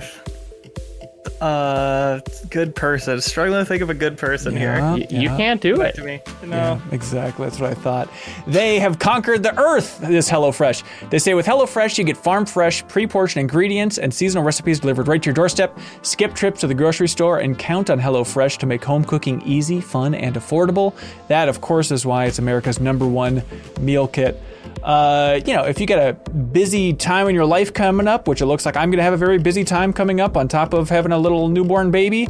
uh, 1.41 2.21
good 2.51 2.75
person. 2.75 3.19
Struggling 3.21 3.61
to 3.61 3.65
think 3.65 3.83
of 3.83 3.89
a 3.89 3.95
good 3.95 4.19
person 4.19 4.53
Yeah. 4.53 4.59
here. 4.97 5.07
Y- 5.11 5.23
you 5.23 5.29
can't 5.31 5.61
do 5.61 5.81
it 5.81 5.95
To 5.95 6.05
me, 6.05 6.21
no. 6.43 6.49
Yeah, 6.57 6.81
exactly. 6.93 7.47
That's 7.47 7.59
what 7.59 7.71
I 7.71 7.75
thought. 7.75 8.11
They 8.47 8.79
have 8.79 8.99
conquered 8.99 9.43
the 9.43 9.59
earth, 9.59 10.01
this 10.01 10.31
HelloFresh. 10.31 10.83
They 11.11 11.19
say 11.19 11.33
with 11.33 11.47
HelloFresh, 11.47 11.97
you 11.97 12.05
get 12.05 12.16
farm 12.19 12.45
fresh, 12.47 12.87
pre 12.89 13.07
portioned 13.07 13.41
ingredients 13.41 13.97
and 13.99 14.12
seasonal 14.12 14.45
recipes 14.45 14.81
delivered 14.81 15.09
right 15.09 15.23
to 15.23 15.29
your 15.29 15.35
doorstep. 15.35 15.79
Skip 16.03 16.35
trips 16.35 16.61
to 16.61 16.66
the 16.66 16.75
grocery 16.75 17.09
store 17.09 17.39
and 17.39 17.59
count 17.59 17.89
on 17.91 17.99
HelloFresh 17.99 18.59
to 18.59 18.66
make 18.66 18.85
home 18.85 19.03
cooking 19.03 19.41
easy, 19.47 19.81
fun, 19.81 20.15
and 20.15 20.37
affordable. 20.37 20.95
That, 21.29 21.49
of 21.49 21.62
course, 21.62 21.91
is 21.91 22.05
why 22.05 22.27
it's 22.27 22.39
America's 22.39 22.81
number 22.81 23.07
one 23.07 23.43
meal 23.81 24.07
kit. 24.09 24.41
Uh, 24.83 25.41
you 25.47 25.55
know, 25.55 25.65
if 25.65 25.81
you 25.81 25.87
got 25.87 25.99
a 25.99 26.13
busy 26.31 26.93
time 26.93 27.29
in 27.29 27.35
your 27.35 27.47
life 27.47 27.73
coming 27.73 28.07
up, 28.07 28.29
which 28.29 28.41
it 28.41 28.47
looks 28.47 28.67
like 28.67 28.77
I'm 28.77 28.91
going 28.91 28.99
to 28.99 29.05
have 29.05 29.15
a 29.15 29.19
very 29.19 29.39
busy 29.39 29.65
time 29.65 29.93
coming 29.93 30.21
up 30.21 30.37
on 30.37 30.49
top 30.49 30.75
of 30.75 30.91
having 30.91 31.13
a 31.13 31.19
little 31.19 31.49
newborn 31.49 31.91
baby, 31.91 32.29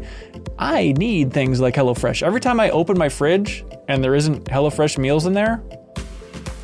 I 0.59 0.93
need 0.93 1.33
things 1.33 1.61
like 1.61 1.75
HelloFresh. 1.75 2.23
Every 2.23 2.41
time 2.41 2.61
I 2.61 2.71
open 2.71 2.97
my 2.97 3.09
fridge 3.09 3.65
and 3.89 4.05
there 4.05 4.15
isn't 4.15 4.45
HelloFresh 4.45 4.99
meals 4.99 5.27
in 5.27 5.33
there, 5.33 5.63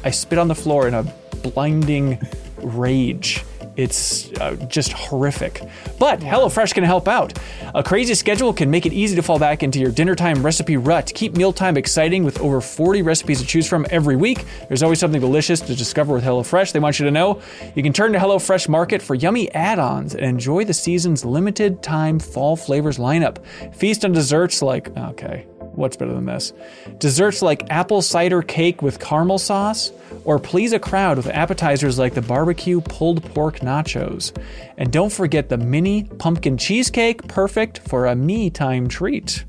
I 0.04 0.10
spit 0.10 0.38
on 0.38 0.48
the 0.48 0.54
floor 0.54 0.86
in 0.86 0.94
a 0.94 1.02
blinding 1.42 2.20
rage. 2.58 3.44
It's 3.80 4.30
uh, 4.32 4.56
just 4.68 4.92
horrific. 4.92 5.62
But 5.98 6.20
HelloFresh 6.20 6.74
can 6.74 6.84
help 6.84 7.08
out. 7.08 7.38
A 7.74 7.82
crazy 7.82 8.12
schedule 8.12 8.52
can 8.52 8.70
make 8.70 8.84
it 8.84 8.92
easy 8.92 9.16
to 9.16 9.22
fall 9.22 9.38
back 9.38 9.62
into 9.62 9.78
your 9.78 9.90
dinner 9.90 10.14
time 10.14 10.44
recipe 10.44 10.76
rut. 10.76 11.10
Keep 11.14 11.34
mealtime 11.34 11.78
exciting 11.78 12.22
with 12.22 12.38
over 12.40 12.60
40 12.60 13.00
recipes 13.00 13.40
to 13.40 13.46
choose 13.46 13.66
from 13.66 13.86
every 13.88 14.16
week. 14.16 14.44
There's 14.68 14.82
always 14.82 14.98
something 14.98 15.20
delicious 15.20 15.60
to 15.62 15.74
discover 15.74 16.12
with 16.12 16.24
HelloFresh. 16.24 16.72
They 16.72 16.78
want 16.78 16.98
you 16.98 17.06
to 17.06 17.10
know 17.10 17.40
you 17.74 17.82
can 17.82 17.94
turn 17.94 18.12
to 18.12 18.18
HelloFresh 18.18 18.68
Market 18.68 19.00
for 19.00 19.14
yummy 19.14 19.50
add-ons 19.54 20.14
and 20.14 20.26
enjoy 20.26 20.66
the 20.66 20.74
season's 20.74 21.24
limited 21.24 21.82
time 21.82 22.18
fall 22.18 22.56
flavors 22.56 22.98
lineup. 22.98 23.38
Feast 23.74 24.04
on 24.04 24.12
desserts 24.12 24.60
like 24.60 24.94
okay, 24.94 25.46
What's 25.74 25.96
better 25.96 26.12
than 26.12 26.26
this? 26.26 26.52
Desserts 26.98 27.42
like 27.42 27.70
apple 27.70 28.02
cider 28.02 28.42
cake 28.42 28.82
with 28.82 28.98
caramel 29.00 29.38
sauce, 29.38 29.92
or 30.24 30.38
please 30.38 30.72
a 30.72 30.78
crowd 30.78 31.16
with 31.16 31.26
appetizers 31.28 31.98
like 31.98 32.14
the 32.14 32.22
barbecue 32.22 32.80
pulled 32.80 33.22
pork 33.34 33.60
nachos. 33.60 34.36
And 34.76 34.90
don't 34.92 35.12
forget 35.12 35.48
the 35.48 35.58
mini 35.58 36.04
pumpkin 36.04 36.56
cheesecake, 36.58 37.26
perfect 37.28 37.78
for 37.80 38.06
a 38.06 38.14
me 38.14 38.50
time 38.50 38.88
treat. 38.88 39.44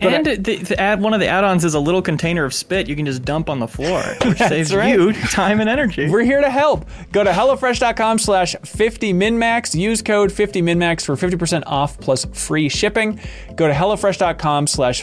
Go 0.00 0.10
to- 0.10 0.14
And 0.16 0.26
the, 0.44 0.56
the 0.56 0.78
add, 0.80 1.00
one 1.00 1.14
of 1.14 1.20
the 1.20 1.26
add-ons 1.26 1.64
is 1.64 1.74
a 1.74 1.80
little 1.80 2.02
container 2.02 2.44
of 2.44 2.52
spit 2.54 2.86
you 2.88 2.94
can 2.94 3.06
just 3.06 3.24
dump 3.24 3.48
on 3.50 3.58
the 3.58 3.66
floor, 3.66 4.02
which 4.24 4.38
saves 4.38 4.74
right. 4.74 4.92
you 4.94 5.12
time 5.12 5.60
and 5.60 5.68
energy. 5.68 6.08
We're 6.08 6.22
here 6.22 6.40
to 6.40 6.50
help. 6.50 6.84
Go 7.12 7.24
to 7.24 7.30
HelloFresh.com 7.30 8.18
slash 8.18 8.54
50minnmax. 8.56 9.74
Use 9.78 10.02
code 10.02 10.30
50minnmax 10.30 11.04
for 11.04 11.16
50% 11.16 11.62
off 11.66 11.98
plus 11.98 12.24
free 12.26 12.68
shipping. 12.68 13.18
Go 13.56 13.66
to 13.66 13.72
HelloFresh.com 13.74 14.66
slash 14.66 15.02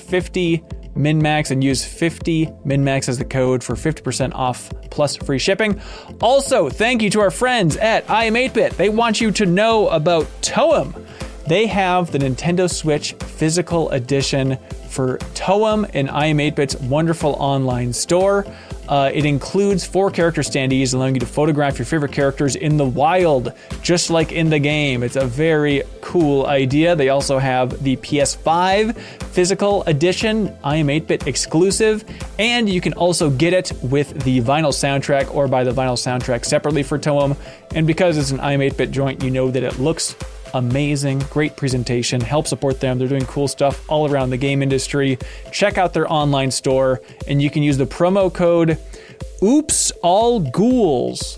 50minnmax 0.96 1.52
and 1.52 1.64
use 1.64 1.84
50minnmax 1.84 3.10
as 3.10 3.18
the 3.18 3.26
code 3.26 3.64
for 3.64 3.76
50% 3.76 4.34
off 4.34 4.72
plus 4.90 5.16
free 5.18 5.40
shipping. 5.40 5.80
Also, 6.22 6.70
thank 6.70 7.02
you 7.02 7.10
to 7.12 7.20
our 7.20 7.32
friends 7.32 7.78
at 7.78 8.06
iam8bit. 8.08 8.76
They 8.78 8.90
want 8.90 9.22
you 9.22 9.32
to 9.32 9.46
know 9.46 9.90
about 9.90 10.26
Toem. 10.42 11.06
They 11.48 11.68
have 11.68 12.12
the 12.12 12.18
Nintendo 12.18 12.72
Switch 12.72 13.14
physical 13.14 13.92
edition 13.92 14.58
for 14.90 15.18
Toem 15.36 15.90
and 15.94 16.10
iam8bit's 16.10 16.78
wonderful 16.78 17.34
online 17.34 17.94
store. 17.94 18.48
Uh, 18.88 19.12
it 19.14 19.26
includes 19.26 19.86
four 19.86 20.10
character 20.10 20.42
standees, 20.42 20.94
allowing 20.94 21.16
you 21.16 21.20
to 21.20 21.26
photograph 21.26 21.78
your 21.78 21.86
favorite 21.86 22.12
characters 22.12 22.56
in 22.56 22.78
the 22.78 22.86
wild, 22.86 23.52
just 23.82 24.10
like 24.10 24.32
in 24.32 24.50
the 24.50 24.58
game. 24.58 25.04
It's 25.04 25.16
a 25.18 25.26
very 25.26 25.84
cool 26.02 26.46
idea. 26.48 26.96
They 26.96 27.10
also 27.10 27.38
have 27.38 27.84
the 27.84 27.98
PS5 27.98 28.96
physical 28.96 29.84
edition, 29.84 30.50
iam8bit 30.64 31.28
exclusive, 31.28 32.06
and 32.40 32.70
you 32.70 32.80
can 32.80 32.94
also 32.94 33.30
get 33.30 33.54
it 33.54 33.72
with 33.84 34.24
the 34.24 34.42
vinyl 34.42 34.72
soundtrack 34.72 35.34
or 35.34 35.48
buy 35.48 35.64
the 35.64 35.72
vinyl 35.72 35.98
soundtrack 35.98 36.46
separately 36.46 36.84
for 36.84 36.98
Toem. 36.98 37.36
And 37.76 37.86
because 37.86 38.18
it's 38.18 38.32
an 38.32 38.40
iam8bit 38.40 38.92
joint, 38.92 39.24
you 39.24 39.30
know 39.30 39.52
that 39.52 39.64
it 39.64 39.78
looks 39.78 40.16
amazing, 40.56 41.20
great 41.30 41.56
presentation. 41.56 42.20
Help 42.20 42.48
support 42.48 42.80
them. 42.80 42.98
They're 42.98 43.08
doing 43.08 43.26
cool 43.26 43.48
stuff 43.48 43.88
all 43.90 44.10
around 44.10 44.32
the 44.32 44.38
game 44.38 44.64
industry. 44.64 45.20
Check 45.52 45.78
out 45.78 45.94
their 45.94 46.12
online 46.12 46.50
store, 46.50 47.02
and 47.28 47.42
you 47.42 47.50
can 47.50 47.62
use 47.62 47.78
the 47.78 47.86
promo 47.86 48.34
code 48.34 48.80
Oops 49.44 49.92
All 50.02 50.40
Ghouls. 50.40 51.38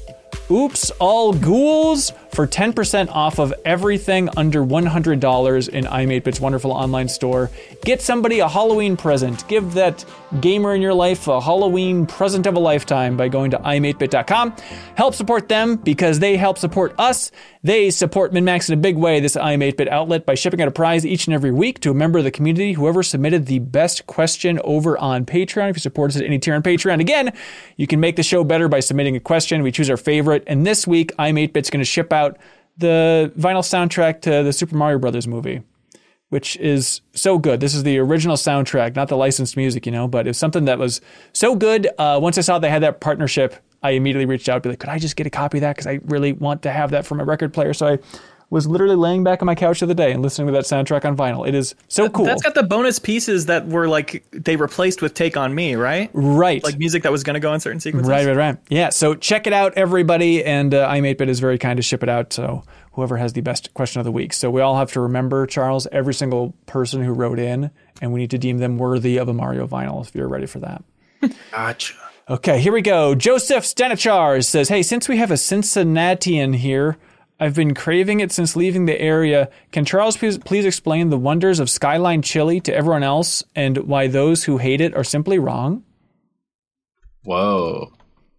Oops 0.50 0.92
All 1.00 1.34
Ghouls 1.34 2.14
for 2.32 2.48
10% 2.48 3.10
off 3.10 3.40
of 3.40 3.54
everything 3.66 4.30
under 4.38 4.64
$100 4.64 5.70
in 5.70 5.86
iam8bit's 5.86 6.40
wonderful 6.40 6.72
online 6.72 7.10
store. 7.10 7.50
Get 7.84 8.02
somebody 8.02 8.40
a 8.40 8.48
Halloween 8.48 8.98
present. 8.98 9.48
Give 9.48 9.74
that 9.74 10.04
gamer 10.42 10.76
in 10.76 10.82
your 10.82 10.94
life 10.94 11.28
a 11.28 11.40
Halloween 11.40 12.06
present 12.06 12.46
of 12.46 12.56
a 12.56 12.60
lifetime 12.60 13.18
by 13.18 13.28
going 13.28 13.52
to 13.52 13.58
iam8bit.com. 13.60 14.56
Help 14.96 15.16
support 15.16 15.48
them 15.48 15.78
because 15.78 16.20
they 16.20 16.38
help 16.38 16.58
support 16.58 16.94
us. 16.98 17.32
They 17.64 17.90
support 17.90 18.32
MinnMax 18.32 18.70
in 18.70 18.78
a 18.78 18.82
big 18.82 18.98
way, 18.98 19.20
this 19.20 19.36
iam8bit 19.36 19.88
outlet, 19.88 20.26
by 20.26 20.36
shipping 20.36 20.62
out 20.62 20.68
a 20.68 20.72
prize 20.72 21.06
each 21.06 21.28
and 21.28 21.34
every 21.34 21.52
week 21.52 21.80
to 21.82 21.92
a 21.92 21.94
member 21.94 22.18
of 22.20 22.24
the 22.24 22.32
community, 22.32 22.74
whoever 22.74 23.04
submitted 23.04 23.46
the 23.46 23.60
best 23.60 24.06
question 24.08 24.60
over 24.64 24.98
on 24.98 25.26
Patreon. 25.26 25.70
If 25.70 25.78
you 25.78 25.82
support 25.82 26.12
us 26.12 26.18
at 26.18 26.24
any 26.24 26.40
tier 26.40 26.56
on 26.56 26.64
Patreon, 26.64 27.00
again, 27.00 27.34
you 27.76 27.88
can 27.88 28.00
make 28.00 28.16
the 28.16 28.24
show 28.24 28.44
better 28.44 28.68
by 28.68 28.80
submitting 28.80 29.16
a 29.16 29.20
question. 29.20 29.64
We 29.64 29.72
choose 29.72 29.90
our 29.90 29.98
favorite. 29.98 30.44
And 30.48 30.66
this 30.66 30.86
week, 30.86 31.16
iam8bit's 31.18 31.70
going 31.70 31.82
to 31.82 31.86
ship 31.86 32.14
out 32.14 32.27
the 32.78 33.32
vinyl 33.38 33.64
soundtrack 33.64 34.22
to 34.22 34.44
the 34.44 34.52
Super 34.52 34.76
Mario 34.76 35.00
Brothers 35.00 35.28
movie. 35.28 35.62
which 36.30 36.58
is 36.58 37.02
so 37.14 37.38
good. 37.38 37.60
This 37.60 37.74
is 37.74 37.84
the 37.84 37.98
original 38.00 38.36
soundtrack, 38.36 38.96
not 38.96 39.08
the 39.08 39.16
licensed 39.16 39.56
music, 39.56 39.86
you 39.86 39.92
know, 39.92 40.08
but 40.08 40.28
it's 40.28 40.38
something 40.38 40.66
that 40.66 40.78
was 40.78 41.00
so 41.32 41.56
good. 41.56 41.88
Uh, 41.98 42.20
once 42.22 42.38
I 42.38 42.42
saw 42.42 42.60
they 42.60 42.70
had 42.70 42.84
that 42.84 43.00
partnership, 43.00 43.56
I 43.82 43.92
immediately 43.92 44.26
reached 44.26 44.50
out, 44.50 44.64
be 44.64 44.70
like, 44.70 44.80
could 44.80 44.90
I 44.90 45.00
just 45.00 45.16
get 45.16 45.26
a 45.26 45.30
copy 45.30 45.60
of 45.60 45.62
that? 45.62 45.76
Because 45.76 45.88
I 45.88 46.00
really 46.06 46.34
want 46.34 46.64
to 46.64 46.72
have 46.72 46.92
that 46.92 47.06
for 47.06 47.16
my 47.16 47.24
record 47.24 47.54
player. 47.54 47.74
So 47.74 47.88
I 47.88 48.00
was 48.50 48.66
literally 48.66 48.96
laying 48.96 49.24
back 49.24 49.42
on 49.42 49.46
my 49.46 49.56
couch 49.56 49.82
the 49.82 49.86
other 49.86 49.94
day 49.94 50.12
and 50.12 50.22
listening 50.22 50.48
to 50.48 50.54
that 50.54 50.64
soundtrack 50.64 51.04
on 51.04 51.18
vinyl. 51.18 51.48
It 51.48 51.54
is 51.54 51.76
so 51.90 52.10
cool. 52.10 52.26
That's 52.26 52.42
got 52.42 52.56
the 52.56 52.64
bonus 52.64 52.98
pieces 52.98 53.48
that 53.48 53.68
were 53.68 53.88
like 53.88 54.26
they 54.32 54.56
replaced 54.56 55.02
with 55.02 55.14
"Take 55.14 55.36
on 55.36 55.54
Me," 55.54 55.76
right? 55.76 56.10
right. 56.14 56.64
Like 56.64 56.78
music 56.78 57.04
that 57.04 57.12
was 57.12 57.24
going 57.24 57.34
to 57.34 57.40
go 57.40 57.54
in 57.54 57.60
certain 57.60 57.80
sequences. 57.80 58.10
Right, 58.10 58.26
right, 58.26 58.36
right. 58.36 58.58
Yeah, 58.70 58.90
so 58.90 59.16
check 59.16 59.48
it 59.48 59.54
out, 59.54 59.74
everybody. 59.76 60.44
And 60.44 60.74
uh, 60.74 60.90
iam8bit 60.90 61.28
is 61.28 61.40
very 61.40 61.58
kind 61.58 61.78
to 61.78 61.84
ship 61.84 62.04
it 62.04 62.10
out. 62.10 62.32
So 62.32 62.64
whoever 62.94 63.18
has 63.18 63.34
the 63.34 63.42
best 63.42 63.74
question 63.74 64.00
of 64.00 64.06
the 64.06 64.12
week. 64.12 64.34
So 64.34 64.50
we 64.50 64.62
all 64.62 64.78
have 64.78 64.92
to 64.94 65.02
remember, 65.02 65.46
Charles, 65.46 65.86
every 65.92 66.14
single 66.14 66.56
person 66.66 67.04
who 67.04 67.12
wrote 67.12 67.40
in, 67.40 67.70
and 68.02 68.14
we 68.14 68.22
need 68.22 68.32
to 68.32 68.38
deem 68.38 68.60
them 68.60 68.78
worthy 68.78 69.18
of 69.18 69.28
a 69.28 69.34
Mario 69.34 69.68
vinyl 69.68 70.06
if 70.06 70.16
you're 70.16 70.28
ready 70.28 70.46
for 70.46 70.60
that. 70.60 70.84
Gotcha. 71.52 71.94
Okay, 72.30 72.60
here 72.60 72.74
we 72.74 72.82
go. 72.82 73.14
Joseph 73.16 73.64
Stanichar 73.64 74.44
says, 74.44 74.68
Hey, 74.68 74.84
since 74.84 75.08
we 75.08 75.18
have 75.18 75.32
a 75.32 75.38
Cincinnatian 75.38 76.54
here, 76.54 76.98
I've 77.40 77.56
been 77.56 77.76
craving 77.76 78.20
it 78.20 78.32
since 78.32 78.56
leaving 78.56 78.86
the 78.86 79.00
area. 79.00 79.50
Can 79.72 79.86
Charles 79.86 80.18
please, 80.18 80.38
please 80.40 80.66
explain 80.66 81.10
the 81.10 81.18
wonders 81.18 81.60
of 81.60 81.70
Skyline 81.70 82.22
chili 82.22 82.60
to 82.62 82.74
everyone 82.74 83.04
else 83.04 83.44
and 83.56 83.78
why 83.80 84.08
those 84.08 84.44
who 84.46 84.58
hate 84.58 84.82
it 84.82 84.96
are 84.96 85.04
simply 85.04 85.38
wrong? 85.38 85.84
Whoa. 87.24 87.92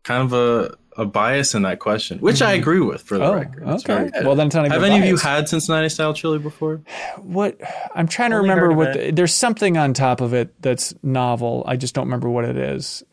Kind 0.03 0.23
of 0.23 0.33
a, 0.33 0.77
a 1.01 1.05
bias 1.05 1.55
in 1.55 1.63
that 1.63 1.79
question, 1.79 2.19
which 2.19 2.43
I 2.43 2.55
mm-hmm. 2.55 2.63
agree 2.63 2.81
with 2.81 3.03
for 3.03 3.19
the 3.19 3.25
Oh, 3.25 3.35
record. 3.35 3.63
It's 3.69 3.85
okay. 3.85 4.11
very. 4.11 4.27
Well, 4.27 4.35
then 4.35 4.49
it's 4.49 4.57
not 4.57 4.67
even 4.67 4.73
Have 4.73 4.83
a 4.83 4.87
any 4.87 4.99
of 4.99 5.05
you 5.05 5.15
bias. 5.15 5.23
had 5.23 5.49
Cincinnati 5.49 5.89
style 5.91 6.13
chili 6.13 6.39
before? 6.39 6.81
What 7.19 7.61
I'm 7.95 8.09
trying 8.09 8.31
to 8.31 8.37
Only 8.37 8.49
remember 8.49 8.73
what 8.73 8.95
the, 8.95 9.11
there's 9.13 9.35
something 9.35 9.77
on 9.77 9.95
top 9.95 10.21
of 10.21 10.35
it 10.35 10.61
that's 10.61 10.93
novel. 11.05 11.63
I 11.67 11.77
just 11.77 11.95
don't 11.95 12.07
remember 12.07 12.29
what 12.29 12.45
it 12.45 12.57
is. 12.57 13.05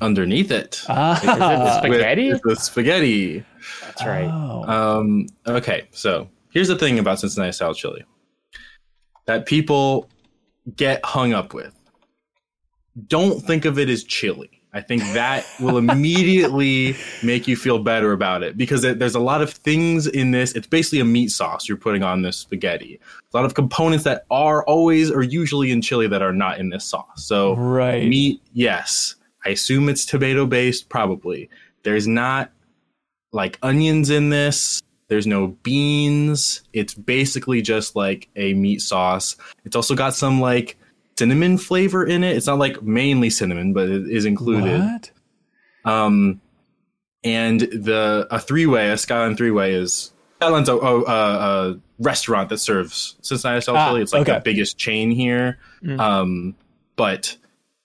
Underneath 0.00 0.50
it. 0.50 0.82
Ah, 0.88 1.16
Is 1.18 1.22
it 1.24 1.38
the 1.38 1.78
spaghetti? 1.78 2.32
With, 2.32 2.42
the 2.42 2.56
spaghetti. 2.56 3.44
That's 3.82 4.04
right. 4.04 4.24
oh. 4.30 4.64
Um, 4.64 5.26
okay, 5.46 5.86
so 5.92 6.28
here's 6.50 6.68
the 6.68 6.76
thing 6.76 6.98
about 6.98 7.20
Cincinnati 7.20 7.52
style 7.52 7.74
chili 7.74 8.04
that 9.26 9.46
people 9.46 10.08
get 10.76 11.04
hung 11.04 11.32
up 11.32 11.54
with. 11.54 11.72
Don't 13.06 13.40
think 13.40 13.64
of 13.64 13.78
it 13.78 13.88
as 13.88 14.04
chili. 14.04 14.50
I 14.72 14.80
think 14.80 15.02
that 15.14 15.46
will 15.60 15.78
immediately 15.90 16.96
make 17.22 17.46
you 17.46 17.56
feel 17.56 17.78
better 17.78 18.12
about 18.12 18.42
it 18.42 18.56
because 18.56 18.82
it, 18.82 18.98
there's 18.98 19.14
a 19.14 19.20
lot 19.20 19.40
of 19.40 19.50
things 19.52 20.08
in 20.08 20.32
this. 20.32 20.52
It's 20.52 20.66
basically 20.66 20.98
a 21.00 21.04
meat 21.04 21.30
sauce 21.30 21.68
you're 21.68 21.78
putting 21.78 22.02
on 22.02 22.22
this 22.22 22.36
spaghetti. 22.38 22.98
A 23.32 23.36
lot 23.36 23.44
of 23.46 23.54
components 23.54 24.02
that 24.04 24.24
are 24.30 24.64
always 24.66 25.10
or 25.10 25.22
usually 25.22 25.70
in 25.70 25.80
chili 25.80 26.08
that 26.08 26.22
are 26.22 26.32
not 26.32 26.58
in 26.58 26.70
this 26.70 26.84
sauce. 26.84 27.24
So 27.24 27.54
Right. 27.54 28.08
meat, 28.08 28.42
yes. 28.52 29.14
I 29.44 29.50
assume 29.50 29.88
it's 29.88 30.06
tomato 30.06 30.46
based, 30.46 30.88
probably. 30.88 31.50
There's 31.82 32.06
not 32.06 32.50
like 33.32 33.58
onions 33.62 34.10
in 34.10 34.30
this. 34.30 34.80
There's 35.08 35.26
no 35.26 35.48
beans. 35.62 36.62
It's 36.72 36.94
basically 36.94 37.60
just 37.62 37.94
like 37.94 38.28
a 38.36 38.54
meat 38.54 38.80
sauce. 38.80 39.36
It's 39.64 39.76
also 39.76 39.94
got 39.94 40.14
some 40.14 40.40
like 40.40 40.76
cinnamon 41.18 41.58
flavor 41.58 42.04
in 42.04 42.24
it. 42.24 42.36
It's 42.36 42.46
not 42.46 42.58
like 42.58 42.82
mainly 42.82 43.28
cinnamon, 43.30 43.72
but 43.74 43.88
it 43.88 44.08
is 44.10 44.24
included. 44.24 44.80
what? 44.80 45.10
Um, 45.84 46.40
and 47.22 47.60
the 47.60 48.26
a 48.30 48.38
three 48.38 48.66
way, 48.66 48.90
a 48.90 48.96
Skyline 48.96 49.36
three 49.36 49.50
way 49.50 49.74
is 49.74 50.12
Skyline's 50.40 50.68
a, 50.68 50.76
a, 50.76 51.02
a, 51.02 51.70
a 51.70 51.80
restaurant 51.98 52.48
that 52.48 52.58
serves 52.58 53.16
Cincinnati 53.22 53.60
style 53.60 53.76
Ah, 53.76 53.88
chili. 53.88 54.02
It's 54.02 54.12
like 54.12 54.22
okay. 54.22 54.34
the 54.34 54.40
biggest 54.40 54.78
chain 54.78 55.10
here. 55.10 55.58
Um, 55.98 56.54
but 56.96 57.36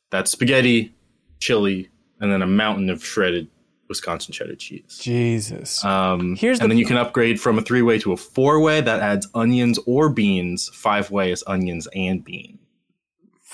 that's 0.09 0.31
spaghetti, 0.31 0.93
chili, 1.39 1.89
and 2.19 2.31
then 2.31 2.41
a 2.41 2.47
mountain 2.47 2.89
of 2.89 3.03
shredded 3.03 3.47
Wisconsin 3.87 4.33
cheddar 4.33 4.55
cheese. 4.55 4.99
Jesus. 5.01 5.83
Um, 5.83 6.35
Here's 6.35 6.59
and 6.59 6.65
the- 6.65 6.73
then 6.73 6.77
you 6.77 6.85
can 6.85 6.97
upgrade 6.97 7.39
from 7.41 7.57
a 7.57 7.61
three 7.61 7.81
way 7.81 7.97
to 7.99 8.11
a 8.11 8.17
four 8.17 8.59
way 8.59 8.81
that 8.81 8.99
adds 8.99 9.27
onions 9.33 9.79
or 9.85 10.09
beans. 10.09 10.69
Five 10.73 11.09
way 11.11 11.31
is 11.31 11.43
onions 11.47 11.87
and 11.95 12.23
bean. 12.23 12.59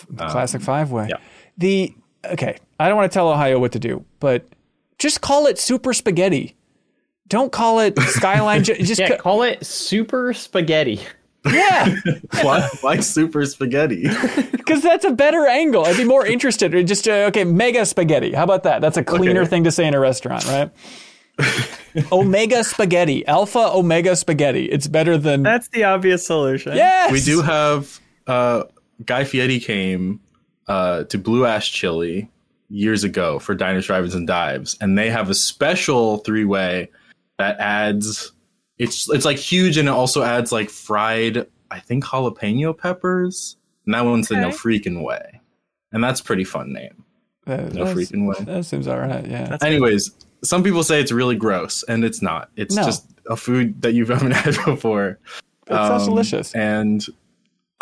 the 0.09 0.27
classic 0.27 0.61
five 0.61 0.91
way. 0.91 1.03
um, 1.03 1.09
yeah. 1.09 1.17
The 1.57 1.93
okay, 2.25 2.57
I 2.79 2.87
don't 2.89 2.97
want 2.97 3.09
to 3.11 3.13
tell 3.13 3.29
Ohio 3.29 3.59
what 3.59 3.71
to 3.73 3.79
do, 3.79 4.03
but 4.19 4.45
just 4.97 5.21
call 5.21 5.45
it 5.47 5.57
super 5.57 5.93
spaghetti. 5.93 6.55
Don't 7.29 7.51
call 7.51 7.79
it 7.79 7.97
skyline. 7.99 8.63
just 8.65 8.99
Yeah, 8.99 9.09
ca- 9.09 9.17
call 9.17 9.41
it 9.43 9.65
super 9.65 10.33
spaghetti. 10.33 10.99
Yeah, 11.51 11.95
why, 12.41 12.67
why 12.81 12.99
super 12.99 13.45
spaghetti? 13.45 14.07
because 14.51 14.81
that's 14.81 15.05
a 15.05 15.11
better 15.11 15.45
angle. 15.47 15.85
I'd 15.85 15.97
be 15.97 16.03
more 16.03 16.25
interested. 16.25 16.73
Or 16.73 16.83
just 16.83 17.07
uh, 17.07 17.27
okay, 17.29 17.43
mega 17.43 17.85
spaghetti. 17.85 18.33
How 18.33 18.43
about 18.43 18.63
that? 18.63 18.81
That's 18.81 18.97
a 18.97 19.03
cleaner 19.03 19.41
Okay. 19.41 19.49
thing 19.49 19.63
to 19.65 19.71
say 19.71 19.85
in 19.87 19.93
a 19.93 19.99
restaurant, 19.99 20.45
right? 20.45 20.71
omega 22.11 22.63
spaghetti, 22.63 23.25
alpha 23.27 23.59
omega 23.73 24.15
spaghetti. 24.15 24.65
It's 24.65 24.87
better 24.87 25.17
than 25.17 25.43
That's 25.43 25.67
the 25.69 25.83
obvious 25.83 26.25
solution. 26.25 26.75
yes. 26.75 27.11
we 27.11 27.21
do 27.21 27.41
have 27.41 27.99
uh, 28.27 28.63
Guy 29.05 29.23
Fieri 29.25 29.59
came 29.59 30.19
uh, 30.67 31.03
to 31.05 31.17
Blue 31.17 31.45
Ash 31.45 31.71
Chili 31.71 32.29
years 32.69 33.03
ago 33.03 33.37
for 33.39 33.53
Diners, 33.53 33.85
Drive-ins, 33.85 34.15
and 34.15 34.25
Dives, 34.27 34.77
and 34.81 34.97
they 34.97 35.09
have 35.09 35.29
a 35.29 35.33
special 35.35 36.17
three-way 36.19 36.89
that 37.37 37.59
adds. 37.59 38.31
It's 38.77 39.09
it's 39.09 39.25
like 39.25 39.37
huge, 39.37 39.77
and 39.77 39.87
it 39.87 39.91
also 39.91 40.21
adds 40.23 40.51
like 40.51 40.69
fried, 40.69 41.45
I 41.71 41.79
think 41.79 42.03
jalapeno 42.05 42.77
peppers, 42.77 43.57
and 43.85 43.93
that 43.93 44.05
one's 44.05 44.27
the 44.27 44.35
No 44.35 44.49
Freaking 44.49 45.03
Way, 45.03 45.41
and 45.91 46.03
that's 46.03 46.19
a 46.19 46.23
pretty 46.23 46.43
fun 46.43 46.73
name. 46.73 47.03
That, 47.45 47.73
No 47.73 47.85
Freaking 47.85 48.27
Way. 48.27 48.43
That 48.43 48.65
seems 48.65 48.87
all 48.87 48.99
right. 48.99 49.25
Yeah. 49.25 49.43
That's- 49.43 49.63
Anyways, 49.63 50.11
some 50.43 50.63
people 50.63 50.83
say 50.83 50.99
it's 50.99 51.11
really 51.11 51.35
gross, 51.35 51.83
and 51.83 52.03
it's 52.03 52.21
not. 52.21 52.49
It's 52.57 52.75
No. 52.75 52.83
just 52.83 53.05
a 53.29 53.35
food 53.37 53.81
that 53.81 53.93
you 53.93 54.05
haven't 54.05 54.31
had 54.43 54.55
before. 54.65 55.19
It 55.67 55.73
sounds 55.73 56.03
Um, 56.03 56.09
delicious. 56.09 56.53
And 56.53 57.05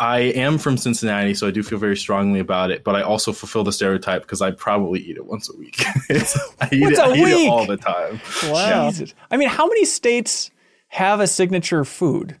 I 0.00 0.18
am 0.20 0.58
from 0.58 0.76
Cincinnati, 0.76 1.34
so 1.34 1.46
I 1.46 1.50
do 1.50 1.62
feel 1.62 1.78
very 1.78 1.96
strongly 1.96 2.40
about 2.40 2.70
it. 2.70 2.82
But 2.84 2.94
I 2.96 3.02
also 3.02 3.32
fulfill 3.32 3.62
the 3.64 3.72
stereotype 3.72 4.22
because 4.22 4.42
I 4.42 4.50
probably 4.52 5.00
eat 5.00 5.16
it 5.16 5.26
once 5.26 5.48
a 5.50 5.56
week. 5.56 5.76
I 5.86 6.68
eat, 6.72 6.80
Once 6.82 6.98
it, 6.98 6.98
a 6.98 7.04
I 7.04 7.14
eat 7.14 7.46
it 7.46 7.50
all 7.50 7.66
the 7.66 7.76
time. 7.76 8.20
Wow. 8.44 8.90
Jesus. 8.90 9.14
I 9.30 9.36
mean, 9.36 9.48
how 9.48 9.66
many 9.66 9.84
states 9.84 10.50
have 10.94 11.20
a 11.20 11.26
signature 11.26 11.84
food? 11.84 12.38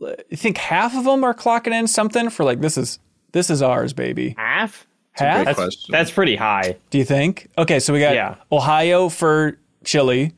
You 0.00 0.36
think 0.36 0.58
half 0.58 0.94
of 0.96 1.04
them 1.04 1.24
are 1.24 1.34
clocking 1.34 1.72
in 1.72 1.86
something 1.86 2.28
for 2.30 2.44
like 2.44 2.60
this 2.60 2.76
is 2.76 2.98
this 3.32 3.50
is 3.50 3.62
ours, 3.62 3.92
baby. 3.92 4.34
Half? 4.38 4.86
Half? 5.12 5.36
Great 5.36 5.44
That's, 5.46 5.56
question. 5.58 5.92
that's 5.92 6.10
pretty 6.10 6.36
high. 6.36 6.76
Do 6.90 6.98
you 6.98 7.04
think? 7.04 7.48
Okay, 7.56 7.80
so 7.80 7.92
we 7.92 8.00
got 8.00 8.14
Yeah. 8.14 8.34
Ohio 8.52 9.08
for 9.08 9.58
chili, 9.84 10.32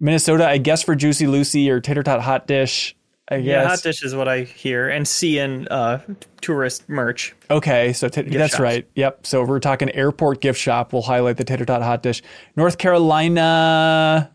Minnesota, 0.00 0.46
I 0.48 0.58
guess 0.58 0.82
for 0.82 0.94
Juicy 0.94 1.26
Lucy 1.26 1.70
or 1.70 1.80
Tater 1.80 2.02
Tot 2.02 2.20
Hot 2.22 2.46
Dish. 2.46 2.96
I 3.30 3.36
Yeah, 3.36 3.66
hot 3.66 3.82
dish 3.82 4.02
is 4.04 4.14
what 4.14 4.28
I 4.28 4.42
hear 4.42 4.88
and 4.90 5.08
see 5.08 5.38
in 5.38 5.66
uh, 5.68 6.00
tourist 6.42 6.86
merch. 6.90 7.34
Okay, 7.50 7.94
so 7.94 8.08
t- 8.10 8.20
that's 8.20 8.52
shops. 8.52 8.60
right. 8.60 8.86
Yep. 8.96 9.26
So 9.26 9.42
if 9.42 9.48
we're 9.48 9.60
talking 9.60 9.90
airport 9.94 10.42
gift 10.42 10.60
shop, 10.60 10.92
we'll 10.92 11.00
highlight 11.02 11.38
the 11.38 11.44
Tater 11.44 11.64
Tot 11.64 11.80
Hot 11.82 12.02
Dish. 12.02 12.22
North 12.56 12.76
Carolina. 12.76 14.30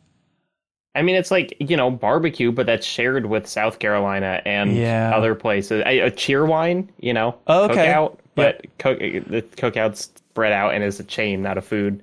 I 0.99 1.01
mean, 1.01 1.15
it's 1.15 1.31
like, 1.31 1.55
you 1.59 1.77
know, 1.77 1.89
barbecue, 1.89 2.51
but 2.51 2.65
that's 2.65 2.85
shared 2.85 3.25
with 3.27 3.47
South 3.47 3.79
Carolina 3.79 4.41
and 4.45 4.75
Yeah. 4.75 5.15
other 5.15 5.33
places. 5.33 5.81
A, 5.85 5.99
a 6.01 6.11
Cheerwine, 6.11 6.89
you 6.99 7.13
know, 7.13 7.35
Oh, 7.47 7.63
okay. 7.69 7.87
cookout, 7.87 8.17
but 8.35 8.65
cook, 8.79 8.99
the 8.99 9.41
cookout's 9.55 10.09
spread 10.31 10.51
out 10.51 10.73
and 10.73 10.83
is 10.83 10.99
a 10.99 11.03
chain, 11.05 11.41
not 11.41 11.57
a 11.57 11.61
food. 11.61 12.01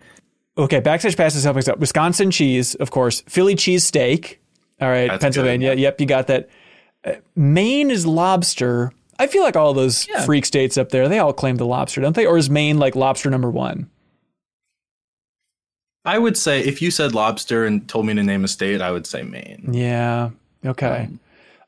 Okay, 0.59 0.81
Backstage 0.81 1.17
Pass 1.17 1.35
is 1.35 1.45
helping 1.45 1.59
us 1.59 1.69
out. 1.69 1.79
Wisconsin 1.79 2.31
cheese, 2.31 2.75
of 2.77 2.91
course. 2.91 3.21
Philly 3.29 3.55
cheese 3.55 3.85
steak. 3.85 4.41
All 4.81 4.89
right, 4.89 5.09
That's 5.09 5.23
Pennsylvania. 5.23 5.75
Yep, 5.75 6.01
you 6.01 6.07
got 6.07 6.27
that. 6.29 6.49
Uh, 7.05 7.13
Maine 7.35 7.91
is 7.91 8.07
lobster. 8.07 8.93
I 9.19 9.27
feel 9.27 9.43
like 9.43 9.57
all 9.57 9.75
those 9.75 10.07
Yeah. 10.09 10.25
freak 10.25 10.45
states 10.47 10.79
up 10.79 10.89
there, 10.91 11.09
they 11.09 11.19
all 11.19 11.33
claim 11.35 11.57
the 11.57 11.67
lobster, 11.67 12.01
don't 12.01 12.17
they? 12.17 12.25
Or 12.27 12.37
is 12.39 12.49
Maine 12.51 12.79
like 12.79 12.97
lobster 12.97 13.31
number 13.31 13.51
one? 13.51 13.89
I 16.07 16.19
would 16.19 16.37
say 16.37 16.61
if 16.61 16.81
you 16.81 16.91
said 16.91 17.15
lobster 17.15 17.67
and 17.67 17.87
told 17.89 18.07
me 18.07 18.15
to 18.15 18.23
name 18.23 18.45
a 18.45 18.49
state, 18.49 18.81
I 18.81 18.91
would 18.93 19.07
say 19.07 19.23
Maine. 19.23 19.71
Yeah. 19.73 20.31
Okay. 20.65 21.09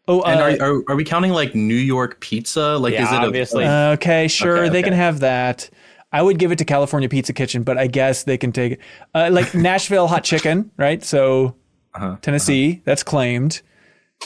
oh, 0.06 0.22
And 0.22 0.40
uh, 0.40 0.64
are, 0.64 0.70
are 0.76 0.82
are 0.90 0.96
we 0.96 1.04
counting 1.04 1.32
like 1.32 1.54
New 1.54 1.74
York 1.74 2.20
pizza? 2.20 2.78
Like 2.78 2.94
Yeah, 2.94 3.02
is 3.04 3.12
it 3.12 3.16
a- 3.22 3.26
obviously. 3.26 3.64
Uh, 3.66 3.90
okay, 3.92 4.28
sure, 4.28 4.58
Okay, 4.64 4.68
they 4.70 4.82
can 4.82 4.92
have 4.94 5.20
that. 5.20 5.68
I 6.10 6.22
would 6.22 6.38
give 6.38 6.52
it 6.52 6.58
to 6.58 6.64
California 6.64 7.08
Pizza 7.08 7.34
Kitchen, 7.34 7.62
but 7.64 7.76
I 7.76 7.86
guess 7.86 8.22
they 8.24 8.38
can 8.38 8.50
take 8.50 8.72
it. 8.74 8.80
Uh, 9.14 9.28
like 9.30 9.54
Nashville 9.68 10.06
hot 10.08 10.24
chicken, 10.24 10.70
right? 10.78 11.02
So 11.04 11.54
Uh-huh, 11.94 12.16
Tennessee, 12.22 12.80
that's 12.84 13.02
claimed. 13.02 13.60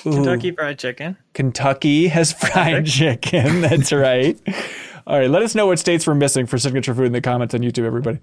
Ooh, 0.07 0.13
Kentucky 0.13 0.53
Fried 0.53 0.79
Chicken. 0.79 1.17
Kentucky 1.35 2.09
has 2.09 2.33
fried 2.33 2.87
chicken. 2.87 3.61
That's 3.63 3.93
right. 3.93 4.39
All 5.07 5.19
right, 5.19 5.29
let 5.29 5.43
us 5.43 5.55
know 5.57 5.67
what 5.67 5.79
states 5.81 6.07
we're 6.07 6.15
missing 6.15 6.47
for 6.47 6.57
signature 6.59 6.95
food 6.95 7.07
in 7.07 7.13
the 7.13 7.21
comments 7.21 7.55
on 7.55 7.61
YouTube, 7.61 7.85
everybody. 7.85 8.19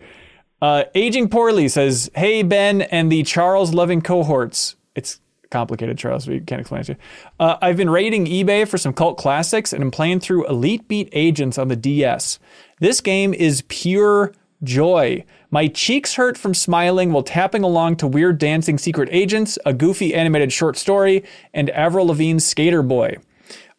Uh, 0.62 0.84
Aging 0.96 1.30
Poorly 1.30 1.68
says, 1.68 2.10
Hey, 2.16 2.44
Ben 2.44 2.82
and 2.84 3.12
the 3.12 3.24
Charles 3.24 3.74
loving 3.74 4.02
cohorts. 4.02 4.76
It's 4.96 5.20
complicated, 5.50 5.98
Charles. 5.98 6.28
We 6.28 6.40
can't 6.42 6.62
explain 6.62 6.82
it 6.82 6.86
to 6.86 6.92
you. 6.94 6.98
Uh, 7.40 7.58
I've 7.62 7.78
been 7.78 7.90
raiding 7.90 8.26
eBay 8.26 8.68
for 8.68 8.78
some 8.78 8.94
cult 8.94 9.18
classics, 9.18 9.74
and 9.74 9.84
I'm 9.84 9.92
playing 9.92 10.20
through 10.20 10.48
Elite 10.48 10.88
Beat 10.88 11.10
Agents 11.12 11.58
on 11.58 11.70
the 11.70 11.76
DS. 11.76 12.40
This 12.80 13.02
game 13.02 13.34
is 13.34 13.64
pure 13.68 14.34
joy. 14.64 15.24
My 15.52 15.68
cheeks 15.68 16.16
hurt 16.16 16.38
from 16.38 16.54
smiling 16.54 17.12
while 17.12 17.24
tapping 17.24 17.64
along 17.64 17.96
to 17.98 18.08
weird 18.08 18.38
dancing 18.38 18.78
secret 18.78 19.10
agents, 19.12 19.58
a 19.66 19.74
goofy 19.74 20.14
animated 20.14 20.52
short 20.52 20.78
story, 20.78 21.24
and 21.54 21.70
Avril 21.72 22.08
Lavigne's 22.08 22.46
Skater 22.46 22.84
Boy. 22.84 23.18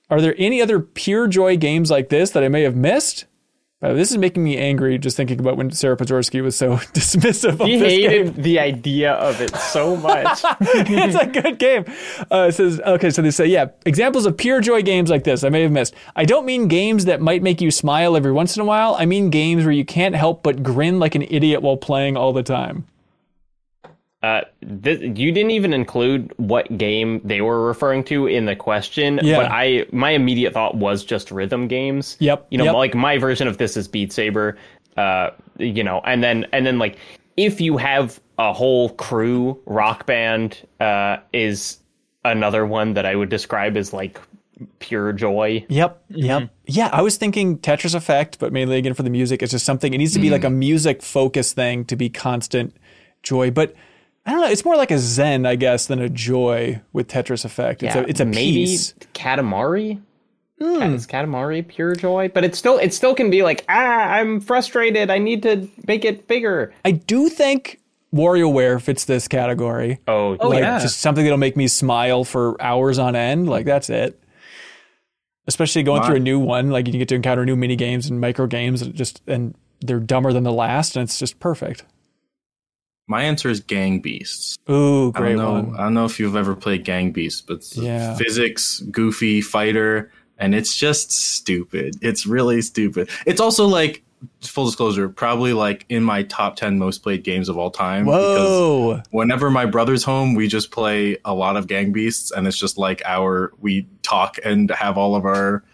Are 0.08 0.20
there 0.20 0.34
any 0.38 0.60
other 0.60 0.80
pure 0.80 1.28
joy 1.28 1.56
games 1.56 1.90
like 1.90 2.08
this 2.08 2.30
that 2.30 2.42
I 2.42 2.48
may 2.48 2.62
have 2.62 2.74
missed? 2.74 3.26
Uh, 3.82 3.94
this 3.94 4.10
is 4.10 4.18
making 4.18 4.44
me 4.44 4.58
angry 4.58 4.98
just 4.98 5.16
thinking 5.16 5.40
about 5.40 5.56
when 5.56 5.70
Sarah 5.70 5.96
Pazorsky 5.96 6.42
was 6.42 6.54
so 6.54 6.76
dismissive 6.92 7.58
of 7.60 7.66
He 7.66 7.78
hated 7.78 8.34
game. 8.34 8.42
the 8.42 8.58
idea 8.58 9.12
of 9.14 9.40
it 9.40 9.56
so 9.56 9.96
much. 9.96 10.40
it's 10.60 11.16
a 11.16 11.26
good 11.26 11.58
game. 11.58 11.86
Uh, 12.30 12.46
it 12.50 12.52
says, 12.52 12.78
okay, 12.80 13.08
so 13.08 13.22
they 13.22 13.30
say, 13.30 13.46
yeah, 13.46 13.68
examples 13.86 14.26
of 14.26 14.36
pure 14.36 14.60
joy 14.60 14.82
games 14.82 15.08
like 15.08 15.24
this 15.24 15.44
I 15.44 15.48
may 15.48 15.62
have 15.62 15.72
missed. 15.72 15.94
I 16.14 16.26
don't 16.26 16.44
mean 16.44 16.68
games 16.68 17.06
that 17.06 17.22
might 17.22 17.42
make 17.42 17.62
you 17.62 17.70
smile 17.70 18.16
every 18.16 18.32
once 18.32 18.54
in 18.54 18.60
a 18.60 18.66
while. 18.66 18.96
I 18.98 19.06
mean 19.06 19.30
games 19.30 19.64
where 19.64 19.72
you 19.72 19.86
can't 19.86 20.14
help 20.14 20.42
but 20.42 20.62
grin 20.62 20.98
like 20.98 21.14
an 21.14 21.22
idiot 21.22 21.62
while 21.62 21.78
playing 21.78 22.18
all 22.18 22.34
the 22.34 22.42
time. 22.42 22.86
Uh, 24.22 24.42
th- 24.82 25.00
you 25.18 25.32
didn't 25.32 25.50
even 25.50 25.72
include 25.72 26.32
what 26.36 26.76
game 26.76 27.20
they 27.24 27.40
were 27.40 27.66
referring 27.66 28.04
to 28.04 28.26
in 28.26 28.44
the 28.44 28.54
question, 28.54 29.18
Yeah. 29.22 29.36
but 29.36 29.50
I 29.50 29.86
my 29.92 30.10
immediate 30.10 30.52
thought 30.52 30.76
was 30.76 31.04
just 31.04 31.30
rhythm 31.30 31.68
games. 31.68 32.16
Yep, 32.20 32.46
You 32.50 32.58
know, 32.58 32.64
yep. 32.64 32.74
like 32.74 32.94
my 32.94 33.16
version 33.16 33.48
of 33.48 33.56
this 33.56 33.76
is 33.78 33.88
Beat 33.88 34.12
Saber. 34.12 34.58
Uh, 34.96 35.30
you 35.58 35.82
know, 35.82 36.00
and 36.04 36.22
then 36.22 36.46
and 36.52 36.66
then 36.66 36.78
like 36.78 36.98
if 37.38 37.60
you 37.62 37.78
have 37.78 38.20
a 38.38 38.52
whole 38.52 38.90
crew 38.90 39.58
rock 39.64 40.04
band, 40.04 40.66
uh, 40.80 41.16
is 41.32 41.78
another 42.24 42.66
one 42.66 42.92
that 42.94 43.06
I 43.06 43.16
would 43.16 43.30
describe 43.30 43.76
as 43.78 43.94
like 43.94 44.20
pure 44.80 45.14
joy. 45.14 45.64
Yep. 45.70 46.04
Yep. 46.10 46.50
Yeah, 46.66 46.90
I 46.92 47.00
was 47.00 47.16
thinking 47.16 47.56
Tetris 47.58 47.94
Effect, 47.94 48.38
but 48.38 48.52
mainly 48.52 48.76
again 48.76 48.92
for 48.92 49.02
the 49.02 49.08
music. 49.10 49.42
It's 49.42 49.52
just 49.52 49.64
something, 49.64 49.94
it 49.94 49.98
needs 49.98 50.12
to 50.12 50.18
be 50.20 50.28
like 50.28 50.44
a 50.44 50.50
music 50.50 51.02
focused 51.02 51.54
thing 51.56 51.86
to 51.86 51.96
be 51.96 52.10
constant 52.10 52.76
joy. 53.22 53.50
But 53.50 53.74
I 54.26 54.32
don't 54.32 54.40
know, 54.42 54.48
it's 54.48 54.64
more 54.64 54.76
like 54.76 54.90
a 54.90 54.98
zen, 54.98 55.46
I 55.46 55.56
guess, 55.56 55.86
than 55.86 55.98
a 56.00 56.08
joy 56.08 56.80
with 56.92 57.08
Tetris 57.08 57.44
Effect. 57.44 57.82
It's 57.82 57.94
a, 57.94 58.08
it's 58.08 58.20
a 58.20 58.24
maybe 58.24 58.52
piece. 58.66 58.92
Katamari. 59.14 60.00
Kat- 60.60 60.90
Is 60.92 61.06
Katamari 61.06 61.66
pure 61.66 61.94
joy? 61.94 62.28
But 62.28 62.44
it 62.44 62.54
still 62.54 62.76
it 62.76 62.92
still 62.92 63.14
can 63.14 63.30
be 63.30 63.42
like 63.42 63.64
ah 63.70 63.72
I'm 64.10 64.40
frustrated. 64.40 65.08
I 65.10 65.16
need 65.16 65.42
to 65.44 65.66
make 65.88 66.04
it 66.04 66.28
bigger. 66.28 66.74
I 66.84 66.90
do 66.90 67.30
think 67.30 67.80
WarioWare 68.14 68.82
fits 68.82 69.06
this 69.06 69.26
category. 69.26 70.00
Oh, 70.06 70.36
Oh, 70.38 70.48
like 70.48 70.60
yeah. 70.60 70.78
just 70.80 71.00
something 71.00 71.24
that'll 71.24 71.38
make 71.38 71.56
me 71.56 71.66
smile 71.66 72.24
for 72.24 72.60
hours 72.62 72.98
on 72.98 73.16
end. 73.16 73.48
Like 73.48 73.64
that's 73.64 73.88
it. 73.88 74.22
Especially 75.46 75.82
going 75.82 76.02
My- 76.02 76.06
through 76.08 76.16
a 76.16 76.20
new 76.20 76.38
one, 76.38 76.70
like 76.70 76.86
you 76.86 76.92
get 76.92 77.08
to 77.08 77.14
encounter 77.14 77.46
new 77.46 77.56
mini 77.56 77.74
games 77.76 78.10
and 78.10 78.20
micro 78.20 78.46
games, 78.46 78.82
and 78.82 78.94
just 78.94 79.22
and 79.26 79.54
they're 79.80 79.98
dumber 79.98 80.32
than 80.34 80.44
the 80.44 80.52
last, 80.52 80.94
and 80.94 81.04
it's 81.04 81.18
just 81.18 81.40
perfect. 81.40 81.84
My 83.10 83.24
answer 83.24 83.48
is 83.50 83.58
Gang 83.58 83.98
Beasts. 83.98 84.56
Ooh, 84.70 85.08
I 85.16 85.18
great 85.18 85.36
don't 85.36 85.38
know. 85.38 85.52
one. 85.70 85.74
I 85.80 85.82
don't 85.82 85.94
know 85.94 86.04
if 86.04 86.20
you've 86.20 86.36
ever 86.36 86.54
played 86.54 86.84
Gang 86.84 87.10
Beasts, 87.10 87.40
but 87.40 87.54
it's 87.56 87.76
Yeah. 87.76 88.14
physics, 88.14 88.84
goofy 88.90 89.40
fighter, 89.40 90.12
and 90.38 90.54
it's 90.54 90.76
just 90.76 91.10
stupid. 91.10 91.96
It's 92.02 92.24
really 92.24 92.62
stupid. 92.62 93.10
It's 93.26 93.40
also 93.40 93.66
like 93.66 94.04
full 94.42 94.66
disclosure, 94.66 95.08
probably 95.08 95.52
like 95.52 95.86
in 95.88 96.04
my 96.04 96.22
top 96.22 96.54
ten 96.54 96.78
most 96.78 96.98
played 97.02 97.24
games 97.24 97.48
of 97.48 97.58
all 97.58 97.70
time. 97.72 98.04
Because 98.04 98.48
Whoa! 98.48 99.02
whenever 99.10 99.50
my 99.50 99.66
brother's 99.66 100.04
home, 100.04 100.34
we 100.34 100.46
just 100.46 100.70
play 100.70 101.16
a 101.24 101.34
lot 101.34 101.56
of 101.56 101.66
Gang 101.66 101.90
Beasts, 101.90 102.30
and 102.30 102.46
it's 102.46 102.56
just 102.58 102.78
like 102.78 103.02
our 103.04 103.52
we 103.58 103.88
talk 104.02 104.36
and 104.44 104.70
have 104.70 104.96
all 104.96 105.16
of 105.16 105.24
our 105.24 105.64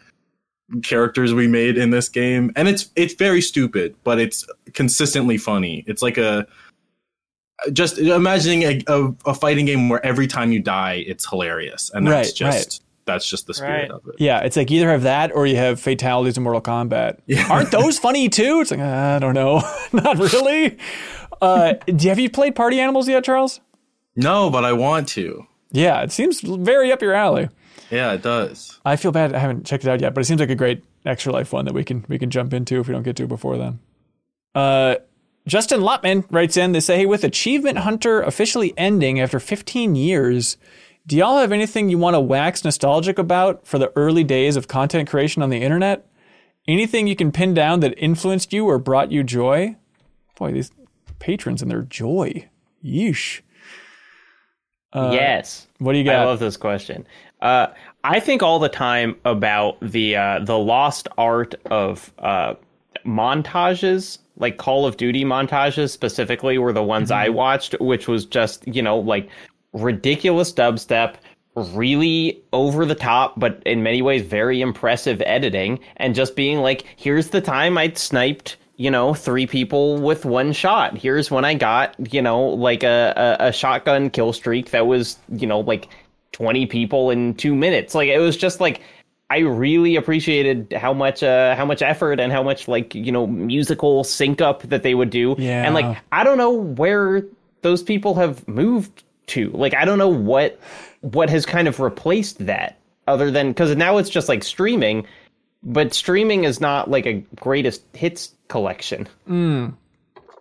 characters 0.83 1.35
we 1.35 1.47
made 1.47 1.77
in 1.77 1.91
this 1.91 2.09
game, 2.09 2.51
and 2.57 2.67
it's 2.67 2.89
it's 2.97 3.13
very 3.15 3.43
stupid, 3.43 3.95
but 4.05 4.19
it's 4.19 4.47
consistently 4.73 5.37
funny. 5.37 5.85
It's 5.87 6.01
like 6.01 6.17
a 6.17 6.47
just 7.73 7.99
imagining 7.99 8.63
a, 8.63 8.83
a, 8.87 9.15
a 9.27 9.35
fighting 9.35 9.67
game 9.67 9.89
where 9.89 10.05
every 10.05 10.27
time 10.27 10.53
you 10.53 10.61
die, 10.61 11.05
it's 11.07 11.29
hilarious, 11.29 11.91
and 11.95 12.07
that's 12.07 12.29
Right, 12.41 12.53
just 12.53 12.83
that's 13.07 13.29
just 13.29 13.47
the 13.47 13.55
spirit 13.55 13.83
Right. 13.83 13.91
of 13.91 14.03
it. 14.09 14.17
Yeah, 14.19 14.41
it's 14.41 14.57
like 14.57 14.71
either 14.71 14.89
have 14.91 15.03
that 15.05 15.33
or 15.33 15.47
you 15.47 15.57
have 15.57 15.81
fatalities 15.81 16.37
in 16.37 16.43
Mortal 16.43 16.61
Kombat. 16.63 17.19
Yeah. 17.27 17.47
Aren't 17.51 17.71
those 17.71 17.99
funny 17.99 18.29
too? 18.29 18.61
It's 18.61 18.71
like 18.71 18.81
I 18.81 19.19
don't 19.19 19.35
know, 19.35 19.63
not 19.93 20.19
really. 20.19 20.77
Uh, 21.41 21.75
do- 21.87 22.09
have 22.09 22.19
you 22.19 22.31
played 22.31 22.55
Party 22.55 22.81
Animals 22.81 23.09
yet, 23.09 23.25
Charles? 23.25 23.61
No, 24.17 24.49
but 24.51 24.65
I 24.65 24.73
want 24.73 25.09
to. 25.11 25.47
Yeah, 25.73 26.01
it 26.03 26.11
seems 26.13 26.41
very 26.41 26.91
up 26.93 27.03
your 27.03 27.13
alley. 27.15 27.49
Yeah, 27.91 28.13
it 28.15 28.23
does. 28.23 28.81
I 28.85 28.97
feel 28.97 29.13
bad 29.13 29.35
I 29.35 29.39
haven't 29.39 29.67
checked 29.67 29.85
it 29.85 29.91
out 29.91 30.01
yet, 30.01 30.15
but 30.15 30.21
it 30.23 30.25
seems 30.25 30.41
like 30.41 30.51
a 30.51 30.55
great 30.55 30.83
extra 31.05 31.33
life 31.33 31.53
one 31.53 31.65
that 31.67 31.75
we 31.75 31.85
can 31.85 32.05
we 32.09 32.19
can 32.19 32.31
jump 32.31 32.53
into 32.55 32.81
if 32.81 32.89
we 32.89 32.95
don't 32.95 33.03
get 33.05 33.15
to 33.17 33.25
it 33.25 33.29
before 33.29 33.57
then. 33.59 33.79
Uh, 34.55 34.97
Justin 35.47 35.81
Lotman 35.81 36.25
writes 36.31 36.57
in. 36.57 36.73
They 36.73 36.81
say, 36.81 36.99
"Hey, 36.99 37.07
with 37.07 37.25
Achievement 37.25 37.79
Hunter 37.79 38.21
officially 38.21 38.75
ending 38.77 39.21
after 39.21 39.39
15 39.39 39.95
years, 39.95 40.57
do 41.07 41.17
y'all 41.17 41.39
have 41.39 41.53
anything 41.53 41.89
you 41.89 41.99
want 41.99 42.15
to 42.15 42.21
wax 42.21 42.65
nostalgic 42.65 43.19
about 43.19 43.67
for 43.67 43.79
the 43.79 43.93
early 43.95 44.25
days 44.25 44.57
of 44.57 44.67
content 44.67 45.09
creation 45.09 45.43
on 45.43 45.51
the 45.51 45.63
internet? 45.63 46.07
Anything 46.67 47.07
you 47.07 47.15
can 47.15 47.31
pin 47.31 47.55
down 47.55 47.79
that 47.81 47.97
influenced 47.97 48.53
you 48.53 48.67
or 48.67 48.79
brought 48.79 49.13
you 49.13 49.23
joy? 49.23 49.77
Boy, 50.37 50.53
these 50.53 50.73
patrons 51.21 51.63
and 51.63 51.71
their 51.71 51.83
joy. 51.83 52.49
Yeesh. 52.85 53.41
yes. 54.95 55.69
What 55.79 55.93
do 55.93 55.99
you 55.99 56.05
got? 56.05 56.17
I 56.17 56.25
love 56.25 56.41
this 56.41 56.57
question. 56.57 57.07
Uh, 57.41 57.69
I 58.03 58.19
think 58.19 58.43
all 58.43 58.59
the 58.59 58.69
time 58.69 59.17
about 59.25 59.79
the 59.81 60.17
uh, 60.17 60.39
the 60.41 60.59
lost 60.59 61.07
art 61.19 61.55
of 61.67 62.13
uh, 62.19 62.55
montages, 63.05 64.19
like 64.37 64.59
Call 64.59 64.87
of 64.87 64.97
Duty 64.97 65.25
montages 65.25 65.91
specifically, 65.91 66.59
were 66.59 66.73
the 66.73 66.83
ones 66.83 67.11
I 67.11 67.27
mm-hmm. 67.27 67.37
watched, 67.37 67.75
which 67.81 68.09
was 68.09 68.25
just 68.25 68.67
you 68.67 68.83
know 68.83 68.99
like 68.99 69.29
ridiculous 69.73 70.53
dubstep, 70.53 71.17
really 71.55 72.43
over 72.53 72.85
the 72.85 72.95
top, 72.95 73.39
but 73.39 73.63
in 73.67 73.83
many 73.83 74.03
ways 74.03 74.23
very 74.23 74.61
impressive 74.61 75.23
editing, 75.25 75.79
and 75.97 76.15
just 76.15 76.37
being 76.37 76.61
like, 76.61 76.85
here's 76.97 77.31
the 77.31 77.41
time 77.41 77.79
I 77.79 77.93
sniped. 77.93 78.57
You 78.79 78.91
know, 78.91 79.15
three 79.15 79.47
people 79.47 79.97
with 79.97 80.27
one 80.27 80.53
shot. 80.53 80.99
Here's 80.99 81.31
when 81.31 81.47
I 81.47 81.55
got, 81.55 81.95
you 82.13 82.21
know, 82.21 82.43
like 82.43 82.83
a, 82.83 83.37
a, 83.41 83.47
a 83.47 83.53
shotgun 83.53 84.11
kill 84.11 84.35
streak 84.35 84.71
that 84.73 84.87
was, 84.87 85.17
you 85.31 85.47
know, 85.47 85.61
like 85.61 85.89
20 86.33 86.67
people 86.67 87.11
in 87.11 87.33
two 87.33 87.55
minutes. 87.55 87.95
Like 87.95 88.11
it 88.11 88.19
was 88.19 88.37
just 88.37 88.61
like 88.61 88.83
I 89.29 89.39
really 89.39 89.97
appreciated 89.97 90.73
how 90.77 90.93
much 90.93 91.23
uh 91.23 91.57
how 91.57 91.65
much 91.65 91.83
effort 91.83 92.21
and 92.21 92.33
how 92.33 92.43
much 92.43 92.69
like, 92.69 92.95
you 92.95 93.11
know, 93.11 93.27
musical 93.27 94.05
sync 94.05 94.41
up 94.41 94.63
that 94.63 94.83
they 94.83 94.95
would 94.95 95.11
do. 95.11 95.35
Yeah. 95.39 95.65
And 95.65 95.75
like 95.75 95.99
I 96.13 96.23
don't 96.25 96.39
know 96.39 96.53
where 96.53 97.25
those 97.63 97.83
people 97.83 98.15
have 98.15 98.47
moved 98.47 99.03
to. 99.29 99.51
Like 99.51 99.75
I 99.75 99.85
don't 99.85 99.99
know 99.99 100.09
what 100.09 100.61
what 101.01 101.29
has 101.31 101.45
kind 101.45 101.67
of 101.67 101.81
replaced 101.81 102.47
that 102.47 102.79
other 103.09 103.31
than 103.31 103.53
cuz 103.55 103.75
now 103.75 103.99
it's 103.99 104.11
just 104.11 104.29
like 104.29 104.45
streaming, 104.45 105.07
but 105.63 105.93
streaming 105.93 106.45
is 106.45 106.61
not 106.61 106.89
like 106.89 107.07
a 107.07 107.25
greatest 107.35 107.83
hits 107.95 108.33
collection. 108.49 109.09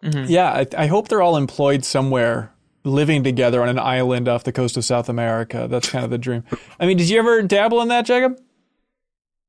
Yeah, 0.03 0.51
I, 0.51 0.67
I 0.77 0.85
hope 0.85 1.07
they're 1.07 1.23
all 1.23 1.37
employed 1.37 1.83
somewhere, 1.83 2.51
living 2.83 3.23
together 3.23 3.63
on 3.63 3.69
an 3.69 3.79
island 3.79 4.27
off 4.27 4.43
the 4.43 4.51
coast 4.51 4.77
of 4.77 4.85
South 4.85 5.09
America. 5.09 5.65
That's 5.67 5.89
kind 5.89 6.05
of 6.05 6.11
the 6.11 6.19
dream. 6.19 6.43
I 6.79 6.85
mean, 6.85 6.97
did 6.97 7.09
you 7.09 7.17
ever 7.17 7.41
dabble 7.41 7.81
in 7.81 7.87
that, 7.87 8.05
Jacob? 8.05 8.39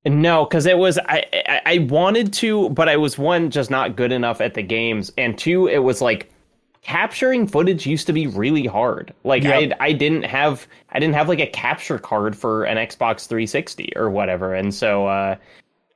No, 0.07 0.45
because 0.45 0.67
it 0.67 0.79
was 0.79 0.99
I, 0.99 1.25
I 1.49 1.61
I 1.67 1.79
wanted 1.79 2.33
to, 2.35 2.71
but 2.71 2.89
I 2.89 2.97
was 2.97 3.19
one 3.19 3.51
just 3.51 3.71
not 3.71 3.97
good 3.97 4.13
enough 4.13 4.41
at 4.41 4.55
the 4.55 4.63
games, 4.63 5.13
and 5.19 5.37
two, 5.37 5.67
it 5.67 5.79
was 5.79 6.01
like 6.01 6.31
capturing 6.83 7.49
footage 7.49 7.85
used 7.85 8.07
to 8.07 8.13
be 8.13 8.29
really 8.29 8.67
hard. 8.67 9.13
Like 9.25 9.43
Yep. 9.43 9.73
I 9.81 9.87
I 9.87 9.93
didn't 9.93 10.23
have 10.23 10.69
I 10.93 11.01
didn't 11.01 11.15
have 11.15 11.29
like 11.29 11.41
a 11.41 11.47
capture 11.49 11.99
card 11.99 12.37
for 12.37 12.65
an 12.65 12.77
Xbox 12.77 13.27
360 13.27 13.93
or 13.97 14.09
whatever, 14.09 14.55
and 14.55 14.73
so 14.73 15.09
uh, 15.09 15.35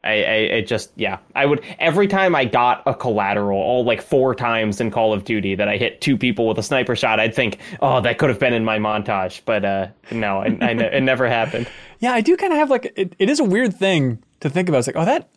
I, 0.02 0.10
I 0.10 0.12
it 0.59 0.66
just 0.66 0.90
yeah 0.97 1.18
I 1.35 1.44
would 1.44 1.62
every 1.78 2.09
time 2.09 2.35
I 2.35 2.47
got 2.47 2.82
a 2.86 2.94
collateral 2.94 3.59
all 3.59 3.85
like 3.85 4.01
four 4.01 4.35
times 4.35 4.81
in 4.81 4.90
Call 4.90 5.12
of 5.12 5.24
Duty 5.24 5.55
that 5.56 5.68
I 5.68 5.77
hit 5.77 6.01
two 6.01 6.16
people 6.16 6.48
with 6.48 6.56
a 6.59 6.62
sniper 6.62 6.97
shot, 6.97 7.20
I'd 7.20 7.35
think 7.35 7.59
oh 7.82 8.01
that 8.01 8.16
could 8.18 8.31
have 8.31 8.39
been 8.39 8.55
in 8.55 8.64
my 8.64 8.78
montage, 8.78 9.43
but 9.44 9.64
uh 9.64 9.89
no, 10.10 10.39
I, 10.39 10.47
I 10.62 10.70
it 10.70 11.02
never 11.02 11.28
happened. 11.28 11.68
Yeah, 12.02 12.12
I 12.14 12.22
do 12.22 12.35
kind 12.39 12.51
of 12.51 12.59
have 12.59 12.70
like 12.70 12.90
it, 12.97 13.14
it 13.18 13.28
is 13.28 13.40
a 13.40 13.44
weird 13.44 13.74
thing 13.77 14.22
to 14.40 14.48
think 14.48 14.70
about. 14.70 14.78
It's 14.78 14.86
like, 14.86 14.97
oh, 14.97 15.05
that 15.05 15.28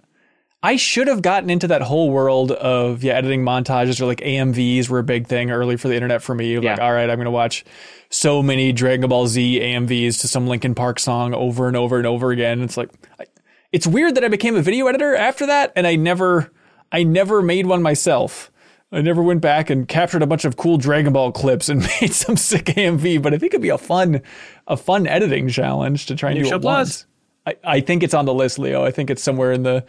I 0.65 0.77
should 0.77 1.07
have 1.07 1.21
gotten 1.21 1.49
into 1.49 1.67
that 1.67 1.81
whole 1.81 2.09
world 2.09 2.53
of 2.53 3.03
yeah, 3.03 3.15
editing 3.15 3.43
montages 3.43 3.99
or 3.99 4.05
like 4.05 4.21
AMVs 4.21 4.87
were 4.87 4.99
a 4.99 5.03
big 5.03 5.27
thing 5.27 5.51
early 5.51 5.75
for 5.75 5.89
the 5.89 5.95
internet 5.95 6.21
for 6.21 6.33
me. 6.33 6.55
Like, 6.55 6.63
Yeah. 6.63 6.77
all 6.85 6.93
right, 6.93 7.09
I'm 7.09 7.17
gonna 7.17 7.31
watch 7.31 7.65
so 8.09 8.41
many 8.41 8.71
Dragon 8.71 9.09
Ball 9.09 9.27
Z 9.27 9.59
AMVs 9.59 10.21
to 10.21 10.29
some 10.29 10.47
Linkin 10.47 10.73
Park 10.73 10.99
song 10.99 11.33
over 11.33 11.67
and 11.67 11.75
over 11.75 11.97
and 11.97 12.07
over 12.07 12.31
again. 12.31 12.61
It's 12.61 12.77
like 12.77 12.89
I, 13.19 13.25
it's 13.73 13.87
weird 13.87 14.15
that 14.15 14.23
I 14.23 14.29
became 14.29 14.55
a 14.55 14.61
video 14.61 14.87
editor 14.87 15.15
after 15.15 15.47
that, 15.47 15.73
and 15.75 15.85
I 15.85 15.95
never 15.95 16.51
I 16.91 17.03
never 17.03 17.41
made 17.41 17.65
one 17.65 17.81
myself. 17.81 18.51
I 18.91 19.01
never 19.01 19.23
went 19.23 19.41
back 19.41 19.71
and 19.71 19.87
captured 19.87 20.21
a 20.21 20.27
bunch 20.27 20.45
of 20.45 20.55
cool 20.55 20.77
Dragon 20.77 21.11
Ball 21.11 21.31
clips 21.31 21.67
and 21.67 21.81
made 22.01 22.13
some 22.13 22.37
sick 22.37 22.65
AMV, 22.65 23.21
but 23.21 23.33
I 23.33 23.39
think 23.39 23.53
it'd 23.53 23.61
be 23.63 23.69
a 23.69 23.77
fun, 23.79 24.21
a 24.67 24.77
fun 24.77 25.07
editing 25.07 25.49
challenge 25.49 26.05
to 26.05 26.15
try 26.15 26.29
and 26.29 26.43
do 26.43 26.55
it 26.55 26.61
Plus. 26.61 26.63
once. 26.63 27.05
I, 27.47 27.77
I 27.77 27.81
think 27.81 28.03
it's 28.03 28.13
on 28.13 28.25
the 28.25 28.33
list, 28.33 28.59
Leo. 28.59 28.85
I 28.85 28.91
think 28.91 29.09
it's 29.09 29.23
somewhere 29.23 29.51
in 29.51 29.63
the 29.63 29.83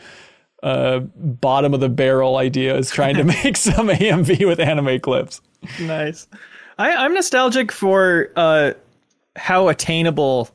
uh, 0.63 1.01
bottom 1.01 1.75
of 1.75 1.81
the 1.81 1.91
barrel. 1.91 2.39
Idea 2.39 2.75
is 2.79 2.91
trying 2.91 3.17
to 3.17 3.25
make 3.45 3.59
some 3.59 3.89
AMV 3.89 4.49
with 4.49 4.59
anime 4.59 4.99
clips. 5.01 5.43
nice. 5.79 6.27
I, 6.79 6.95
I'm 6.95 7.13
nostalgic 7.13 7.71
for 7.71 8.31
uh, 8.35 8.73
how 9.37 9.69
attainable 9.69 10.49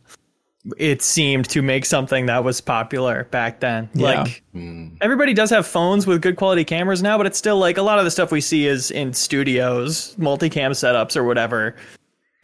it 0.77 1.01
seemed 1.01 1.49
to 1.49 1.61
make 1.61 1.85
something 1.85 2.25
that 2.25 2.43
was 2.43 2.59
popular 2.61 3.25
back 3.25 3.59
then. 3.59 3.89
Yeah. 3.93 4.23
Like 4.23 4.43
hmm. 4.51 4.89
everybody 5.01 5.33
does 5.33 5.49
have 5.49 5.65
phones 5.65 6.05
with 6.05 6.21
good 6.21 6.35
quality 6.35 6.65
cameras 6.65 7.01
now, 7.01 7.17
but 7.17 7.25
it's 7.25 7.37
still 7.37 7.57
like 7.57 7.77
a 7.77 7.81
lot 7.81 7.97
of 7.97 8.05
the 8.05 8.11
stuff 8.11 8.31
we 8.31 8.41
see 8.41 8.67
is 8.67 8.91
in 8.91 9.13
studios, 9.13 10.15
multicam 10.17 10.71
setups 10.71 11.15
or 11.15 11.23
whatever, 11.23 11.75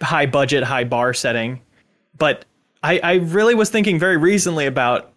high 0.02 0.26
budget, 0.26 0.64
high 0.64 0.86
bar 0.86 1.14
setting. 1.14 1.62
But 2.18 2.46
I, 2.84 3.00
I 3.00 3.14
really 3.16 3.56
was 3.56 3.70
thinking 3.70 4.00
very 4.00 4.18
recently 4.18 4.66
about 4.66 5.12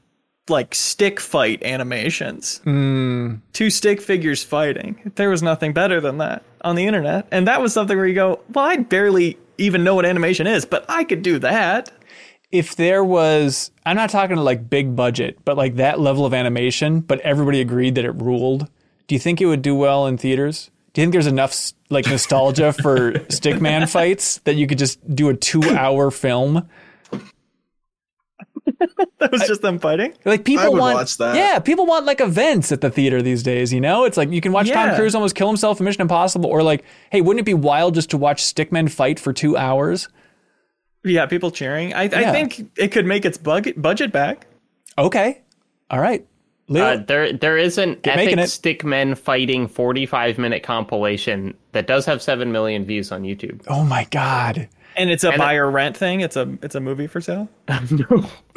like 0.49 0.75
stick 0.75 1.21
fight 1.21 1.63
animations. 1.63 2.59
Hmm. 2.65 3.37
Two 3.53 3.71
stick 3.71 4.01
figures 4.01 4.43
fighting. 4.43 5.13
There 5.15 5.31
was 5.31 5.43
nothing 5.43 5.73
better 5.73 6.01
than 6.01 6.19
that 6.19 6.43
on 6.63 6.75
the 6.75 6.87
internet. 6.87 7.29
And 7.31 7.47
that 7.47 7.61
was 7.61 7.73
something 7.73 7.97
where 7.97 8.07
you 8.07 8.15
go, 8.15 8.41
well, 8.53 8.65
I 8.65 8.77
barely 8.77 9.39
even 9.59 9.85
know 9.85 9.95
what 9.95 10.07
animation 10.07 10.47
is, 10.47 10.65
but 10.65 10.85
I 10.89 11.05
could 11.05 11.23
do 11.23 11.39
that. 11.41 11.91
If 12.51 12.77
there 12.77 13.05
was 13.05 13.71
I'm 13.85 13.97
not 13.97 14.11
talking 14.11 14.37
like 14.37 14.69
big 14.69 14.97
budget, 14.97 15.39
but 15.45 15.57
like 15.57 15.77
that 15.77 16.01
level 16.01 16.25
of 16.25 16.35
animation, 16.35 17.01
but 17.01 17.21
everybody 17.21 17.61
agreed 17.61 17.95
that 17.97 18.05
it 18.05 18.13
ruled, 18.13 18.69
do 19.07 19.15
you 19.15 19.19
think 19.19 19.41
it 19.41 19.47
would 19.47 19.63
do 19.63 19.75
well 19.75 20.07
in 20.07 20.19
theaters? 20.19 20.71
Do 20.93 21.01
you 21.01 21.05
think 21.05 21.13
there's 21.13 21.27
enough 21.27 21.73
like 21.91 22.07
nostalgia 22.07 22.73
for 22.83 23.13
stickman 23.13 23.89
fights 23.89 24.39
that 24.39 24.57
you 24.57 24.67
could 24.67 24.79
just 24.79 24.99
do 25.15 25.29
a 25.29 25.35
2-hour 25.35 26.11
film? 26.11 26.69
That 29.19 29.33
was 29.33 29.47
just 29.47 29.63
them 29.63 29.79
fighting. 29.79 30.15
Like 30.25 30.45
people 30.45 30.65
I 30.65 30.69
would 30.69 30.79
want 30.79 30.95
watch 30.95 31.17
that. 31.17 31.35
Yeah, 31.35 31.59
people 31.59 31.87
want 31.87 32.05
like 32.05 32.21
events 32.21 32.71
at 32.71 32.81
the 32.81 32.91
theater 32.91 33.23
these 33.23 33.43
days, 33.43 33.73
you 33.73 33.81
know? 33.81 34.05
It's 34.05 34.17
like 34.17 34.31
you 34.31 34.41
can 34.41 34.53
watch 34.53 34.71
Tom 34.71 34.95
Cruise 34.95 35.15
almost 35.15 35.35
kill 35.35 35.49
himself 35.49 35.81
in 35.81 35.85
Mission 35.85 36.03
Impossible 36.03 36.49
or 36.51 36.63
like, 36.63 36.85
hey, 37.11 37.21
wouldn't 37.21 37.41
it 37.41 37.47
be 37.47 37.55
wild 37.55 37.95
just 37.95 38.11
to 38.11 38.17
watch 38.17 38.43
stickmen 38.43 38.91
fight 38.91 39.19
for 39.19 39.33
2 39.33 39.57
hours? 39.57 40.09
Yeah, 41.09 41.27
people 41.27 41.51
cheering. 41.51 41.95
I, 41.95 42.05
Yeah. 42.05 42.31
I 42.31 42.33
think 42.33 42.71
it 42.77 42.89
could 42.93 43.07
make 43.07 43.25
its 43.25 43.39
budget 43.39 43.81
budget 43.81 44.13
back. 44.13 44.47
Okay. 44.97 45.41
All 45.91 46.01
right. 46.01 46.27
Uh, 46.71 46.97
there, 47.07 47.33
there 47.33 47.57
is 47.57 47.79
an 47.79 47.99
making 48.05 48.39
epic 48.39 48.39
it. 48.41 48.43
stickmen 48.51 49.17
fighting 49.17 49.69
45 49.69 50.37
minute 50.37 50.63
compilation 50.63 51.55
that 51.73 51.87
does 51.87 52.05
have 52.05 52.21
7 52.21 52.53
million 52.53 52.85
views 52.85 53.11
on 53.11 53.23
YouTube. 53.23 53.63
oh 53.69 53.85
my 53.85 54.05
god. 54.11 54.69
And 54.95 55.09
it's 55.11 55.25
a 55.25 55.31
And- 55.31 55.39
buy 55.39 55.55
or 55.55 55.71
rent 55.71 55.97
thing. 55.97 56.21
It's 56.21 56.37
a 56.37 56.59
it's 56.63 56.75
a 56.75 56.81
movie 56.81 57.07
for 57.07 57.21
sale. 57.23 57.49
No. 57.91 58.29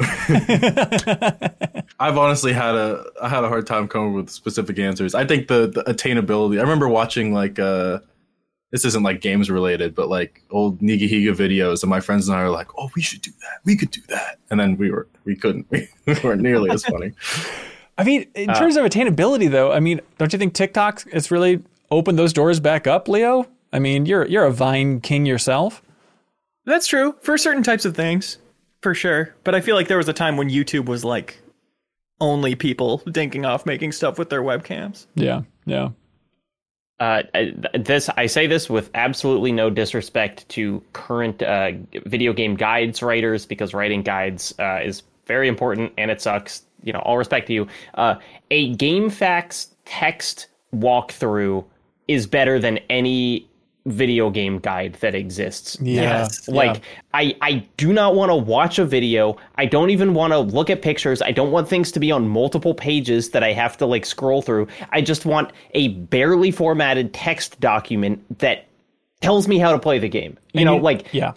I've 2.00 2.18
honestly 2.18 2.52
had 2.52 2.74
a 2.74 3.04
I 3.22 3.28
had 3.28 3.44
a 3.44 3.48
hard 3.48 3.66
time 3.66 3.88
coming 3.88 4.12
with 4.12 4.28
specific 4.30 4.78
answers. 4.78 5.14
I 5.14 5.24
think 5.24 5.48
the, 5.48 5.68
the 5.68 5.82
attainability. 5.84 6.58
I 6.58 6.62
remember 6.62 6.88
watching 6.88 7.32
like 7.32 7.58
uh 7.58 8.00
this 8.72 8.86
isn't 8.86 9.02
like 9.02 9.20
games 9.20 9.50
related, 9.50 9.94
but 9.94 10.08
like 10.08 10.42
old 10.50 10.80
Nigahiga 10.80 11.36
videos, 11.36 11.82
and 11.82 11.90
my 11.90 12.00
friends 12.00 12.26
and 12.26 12.36
I 12.36 12.40
are 12.40 12.50
like, 12.50 12.68
"Oh, 12.76 12.90
we 12.96 13.02
should 13.02 13.20
do 13.20 13.30
that. 13.42 13.60
We 13.64 13.76
could 13.76 13.90
do 13.90 14.00
that." 14.08 14.38
And 14.50 14.58
then 14.58 14.76
we 14.78 14.90
were 14.90 15.06
we 15.24 15.36
couldn't. 15.36 15.66
We 16.04 16.14
weren't 16.24 16.42
nearly 16.42 16.70
as 16.70 16.84
funny. 16.84 17.12
I 17.98 18.04
mean, 18.04 18.26
in 18.34 18.50
uh, 18.50 18.58
terms 18.58 18.76
of 18.76 18.84
attainability, 18.84 19.48
though, 19.48 19.70
I 19.70 19.78
mean, 19.78 20.00
don't 20.18 20.32
you 20.32 20.38
think 20.38 20.54
TikTok 20.54 21.08
has 21.12 21.30
really 21.30 21.62
opened 21.92 22.18
those 22.18 22.32
doors 22.32 22.58
back 22.58 22.88
up, 22.88 23.06
Leo? 23.06 23.46
I 23.72 23.78
mean, 23.78 24.06
you're 24.06 24.26
you're 24.26 24.46
a 24.46 24.50
Vine 24.50 25.00
king 25.00 25.26
yourself. 25.26 25.82
That's 26.64 26.86
true 26.86 27.14
for 27.20 27.36
certain 27.38 27.62
types 27.62 27.84
of 27.84 27.94
things, 27.94 28.38
for 28.80 28.94
sure. 28.94 29.34
But 29.44 29.54
I 29.54 29.60
feel 29.60 29.76
like 29.76 29.88
there 29.88 29.98
was 29.98 30.08
a 30.08 30.12
time 30.12 30.36
when 30.36 30.48
YouTube 30.48 30.86
was 30.86 31.04
like 31.04 31.40
only 32.20 32.54
people 32.54 33.00
dinking 33.06 33.46
off 33.46 33.66
making 33.66 33.92
stuff 33.92 34.18
with 34.18 34.30
their 34.30 34.42
webcams. 34.42 35.06
Yeah, 35.14 35.42
yeah. 35.66 35.90
Uh, 37.02 37.24
this 37.74 38.08
I 38.16 38.26
say 38.26 38.46
this 38.46 38.70
with 38.70 38.88
absolutely 38.94 39.50
no 39.50 39.70
disrespect 39.70 40.48
to 40.50 40.80
current 40.92 41.42
uh, 41.42 41.72
video 42.06 42.32
game 42.32 42.54
guides 42.54 43.02
writers 43.02 43.44
because 43.44 43.74
writing 43.74 44.04
guides 44.04 44.54
uh, 44.60 44.78
is 44.84 45.02
very 45.26 45.48
important 45.48 45.92
and 45.98 46.12
it 46.12 46.22
sucks. 46.22 46.62
You 46.84 46.92
know, 46.92 47.00
all 47.00 47.18
respect 47.18 47.48
to 47.48 47.54
you. 47.54 47.66
Uh, 47.94 48.14
a 48.52 48.72
GameFAQs 48.76 49.70
text 49.84 50.46
walkthrough 50.72 51.64
is 52.06 52.28
better 52.28 52.60
than 52.60 52.78
any 52.88 53.50
video 53.86 54.30
game 54.30 54.58
guide 54.58 54.94
that 55.00 55.14
exists. 55.14 55.76
Yeah. 55.80 56.02
Yes. 56.02 56.48
Like 56.48 56.76
yeah. 56.76 56.82
I 57.14 57.36
I 57.40 57.66
do 57.76 57.92
not 57.92 58.14
want 58.14 58.30
to 58.30 58.36
watch 58.36 58.78
a 58.78 58.84
video. 58.84 59.36
I 59.56 59.66
don't 59.66 59.90
even 59.90 60.14
want 60.14 60.32
to 60.32 60.38
look 60.38 60.70
at 60.70 60.82
pictures. 60.82 61.20
I 61.20 61.32
don't 61.32 61.50
want 61.50 61.68
things 61.68 61.90
to 61.92 62.00
be 62.00 62.10
on 62.12 62.28
multiple 62.28 62.74
pages 62.74 63.30
that 63.30 63.42
I 63.42 63.52
have 63.52 63.76
to 63.78 63.86
like 63.86 64.06
scroll 64.06 64.40
through. 64.42 64.68
I 64.90 65.00
just 65.00 65.26
want 65.26 65.52
a 65.74 65.88
barely 65.88 66.50
formatted 66.50 67.12
text 67.12 67.58
document 67.60 68.38
that 68.38 68.66
tells 69.20 69.48
me 69.48 69.58
how 69.58 69.72
to 69.72 69.78
play 69.78 69.98
the 69.98 70.08
game. 70.08 70.38
You 70.52 70.60
And 70.60 70.66
know, 70.66 70.76
you- 70.76 70.82
like 70.82 71.12
yeah, 71.12 71.32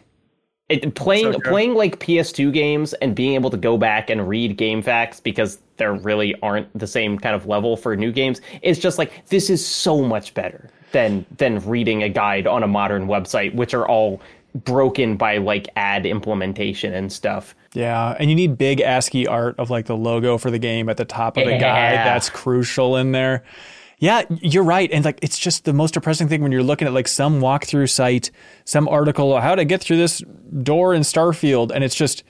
it, 0.70 0.96
playing 0.96 1.34
So 1.34 1.40
playing 1.40 1.76
like 1.76 2.00
PS2 2.00 2.52
games 2.52 2.94
and 2.96 3.16
being 3.16 3.34
able 3.36 3.50
to 3.52 3.58
go 3.58 3.78
back 3.78 4.10
and 4.10 4.28
read 4.28 4.58
GameFAQs 4.58 5.22
because 5.24 5.60
there 5.78 5.94
really 5.94 6.34
aren't 6.42 6.68
the 6.78 6.88
same 6.88 7.20
kind 7.20 7.36
of 7.36 7.46
level 7.48 7.76
for 7.78 7.96
new 7.96 8.12
games. 8.12 8.42
It's 8.62 8.80
just 8.80 8.98
like 8.98 9.28
this 9.30 9.50
is 9.50 9.66
so 9.66 10.02
much 10.04 10.34
better 10.34 10.70
than 10.96 11.26
than 11.38 11.60
reading 11.68 12.04
a 12.04 12.10
guide 12.10 12.48
on 12.48 12.64
a 12.64 12.68
modern 12.68 13.06
website, 13.08 13.54
which 13.54 13.74
are 13.74 13.86
all 13.86 14.22
broken 14.56 15.18
by 15.18 15.38
like 15.38 15.68
ad 15.76 16.06
implementation 16.06 16.94
and 16.94 17.12
stuff. 17.12 17.54
yeah. 17.74 18.16
And 18.18 18.30
you 18.30 18.36
need 18.36 18.58
big 18.58 18.80
ASCII 18.80 19.28
art 19.28 19.60
of 19.60 19.70
like 19.70 19.86
the 19.86 19.98
logo 19.98 20.38
for 20.38 20.50
the 20.50 20.60
game 20.60 20.88
at 20.88 20.96
the 20.96 21.04
top 21.04 21.36
of 21.36 21.46
the 21.46 21.58
guide. 21.58 21.98
That's 21.98 22.30
crucial 22.30 22.96
in 22.96 23.12
there. 23.12 23.44
Yeah, 24.00 24.24
you're 24.30 24.64
right. 24.64 24.90
And 24.92 25.04
like, 25.04 25.20
it's 25.22 25.38
just 25.38 25.66
the 25.66 25.74
most 25.74 25.94
depressing 25.94 26.30
thing 26.30 26.42
when 26.42 26.54
you're 26.54 26.64
looking 26.64 26.88
at 26.88 26.94
like 26.94 27.10
some 27.10 27.42
walkthrough 27.42 27.90
site, 27.90 28.32
some 28.64 28.88
article, 28.88 29.38
how 29.40 29.56
to 29.56 29.66
get 29.66 29.82
through 29.82 29.98
this 29.98 30.24
door 30.64 30.94
in 30.94 31.02
Starfield. 31.02 31.72
And 31.74 31.84
it's 31.84 31.96
just, 31.96 32.24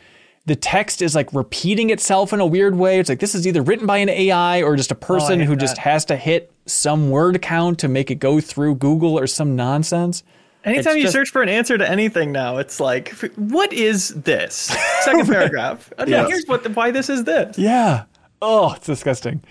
the 0.45 0.55
text 0.55 1.01
is 1.01 1.15
like 1.15 1.33
repeating 1.33 1.89
itself 1.89 2.31
in 2.33 2.39
a 2.39 2.45
weird 2.45 2.75
way. 2.75 2.99
It's 2.99 3.09
like 3.09 3.19
this 3.19 3.33
is 3.35 3.47
either 3.47 3.61
written 3.61 3.85
by 3.87 3.97
an 3.97 4.09
AI 4.09 4.61
or 4.61 4.75
just 4.75 4.91
a 4.91 4.95
person 4.95 5.39
hate 5.39 5.45
who 5.47 5.55
just 5.55 5.77
has 5.79 6.05
to 6.05 6.15
hit 6.15 6.51
some 6.65 7.09
word 7.09 7.41
count 7.41 7.79
to 7.79 7.87
make 7.87 8.11
it 8.11 8.15
go 8.15 8.39
through 8.39 8.75
Google 8.75 9.17
or 9.17 9.27
some 9.27 9.55
nonsense. 9.55 10.23
Anytime 10.63 10.93
It's 10.93 10.95
you 10.97 11.01
just- 11.03 11.13
search 11.13 11.29
for 11.29 11.43
an 11.43 11.49
answer 11.49 11.77
to 11.77 11.87
anything 11.89 12.31
now, 12.31 12.57
it's 12.57 12.79
like, 12.79 13.09
what 13.35 13.71
is 13.71 14.09
this? 14.09 14.53
Second 15.01 15.27
paragraph. 15.27 15.91
Okay, 15.99 16.09
Yes. 16.11 16.27
Here's 16.27 16.45
what 16.45 16.67
why 16.75 16.89
this 16.91 17.09
is 17.09 17.23
this. 17.23 17.57
Yeah. 17.57 18.03
Oh, 18.41 18.73
it's 18.73 18.85
disgusting. 18.87 19.43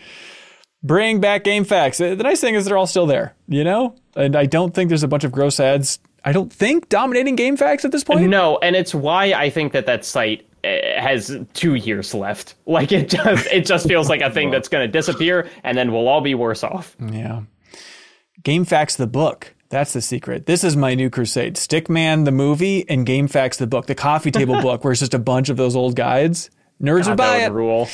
Bring 0.83 1.21
back 1.21 1.45
GameFAQs. 1.45 2.13
Uh, 2.13 2.15
The 2.15 2.23
nice 2.25 2.41
thing 2.41 2.55
is 2.55 2.65
they're 2.67 2.77
all 2.77 2.87
still 2.87 3.07
there, 3.07 3.35
you 3.49 3.65
know? 3.65 3.95
And 4.17 4.37
I 4.37 4.47
don't 4.47 4.75
think 4.75 4.89
there's 4.89 5.03
a 5.03 5.09
bunch 5.09 5.25
of 5.25 5.33
gross 5.33 5.59
ads. 5.59 5.99
I 6.25 6.33
don't 6.33 6.53
think 6.53 6.89
dominating 6.89 7.37
GameFAQs 7.37 7.85
at 7.85 7.93
this 7.93 8.05
point. 8.05 8.29
No, 8.29 8.59
and 8.63 8.75
it's 8.77 8.95
why 8.95 9.33
I 9.33 9.51
think 9.51 9.73
that 9.73 9.87
that 9.87 10.05
site 10.05 10.41
uh, 10.43 10.54
has 10.65 11.37
two 11.55 11.75
years 11.75 12.15
left. 12.15 12.55
Like 12.67 12.91
it 12.93 13.11
just 13.11 13.47
it 13.53 13.67
just 13.67 13.87
feels 13.87 14.09
like 14.09 14.21
a 14.23 14.31
thing 14.31 14.51
that's 14.51 14.69
going 14.69 14.87
to 14.87 14.91
disappear, 14.91 15.49
and 15.63 15.77
then 15.79 15.93
we'll 15.93 16.09
all 16.09 16.21
be 16.23 16.35
worse 16.35 16.65
off. 16.65 16.97
Yeah. 17.01 17.43
GameFAQs 18.43 18.97
the 18.97 19.07
book. 19.07 19.55
That's 19.71 19.93
the 19.93 20.01
secret. 20.01 20.47
This 20.47 20.65
is 20.65 20.77
my 20.77 20.95
new 20.95 21.11
crusade. 21.11 21.55
Stickman 21.57 22.25
the 22.25 22.31
movie 22.33 22.89
and 22.89 23.07
GameFAQs 23.07 23.57
the 23.59 23.67
book, 23.67 23.87
the 23.87 23.95
coffee 23.95 24.31
table 24.31 24.61
book, 24.63 24.85
where 24.85 24.93
it's 24.93 25.01
just 25.01 25.15
a 25.15 25.19
bunch 25.19 25.49
of 25.49 25.57
those 25.57 25.75
old 25.77 25.97
guides. 25.97 26.51
Nerds 26.83 27.09
would 27.09 27.17
buy 27.17 27.39
That 27.39 27.51
it. 27.51 27.55
rule. 27.55 27.89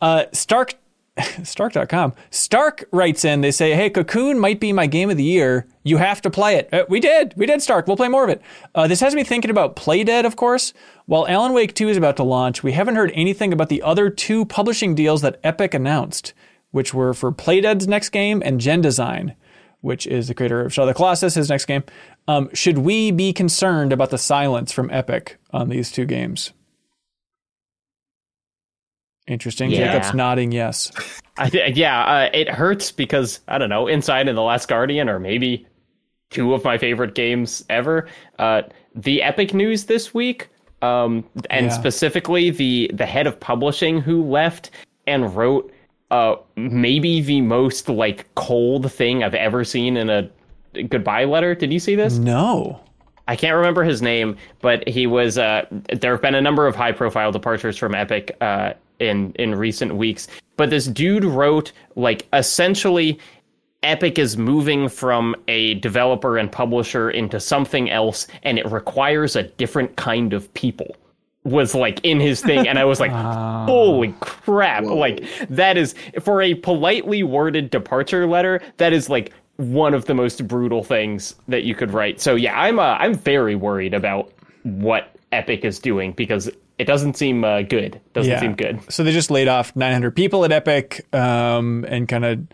Uh, 0.00 0.24
Stark, 0.32 0.74
Stark.com. 1.42 2.12
Stark 2.30 2.84
writes 2.92 3.24
in, 3.24 3.40
they 3.40 3.50
say, 3.50 3.74
hey, 3.74 3.88
Cocoon 3.88 4.38
might 4.38 4.60
be 4.60 4.72
my 4.72 4.86
game 4.86 5.08
of 5.08 5.16
the 5.16 5.24
year. 5.24 5.66
You 5.82 5.96
have 5.96 6.20
to 6.22 6.30
play 6.30 6.56
it. 6.56 6.72
Uh, 6.72 6.84
we 6.88 7.00
did. 7.00 7.32
We 7.36 7.46
did, 7.46 7.62
Stark. 7.62 7.86
We'll 7.86 7.96
play 7.96 8.08
more 8.08 8.24
of 8.24 8.30
it. 8.30 8.42
Uh, 8.74 8.86
this 8.86 9.00
has 9.00 9.14
me 9.14 9.24
thinking 9.24 9.50
about 9.50 9.76
Playdead, 9.76 10.26
of 10.26 10.36
course. 10.36 10.74
While 11.06 11.26
Alan 11.26 11.52
Wake 11.52 11.74
2 11.74 11.88
is 11.88 11.96
about 11.96 12.16
to 12.16 12.22
launch, 12.22 12.62
we 12.62 12.72
haven't 12.72 12.96
heard 12.96 13.12
anything 13.14 13.52
about 13.52 13.68
the 13.68 13.82
other 13.82 14.10
two 14.10 14.44
publishing 14.44 14.94
deals 14.94 15.22
that 15.22 15.40
Epic 15.42 15.72
announced, 15.72 16.34
which 16.70 16.92
were 16.92 17.14
for 17.14 17.32
Playdead's 17.32 17.88
next 17.88 18.10
game 18.10 18.42
and 18.44 18.60
genDESIGN, 18.60 19.34
which 19.80 20.06
is 20.06 20.28
the 20.28 20.34
creator 20.34 20.60
of 20.62 20.74
Shadow 20.74 20.88
of 20.88 20.94
the 20.94 20.96
Colossus, 20.96 21.34
his 21.34 21.48
next 21.48 21.64
game. 21.64 21.84
Um, 22.28 22.50
should 22.52 22.78
we 22.78 23.10
be 23.10 23.32
concerned 23.32 23.92
about 23.92 24.10
the 24.10 24.18
silence 24.18 24.70
from 24.72 24.90
Epic 24.90 25.38
on 25.50 25.68
these 25.70 25.90
two 25.90 26.04
games? 26.04 26.52
Interesting. 29.26 29.70
Yeah. 29.70 29.92
Jacob's 29.92 30.14
nodding 30.14 30.52
yes. 30.52 30.92
I 31.38 31.50
th- 31.50 31.76
yeah, 31.76 32.02
uh, 32.04 32.30
it 32.32 32.48
hurts 32.48 32.92
because 32.92 33.40
I 33.48 33.58
don't 33.58 33.68
know, 33.68 33.86
Inside 33.86 34.28
and 34.28 34.38
the 34.38 34.42
Last 34.42 34.68
Guardian, 34.68 35.08
or 35.08 35.18
maybe 35.18 35.66
two 36.30 36.54
of 36.54 36.64
my 36.64 36.78
favorite 36.78 37.14
games 37.14 37.64
ever. 37.68 38.08
Uh, 38.38 38.62
the 38.94 39.22
Epic 39.22 39.52
news 39.52 39.84
this 39.84 40.14
week, 40.14 40.48
um, 40.82 41.24
and 41.50 41.66
Yeah. 41.66 41.72
specifically 41.72 42.50
the 42.50 42.90
the 42.94 43.04
head 43.06 43.26
of 43.26 43.38
publishing 43.38 44.00
who 44.00 44.22
left 44.22 44.70
and 45.06 45.34
wrote 45.36 45.72
uh, 46.10 46.36
maybe 46.56 47.20
the 47.20 47.40
most 47.40 47.88
like 47.88 48.32
cold 48.36 48.90
thing 48.92 49.22
I've 49.24 49.34
ever 49.34 49.64
seen 49.64 49.96
in 49.96 50.08
a 50.08 50.30
goodbye 50.84 51.24
letter. 51.24 51.54
Did 51.54 51.72
you 51.72 51.80
see 51.80 51.96
this? 51.96 52.16
No. 52.18 52.80
I 53.28 53.34
can't 53.34 53.56
remember 53.56 53.82
his 53.82 54.00
name, 54.02 54.36
but 54.62 54.86
he 54.88 55.06
was. 55.08 55.36
Uh, 55.36 55.66
there 56.00 56.12
have 56.12 56.22
been 56.22 56.36
a 56.36 56.40
number 56.40 56.66
of 56.68 56.76
high-profile 56.76 57.32
departures 57.32 57.76
from 57.76 57.92
Epic 57.94 58.36
uh, 58.40 58.74
in 58.98 59.32
in 59.32 59.54
recent 59.54 59.96
weeks, 59.96 60.28
but 60.56 60.70
this 60.70 60.86
dude 60.86 61.24
wrote 61.24 61.72
like 61.94 62.26
essentially. 62.32 63.18
Epic 63.82 64.18
is 64.18 64.36
moving 64.36 64.88
from 64.88 65.36
a 65.46 65.74
developer 65.74 66.38
and 66.38 66.50
publisher 66.50 67.08
into 67.08 67.38
something 67.38 67.88
else, 67.88 68.26
and 68.42 68.58
it 68.58 68.68
requires 68.68 69.36
a 69.36 69.44
different 69.44 69.94
kind 69.94 70.32
of 70.32 70.52
people. 70.54 70.96
Was 71.44 71.72
like 71.72 72.00
in 72.02 72.18
his 72.18 72.40
thing, 72.40 72.66
and 72.66 72.80
I 72.80 72.84
was 72.84 72.98
like, 72.98 73.10
"Holy 73.68 74.12
crap!" 74.18 74.82
Like 74.82 75.24
that 75.50 75.76
is 75.76 75.94
for 76.20 76.42
a 76.42 76.54
politely 76.54 77.22
worded 77.22 77.70
departure 77.70 78.26
letter. 78.26 78.60
That 78.78 78.92
is 78.92 79.08
like 79.08 79.32
one 79.56 79.94
of 79.94 80.04
the 80.04 80.14
most 80.14 80.46
brutal 80.46 80.82
things 80.82 81.34
that 81.48 81.64
you 81.64 81.74
could 81.74 81.92
write. 81.92 82.20
So 82.20 82.34
yeah, 82.34 82.58
I'm 82.58 82.78
uh, 82.78 82.96
I'm 82.98 83.14
very 83.14 83.54
worried 83.54 83.94
about 83.94 84.32
what 84.62 85.14
Epic 85.32 85.64
is 85.64 85.78
doing 85.78 86.12
because 86.12 86.50
it 86.78 86.84
doesn't 86.84 87.16
seem 87.16 87.44
uh, 87.44 87.62
good. 87.62 88.00
Doesn't 88.12 88.38
seem 88.40 88.54
good. 88.54 88.80
So 88.92 89.02
they 89.02 89.12
just 89.12 89.30
laid 89.30 89.48
off 89.48 89.74
900 89.74 90.14
people 90.14 90.44
at 90.44 90.52
Epic 90.52 91.06
um, 91.14 91.84
and 91.88 92.06
kind 92.06 92.24
of 92.24 92.46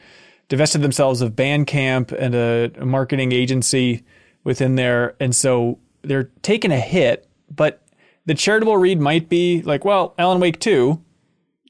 divested 0.49 0.83
themselves 0.83 1.23
of 1.23 1.33
Bandcamp 1.33 2.13
and 2.13 2.35
a, 2.35 2.71
a 2.79 2.87
marketing 2.87 3.33
agency 3.33 4.05
within 4.45 4.77
there. 4.77 5.17
And 5.19 5.35
so 5.35 5.79
they're 6.03 6.31
taking 6.43 6.71
a 6.71 6.79
hit, 6.79 7.27
but 7.51 7.83
the 8.27 8.35
charitable 8.35 8.77
read 8.77 9.01
might 9.01 9.29
be 9.29 9.63
like, 9.63 9.85
well, 9.85 10.15
Alan 10.19 10.41
Wake 10.41 10.61
2, 10.61 11.03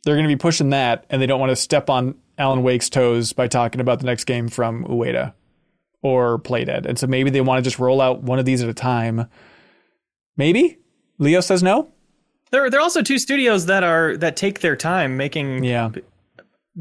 they're 0.04 0.14
going 0.14 0.26
to 0.26 0.34
be 0.34 0.36
pushing 0.36 0.70
that, 0.70 1.04
and 1.08 1.22
they 1.22 1.26
don't 1.26 1.40
want 1.40 1.50
to 1.50 1.56
step 1.56 1.88
on 1.88 2.16
Alan 2.38 2.62
Wake's 2.62 2.90
toes 2.90 3.32
by 3.32 3.46
talking 3.46 3.80
about 3.80 4.00
the 4.00 4.06
next 4.06 4.24
game 4.24 4.48
from 4.48 4.84
Ueda 4.84 5.32
or 6.02 6.38
Playdead. 6.38 6.86
And 6.86 6.98
so 6.98 7.06
maybe 7.06 7.30
they 7.30 7.40
want 7.40 7.58
to 7.58 7.62
just 7.62 7.78
roll 7.78 8.00
out 8.00 8.22
one 8.22 8.38
of 8.38 8.44
these 8.44 8.62
at 8.62 8.68
a 8.68 8.74
time. 8.74 9.28
Maybe? 10.36 10.78
Leo 11.18 11.40
says 11.40 11.62
no? 11.62 11.92
There, 12.52 12.68
there 12.70 12.78
are 12.78 12.82
also 12.82 13.02
two 13.02 13.18
studios 13.18 13.66
that 13.66 13.82
are 13.82 14.16
that 14.18 14.36
take 14.36 14.60
their 14.60 14.76
time 14.76 15.16
making 15.16 15.64
Yeah. 15.64 15.90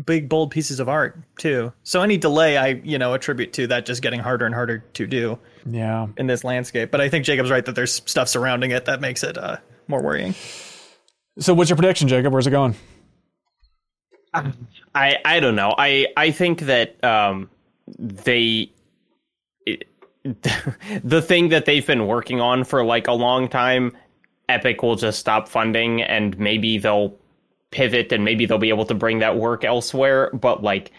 big 0.05 0.29
bold 0.29 0.51
pieces 0.51 0.79
of 0.79 0.87
art 0.89 1.17
too. 1.37 1.71
So 1.83 2.01
any 2.01 2.17
delay, 2.17 2.57
I 2.57 2.81
you 2.83 2.97
know 2.99 3.13
attribute 3.13 3.53
to 3.53 3.67
that 3.67 3.85
just 3.85 4.01
getting 4.01 4.19
harder 4.19 4.45
and 4.45 4.53
harder 4.53 4.79
to 4.93 5.07
do 5.07 5.39
Yeah. 5.65 6.07
in 6.17 6.27
this 6.27 6.43
landscape. 6.43 6.91
But 6.91 7.01
I 7.01 7.09
think 7.09 7.25
Jacob's 7.25 7.49
right 7.49 7.65
that 7.65 7.75
there's 7.75 8.01
stuff 8.05 8.27
surrounding 8.27 8.71
it 8.71 8.85
that 8.85 9.01
makes 9.01 9.23
it 9.23 9.37
uh, 9.37 9.57
more 9.87 10.01
worrying. 10.01 10.35
So 11.39 11.53
what's 11.53 11.69
your 11.69 11.77
prediction, 11.77 12.07
Jacob? 12.09 12.33
Where's 12.33 12.47
it 12.47 12.51
going? 12.51 12.75
I 14.33 15.17
I 15.25 15.39
don't 15.39 15.55
know. 15.55 15.73
I 15.77 16.07
I 16.17 16.31
think 16.31 16.61
that 16.61 17.01
um 17.03 17.49
they 17.97 18.71
it, 19.65 19.87
the 21.03 21.21
thing 21.21 21.49
that 21.49 21.65
they've 21.65 21.85
been 21.85 22.07
working 22.07 22.39
on 22.39 22.63
for 22.63 22.83
like 22.85 23.07
a 23.07 23.13
long 23.13 23.47
time 23.49 23.95
Epic 24.51 24.83
will 24.83 24.95
just 24.95 25.19
stop 25.19 25.47
funding 25.47 26.01
and 26.01 26.37
maybe 26.37 26.77
they'll 26.77 27.15
pivot 27.71 28.11
and 28.11 28.23
maybe 28.25 28.45
they'll 28.45 28.57
be 28.57 28.69
able 28.69 28.85
to 28.85 28.93
bring 28.93 29.19
that 29.19 29.37
work 29.37 29.63
elsewhere, 29.63 30.29
but 30.33 30.61
like 30.61 30.91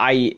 I 0.00 0.36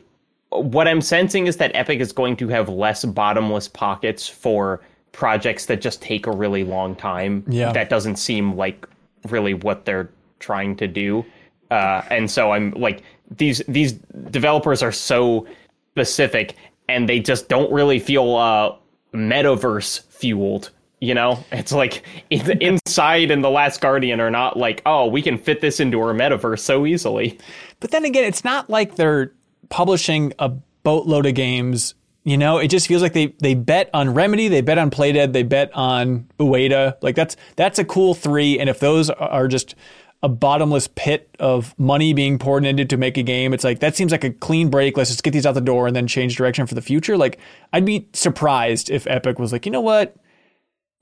what 0.49 0.87
I'm 0.87 1.01
sensing 1.01 1.47
is 1.47 1.57
that 1.57 1.71
Epic 1.73 1.99
is 1.99 2.11
going 2.11 2.35
to 2.37 2.47
have 2.49 2.69
less 2.69 3.03
bottomless 3.03 3.67
pockets 3.67 4.27
for 4.27 4.81
projects 5.11 5.65
that 5.65 5.81
just 5.81 6.01
take 6.01 6.27
a 6.27 6.31
really 6.31 6.63
long 6.63 6.95
time. 6.95 7.43
Yeah. 7.47 7.71
That 7.71 7.89
doesn't 7.89 8.17
seem 8.17 8.55
like 8.55 8.87
really 9.29 9.53
what 9.53 9.85
they're 9.85 10.09
trying 10.39 10.75
to 10.77 10.87
do. 10.87 11.25
Uh, 11.71 12.03
and 12.09 12.29
so 12.29 12.51
I'm 12.51 12.71
like 12.71 13.01
these 13.31 13.61
these 13.67 13.93
developers 14.29 14.83
are 14.83 14.91
so 14.91 15.47
specific 15.91 16.55
and 16.87 17.09
they 17.09 17.19
just 17.19 17.49
don't 17.49 17.71
really 17.71 17.99
feel 17.99 18.35
uh, 18.35 18.75
metaverse 19.13 20.03
fueled. 20.09 20.71
You 21.01 21.13
know, 21.13 21.43
it's 21.51 21.71
like 21.71 22.03
inside 22.29 23.29
and 23.29 23.43
the 23.43 23.49
Last 23.49 23.81
Guardian 23.81 24.21
are 24.21 24.31
not 24.31 24.57
like, 24.57 24.81
oh, 24.85 25.07
we 25.07 25.21
can 25.21 25.37
fit 25.37 25.61
this 25.61 25.79
into 25.79 25.99
our 25.99 26.13
metaverse 26.13 26.59
so 26.59 26.85
easily. 26.85 27.37
But 27.79 27.91
then 27.91 28.05
again, 28.05 28.23
it's 28.23 28.43
not 28.43 28.69
like 28.69 28.95
they're 28.95 29.33
publishing 29.69 30.33
a 30.39 30.49
boatload 30.83 31.25
of 31.25 31.35
games. 31.35 31.95
You 32.23 32.37
know, 32.37 32.57
it 32.57 32.69
just 32.69 32.87
feels 32.87 33.01
like 33.01 33.13
they 33.13 33.27
they 33.39 33.53
bet 33.53 33.89
on 33.93 34.13
Remedy, 34.13 34.47
they 34.47 34.61
bet 34.61 34.79
on 34.79 34.89
Playdead, 34.89 35.33
they 35.33 35.43
bet 35.43 35.69
on 35.75 36.27
Ueda. 36.39 36.95
Like 37.01 37.15
that's 37.15 37.35
that's 37.55 37.77
a 37.77 37.85
cool 37.85 38.15
three. 38.15 38.57
And 38.57 38.69
if 38.69 38.79
those 38.79 39.09
are 39.11 39.47
just 39.47 39.75
a 40.23 40.29
bottomless 40.29 40.87
pit 40.95 41.29
of 41.39 41.77
money 41.77 42.13
being 42.13 42.39
poured 42.39 42.65
into 42.65 42.83
to 42.85 42.97
make 42.97 43.17
a 43.17 43.21
game, 43.21 43.53
it's 43.53 43.63
like 43.63 43.79
that 43.81 43.95
seems 43.95 44.11
like 44.11 44.23
a 44.23 44.31
clean 44.31 44.69
break. 44.69 44.97
Let's 44.97 45.11
just 45.11 45.23
get 45.23 45.31
these 45.31 45.45
out 45.45 45.53
the 45.53 45.61
door 45.61 45.85
and 45.85 45.95
then 45.95 46.07
change 46.07 46.35
direction 46.35 46.65
for 46.65 46.73
the 46.73 46.81
future. 46.81 47.15
Like 47.15 47.37
I'd 47.73 47.85
be 47.85 48.07
surprised 48.13 48.89
if 48.89 49.05
Epic 49.05 49.37
was 49.37 49.51
like, 49.51 49.67
you 49.67 49.71
know 49.71 49.81
what, 49.81 50.15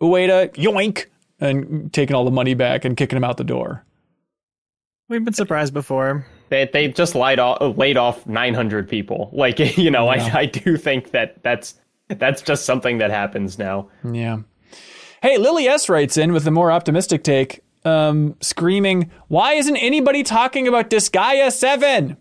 Ueda, 0.04 0.54
yoink, 0.56 1.06
and 1.40 1.92
taking 1.94 2.16
all 2.16 2.26
the 2.26 2.32
money 2.32 2.54
back 2.54 2.86
and 2.86 2.96
kicking 2.98 3.16
them 3.16 3.24
out 3.24 3.38
the 3.38 3.44
door. 3.44 3.86
We've 5.10 5.24
been 5.24 5.34
surprised 5.34 5.74
before. 5.74 6.26
They 6.50 6.70
they 6.72 6.88
just 6.90 7.16
laid 7.16 7.40
off 7.40 7.78
laid 7.78 7.98
off 7.98 8.26
900 8.28 8.88
people. 8.88 9.30
Like 9.34 9.60
you 9.78 9.92
know, 9.92 10.12
Yeah. 10.12 10.30
I 10.34 10.40
I 10.40 10.46
do 10.46 10.78
think 10.78 11.12
that 11.12 11.42
that's 11.44 11.76
that's 12.10 12.42
just 12.42 12.66
something 12.66 12.98
that 13.00 13.12
happens 13.12 13.58
now. 13.58 13.90
Yeah. 14.10 14.40
Hey, 15.22 15.38
Lily 15.38 15.68
S 15.68 15.88
writes 15.88 16.18
in 16.18 16.34
with 16.34 16.46
a 16.48 16.52
more 16.52 16.70
optimistic 16.72 17.24
take, 17.24 17.62
um, 17.86 18.36
screaming, 18.42 19.10
Why 19.30 19.54
isn't 19.54 19.78
anybody 19.78 20.22
talking 20.22 20.68
about 20.68 20.90
Disgaea 20.90 21.50
7? 21.52 22.18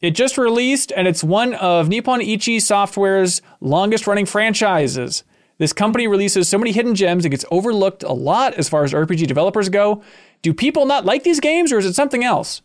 It 0.00 0.10
just 0.12 0.38
released 0.38 0.92
and 0.96 1.08
it's 1.08 1.24
one 1.24 1.54
of 1.54 1.88
Nippon 1.88 2.20
Ichi 2.20 2.60
Software's 2.60 3.42
longest 3.60 4.06
running 4.06 4.26
franchises. 4.26 5.24
This 5.58 5.72
company 5.72 6.06
releases 6.06 6.48
so 6.48 6.58
many 6.58 6.72
hidden 6.72 6.94
gems, 6.94 7.24
it 7.24 7.30
gets 7.30 7.44
overlooked 7.50 8.02
a 8.02 8.12
lot 8.12 8.54
as 8.54 8.68
far 8.68 8.84
as 8.84 8.92
RPG 8.92 9.26
developers 9.26 9.68
go. 9.68 10.02
Do 10.42 10.52
people 10.52 10.84
not 10.86 11.04
like 11.04 11.22
these 11.22 11.40
games 11.40 11.72
or 11.72 11.78
is 11.78 11.86
it 11.86 11.94
something 11.94 12.24
else? 12.24 12.62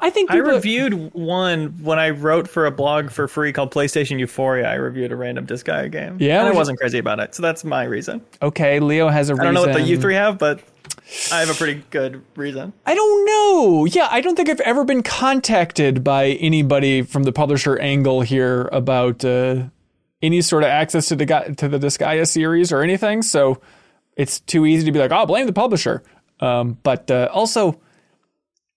I 0.00 0.10
think 0.10 0.30
I 0.30 0.36
reviewed 0.36 1.12
one 1.12 1.82
when 1.82 1.98
I 1.98 2.10
wrote 2.10 2.48
for 2.48 2.66
a 2.66 2.70
blog 2.70 3.10
for 3.10 3.26
free 3.26 3.52
called 3.52 3.72
PlayStation 3.72 4.20
Euphoria. 4.20 4.70
I 4.70 4.74
reviewed 4.74 5.10
a 5.10 5.16
random 5.16 5.44
Disgaea 5.44 5.90
game. 5.90 6.18
Yeah, 6.20 6.38
and 6.38 6.48
I 6.48 6.52
wasn't 6.52 6.78
crazy 6.78 6.98
about 6.98 7.18
it, 7.18 7.34
so 7.34 7.42
that's 7.42 7.64
my 7.64 7.82
reason. 7.82 8.24
Okay, 8.40 8.78
Leo 8.78 9.08
has 9.08 9.28
a 9.28 9.34
reason. 9.34 9.40
I 9.40 9.44
don't 9.46 9.54
know 9.54 9.62
what 9.62 9.72
the 9.72 9.82
you 9.82 10.00
three 10.00 10.14
have, 10.14 10.38
but 10.38 10.62
I 11.32 11.40
have 11.40 11.50
a 11.50 11.54
pretty 11.54 11.82
good 11.90 12.22
reason. 12.36 12.72
I 12.86 12.94
don't 12.94 13.26
know. 13.26 13.86
Yeah, 13.86 14.06
I 14.08 14.20
don't 14.20 14.36
think 14.36 14.48
I've 14.48 14.60
ever 14.60 14.84
been 14.84 15.02
contacted 15.02 16.04
by 16.04 16.26
anybody 16.26 17.02
from 17.02 17.24
the 17.24 17.32
publisher 17.32 17.76
angle 17.78 18.20
here 18.20 18.68
about 18.70 19.24
uh, 19.24 19.64
any 20.22 20.42
sort 20.42 20.62
of 20.62 20.68
access 20.68 21.08
to 21.08 21.16
the 21.16 21.26
to 21.56 21.68
the 21.68 21.78
Disgaea 21.78 22.26
series 22.26 22.72
or 22.72 22.82
anything. 22.82 23.22
So 23.22 23.60
it's 24.16 24.40
too 24.40 24.66
easy 24.66 24.84
to 24.86 24.92
be 24.92 24.98
like, 24.98 25.12
"Oh, 25.12 25.26
blame 25.26 25.46
the 25.46 25.52
publisher." 25.52 26.02
Um, 26.40 26.78
but 26.82 27.10
uh, 27.10 27.28
also, 27.32 27.80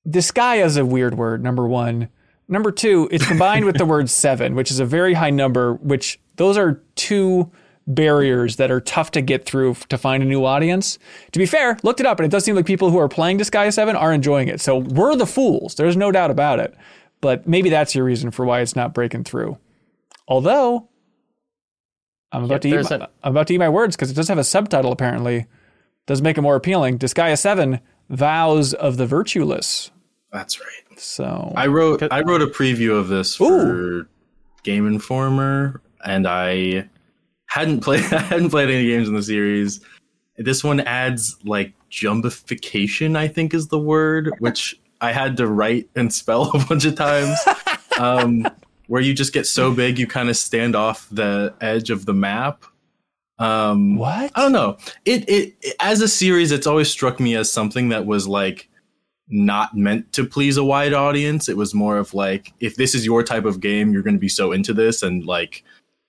Disgaea 0.07 0.65
is 0.65 0.77
a 0.77 0.85
weird 0.85 1.15
word. 1.18 1.43
Number 1.43 1.68
one. 1.68 2.09
Number 2.47 2.72
two, 2.72 3.07
it's 3.11 3.26
combined 3.26 3.63
with 3.63 3.77
the 3.77 3.85
word 3.85 4.09
seven, 4.09 4.55
which 4.55 4.72
is 4.72 4.81
a 4.81 4.85
very 4.85 5.13
high 5.13 5.30
number. 5.30 5.76
Which 5.76 6.19
those 6.35 6.57
are 6.57 6.84
two 6.95 7.49
barriers 7.88 8.57
that 8.57 8.72
are 8.72 8.81
tough 8.81 9.11
to 9.11 9.22
get 9.22 9.45
through 9.45 9.76
to 9.89 9.97
find 9.97 10.22
a 10.22 10.26
new 10.26 10.45
audience. 10.45 10.99
To 11.31 11.39
be 11.39 11.45
fair, 11.45 11.77
looked 11.84 11.99
it 11.99 12.05
up, 12.05 12.19
and 12.19 12.26
it 12.26 12.31
does 12.31 12.43
seem 12.43 12.55
like 12.55 12.65
people 12.65 12.89
who 12.91 12.97
are 12.99 13.09
playing 13.09 13.39
Disgaea 13.39 13.73
7 13.73 13.95
are 13.95 14.13
enjoying 14.13 14.47
it. 14.47 14.61
So 14.61 14.77
we're 14.77 15.15
the 15.15 15.26
fools. 15.26 15.76
There's 15.76 15.97
no 15.97 16.11
doubt 16.11 16.31
about 16.31 16.59
it. 16.59 16.76
But 17.22 17.47
maybe 17.47 17.69
that's 17.69 17.93
your 17.95 18.05
reason 18.05 18.31
for 18.31 18.45
why 18.45 18.61
it's 18.61 18.76
not 18.76 18.93
breaking 18.93 19.23
through. 19.23 19.57
Although, 20.27 20.89
I'm 22.31 22.43
about 22.45 22.55
Yep, 22.55 22.61
to 22.61 22.67
eat 22.69 22.89
my, 22.99 23.05
a- 23.05 23.09
I'm 23.23 23.31
about 23.31 23.47
to 23.47 23.53
eat 23.53 23.57
my 23.59 23.69
words 23.69 23.95
because 23.95 24.09
it 24.11 24.13
does 24.13 24.27
have 24.29 24.37
a 24.37 24.43
subtitle 24.43 24.91
apparently. 24.91 25.45
Does 26.07 26.21
make 26.21 26.37
it 26.37 26.41
more 26.41 26.55
appealing. 26.55 26.97
Disgaea 26.97 27.37
7 27.37 27.79
Vows 28.09 28.73
of 28.73 28.97
the 28.97 29.05
Virtueless. 29.05 29.91
That's 30.31 30.59
right. 30.59 30.99
So 30.99 31.53
I 31.55 31.67
wrote 31.67 32.03
I 32.11 32.21
wrote 32.21 32.41
a 32.41 32.47
preview 32.47 32.97
of 32.97 33.07
this 33.07 33.35
for 33.35 34.07
Game 34.63 34.85
Informer, 34.87 35.81
and 36.05 36.27
I 36.27 36.87
hadn't 37.47 37.81
played 37.81 38.03
I 38.13 38.19
hadn't 38.21 38.49
played 38.49 38.69
any 38.69 38.85
games 38.87 39.07
in 39.07 39.15
the 39.15 39.23
series. 39.23 39.81
This 40.37 40.63
one 40.63 40.79
adds 40.79 41.35
like 41.43 41.73
jumbification, 41.91 43.15
I 43.17 43.27
think 43.27 43.53
is 43.53 43.67
the 43.67 43.79
word, 43.79 44.31
which 44.39 44.79
I 45.01 45.11
had 45.11 45.37
to 45.37 45.47
write 45.47 45.89
and 45.95 46.13
spell 46.13 46.51
a 46.55 46.65
bunch 46.65 46.85
of 46.85 46.95
times. 46.95 47.37
um, 47.99 48.47
where 48.91 49.01
you 49.01 49.13
just 49.13 49.31
get 49.31 49.47
so 49.47 49.73
big 49.73 49.97
you 49.97 50.05
kind 50.05 50.30
of 50.30 50.35
stand 50.35 50.76
off 50.76 51.07
the 51.09 51.53
edge 51.61 51.89
of 51.89 52.05
the 52.05 52.13
map. 52.13 52.65
Um, 53.39 53.95
what? 53.95 54.34
I 54.35 54.41
don't 54.41 54.51
know. 54.51 54.77
It, 55.05 55.30
it 55.30 55.55
it 55.61 55.76
as 55.80 56.01
a 56.01 56.09
series, 56.09 56.51
it's 56.51 56.68
always 56.68 56.89
struck 56.89 57.18
me 57.18 57.38
as 57.38 57.49
something 57.49 57.88
that 57.89 58.05
was 58.05 58.27
like 58.27 58.68
not 59.30 59.77
meant 59.77 60.11
to 60.11 60.26
please 60.26 60.57
a 60.57 60.63
wide 60.65 60.91
audience. 60.91 61.47
It 61.47 61.55
was 61.55 61.73
more 61.73 61.97
of 61.97 62.13
like 62.13 62.51
if 62.59 62.76
this 62.76 62.93
is 62.93 63.05
your 63.05 63.23
type 63.23 63.45
of 63.45 63.61
game, 63.61 63.93
you're 63.93 64.03
going 64.03 64.15
to 64.15 64.19
be 64.19 64.27
so 64.27 64.51
into 64.51 64.73
this, 64.73 65.01
and 65.03 65.26
like 65.26 65.63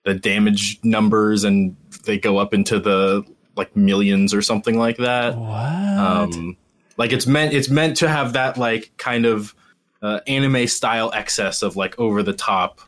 the 0.05 0.15
damage 0.15 0.81
numbers 0.83 1.45
and 1.45 1.77
they 2.05 2.19
go 2.19 2.39
up 2.39 2.53
into 2.53 2.81
the 2.81 3.25
like 3.55 3.77
millions 3.77 4.35
or 4.35 4.43
something 4.43 4.77
like 4.77 4.97
that. 4.97 5.39
What? 5.39 5.49
Um, 5.53 6.57
like 6.97 7.13
it's 7.13 7.29
meant 7.29 7.55
it's 7.55 7.69
meant 7.69 7.97
to 7.99 8.09
have 8.09 8.33
that 8.33 8.59
like 8.59 8.91
kind 8.97 9.25
of 9.25 9.55
uh, 10.03 10.21
anime 10.27 10.67
style 10.67 11.11
excess 11.15 11.63
of 11.63 11.77
like 11.77 11.99
over 11.99 12.23
the 12.23 12.33
top 12.33 12.81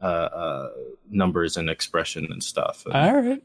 uh, 0.00 0.04
uh, 0.04 0.70
numbers 1.10 1.56
and 1.56 1.68
expression 1.68 2.28
and 2.30 2.42
stuff. 2.42 2.84
And 2.86 2.94
All 2.94 3.20
right. 3.20 3.42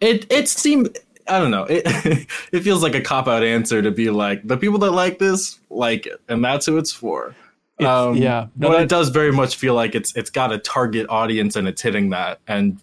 it 0.00 0.30
it 0.30 0.48
seemed 0.48 0.98
I 1.26 1.38
don't 1.38 1.50
know. 1.50 1.64
It 1.64 1.82
it 2.52 2.60
feels 2.60 2.82
like 2.82 2.94
a 2.94 3.00
cop 3.00 3.28
out 3.28 3.42
answer 3.42 3.80
to 3.80 3.90
be 3.90 4.10
like 4.10 4.46
the 4.46 4.56
people 4.56 4.78
that 4.80 4.90
like 4.90 5.18
this 5.18 5.58
like 5.70 6.06
it, 6.06 6.20
and 6.28 6.44
that's 6.44 6.66
who 6.66 6.76
it's 6.76 6.92
for. 6.92 7.34
It's- 7.78 8.16
yeah. 8.16 8.46
No, 8.56 8.68
but 8.68 8.82
it 8.82 8.88
does 8.88 9.08
very 9.08 9.32
much 9.32 9.56
feel 9.56 9.74
like 9.74 9.94
it's 9.94 10.14
it's 10.16 10.30
got 10.30 10.52
a 10.52 10.58
target 10.58 11.06
audience 11.08 11.56
and 11.56 11.66
it's 11.66 11.82
hitting 11.82 12.10
that, 12.10 12.40
and 12.46 12.78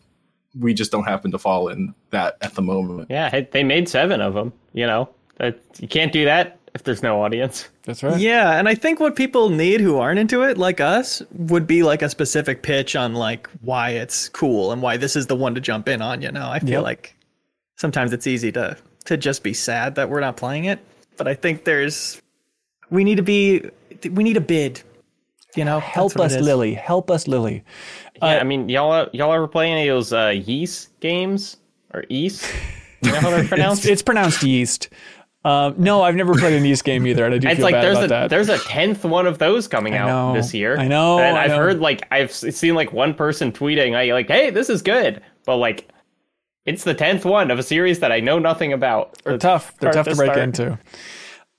we 0.59 0.73
just 0.73 0.91
don't 0.91 1.05
happen 1.05 1.31
to 1.31 1.38
fall 1.39 1.69
in 1.69 1.93
that 2.09 2.38
at 2.41 2.55
the 2.55 2.61
moment. 2.61 3.07
Yeah, 3.09 3.41
they 3.51 3.63
made 3.63 3.88
seven 3.88 4.19
of 4.19 4.34
them. 4.34 4.51
You 4.73 4.88
know, 4.88 5.09
you 5.80 5.88
can't 5.88 6.11
do 6.11 6.26
that 6.26 6.57
if 6.73 6.84
there's 6.84 7.03
no 7.03 7.22
audience. 7.22 7.69
That's 7.83 8.03
right. 8.03 8.19
Yeah, 8.19 8.57
and 8.59 8.69
I 8.69 8.75
think 8.75 8.99
what 8.99 9.15
people 9.15 9.49
need 9.49 9.81
who 9.81 9.97
aren't 9.97 10.19
into 10.19 10.43
it, 10.43 10.57
like 10.57 10.79
us, 10.79 11.21
would 11.31 11.65
be 11.65 11.81
like 11.83 12.01
a 12.01 12.09
specific 12.09 12.61
pitch 12.61 12.95
on 12.95 13.13
like 13.15 13.49
why 13.61 13.91
it's 13.91 14.29
cool 14.29 14.71
and 14.71 14.81
why 14.81 14.97
this 14.97 15.15
is 15.15 15.27
the 15.27 15.35
one 15.35 15.55
to 15.55 15.61
jump 15.61 15.87
in 15.89 16.01
on. 16.01 16.21
You 16.21 16.31
know, 16.31 16.47
I 16.49 16.59
feel 16.59 16.69
Yep. 16.69 16.83
like 16.83 17.15
sometimes 17.77 18.13
it's 18.13 18.27
easy 18.27 18.51
to 18.51 18.77
to 19.05 19.17
just 19.17 19.41
be 19.41 19.53
sad 19.53 19.95
that 19.95 20.09
we're 20.09 20.19
not 20.19 20.37
playing 20.37 20.65
it, 20.65 20.79
but 21.17 21.27
I 21.27 21.33
think 21.33 21.63
there's 21.63 22.21
we 22.91 23.03
need 23.03 23.15
to 23.15 23.23
be 23.23 23.63
we 24.11 24.23
need 24.23 24.37
a 24.37 24.41
bid. 24.41 24.81
You 25.55 25.65
know, 25.65 25.79
Help 25.81 26.17
us. 26.17 26.33
Lily. 26.37 26.73
Help 26.75 27.11
us, 27.11 27.27
Lily. 27.27 27.63
Yeah, 28.21 28.37
I 28.39 28.43
mean, 28.43 28.69
y'all 28.69 29.09
y'all 29.11 29.33
ever 29.33 29.47
play 29.47 29.69
any 29.69 29.89
of 29.89 29.95
those 29.97 30.13
uh, 30.13 30.27
yeast 30.29 30.97
games 31.01 31.57
or 31.93 32.05
yeast? 32.09 32.45
You 33.01 33.11
know 33.11 33.19
how 33.19 33.31
they're 33.31 33.43
pronounced? 33.47 33.85
It's 33.85 34.01
pronounced 34.03 34.43
yeast. 34.43 34.87
Um, 35.43 35.76
no, 35.77 36.03
I've 36.03 36.15
never 36.15 36.35
played 36.35 36.53
an 36.53 36.63
yeast 36.65 36.84
game 36.84 37.07
either, 37.07 37.26
and 37.26 37.34
I 37.34 37.38
do 37.39 37.47
It's 37.49 37.57
feel 37.57 37.65
like 37.65 37.73
bad 37.73 37.84
there's 37.84 37.97
about 37.97 38.05
a 38.05 38.07
that. 38.09 38.30
there's 38.30 38.49
a 38.49 38.59
tenth 38.59 39.03
one 39.03 39.26
of 39.26 39.39
those 39.39 39.68
coming 39.68 39.95
out 39.95 40.07
know, 40.07 40.34
this 40.39 40.53
year. 40.53 40.77
I 40.77 40.88
know, 40.88 41.18
and 41.19 41.35
I 41.35 41.45
I've 41.45 41.51
know. 41.51 41.57
heard 41.57 41.80
like 41.80 42.03
I've 42.11 42.31
seen 42.31 42.76
like 42.76 42.93
one 42.93 43.13
person 43.15 43.51
tweeting 43.51 43.93
like, 43.93 44.11
like, 44.11 44.27
"Hey, 44.27 44.51
this 44.51 44.69
is 44.69 44.84
good," 44.84 45.22
but 45.45 45.57
like, 45.57 45.89
it's 46.65 46.84
the 46.84 46.93
tenth 46.93 47.26
one 47.26 47.49
of 47.49 47.57
a 47.57 47.63
series 47.63 47.99
that 47.99 48.11
I 48.11 48.19
know 48.19 48.38
nothing 48.38 48.72
about. 48.72 49.18
They're 49.23 49.38
tough. 49.39 49.76
They're 49.80 49.91
tough 49.91 50.05
to 50.05 50.11
to 50.11 50.15
break 50.15 50.31
start. 50.31 50.43
into. 50.43 50.77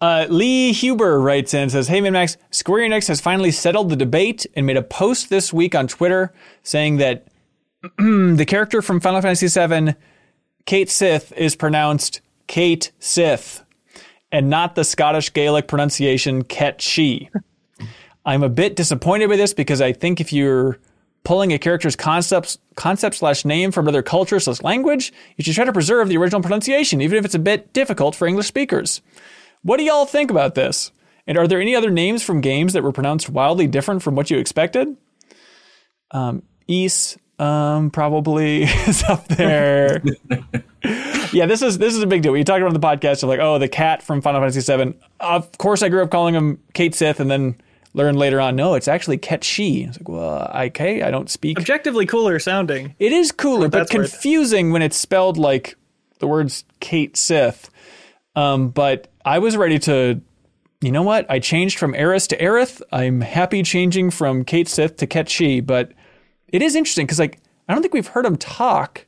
Uh, 0.00 0.26
Lee 0.28 0.72
Huber 0.72 1.20
writes 1.20 1.54
in 1.54 1.62
and 1.62 1.70
says, 1.70 1.86
Hey, 1.86 2.00
MinnMax, 2.00 2.36
Square 2.50 2.88
Enix 2.88 3.06
has 3.06 3.20
finally 3.20 3.52
settled 3.52 3.88
the 3.88 3.94
debate 3.94 4.44
and 4.56 4.66
made 4.66 4.76
a 4.76 4.82
post 4.82 5.30
this 5.30 5.52
week 5.52 5.76
on 5.76 5.86
Twitter 5.86 6.32
saying 6.64 6.96
that 6.96 7.28
the 7.98 8.44
character 8.44 8.82
from 8.82 8.98
Final 8.98 9.20
Fantasy 9.22 9.46
VII, 9.46 9.94
Cait 10.66 10.90
Sith, 10.90 11.32
is 11.36 11.54
pronounced 11.54 12.20
Cait 12.48 12.90
Sith 12.98 13.61
and 14.32 14.50
not 14.50 14.74
the 14.74 14.82
Scottish 14.82 15.32
Gaelic 15.32 15.68
pronunciation 15.68 16.42
Ket 16.42 16.80
She. 16.80 17.28
I'm 18.24 18.42
a 18.42 18.48
bit 18.48 18.74
disappointed 18.74 19.26
with 19.26 19.38
this 19.38 19.52
because 19.52 19.80
I 19.80 19.92
think 19.92 20.20
if 20.20 20.32
you're 20.32 20.78
pulling 21.24 21.52
a 21.52 21.58
character's 21.58 21.94
concepts 21.94 22.58
concept 22.74 23.16
slash 23.16 23.44
name 23.44 23.70
from 23.70 23.86
another 23.86 24.02
culture 24.02 24.40
slash 24.40 24.62
language, 24.62 25.12
you 25.36 25.44
should 25.44 25.54
try 25.54 25.64
to 25.64 25.72
preserve 25.72 26.08
the 26.08 26.16
original 26.16 26.40
pronunciation, 26.40 27.00
even 27.00 27.18
if 27.18 27.24
it's 27.24 27.34
a 27.34 27.38
bit 27.38 27.72
difficult 27.72 28.16
for 28.16 28.26
English 28.26 28.46
speakers. 28.46 29.02
What 29.62 29.76
do 29.76 29.84
y'all 29.84 30.06
think 30.06 30.30
about 30.30 30.54
this? 30.54 30.90
And 31.26 31.38
are 31.38 31.46
there 31.46 31.60
any 31.60 31.76
other 31.76 31.90
names 31.90 32.22
from 32.22 32.40
games 32.40 32.72
that 32.72 32.82
were 32.82 32.92
pronounced 32.92 33.28
wildly 33.28 33.68
different 33.68 34.02
from 34.02 34.16
what 34.16 34.30
you 34.30 34.38
expected? 34.38 34.96
Um, 36.10 36.42
East 36.66 37.18
um, 37.42 37.90
probably 37.90 38.62
is 38.86 39.02
up 39.04 39.26
there. 39.28 40.02
yeah, 41.32 41.46
this 41.46 41.62
is 41.62 41.78
this 41.78 41.94
is 41.94 42.02
a 42.02 42.06
big 42.06 42.22
deal. 42.22 42.32
We 42.32 42.44
talked 42.44 42.60
about 42.60 42.68
on 42.68 42.74
the 42.74 42.80
podcast 42.80 43.22
of 43.22 43.28
like, 43.28 43.40
oh, 43.40 43.58
the 43.58 43.68
cat 43.68 44.02
from 44.02 44.20
Final 44.20 44.40
Fantasy 44.40 44.60
VII. 44.60 44.94
Of 45.18 45.58
course, 45.58 45.82
I 45.82 45.88
grew 45.88 46.02
up 46.02 46.10
calling 46.10 46.34
him 46.34 46.62
Cait 46.72 46.94
Sith, 46.94 47.18
and 47.18 47.30
then 47.30 47.56
learned 47.94 48.18
later 48.18 48.40
on, 48.40 48.54
no, 48.56 48.74
it's 48.74 48.88
actually 48.88 49.18
Ket 49.18 49.42
She. 49.42 49.82
It's 49.82 49.98
like, 49.98 50.08
well, 50.08 50.50
okay, 50.66 51.02
I 51.02 51.10
don't 51.10 51.28
speak. 51.28 51.58
Objectively 51.58 52.06
cooler 52.06 52.38
sounding. 52.38 52.94
It 52.98 53.12
is 53.12 53.32
cooler, 53.32 53.68
but 53.68 53.78
that's 53.78 53.92
where 53.92 54.04
confusing 54.04 54.70
when 54.70 54.82
it's 54.82 54.96
spelled 54.96 55.36
like 55.36 55.76
the 56.20 56.28
words 56.28 56.64
Cait 56.80 57.16
Sith. 57.16 57.70
Um, 58.36 58.68
but 58.68 59.08
I 59.24 59.40
was 59.40 59.56
ready 59.56 59.78
to, 59.80 60.20
you 60.80 60.92
know 60.92 61.02
what? 61.02 61.30
I 61.30 61.38
changed 61.38 61.78
from 61.78 61.94
Aeris 61.94 62.28
to 62.28 62.38
Aerith. 62.38 62.80
I'm 62.92 63.20
happy 63.20 63.62
changing 63.62 64.10
from 64.10 64.44
Cait 64.44 64.68
Sith 64.68 64.96
to 64.98 65.06
Ket 65.06 65.28
She, 65.28 65.60
but 65.60 65.92
it 66.52 66.62
is 66.62 66.76
interesting 66.76 67.06
because 67.06 67.18
like 67.18 67.38
I 67.68 67.72
don't 67.74 67.82
think 67.82 67.94
we've 67.94 68.06
heard 68.06 68.24
him 68.26 68.36
talk. 68.36 69.04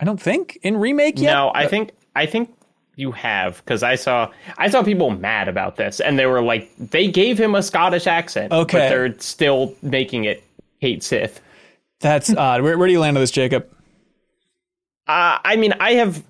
I 0.00 0.04
don't 0.04 0.20
think 0.20 0.58
in 0.62 0.76
remake 0.78 1.20
yet. 1.20 1.32
No, 1.32 1.52
I 1.54 1.66
think 1.66 1.92
I 2.16 2.26
think 2.26 2.54
you 2.96 3.12
have 3.12 3.58
because 3.64 3.82
I 3.82 3.94
saw 3.94 4.30
I 4.58 4.68
saw 4.68 4.82
people 4.82 5.10
mad 5.10 5.48
about 5.48 5.76
this, 5.76 6.00
and 6.00 6.18
they 6.18 6.26
were 6.26 6.42
like, 6.42 6.70
they 6.78 7.08
gave 7.08 7.38
him 7.38 7.54
a 7.54 7.62
Scottish 7.62 8.06
accent, 8.06 8.52
Okay. 8.52 8.78
but 8.78 8.88
they're 8.88 9.18
still 9.20 9.74
making 9.82 10.24
it 10.24 10.42
Cait 10.80 11.02
Sith. 11.02 11.40
That's 12.00 12.34
odd. 12.36 12.62
Where, 12.62 12.76
where 12.78 12.86
do 12.88 12.92
you 12.92 13.00
land 13.00 13.16
on 13.16 13.22
this, 13.22 13.30
Jacob? 13.30 13.68
Uh, 15.06 15.38
I 15.44 15.56
mean, 15.56 15.72
I 15.80 15.94
have 15.94 16.22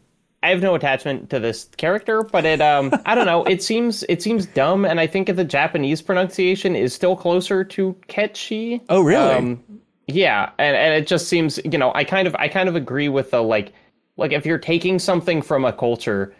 I 0.42 0.50
have 0.50 0.60
no 0.60 0.74
attachment 0.74 1.30
to 1.30 1.38
this 1.40 1.64
character, 1.76 2.22
but 2.22 2.44
it 2.44 2.60
um 2.60 2.92
I 3.06 3.14
don't 3.14 3.26
know. 3.26 3.44
It 3.44 3.62
seems 3.62 4.02
it 4.08 4.22
seems 4.22 4.46
dumb, 4.46 4.84
and 4.84 5.00
I 5.00 5.06
think 5.06 5.34
the 5.34 5.44
Japanese 5.44 6.02
pronunciation 6.02 6.76
is 6.76 6.94
still 6.94 7.16
closer 7.16 7.64
to 7.64 7.94
Ketchi. 8.08 8.80
Oh, 8.88 9.02
really? 9.02 9.34
Um, 9.34 9.62
yeah, 10.06 10.50
and 10.58 10.76
and 10.76 10.94
it 10.94 11.06
just 11.06 11.28
seems 11.28 11.58
you 11.64 11.78
know 11.78 11.92
I 11.94 12.04
kind 12.04 12.26
of 12.26 12.34
I 12.36 12.48
kind 12.48 12.68
of 12.68 12.76
agree 12.76 13.08
with 13.08 13.30
the 13.30 13.42
like 13.42 13.72
like 14.16 14.32
if 14.32 14.44
you're 14.44 14.58
taking 14.58 14.98
something 14.98 15.40
from 15.42 15.64
a 15.64 15.72
culture, 15.72 16.34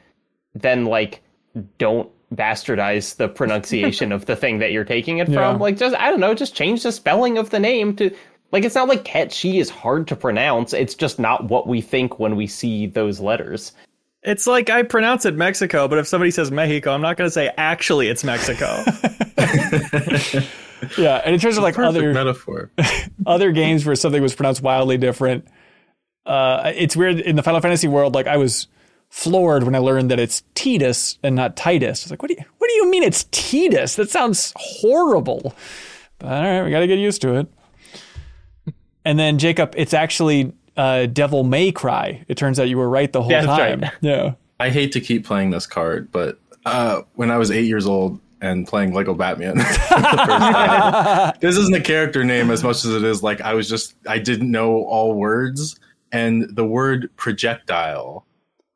then 0.55 0.85
like 0.87 1.23
don't 1.79 2.11
bastardize 2.35 3.17
the 3.17 3.29
pronunciation 3.41 4.11
of 4.13 4.27
the 4.27 4.37
thing 4.37 4.59
that 4.59 4.73
you're 4.73 4.85
taking 4.85 5.19
it 5.19 5.29
Yeah. 5.29 5.53
from. 5.53 5.61
Like 5.61 5.77
just 5.77 5.95
I 5.97 6.11
don't 6.11 6.21
know, 6.21 6.35
just 6.35 6.55
change 6.55 6.83
the 6.83 6.93
spelling 6.93 7.39
of 7.39 7.51
the 7.51 7.61
name 7.61 7.95
to 7.97 8.11
like 8.53 8.65
it's 8.65 8.75
not 8.75 8.89
like 8.89 9.05
Ketchi 9.05 9.61
is 9.61 9.71
hard 9.71 10.07
to 10.09 10.17
pronounce. 10.17 10.73
It's 10.73 10.95
just 10.95 11.19
not 11.19 11.49
what 11.49 11.67
we 11.67 11.81
think 11.81 12.19
when 12.19 12.37
we 12.37 12.47
see 12.47 12.87
those 12.87 13.21
letters. 13.21 13.73
It's 14.25 14.47
like 14.47 14.71
I 14.71 14.83
pronounce 14.85 15.25
it 15.25 15.35
Mexico, 15.35 15.89
but 15.89 15.99
if 15.99 16.07
somebody 16.07 16.31
says 16.31 16.51
Mexico, 16.53 16.93
I'm 16.93 17.01
not 17.01 17.17
going 17.17 17.27
to 17.27 17.33
say 17.33 17.51
actually 17.57 18.09
it's 18.09 18.23
Mexico. 18.23 18.85
Yeah, 20.99 21.17
and 21.25 21.35
in 21.35 21.41
terms 21.41 21.57
of 21.57 21.63
like 21.63 21.79
other 21.79 22.13
metaphor. 22.13 22.71
other 23.27 23.53
games 23.53 23.87
where 23.87 23.95
something 23.95 24.23
was 24.23 24.35
pronounced 24.35 24.63
wildly 24.63 24.99
different. 24.99 25.47
Uh, 26.27 26.73
it's 26.75 26.97
weird 26.97 27.21
in 27.21 27.37
the 27.37 27.43
Final 27.43 27.61
Fantasy 27.61 27.89
world. 27.89 28.15
Like 28.15 28.27
I 28.27 28.37
was 28.37 28.69
floored 29.09 29.63
when 29.65 29.75
I 29.75 29.79
learned 29.79 30.11
that 30.11 30.19
it's 30.19 30.43
Titus 30.55 31.19
and 31.23 31.37
not 31.37 31.57
Titus. 31.57 32.03
It's 32.03 32.11
like, 32.11 32.23
what 32.23 32.29
do 32.29 32.35
you 32.39 32.45
what 32.59 32.69
do 32.69 32.75
you 32.75 32.91
mean 32.91 33.03
it's 33.03 33.25
Titus? 33.25 33.97
That 33.97 34.11
sounds 34.11 34.53
horrible. 34.57 35.55
But 36.19 36.33
all 36.33 36.43
right, 36.43 36.63
we 36.65 36.71
got 36.71 36.81
to 36.81 36.87
get 36.87 36.99
used 36.99 37.23
to 37.23 37.35
it. 37.35 37.49
And 39.05 39.19
then 39.19 39.39
Jacob, 39.39 39.75
it's 39.77 39.95
actually 39.95 40.53
uh, 40.77 41.07
Devil 41.07 41.45
May 41.45 41.73
Cry. 41.73 42.25
It 42.29 42.37
turns 42.37 42.61
out 42.61 42.69
you 42.69 42.79
were 42.79 42.89
right 42.89 43.13
the 43.13 43.21
whole 43.21 43.31
That's 43.31 43.47
time. 43.47 43.81
right. 43.81 43.93
Yeah. 44.01 44.35
I 44.61 44.71
hate 44.71 44.93
to 44.93 45.01
keep 45.01 45.27
playing 45.27 45.51
this 45.51 45.67
card, 45.67 46.13
but 46.13 46.39
uh, 46.65 47.03
when 47.15 47.31
I 47.33 47.39
was 47.39 47.51
eight 47.51 47.67
years 47.67 47.87
old 47.87 48.21
and 48.43 48.67
playing 48.67 48.93
Lego 48.93 49.15
Batman, 49.15 49.57
the 49.59 49.65
first 49.65 49.89
time, 49.89 51.35
this 51.41 51.57
isn't 51.57 51.75
a 51.75 51.81
character 51.81 52.25
name 52.25 52.51
as 52.51 52.63
much 52.63 52.85
as 52.85 52.95
it 52.95 53.05
is 53.05 53.23
like 53.23 53.41
I 53.41 53.55
was 53.55 53.69
just 53.69 53.95
I 54.07 54.19
didn't 54.19 54.51
know 54.51 54.85
all 54.85 55.15
words, 55.15 55.81
and 56.13 56.55
the 56.55 56.67
word 56.67 57.11
projectile 57.17 58.27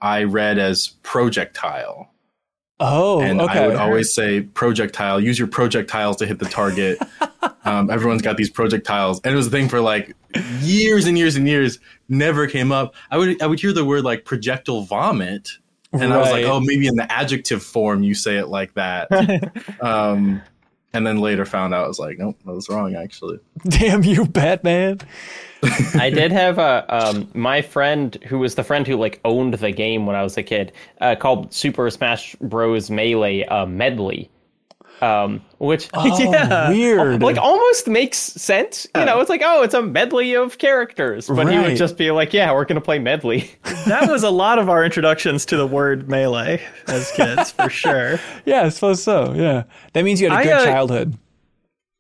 I 0.01 0.25
read 0.25 0.59
as 0.59 0.89
projectile, 1.03 2.11
Oh, 2.79 3.21
and 3.21 3.41
okay. 3.41 3.65
I 3.65 3.67
would 3.67 3.77
always 3.77 4.15
say 4.15 4.43
projectile. 4.43 5.19
Use 5.19 5.39
your 5.39 5.49
projectiles 5.49 6.17
to 6.17 6.27
hit 6.27 6.39
the 6.39 6.45
target. 6.45 6.99
um, 7.65 7.91
everyone's 7.91 8.21
got 8.21 8.37
these 8.37 8.51
projectiles, 8.51 9.21
and 9.25 9.33
it 9.33 9.37
was 9.37 9.47
a 9.47 9.51
thing 9.51 9.69
for 9.69 9.81
like 9.81 10.15
years 10.61 11.07
and 11.07 11.17
years 11.17 11.37
and 11.37 11.49
years. 11.49 11.79
Never 12.09 12.47
came 12.47 12.73
up. 12.73 12.95
I 13.11 13.17
would 13.17 13.41
I 13.43 13.47
would 13.47 13.61
hear 13.61 13.73
the 13.73 13.85
word 13.85 14.05
like 14.05 14.27
projectile 14.27 14.83
vomit, 14.83 15.53
and 16.01 16.13
I 16.13 16.19
was 16.19 16.31
like, 16.31 16.45
oh, 16.45 16.61
maybe 16.61 16.87
in 16.87 16.97
the 16.97 17.11
adjective 17.11 17.63
form 17.63 18.03
you 18.03 18.15
say 18.15 18.37
it 18.37 18.49
like 18.49 18.75
that. 18.75 19.09
um, 19.81 20.43
and 20.93 21.07
then 21.07 21.19
later 21.19 21.45
found 21.45 21.75
out 21.75 21.85
I 21.85 21.89
was 21.89 21.99
like, 21.99 22.19
nope, 22.19 22.39
that 22.45 22.53
was 22.53 22.69
wrong 22.69 22.95
actually. 22.95 23.39
Damn 23.69 24.03
you, 24.03 24.25
Batman. 24.25 25.01
I 25.95 26.11
did 26.11 26.33
have 26.33 26.59
a 26.59 26.85
um 26.89 27.29
my 27.35 27.63
friend 27.63 28.17
who 28.27 28.39
was 28.39 28.55
the 28.55 28.65
friend 28.65 28.87
who 28.87 28.97
like 28.97 29.21
owned 29.25 29.55
the 29.55 29.73
game 29.73 30.07
when 30.07 30.17
I 30.17 30.23
was 30.23 30.37
a 30.37 30.43
kid, 30.43 30.73
uh, 31.01 31.17
called 31.17 31.53
Super 31.53 31.91
Smash 31.91 32.37
Bros. 32.41 32.91
Melee 32.91 33.45
uh, 33.45 33.67
Medley. 33.67 34.31
Um, 35.03 35.43
which 35.59 35.89
Oh, 35.95 36.19
Yeah. 36.23 36.71
weird. 36.71 37.23
like 37.23 37.37
almost 37.37 37.87
makes 37.87 38.17
sense. 38.19 38.87
You 38.97 39.05
know, 39.05 39.21
it's 39.21 39.29
like, 39.29 39.43
oh, 39.45 39.63
it's 39.63 39.75
a 39.75 39.83
medley 39.83 40.35
of 40.35 40.59
characters. 40.59 41.29
But 41.29 41.51
he 41.51 41.59
would 41.59 41.77
just 41.77 41.97
be 41.99 42.11
like, 42.11 42.33
yeah, 42.33 42.53
we're 42.53 42.65
gonna 42.65 42.81
play 42.81 42.99
medley. 42.99 43.51
that 43.87 44.11
was 44.11 44.23
a 44.23 44.31
lot 44.31 44.59
of 44.59 44.69
our 44.71 44.85
introductions 44.85 45.45
to 45.47 45.57
the 45.57 45.67
word 45.67 46.09
melee 46.09 46.63
as 46.87 47.11
kids, 47.13 47.51
for 47.51 47.69
sure. 47.69 48.19
yeah, 48.47 48.63
I 48.63 48.69
suppose 48.71 49.03
so. 49.03 49.35
Yeah, 49.35 49.65
that 49.93 50.05
means 50.05 50.21
you 50.21 50.31
had 50.31 50.41
a 50.41 50.45
good 50.45 50.53
uh, 50.53 50.65
childhood. 50.65 51.19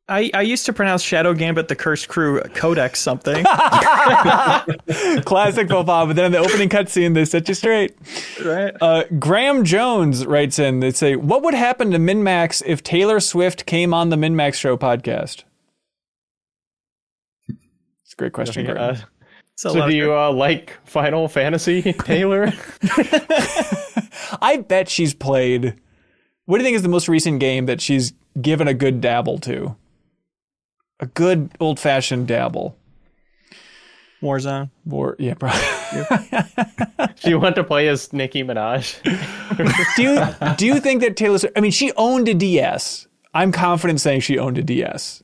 I, 0.08 0.30
I 0.34 0.42
used 0.42 0.66
to 0.66 0.72
pronounce 0.72 1.02
Shadow 1.02 1.34
Gambit 1.34 1.66
the 1.66 1.74
Cursed 1.74 2.06
Crew 2.08 2.40
Codex 2.54 3.00
something. 3.00 3.44
Classic 5.24 5.68
Papa, 5.68 6.04
but 6.06 6.14
then 6.14 6.26
in 6.26 6.32
the 6.32 6.38
opening 6.38 6.68
cutscene, 6.68 7.12
they 7.14 7.24
set 7.24 7.48
you 7.48 7.54
straight. 7.54 7.96
right? 8.44 8.72
Uh, 8.80 9.02
Graham 9.18 9.64
Jones 9.64 10.24
writes 10.24 10.60
in, 10.60 10.78
they 10.78 10.92
say, 10.92 11.16
What 11.16 11.42
would 11.42 11.54
happen 11.54 11.90
to 11.90 11.98
MinnMax 11.98 12.62
if 12.66 12.84
Taylor 12.84 13.18
Swift 13.18 13.66
came 13.66 13.92
on 13.92 14.10
the 14.10 14.16
MinnMax 14.16 14.54
Show 14.54 14.76
podcast? 14.76 15.42
It's 17.48 18.12
a 18.12 18.16
great 18.16 18.32
question. 18.32 18.64
Gordon. 18.64 18.82
Uh, 18.82 18.96
So, 19.56 19.72
so 19.72 19.88
do 19.88 19.96
you 19.96 20.14
uh, 20.14 20.30
like 20.32 20.76
Final 20.84 21.28
Fantasy, 21.28 21.94
Taylor? 21.94 22.52
I 24.42 24.62
bet 24.68 24.88
she's 24.90 25.14
played. 25.14 25.74
What 26.44 26.58
do 26.58 26.62
you 26.62 26.66
think 26.66 26.76
is 26.76 26.82
the 26.82 26.90
most 26.90 27.08
recent 27.08 27.40
game 27.40 27.64
that 27.66 27.80
she's 27.80 28.12
given 28.40 28.68
a 28.68 28.74
good 28.74 29.00
dabble 29.00 29.38
to? 29.40 29.74
A 31.00 31.06
good 31.06 31.50
old 31.60 31.78
fashioned 31.78 32.26
dabble. 32.28 32.76
Warzone? 34.22 34.70
War, 34.84 35.14
yeah, 35.18 35.34
probably. 35.34 35.60
do 37.22 37.30
you 37.30 37.38
want 37.38 37.54
to 37.56 37.64
play 37.64 37.88
as 37.88 38.12
Nicki 38.12 38.42
Minaj? 38.42 39.02
do 39.96 40.02
you 40.02 40.54
do 40.56 40.66
you 40.66 40.80
think 40.80 41.02
that 41.02 41.16
Taylor? 41.16 41.38
Swift, 41.38 41.56
I 41.56 41.60
mean, 41.60 41.70
she 41.70 41.92
owned 41.96 42.28
a 42.28 42.34
DS. 42.34 43.06
I'm 43.34 43.52
confident 43.52 44.00
saying 44.00 44.20
she 44.20 44.38
owned 44.38 44.56
a 44.56 44.62
DS. 44.62 45.22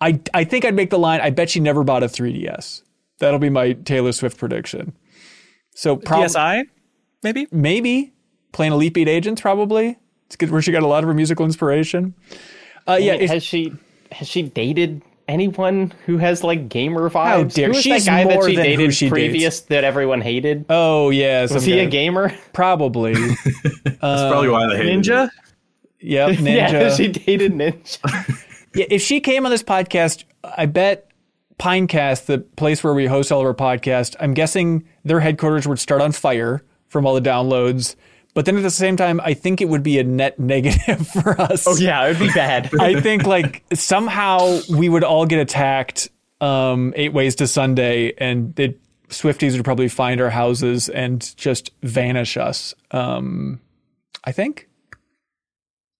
I 0.00 0.20
I 0.34 0.44
think 0.44 0.64
I'd 0.64 0.74
make 0.74 0.90
the 0.90 0.98
line. 0.98 1.20
I 1.20 1.30
bet 1.30 1.48
she 1.48 1.60
never 1.60 1.82
bought 1.82 2.02
a 2.02 2.06
3DS. 2.06 2.82
That'll 3.20 3.38
be 3.38 3.50
my 3.50 3.72
Taylor 3.72 4.12
Swift 4.12 4.36
prediction. 4.36 4.92
So 5.74 5.96
probably 5.96 6.28
DSi? 6.28 6.62
Maybe? 7.22 7.48
maybe 7.50 8.12
playing 8.52 8.72
Elite 8.72 8.92
Beat 8.92 9.08
Agents. 9.08 9.40
Probably 9.40 9.96
it's 10.26 10.36
good 10.36 10.50
where 10.50 10.60
she 10.60 10.72
got 10.72 10.82
a 10.82 10.86
lot 10.86 11.04
of 11.04 11.08
her 11.08 11.14
musical 11.14 11.46
inspiration. 11.46 12.14
Uh, 12.86 12.98
yeah, 13.00 13.14
if- 13.14 13.30
has 13.30 13.42
she 13.42 13.72
has 14.14 14.28
she 14.28 14.42
dated 14.42 15.02
anyone 15.28 15.92
who 16.06 16.18
has 16.18 16.44
like 16.44 16.68
gamer 16.68 17.08
vibes? 17.10 17.54
dare- 17.54 17.66
Who 17.68 17.74
was 17.74 17.82
she's 17.82 18.04
that 18.06 18.24
guy 18.26 18.34
more 18.34 18.44
that 18.44 18.50
she 18.50 18.56
dated 18.56 18.94
she 18.94 19.08
previous 19.08 19.60
that 19.60 19.84
everyone 19.84 20.20
hated? 20.20 20.66
oh 20.68 21.10
yeah, 21.10 21.46
some 21.46 21.56
was 21.56 21.64
he 21.64 21.78
a 21.80 21.86
gamer? 21.86 22.34
Probably. 22.52 23.14
That's 23.84 23.98
uh, 24.02 24.30
probably 24.30 24.48
why 24.48 24.66
they 24.68 24.76
hated 24.78 25.04
Ninja? 25.04 25.26
it. 25.26 25.30
Yep, 26.00 26.30
Ninja. 26.38 26.72
Yeah, 26.72 26.94
she 26.94 27.08
dated 27.08 27.52
Ninja. 27.52 28.40
Yeah, 28.76 28.86
if 28.90 29.02
she 29.02 29.20
came 29.20 29.44
on 29.46 29.52
this 29.52 29.62
podcast, 29.62 30.24
I 30.42 30.66
bet 30.66 31.08
Pinecast, 31.60 32.26
the 32.26 32.38
place 32.38 32.82
where 32.82 32.92
we 32.92 33.06
host 33.06 33.30
all 33.30 33.40
of 33.40 33.46
our 33.46 33.54
podcasts, 33.54 34.16
I'm 34.18 34.34
guessing 34.34 34.84
their 35.04 35.20
headquarters 35.20 35.68
would 35.68 35.78
start 35.78 36.00
on 36.02 36.10
fire 36.10 36.60
from 36.88 37.06
all 37.06 37.14
the 37.14 37.20
downloads. 37.20 37.94
But 38.34 38.46
then 38.46 38.56
at 38.56 38.62
the 38.62 38.70
same 38.70 38.96
time, 38.96 39.20
I 39.22 39.34
think 39.34 39.60
it 39.60 39.68
would 39.68 39.84
be 39.84 39.98
a 39.98 40.04
net 40.04 40.38
negative 40.38 41.06
for 41.06 41.40
us. 41.40 41.66
oh 41.66 41.76
yeah, 41.76 42.04
it 42.04 42.18
would 42.18 42.26
be 42.26 42.32
bad. 42.32 42.70
I 42.80 43.00
think 43.00 43.24
like 43.24 43.64
somehow 43.72 44.60
we 44.68 44.88
would 44.88 45.04
all 45.04 45.24
get 45.24 45.38
attacked 45.38 46.08
um, 46.40 46.92
eight 46.96 47.12
ways 47.12 47.36
to 47.36 47.46
Sunday, 47.46 48.12
and 48.18 48.54
the 48.56 48.74
Swifties 49.08 49.54
would 49.54 49.64
probably 49.64 49.88
find 49.88 50.20
our 50.20 50.30
houses 50.30 50.88
and 50.88 51.34
just 51.36 51.70
vanish 51.82 52.36
us. 52.36 52.74
Um, 52.90 53.60
I 54.24 54.32
think. 54.32 54.68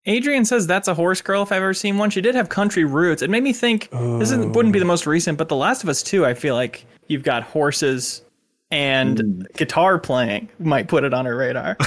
Adrian 0.06 0.44
says 0.44 0.66
that's 0.66 0.88
a 0.88 0.94
horse 0.94 1.22
girl 1.22 1.42
if 1.42 1.52
I've 1.52 1.62
ever 1.62 1.72
seen 1.72 1.96
one. 1.96 2.10
She 2.10 2.20
did 2.20 2.34
have 2.34 2.50
country 2.50 2.84
roots. 2.84 3.22
It 3.22 3.30
made 3.30 3.42
me 3.42 3.54
think 3.54 3.88
this 3.90 4.30
isn't, 4.30 4.52
wouldn't 4.52 4.72
be 4.74 4.78
the 4.78 4.84
most 4.84 5.06
recent, 5.06 5.38
but 5.38 5.48
The 5.48 5.56
Last 5.56 5.82
of 5.82 5.88
Us 5.88 6.02
2, 6.02 6.26
I 6.26 6.34
feel 6.34 6.54
like 6.54 6.84
you've 7.08 7.22
got 7.22 7.42
horses 7.42 8.22
and 8.70 9.46
guitar 9.56 9.98
playing 9.98 10.48
might 10.58 10.88
put 10.88 11.04
it 11.04 11.14
on 11.14 11.26
her 11.26 11.36
radar. 11.36 11.76
I 11.80 11.84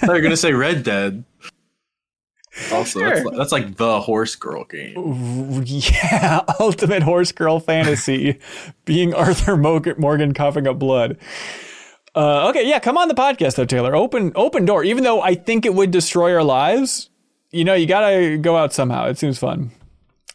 thought 0.00 0.06
you 0.06 0.12
were 0.12 0.20
gonna 0.20 0.36
say 0.36 0.52
Red 0.52 0.82
Dead. 0.82 1.24
Also, 2.72 2.98
that's, 3.00 3.20
Sure. 3.20 3.24
like, 3.28 3.36
that's 3.36 3.52
like 3.52 3.76
the 3.76 4.00
horse 4.00 4.34
girl 4.34 4.64
game. 4.64 5.62
Yeah, 5.64 6.40
ultimate 6.58 7.02
horse 7.02 7.30
girl 7.32 7.60
fantasy, 7.60 8.38
being 8.84 9.14
Arthur 9.14 9.56
Morgan, 9.56 10.34
coughing 10.34 10.66
up 10.66 10.78
blood. 10.78 11.18
Uh, 12.16 12.48
okay, 12.48 12.66
yeah, 12.68 12.78
come 12.80 12.98
on 12.98 13.06
the 13.08 13.14
podcast 13.14 13.54
though, 13.56 13.64
Taylor. 13.64 13.94
Open, 13.94 14.32
open 14.34 14.64
door. 14.64 14.82
Even 14.82 15.04
though 15.04 15.20
I 15.22 15.34
think 15.36 15.64
it 15.66 15.74
would 15.74 15.90
destroy 15.92 16.34
our 16.34 16.42
lives, 16.42 17.10
you 17.52 17.64
know, 17.64 17.74
you 17.74 17.86
gotta 17.86 18.38
go 18.38 18.56
out 18.56 18.72
somehow. 18.72 19.06
It 19.06 19.18
seems 19.18 19.38
fun. 19.38 19.70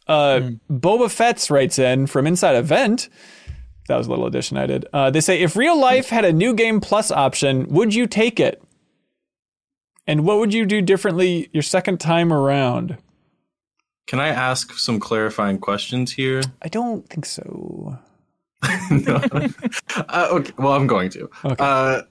Uh, 0.08 0.52
Boba 0.72 1.10
Fett's 1.12 1.50
writes 1.52 1.78
in 1.80 2.08
from 2.08 2.26
Inside 2.28 2.56
Event. 2.56 3.10
That 3.88 3.98
was 3.98 4.08
a 4.08 4.10
little 4.10 4.26
addition 4.26 4.58
I 4.58 4.66
did. 4.66 4.86
Uh, 4.94 5.10
they 5.10 5.22
say, 5.22 5.42
if 5.42 5.56
real 5.56 5.80
life 5.80 6.10
had 6.10 6.26
a 6.26 6.32
new 6.32 6.54
game 6.54 6.80
plus 6.80 7.12
option, 7.12 7.68
would 7.68 7.94
you 7.94 8.08
take 8.08 8.40
it? 8.40 8.64
And 10.08 10.26
what 10.26 10.40
would 10.40 10.54
you 10.54 10.66
do 10.66 10.82
differently 10.82 11.50
your 11.54 11.64
second 11.64 12.00
time 12.00 12.32
around? 12.32 12.98
Can 14.08 14.20
I 14.20 14.30
ask 14.30 14.74
some 14.74 15.00
clarifying 15.00 15.60
questions 15.60 16.12
here? 16.12 16.42
I 16.62 16.68
don't 16.68 17.08
think 17.10 17.26
so. 17.26 17.98
no. 18.92 19.22
uh, 19.96 20.28
okay, 20.32 20.54
well, 20.58 20.74
I'm 20.74 20.88
going 20.88 21.10
to. 21.12 21.30
Okay. 21.46 21.56
Uh, 21.60 22.02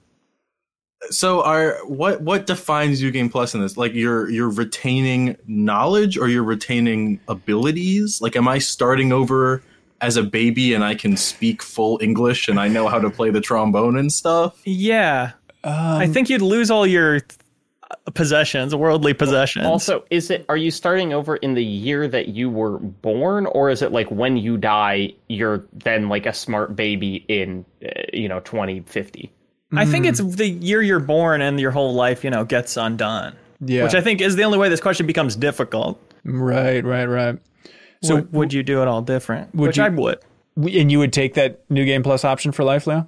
so, 1.09 1.43
are 1.43 1.77
what 1.85 2.21
what 2.21 2.47
defines 2.47 3.01
New 3.01 3.11
Game 3.11 3.29
Plus 3.29 3.53
in 3.53 3.61
this? 3.61 3.77
Like, 3.77 3.93
you're 3.93 4.29
you're 4.29 4.49
retaining 4.49 5.35
knowledge 5.45 6.17
or 6.17 6.29
you're 6.29 6.43
retaining 6.43 7.19
abilities? 7.27 8.21
Like, 8.21 8.35
am 8.35 8.47
I 8.47 8.59
starting 8.59 9.11
over 9.11 9.61
as 10.03 10.17
a 10.17 10.23
baby 10.23 10.73
and 10.73 10.83
I 10.83 10.95
can 10.95 11.15
speak 11.15 11.63
full 11.63 11.97
English 12.01 12.49
and 12.49 12.59
I 12.59 12.67
know 12.67 12.87
how 12.89 12.99
to 12.99 13.09
play 13.09 13.29
the 13.29 13.41
trombone 13.41 13.97
and 13.97 14.11
stuff? 14.11 14.61
yeah. 14.65 15.31
Um, 15.63 15.73
I 15.73 16.07
think 16.07 16.29
you'd 16.29 16.41
lose 16.41 16.69
all 16.69 16.85
your 16.85 17.21
uh, 17.89 17.95
possessions, 18.13 18.75
worldly 18.75 19.13
possessions. 19.13 19.65
Also, 19.65 20.03
is 20.09 20.29
it 20.29 20.45
are 20.49 20.57
you 20.57 20.69
starting 20.69 21.13
over 21.13 21.37
in 21.37 21.53
the 21.53 21.63
year 21.63 22.05
that 22.09 22.27
you 22.27 22.49
were 22.49 22.79
born, 22.79 23.45
or 23.45 23.69
is 23.69 23.81
it 23.81 23.93
like 23.93 24.11
when 24.11 24.35
you 24.35 24.57
die, 24.57 25.13
you're 25.29 25.63
then 25.71 26.09
like 26.09 26.25
a 26.25 26.33
smart 26.33 26.75
baby 26.75 27.23
in 27.29 27.63
uh, 27.85 28.01
you 28.11 28.27
know 28.27 28.41
2050? 28.41 29.31
I 29.75 29.85
think 29.85 30.05
it's 30.05 30.19
the 30.19 30.47
year 30.47 30.81
you're 30.81 30.99
born 30.99 31.41
and 31.41 31.59
your 31.59 31.71
whole 31.71 31.93
life, 31.93 32.23
you 32.23 32.29
know, 32.29 32.45
gets 32.45 32.77
undone. 32.77 33.35
Yeah. 33.59 33.83
Which 33.83 33.95
I 33.95 34.01
think 34.01 34.21
is 34.21 34.35
the 34.35 34.43
only 34.43 34.57
way 34.57 34.69
this 34.69 34.81
question 34.81 35.07
becomes 35.07 35.35
difficult. 35.35 35.99
Right, 36.25 36.83
right, 36.83 37.05
right. 37.05 37.39
So 38.03 38.07
So, 38.09 38.15
would, 38.15 38.33
would 38.33 38.53
you 38.53 38.61
do 38.63 38.81
it 38.81 38.87
all 38.87 39.01
different? 39.01 39.55
Would 39.55 39.67
Which 39.69 39.77
you- 39.77 39.83
I 39.83 39.89
would. 39.89 40.19
and 40.57 40.91
you 40.91 40.99
would 40.99 41.13
take 41.13 41.33
that 41.35 41.61
new 41.69 41.85
game 41.85 42.03
plus 42.03 42.23
option 42.23 42.51
for 42.51 42.63
life, 42.63 42.85
Leo? 42.85 43.07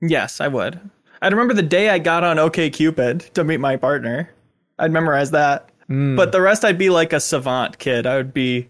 Yes, 0.00 0.40
I 0.40 0.48
would. 0.48 0.80
I 1.22 1.28
remember 1.28 1.54
the 1.54 1.62
day 1.62 1.88
I 1.90 1.98
got 1.98 2.24
on 2.24 2.38
OK 2.38 2.68
Cupid 2.70 3.20
to 3.34 3.44
meet 3.44 3.58
my 3.60 3.76
partner. 3.76 4.30
I'd 4.78 4.90
memorize 4.92 5.30
that. 5.30 5.70
Hmm. 5.86 6.16
But 6.16 6.32
the 6.32 6.40
rest 6.40 6.64
I'd 6.64 6.78
be 6.78 6.90
like 6.90 7.12
a 7.12 7.20
savant 7.20 7.78
kid. 7.78 8.06
I 8.06 8.16
would 8.16 8.34
be 8.34 8.68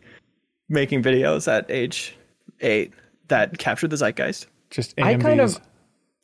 making 0.68 1.02
videos 1.02 1.50
at 1.50 1.70
age 1.70 2.16
8 2.60 2.92
that 3.28 3.58
captured 3.58 3.90
the 3.90 3.96
zeitgeist. 3.96 4.46
Just 4.70 4.94
I 5.00 5.14
kind 5.16 5.40
of 5.40 5.58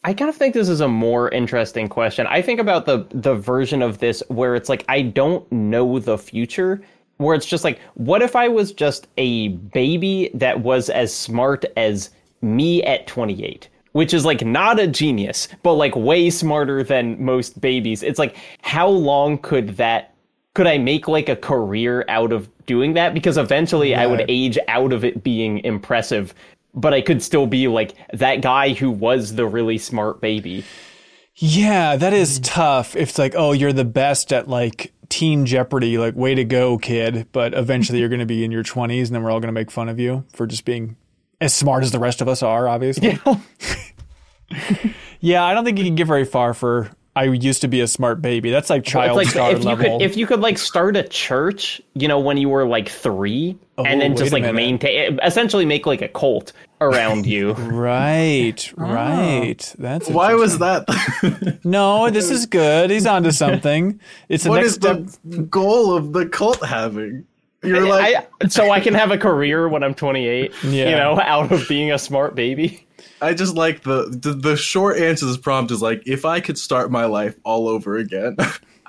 I 0.03 0.15
kind 0.15 0.29
of 0.29 0.37
think 0.37 0.55
this 0.55 0.69
is 0.69 0.81
a 0.81 0.89
more 0.89 1.29
interesting 1.31 1.89
question. 1.89 2.27
I 2.29 2.43
think 2.43 2.59
about 2.61 2.87
the 2.87 3.07
the 3.11 3.35
version 3.35 3.83
of 3.83 3.99
this 3.99 4.23
where 4.29 4.55
it's 4.55 4.69
like 4.69 4.85
I 4.89 5.03
don't 5.03 5.51
know 5.53 5.99
the 5.99 6.19
future, 6.19 6.81
where 7.21 7.35
it's 7.35 7.47
just 7.47 7.65
like 7.65 7.79
what 7.95 8.23
if 8.23 8.35
I 8.35 8.49
was 8.49 8.73
just 8.73 9.07
a 9.19 9.49
baby 9.49 10.31
that 10.35 10.61
was 10.61 10.89
as 10.89 11.15
smart 11.15 11.65
as 11.77 12.11
me 12.41 12.83
at 12.85 13.07
28? 13.07 13.69
Which 13.93 14.15
is 14.15 14.25
like 14.25 14.45
not 14.45 14.79
a 14.79 14.87
genius, 14.87 15.49
but 15.63 15.75
like 15.75 15.95
way 15.97 16.31
smarter 16.31 16.83
than 16.83 17.23
most 17.23 17.61
babies. 17.61 18.03
It's 18.03 18.19
like 18.19 18.37
how 18.63 18.89
long 18.89 19.39
could 19.39 19.77
that 19.77 20.15
could 20.55 20.67
I 20.67 20.79
make 20.79 21.09
like 21.09 21.29
a 21.29 21.37
career 21.37 22.05
out 22.09 22.33
of 22.33 22.49
doing 22.67 22.95
that? 22.95 23.15
Because 23.15 23.37
eventually 23.37 23.95
I 23.95 24.07
would 24.07 24.25
age 24.29 24.59
out 24.69 24.93
of 24.93 25.05
it 25.05 25.23
being 25.23 25.59
impressive, 25.61 26.35
but 26.75 26.95
I 26.95 27.01
could 27.03 27.23
still 27.23 27.47
be 27.47 27.69
like 27.69 27.95
that 28.13 28.43
guy 28.43 28.71
who 28.73 28.91
was 28.91 29.35
the 29.35 29.47
really 29.47 29.79
smart 29.79 30.21
baby. 30.21 30.65
Yeah, 31.37 31.97
that 31.97 32.13
is 32.13 32.41
tough. 32.41 32.97
If 32.97 33.11
it's 33.11 33.19
like, 33.19 33.35
oh, 33.37 33.53
you're 33.53 33.73
the 33.73 33.85
best 33.85 34.33
at 34.33 34.49
like 34.49 34.93
teen 35.11 35.45
Jeopardy, 35.45 35.99
like 35.99 36.15
way 36.17 36.35
to 36.35 36.45
go, 36.45 36.79
kid. 36.79 37.27
But 37.33 37.53
eventually 37.53 37.99
you're 38.01 38.09
going 38.09 38.21
to 38.21 38.27
be 38.27 38.43
in 38.45 38.51
your 38.51 38.65
20s 38.65 39.07
and 39.07 39.15
then 39.15 39.23
we're 39.23 39.31
all 39.31 39.41
going 39.41 39.49
to 39.49 39.53
make 39.53 39.71
fun 39.71 39.91
of 39.91 39.99
you 40.01 40.25
for 40.33 40.47
just 40.47 40.65
being 40.65 40.97
as 41.41 41.53
smart 41.53 41.83
as 41.83 41.93
the 41.93 41.99
rest 41.99 42.21
of 42.23 42.29
us 42.29 42.43
are, 42.43 42.67
obviously. 42.67 43.19
Yeah, 45.21 45.45
I 45.45 45.53
don't 45.53 45.65
think 45.65 45.79
you 45.79 45.85
can 45.85 45.95
get 45.97 46.07
very 46.07 46.25
far 46.25 46.55
for 46.55 46.91
I 47.15 47.25
used 47.25 47.61
to 47.61 47.69
be 47.69 47.81
a 47.83 47.87
smart 47.87 48.23
baby. 48.23 48.51
That's 48.51 48.71
like 48.71 48.85
child 48.85 49.21
It's 49.21 49.27
like 49.27 49.35
star 49.35 49.51
if 49.53 49.59
you 49.59 49.65
level. 49.65 49.99
could 49.99 50.03
if 50.07 50.17
you 50.17 50.27
could 50.27 50.41
like 50.41 50.57
start 50.57 50.97
a 50.97 51.03
church, 51.03 51.81
you 51.95 52.09
know, 52.09 52.19
when 52.21 52.39
you 52.39 52.49
were 52.49 52.67
like 52.67 52.89
three, 52.89 53.59
and 53.85 54.01
then 54.01 54.13
Oh, 54.13 54.17
just 54.17 54.33
like 54.33 54.55
maintain, 54.55 55.19
essentially 55.23 55.65
make 55.65 55.87
like 55.87 56.03
a 56.03 56.09
cult 56.09 56.53
around 56.81 57.27
you. 57.27 57.53
right, 57.53 58.73
oh. 58.79 58.83
right. 58.83 59.75
That's 59.79 60.09
Why 60.09 60.35
was 60.35 60.59
that? 60.59 60.87
No, 61.65 62.11
this 62.11 62.31
is 62.31 62.47
good. 62.47 62.91
He's 62.91 63.07
onto 63.07 63.31
something. 63.31 64.01
It's 64.29 64.45
the 64.45 64.51
what 64.51 64.57
next 64.57 64.69
is 64.69 64.75
step. 64.75 65.07
the 65.25 65.43
goal 65.43 65.95
of 65.95 66.13
the 66.13 66.27
cult 66.27 66.65
having? 66.65 67.27
You're 67.63 67.87
like, 67.87 68.27
I, 68.43 68.49
so 68.49 68.71
I 68.71 68.81
can 68.81 68.95
have 68.95 69.11
a 69.11 69.19
career 69.19 69.69
when 69.69 69.83
I'm 69.83 69.95
28. 69.95 70.53
Yeah. 70.65 70.89
You 70.89 70.97
know, 70.97 71.21
out 71.21 71.53
of 71.53 71.69
being 71.69 71.93
a 71.93 71.99
smart 71.99 72.35
baby. 72.35 72.87
I 73.21 73.35
just 73.35 73.55
like 73.55 73.83
the, 73.83 74.07
the 74.09 74.33
the 74.33 74.57
short 74.57 74.97
answer 74.99 75.21
to 75.21 75.27
this 75.27 75.37
prompt 75.37 75.71
is 75.71 75.83
like, 75.83 76.03
if 76.07 76.25
I 76.25 76.41
could 76.41 76.57
start 76.57 76.91
my 76.91 77.05
life 77.05 77.37
all 77.45 77.69
over 77.69 77.99
again, 77.99 78.37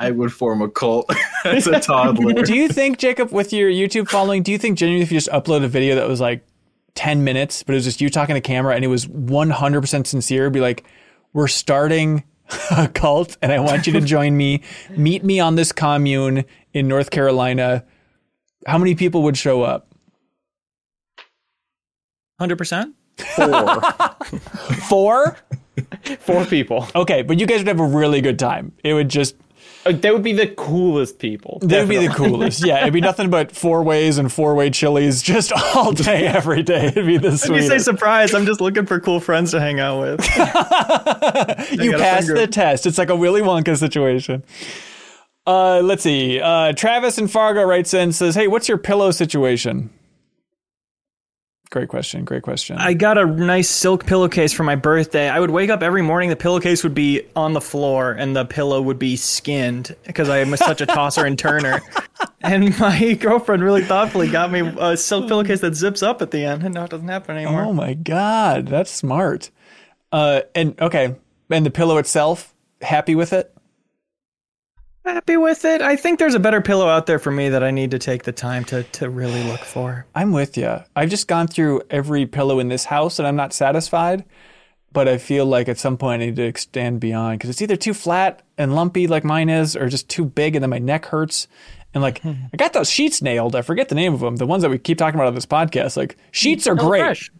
I 0.02 0.10
would 0.10 0.34
form 0.34 0.64
a 0.64 0.68
cult 0.68 1.14
as 1.46 1.68
a 1.68 1.80
toddler. 1.80 2.34
Do 2.34 2.56
you 2.56 2.68
think, 2.68 2.98
Jacob, 2.98 3.32
with 3.32 3.54
your 3.54 3.70
YouTube 3.70 4.10
following, 4.10 4.42
do 4.42 4.52
you 4.52 4.58
think 4.58 4.80
genuinely 4.80 5.04
if 5.04 5.12
you 5.12 5.18
just 5.18 5.30
upload 5.30 5.64
a 5.64 5.68
video 5.68 5.94
that 5.94 6.08
was 6.08 6.20
like 6.20 6.44
10 6.96 7.24
minutes, 7.24 7.62
but 7.62 7.74
it 7.74 7.76
was 7.76 7.84
just 7.84 8.02
you 8.02 8.10
talking 8.10 8.34
to 8.34 8.42
camera 8.42 8.74
and 8.74 8.84
it 8.84 8.88
was 8.88 9.06
100% 9.06 10.08
sincere, 10.08 10.50
be 10.50 10.60
like, 10.60 10.86
we're 11.34 11.48
starting 11.48 12.24
a 12.72 12.88
cult 12.88 13.38
and 13.44 13.52
I 13.52 13.60
want 13.60 13.86
you 13.86 13.94
to 13.94 14.02
join 14.02 14.36
me. 14.36 14.64
Meet 14.90 15.24
me 15.24 15.40
on 15.40 15.54
this 15.54 15.72
commune 15.72 16.46
in 16.74 16.88
North 16.88 17.12
Carolina. 17.12 17.86
How 18.66 18.80
many 18.80 18.96
people 18.96 19.22
would 19.22 19.38
show 19.38 19.62
up? 19.62 19.88
Hundred 22.40 22.58
percent. 22.58 22.96
Four. 23.36 23.82
Four? 24.90 25.38
Four 26.22 26.46
people. 26.46 26.88
Okay, 26.96 27.22
but 27.22 27.40
you 27.40 27.46
guys 27.46 27.60
would 27.60 27.68
have 27.68 27.80
a 27.80 27.86
really 27.86 28.20
good 28.20 28.40
time. 28.40 28.72
It 28.84 28.96
would 28.96 29.10
just 29.10 29.36
They 29.84 30.12
would 30.12 30.22
be 30.24 30.34
the 30.34 30.48
coolest 30.48 31.18
people. 31.18 31.60
they 31.62 31.80
would 31.80 31.90
be 31.90 32.06
the 32.06 32.14
coolest. 32.14 32.66
Yeah, 32.66 32.82
it'd 32.82 32.94
be 32.94 33.02
nothing 33.02 33.30
but 33.30 33.52
four 33.52 33.84
ways 33.84 34.18
and 34.20 34.32
four 34.32 34.54
way 34.54 34.70
chilies 34.70 35.22
just 35.22 35.52
all 35.76 35.92
day, 35.92 36.28
every 36.28 36.62
day. 36.62 36.88
It'd 36.88 37.06
be 37.06 37.18
the 37.18 37.44
When 37.50 37.62
you 37.62 37.68
say 37.68 37.80
surprise, 37.80 38.34
I'm 38.34 38.46
just 38.46 38.62
looking 38.62 38.86
for 38.86 39.00
cool 39.00 39.20
friends 39.20 39.52
to 39.52 39.60
hang 39.60 39.80
out 39.80 40.02
with. 40.02 40.22
you 40.38 41.92
got 41.92 42.00
a 42.00 42.04
passed 42.04 42.28
the 42.28 42.48
test. 42.48 42.86
It's 42.86 42.98
like 42.98 43.10
a 43.10 43.16
Willy 43.16 43.42
Wonka 43.42 43.78
situation. 43.78 44.44
Uh, 45.48 45.82
let's 45.82 46.04
see. 46.04 46.40
Uh, 46.40 46.74
Travis 46.74 47.18
and 47.18 47.30
Fargo 47.32 47.64
writes 47.64 47.94
in 47.94 48.12
says, 48.12 48.36
"Hey, 48.36 48.48
what's 48.48 48.70
your 48.70 48.78
pillow 48.78 49.10
situation?" 49.12 49.90
Great 51.72 51.88
question. 51.88 52.26
Great 52.26 52.44
question. 52.44 52.78
I 52.78 52.94
got 52.94 53.18
a 53.18 53.26
nice 53.26 53.70
silk 53.70 54.06
pillowcase 54.06 54.52
for 54.52 54.64
my 54.64 54.76
birthday. 54.76 55.30
I 55.30 55.40
would 55.40 55.52
wake 55.52 55.70
up 55.70 55.82
every 55.82 56.02
morning, 56.02 56.30
the 56.30 56.36
pillowcase 56.36 56.84
would 56.84 56.94
be 56.94 57.22
on 57.34 57.54
the 57.54 57.62
floor, 57.62 58.12
and 58.12 58.36
the 58.36 58.44
pillow 58.44 58.82
would 58.82 59.00
be 59.00 59.16
skinned 59.16 59.96
because 60.06 60.28
I 60.28 60.40
am 60.40 60.54
such 60.58 60.82
a 60.82 60.86
tosser 60.86 61.26
and 61.26 61.40
turner. 61.40 61.82
And 62.44 62.78
my 62.80 63.14
girlfriend 63.14 63.64
really 63.64 63.84
thoughtfully 63.84 64.28
got 64.28 64.52
me 64.52 64.62
a 64.80 64.98
silk 64.98 65.28
pillowcase 65.28 65.62
that 65.62 65.76
zips 65.76 66.02
up 66.02 66.24
at 66.24 66.32
the 66.32 66.44
end, 66.44 66.64
and 66.64 66.74
now 66.74 66.86
it 66.86 66.90
doesn't 66.90 67.08
happen 67.08 67.38
anymore. 67.38 67.62
oh 67.66 67.74
my 67.74 67.94
god, 67.94 68.68
that's 68.68 68.90
smart. 68.92 69.52
Uh, 70.12 70.42
and 70.56 70.80
okay, 70.82 71.16
and 71.52 71.66
the 71.66 71.70
pillow 71.72 71.98
itself, 72.00 72.54
happy 72.82 73.14
with 73.14 73.32
it? 73.32 73.56
Happy 75.06 75.36
with 75.36 75.66
it. 75.66 75.82
I 75.82 75.96
think 75.96 76.20
there's 76.20 76.36
a 76.36 76.40
better 76.40 76.62
pillow 76.62 76.88
out 76.88 77.08
there 77.08 77.18
for 77.18 77.32
me 77.32 77.50
that 77.50 77.64
I 77.64 77.72
need 77.72 77.92
to 77.92 78.00
take 78.00 78.24
the 78.24 78.32
time 78.32 78.64
to 78.66 78.84
to 78.84 79.10
really 79.10 79.44
look 79.44 79.62
for. 79.62 80.06
I'm 80.14 80.32
with 80.32 80.58
you. 80.58 80.80
I've 80.96 81.10
just 81.10 81.28
gone 81.28 81.48
through 81.48 81.82
every 81.90 82.26
pillow 82.28 82.60
in 82.60 82.68
this 82.68 82.86
house 82.86 83.18
and 83.18 83.28
I'm 83.28 83.36
not 83.36 83.54
satisfied. 83.54 84.26
But 84.94 85.08
I 85.08 85.18
feel 85.18 85.46
like 85.46 85.70
at 85.70 85.78
some 85.78 85.98
point 85.98 86.22
I 86.22 86.26
need 86.26 86.36
to 86.36 86.44
extend 86.44 87.00
beyond 87.00 87.40
because 87.40 87.50
it's 87.50 87.62
either 87.62 87.78
too 87.78 87.94
flat 87.94 88.42
and 88.58 88.76
lumpy 88.76 89.08
like 89.08 89.24
mine 89.24 89.50
is, 89.50 89.76
or 89.76 89.88
just 89.88 90.10
too 90.10 90.26
big 90.26 90.56
and 90.56 90.62
then 90.62 90.70
my 90.70 90.80
neck 90.80 91.06
hurts. 91.06 91.48
And 91.94 92.04
like 92.04 92.24
I 92.26 92.58
got 92.58 92.74
those 92.74 92.90
sheets 92.90 93.22
nailed. 93.22 93.56
I 93.56 93.62
forget 93.62 93.90
the 93.90 93.96
name 93.96 94.14
of 94.14 94.20
them. 94.20 94.36
The 94.36 94.46
ones 94.46 94.64
that 94.64 94.70
we 94.70 94.78
keep 94.78 94.98
talking 94.98 95.20
about 95.20 95.28
on 95.28 95.36
this 95.36 95.46
podcast. 95.46 95.98
Like 95.98 96.18
sheets 96.32 96.68
are 96.68 96.76
great. 96.76 97.00
Fresh. 97.00 97.32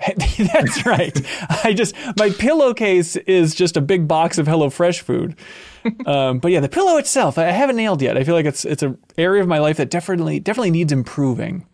That's 0.38 0.86
right. 0.86 1.20
I 1.64 1.72
just 1.74 1.94
my 2.18 2.30
pillowcase 2.30 3.16
is 3.16 3.54
just 3.54 3.76
a 3.76 3.80
big 3.80 4.08
box 4.08 4.38
of 4.38 4.46
HelloFresh 4.46 5.00
food. 5.00 5.36
Um, 6.06 6.38
but 6.38 6.52
yeah, 6.52 6.60
the 6.60 6.68
pillow 6.68 6.96
itself, 6.96 7.38
I 7.38 7.44
haven't 7.44 7.76
nailed 7.76 8.02
yet. 8.02 8.16
I 8.16 8.24
feel 8.24 8.34
like 8.34 8.46
it's 8.46 8.64
it's 8.64 8.82
an 8.82 8.98
area 9.18 9.42
of 9.42 9.48
my 9.48 9.58
life 9.58 9.76
that 9.78 9.90
definitely 9.90 10.40
definitely 10.40 10.70
needs 10.70 10.92
improving. 10.92 11.66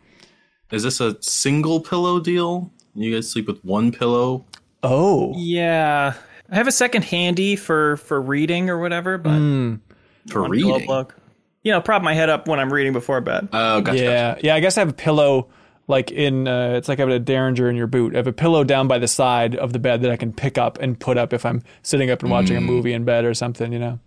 Is 0.71 0.83
this 0.83 1.01
a 1.01 1.21
single 1.23 1.81
pillow 1.81 2.19
deal? 2.21 2.73
You 2.95 3.15
guys 3.15 3.31
sleep 3.31 3.47
with 3.47 3.65
one 3.65 3.93
pillow? 3.93 4.45
Oh, 4.83 5.33
Yeah, 5.37 6.15
I 6.51 6.55
have 6.55 6.67
a 6.69 6.73
second 6.73 7.03
handy 7.05 7.57
for 7.57 7.97
for 7.99 8.21
reading 8.21 8.71
or 8.71 8.79
whatever, 8.79 9.19
but 9.19 9.39
For 10.29 10.43
one 10.43 10.51
reading? 10.51 10.85
plug. 10.85 11.13
You 11.63 11.73
know, 11.73 11.81
prop 11.81 12.03
my 12.03 12.15
head 12.15 12.29
up 12.29 12.47
when 12.47 12.61
I'm 12.61 12.73
reading 12.73 12.93
before 12.93 13.21
bed. 13.21 13.49
Oh, 13.53 13.81
gotcha. 13.81 13.99
yeah, 14.03 14.39
yeah. 14.43 14.55
I 14.55 14.61
guess 14.61 14.77
I 14.79 14.81
have 14.83 14.91
a 14.91 14.93
pillow 14.93 15.49
like 15.89 16.11
in 16.11 16.49
uh, 16.49 16.75
it's 16.77 16.89
like 16.89 16.99
having 16.99 17.15
a 17.15 17.19
derringer 17.19 17.69
in 17.71 17.77
your 17.77 17.87
boot. 17.87 18.15
I 18.15 18.19
have 18.19 18.27
a 18.27 18.33
pillow 18.33 18.65
down 18.65 18.89
by 18.89 18.99
the 18.99 19.09
side 19.09 19.55
of 19.55 19.73
the 19.73 19.79
bed 19.79 20.03
that 20.03 20.11
I 20.11 20.17
can 20.17 20.33
pick 20.33 20.59
up 20.59 20.79
and 20.81 20.99
put 20.99 21.17
up 21.19 21.33
if 21.33 21.45
I'm 21.47 21.63
sitting 21.83 22.11
up 22.11 22.23
and 22.23 22.31
watching 22.31 22.57
a 22.57 22.61
movie 22.61 22.93
in 22.93 23.05
bed 23.05 23.25
or 23.25 23.35
something. 23.35 23.73
You 23.73 23.79
know. 23.79 23.99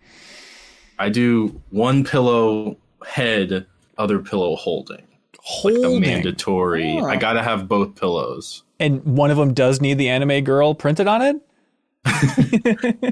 I 0.98 1.10
do 1.10 1.62
one 1.70 2.04
pillow 2.04 2.78
head, 3.08 3.66
other 3.98 4.20
pillow 4.20 4.56
holding. 4.56 4.98
Like 4.98 5.06
a 5.38 5.42
Holding. 5.42 6.02
mandatory. 6.02 7.00
I 7.00 7.16
gotta 7.16 7.42
have 7.42 7.68
both 7.68 7.96
pillows. 7.96 8.64
and 8.80 9.04
one 9.04 9.32
of 9.32 9.38
them 9.38 9.54
does 9.54 9.80
need 9.82 9.96
the 9.98 10.10
anime 10.10 10.44
girl 10.44 10.76
printed 10.76 11.08
on 11.08 11.22
it. 11.22 11.38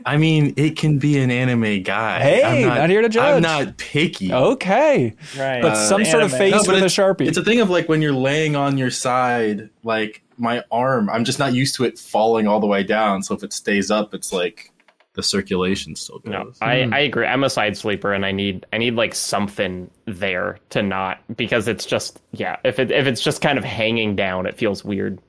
I 0.05 0.17
mean, 0.17 0.53
it 0.57 0.77
can 0.77 0.97
be 0.97 1.17
an 1.19 1.29
anime 1.31 1.83
guy. 1.83 2.19
Hey, 2.21 2.63
I'm 2.63 2.67
not 2.67 2.89
here 2.89 3.01
to 3.01 3.09
judge. 3.09 3.35
I'm 3.35 3.41
not 3.41 3.77
picky. 3.77 4.33
Okay, 4.33 5.13
Right. 5.37 5.61
but 5.61 5.73
uh, 5.73 5.75
some 5.75 6.05
sort 6.05 6.23
of 6.23 6.31
face 6.31 6.53
No, 6.53 6.63
but 6.63 6.75
with 6.75 6.83
a 6.83 6.87
sharpie. 6.87 7.27
It's 7.27 7.37
a 7.37 7.43
thing 7.43 7.59
of 7.59 7.69
like 7.69 7.89
when 7.89 8.01
you're 8.01 8.13
laying 8.13 8.55
on 8.55 8.77
your 8.77 8.89
side, 8.91 9.69
like 9.83 10.23
my 10.37 10.63
arm, 10.71 11.09
I'm 11.09 11.25
just 11.25 11.39
not 11.39 11.53
used 11.53 11.75
to 11.75 11.83
it 11.83 11.97
falling 11.99 12.47
all 12.47 12.59
the 12.59 12.67
way 12.67 12.83
down. 12.83 13.23
So 13.23 13.35
if 13.35 13.43
it 13.43 13.53
stays 13.53 13.91
up, 13.91 14.13
it's 14.13 14.31
like 14.31 14.71
the 15.13 15.23
circulation 15.23 15.95
still 15.95 16.19
goes. 16.19 16.31
No, 16.31 16.51
I, 16.61 16.83
hmm. 16.83 16.93
I 16.93 16.99
agree. 16.99 17.25
I'm 17.25 17.43
a 17.43 17.49
side 17.49 17.75
sleeper, 17.75 18.13
and 18.13 18.25
I 18.25 18.31
need 18.31 18.65
I 18.71 18.77
need 18.77 18.93
like 18.95 19.15
something 19.15 19.89
there 20.05 20.59
to 20.69 20.81
not 20.83 21.19
because 21.35 21.67
it's 21.67 21.85
just 21.85 22.21
yeah. 22.31 22.57
If 22.63 22.79
it 22.79 22.91
if 22.91 23.07
it's 23.07 23.21
just 23.21 23.41
kind 23.41 23.57
of 23.57 23.63
hanging 23.63 24.15
down, 24.15 24.45
it 24.45 24.55
feels 24.57 24.85
weird. 24.85 25.19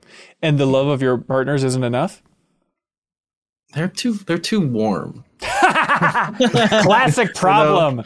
and 0.41 0.57
the 0.59 0.67
love 0.67 0.87
of 0.87 1.01
your 1.01 1.17
partners 1.17 1.63
isn't 1.63 1.83
enough. 1.83 2.21
They're 3.73 3.87
too 3.87 4.13
they're 4.13 4.37
too 4.37 4.61
warm. 4.61 5.23
Classic 5.39 7.33
problem. 7.35 8.03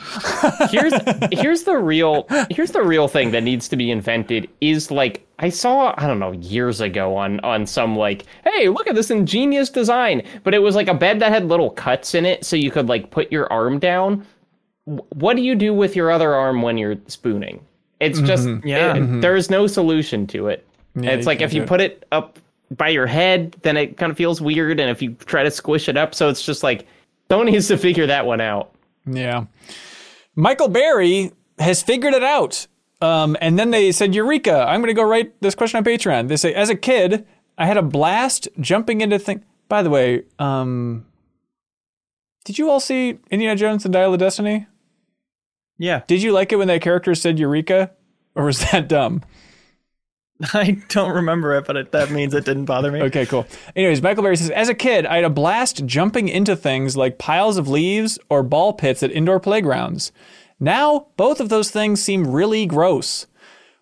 here's 0.69 0.93
here's 1.31 1.63
the 1.63 1.77
real 1.77 2.27
here's 2.49 2.71
the 2.71 2.81
real 2.83 3.07
thing 3.07 3.31
that 3.31 3.43
needs 3.43 3.67
to 3.69 3.75
be 3.75 3.89
invented 3.89 4.49
is 4.61 4.91
like 4.91 5.25
I 5.39 5.49
saw 5.49 5.93
I 5.97 6.07
don't 6.07 6.19
know 6.19 6.31
years 6.33 6.81
ago 6.81 7.15
on 7.15 7.39
on 7.41 7.65
some 7.65 7.95
like 7.95 8.25
hey 8.43 8.69
look 8.69 8.87
at 8.87 8.95
this 8.95 9.09
ingenious 9.09 9.69
design 9.69 10.23
but 10.43 10.53
it 10.53 10.59
was 10.59 10.75
like 10.75 10.87
a 10.87 10.93
bed 10.93 11.19
that 11.21 11.31
had 11.31 11.45
little 11.45 11.71
cuts 11.71 12.13
in 12.13 12.25
it 12.25 12.45
so 12.45 12.55
you 12.55 12.69
could 12.69 12.87
like 12.87 13.09
put 13.09 13.31
your 13.31 13.51
arm 13.51 13.79
down 13.79 14.25
what 14.85 15.35
do 15.35 15.41
you 15.41 15.55
do 15.55 15.73
with 15.73 15.95
your 15.95 16.11
other 16.11 16.33
arm 16.35 16.61
when 16.61 16.77
you're 16.77 16.97
spooning 17.07 17.63
it's 17.99 18.19
just 18.19 18.47
mm-hmm. 18.47 18.67
Yeah. 18.67 18.95
it- 18.95 18.99
mm-hmm. 19.01 19.21
there's 19.21 19.49
no 19.49 19.65
solution 19.67 20.27
to 20.27 20.47
it 20.47 20.67
it's 20.95 21.25
like 21.25 21.41
if 21.41 21.53
you 21.53 21.63
it. 21.63 21.67
put 21.67 21.81
it 21.81 22.05
up 22.11 22.37
by 22.77 22.89
your 22.89 23.05
head 23.07 23.55
then 23.61 23.77
it 23.77 23.97
kind 23.97 24.11
of 24.11 24.17
feels 24.17 24.41
weird 24.41 24.79
and 24.79 24.89
if 24.89 25.01
you 25.01 25.13
try 25.25 25.43
to 25.43 25.51
squish 25.51 25.87
it 25.89 25.97
up 25.97 26.13
so 26.15 26.29
it's 26.29 26.41
just 26.45 26.63
like 26.63 26.87
someone 27.29 27.47
needs 27.47 27.67
to 27.67 27.77
figure 27.77 28.05
that 28.07 28.25
one 28.25 28.41
out 28.41 28.73
Yeah. 29.05 29.45
Michael 30.35 30.67
Berry 30.67 31.31
has 31.59 31.83
figured 31.83 32.13
it 32.13 32.23
out. 32.23 32.65
Um, 33.01 33.35
and 33.41 33.59
then 33.59 33.69
they 33.71 33.91
said, 33.91 34.15
Eureka, 34.15 34.65
I'm 34.67 34.79
going 34.81 34.87
to 34.87 34.93
go 34.99 35.03
write 35.07 35.39
this 35.41 35.55
question 35.55 35.77
on 35.77 35.83
Patreon. 35.83 36.27
They 36.27 36.37
say, 36.37 36.53
as 36.53 36.69
a 36.69 36.75
kid, 36.75 37.27
I 37.57 37.65
had 37.65 37.77
a 37.77 37.81
blast 37.83 38.47
jumping 38.59 39.01
into 39.01 39.19
things. 39.19 39.43
By 39.67 39.83
the 39.83 39.89
way, 39.89 40.23
um, 40.39 41.05
did 42.45 42.57
you 42.57 42.69
all 42.69 42.79
see 42.79 43.19
Indiana 43.29 43.55
Jones 43.57 43.85
and 43.85 43.93
Dial 43.93 44.13
of 44.13 44.19
Destiny? 44.19 44.65
Yeah, 45.77 46.01
Did 46.07 46.21
you 46.21 46.31
like 46.31 46.51
it 46.51 46.55
when 46.55 46.67
that 46.69 46.81
character 46.81 47.13
said 47.13 47.37
Eureka? 47.39 47.91
Or 48.35 48.45
was 48.45 48.59
that 48.71 48.87
dumb? 48.87 49.21
I 50.53 50.81
don't 50.89 51.11
remember 51.11 51.55
it, 51.55 51.65
but 51.65 51.77
it, 51.77 51.91
that 51.91 52.11
means 52.11 52.33
it 52.33 52.45
didn't 52.45 52.65
bother 52.65 52.91
me. 52.91 53.01
Okay, 53.03 53.25
cool. 53.25 53.45
Anyways, 53.75 54.01
Michael 54.01 54.23
Berry 54.23 54.35
says, 54.37 54.49
as 54.49 54.67
a 54.69 54.73
kid, 54.73 55.05
I 55.05 55.15
had 55.17 55.23
a 55.25 55.29
blast 55.29 55.85
jumping 55.85 56.27
into 56.27 56.55
things 56.55 56.97
like 56.97 57.17
piles 57.17 57.57
of 57.57 57.67
leaves 57.67 58.17
or 58.29 58.43
ball 58.43 58.73
pits 58.73 59.03
at 59.03 59.11
indoor 59.11 59.39
playgrounds. 59.39 60.11
Now, 60.59 61.07
both 61.17 61.39
of 61.39 61.49
those 61.49 61.71
things 61.71 62.01
seem 62.01 62.27
really 62.27 62.65
gross. 62.65 63.27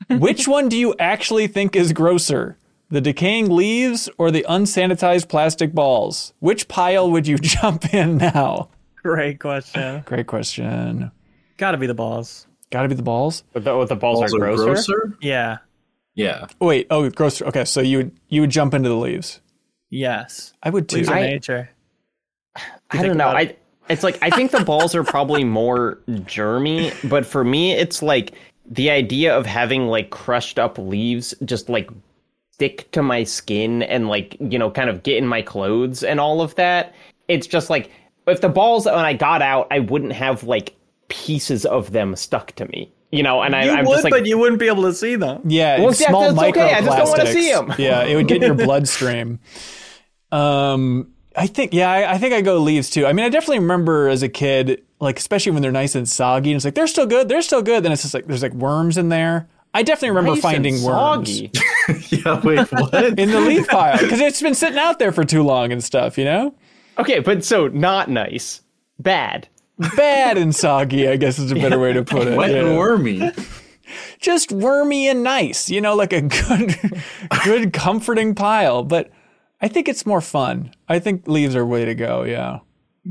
Which 0.09 0.47
one 0.47 0.67
do 0.67 0.77
you 0.77 0.95
actually 0.99 1.47
think 1.47 1.75
is 1.75 1.93
grosser? 1.93 2.57
The 2.89 3.01
decaying 3.01 3.49
leaves 3.49 4.09
or 4.17 4.31
the 4.31 4.45
unsanitized 4.49 5.29
plastic 5.29 5.73
balls? 5.73 6.33
Which 6.39 6.67
pile 6.67 7.09
would 7.11 7.27
you 7.27 7.37
jump 7.41 7.93
in 7.93 8.17
now? 8.17 8.69
Great 8.97 9.39
question. 9.39 10.03
Great 10.05 10.27
question. 10.27 11.11
Got 11.57 11.71
to 11.71 11.77
be 11.77 11.87
the 11.87 11.93
balls. 11.93 12.47
Gotta 12.71 12.87
be 12.87 12.95
the 12.95 13.03
balls. 13.03 13.43
But 13.53 13.63
the, 13.65 13.85
the 13.85 13.95
balls, 13.95 14.21
Also 14.21 14.37
are 14.37 14.39
grosser. 14.39 14.63
grosser? 14.65 15.17
Yeah. 15.21 15.57
Yeah. 16.21 16.47
Oh, 16.59 16.67
wait, 16.67 16.87
oh, 16.89 17.09
grosser. 17.09 17.45
Okay, 17.45 17.65
so 17.65 17.81
you 17.81 17.97
would 17.97 18.11
you 18.29 18.41
would 18.41 18.49
jump 18.49 18.73
into 18.73 18.89
the 18.89 18.95
leaves. 18.95 19.39
Yes. 19.89 20.53
I 20.63 20.69
would 20.69 20.87
too. 20.87 20.97
Leaves 20.97 21.09
I- 21.09 21.21
nature. 21.21 21.69
I 22.89 23.01
don't 23.01 23.17
know. 23.17 23.29
about 23.29 23.37
I 23.37 23.55
it's 23.89 24.03
like 24.03 24.17
I 24.21 24.29
think 24.29 24.51
the 24.51 24.63
balls 24.63 24.93
are 24.95 25.03
probably 25.03 25.43
more 25.59 25.99
germy, 26.09 26.93
but 27.09 27.25
for 27.25 27.43
me 27.43 27.73
it's 27.73 28.01
like 28.01 28.33
the 28.69 28.89
idea 28.89 29.35
of 29.35 29.45
having 29.45 29.87
like 29.87 30.09
crushed 30.09 30.59
up 30.59 30.77
leaves 30.77 31.33
just 31.45 31.69
like 31.69 31.89
stick 32.51 32.91
to 32.91 33.01
my 33.01 33.23
skin 33.23 33.81
and 33.83 34.07
like, 34.07 34.37
you 34.39 34.59
know, 34.59 34.69
kind 34.69 34.89
of 34.89 35.03
get 35.03 35.17
in 35.17 35.25
my 35.27 35.41
clothes 35.41 36.03
and 36.03 36.19
all 36.19 36.41
of 36.41 36.55
that. 36.55 36.93
It's 37.27 37.47
just 37.47 37.69
like 37.69 37.89
if 38.27 38.41
the 38.41 38.49
balls 38.49 38.85
when 38.85 38.95
I 38.95 39.13
got 39.13 39.41
out, 39.41 39.67
I 39.71 39.79
wouldn't 39.79 40.13
have 40.13 40.43
like 40.43 40.75
pieces 41.07 41.65
of 41.65 41.91
them 41.91 42.15
stuck 42.15 42.51
to 42.53 42.65
me. 42.67 42.91
You 43.11 43.23
know, 43.23 43.41
and 43.41 43.53
I, 43.55 43.65
You 43.65 43.71
I'm 43.71 43.85
would, 43.85 43.91
just 43.93 44.03
like 44.05 44.11
but 44.11 44.25
you 44.25 44.37
wouldn't 44.37 44.59
be 44.59 44.67
able 44.67 44.83
to 44.83 44.93
see 44.93 45.15
them. 45.17 45.41
Yeah, 45.45 45.79
Well, 45.79 45.89
it's 45.89 45.99
yeah, 45.99 46.07
small 46.09 46.33
that's 46.33 46.49
okay. 46.49 46.73
I 46.73 46.81
just 46.81 46.97
don't 46.97 47.09
wanna 47.09 47.23
microplastics. 47.25 47.33
see 47.33 47.51
'em. 47.51 47.73
yeah, 47.77 48.03
it 48.03 48.15
would 48.15 48.27
get 48.27 48.37
in 48.37 48.43
your 48.43 48.53
bloodstream. 48.55 49.39
Um, 50.31 51.11
I 51.35 51.47
think 51.47 51.73
yeah, 51.73 51.89
I, 51.91 52.13
I 52.13 52.17
think 52.17 52.33
I 52.33 52.41
go 52.41 52.57
leaves 52.59 52.89
too. 52.89 53.05
I 53.05 53.13
mean, 53.13 53.25
I 53.25 53.29
definitely 53.29 53.59
remember 53.59 54.07
as 54.07 54.23
a 54.23 54.29
kid, 54.29 54.81
like 54.99 55.17
especially 55.19 55.51
when 55.53 55.61
they're 55.61 55.71
nice 55.71 55.95
and 55.95 56.07
soggy, 56.07 56.51
and 56.51 56.55
it's 56.57 56.65
like 56.65 56.75
they're 56.75 56.87
still 56.87 57.05
good, 57.05 57.29
they're 57.29 57.41
still 57.41 57.61
good. 57.61 57.83
Then 57.83 57.91
it's 57.91 58.01
just 58.01 58.13
like 58.13 58.27
there's 58.27 58.43
like 58.43 58.53
worms 58.53 58.97
in 58.97 59.09
there. 59.09 59.47
I 59.73 59.83
definitely 59.83 60.09
remember 60.09 60.31
nice 60.31 60.43
and 60.43 60.53
finding 60.53 60.83
worms 60.83 61.41
yeah, 62.11 62.41
wait, 62.41 62.69
what? 62.73 62.93
in 63.17 63.31
the 63.31 63.39
leaf 63.39 63.69
pile 63.69 63.97
because 63.97 64.19
it's 64.19 64.41
been 64.41 64.53
sitting 64.55 64.77
out 64.77 64.99
there 64.99 65.13
for 65.13 65.23
too 65.23 65.43
long 65.43 65.71
and 65.71 65.81
stuff. 65.81 66.17
You 66.17 66.25
know, 66.25 66.55
Okay, 66.97 67.19
but 67.19 67.43
so 67.45 67.67
not 67.67 68.09
nice. 68.09 68.61
Bad. 68.99 69.47
Bad 69.95 70.37
and 70.37 70.55
soggy. 70.55 71.07
I 71.07 71.17
guess 71.17 71.39
is 71.39 71.51
a 71.51 71.55
better 71.55 71.79
way 71.79 71.93
to 71.93 72.03
put 72.03 72.27
it. 72.27 72.37
Wet 72.37 72.51
yeah. 72.51 72.63
and 72.63 72.77
wormy. 72.77 73.31
just 74.19 74.51
wormy 74.51 75.07
and 75.07 75.23
nice, 75.23 75.69
you 75.69 75.81
know, 75.81 75.95
like 75.95 76.13
a 76.13 76.21
good, 76.21 76.75
good 77.43 77.73
comforting 77.73 78.35
pile. 78.35 78.83
But 78.83 79.11
I 79.61 79.67
think 79.67 79.87
it's 79.87 80.05
more 80.05 80.21
fun. 80.21 80.73
I 80.87 80.99
think 80.99 81.27
leaves 81.27 81.55
are 81.55 81.65
way 81.65 81.85
to 81.85 81.95
go. 81.95 82.23
Yeah. 82.23 82.59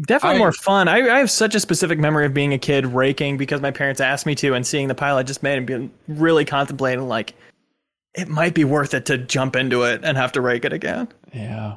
Definitely 0.02 0.36
I- 0.36 0.38
more 0.38 0.52
fun. 0.52 0.88
I, 0.88 0.98
I 1.08 1.18
have 1.18 1.30
such 1.30 1.54
a 1.54 1.60
specific 1.60 1.98
memory 1.98 2.26
of 2.26 2.34
being 2.34 2.52
a 2.52 2.58
kid 2.58 2.86
raking 2.86 3.36
because 3.36 3.60
my 3.60 3.70
parents 3.70 4.00
asked 4.00 4.26
me 4.26 4.34
to, 4.36 4.54
and 4.54 4.66
seeing 4.66 4.88
the 4.88 4.94
pile 4.94 5.16
I 5.16 5.22
just 5.22 5.42
made 5.42 5.58
and 5.58 5.66
being 5.66 5.90
really 6.06 6.44
contemplating 6.44 7.08
like 7.08 7.34
it 8.14 8.28
might 8.28 8.54
be 8.54 8.64
worth 8.64 8.94
it 8.94 9.06
to 9.06 9.18
jump 9.18 9.56
into 9.56 9.82
it 9.82 10.00
and 10.04 10.16
have 10.16 10.32
to 10.32 10.40
rake 10.40 10.64
it 10.64 10.72
again. 10.72 11.08
Yeah. 11.32 11.76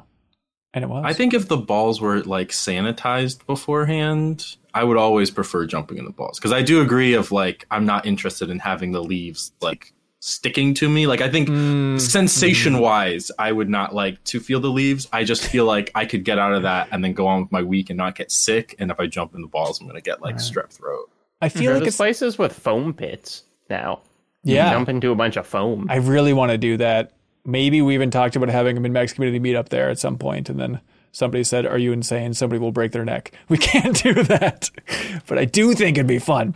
And 0.74 0.84
it 0.84 0.88
was. 0.88 1.04
I 1.06 1.12
think 1.12 1.32
if 1.32 1.48
the 1.48 1.56
balls 1.56 2.00
were 2.00 2.22
like 2.22 2.48
sanitized 2.48 3.46
beforehand, 3.46 4.56
I 4.74 4.82
would 4.82 4.96
always 4.96 5.30
prefer 5.30 5.66
jumping 5.66 5.98
in 5.98 6.04
the 6.04 6.10
balls 6.10 6.38
because 6.38 6.52
I 6.52 6.62
do 6.62 6.82
agree 6.82 7.14
of 7.14 7.30
like 7.30 7.64
I'm 7.70 7.86
not 7.86 8.06
interested 8.06 8.50
in 8.50 8.58
having 8.58 8.90
the 8.90 9.02
leaves 9.02 9.52
like 9.62 9.92
sticking 10.18 10.74
to 10.74 10.88
me. 10.88 11.06
Like 11.06 11.20
I 11.20 11.30
think 11.30 11.48
Mm, 11.48 12.00
sensation 12.00 12.78
wise, 12.80 13.30
I 13.38 13.52
would 13.52 13.68
not 13.68 13.94
like 13.94 14.22
to 14.24 14.40
feel 14.40 14.58
the 14.58 14.70
leaves. 14.70 15.06
I 15.12 15.22
just 15.22 15.46
feel 15.46 15.64
like 15.64 15.92
I 15.94 16.06
could 16.06 16.24
get 16.24 16.40
out 16.40 16.52
of 16.52 16.62
that 16.62 16.88
and 16.90 17.04
then 17.04 17.12
go 17.12 17.28
on 17.28 17.42
with 17.42 17.52
my 17.52 17.62
week 17.62 17.90
and 17.90 17.96
not 17.96 18.16
get 18.16 18.32
sick. 18.32 18.74
And 18.80 18.90
if 18.90 18.98
I 18.98 19.06
jump 19.06 19.34
in 19.36 19.42
the 19.42 19.48
balls, 19.48 19.80
I'm 19.80 19.86
gonna 19.86 20.00
get 20.00 20.22
like 20.22 20.36
strep 20.36 20.72
throat. 20.72 21.08
I 21.40 21.50
feel 21.50 21.70
There's 21.70 21.80
like 21.80 21.88
it's 21.88 21.96
places 21.96 22.36
with 22.36 22.52
foam 22.52 22.94
pits 22.94 23.44
now. 23.70 24.00
You 24.42 24.56
yeah. 24.56 24.70
jump 24.70 24.88
into 24.88 25.10
a 25.10 25.14
bunch 25.14 25.36
of 25.36 25.46
foam. 25.46 25.86
I 25.88 25.96
really 25.96 26.32
want 26.32 26.52
to 26.52 26.58
do 26.58 26.76
that. 26.78 27.12
Maybe 27.44 27.82
we 27.82 27.94
even 27.94 28.10
talked 28.10 28.36
about 28.36 28.48
having 28.48 28.76
a 28.76 28.80
MinnMax 28.80 29.14
community 29.14 29.38
meet 29.38 29.54
up 29.54 29.68
there 29.68 29.90
at 29.90 29.98
some 29.98 30.16
point, 30.18 30.48
and 30.48 30.58
then 30.58 30.80
somebody 31.12 31.44
said, 31.44 31.66
"Are 31.66 31.78
you 31.78 31.92
insane? 31.92 32.34
Somebody 32.34 32.58
will 32.58 32.72
break 32.72 32.92
their 32.92 33.04
neck." 33.04 33.32
We 33.48 33.58
can't 33.58 34.02
do 34.02 34.22
that, 34.24 34.70
but 35.26 35.38
I 35.38 35.44
do 35.44 35.74
think 35.74 35.96
it'd 35.98 36.06
be 36.06 36.18
fun. 36.18 36.54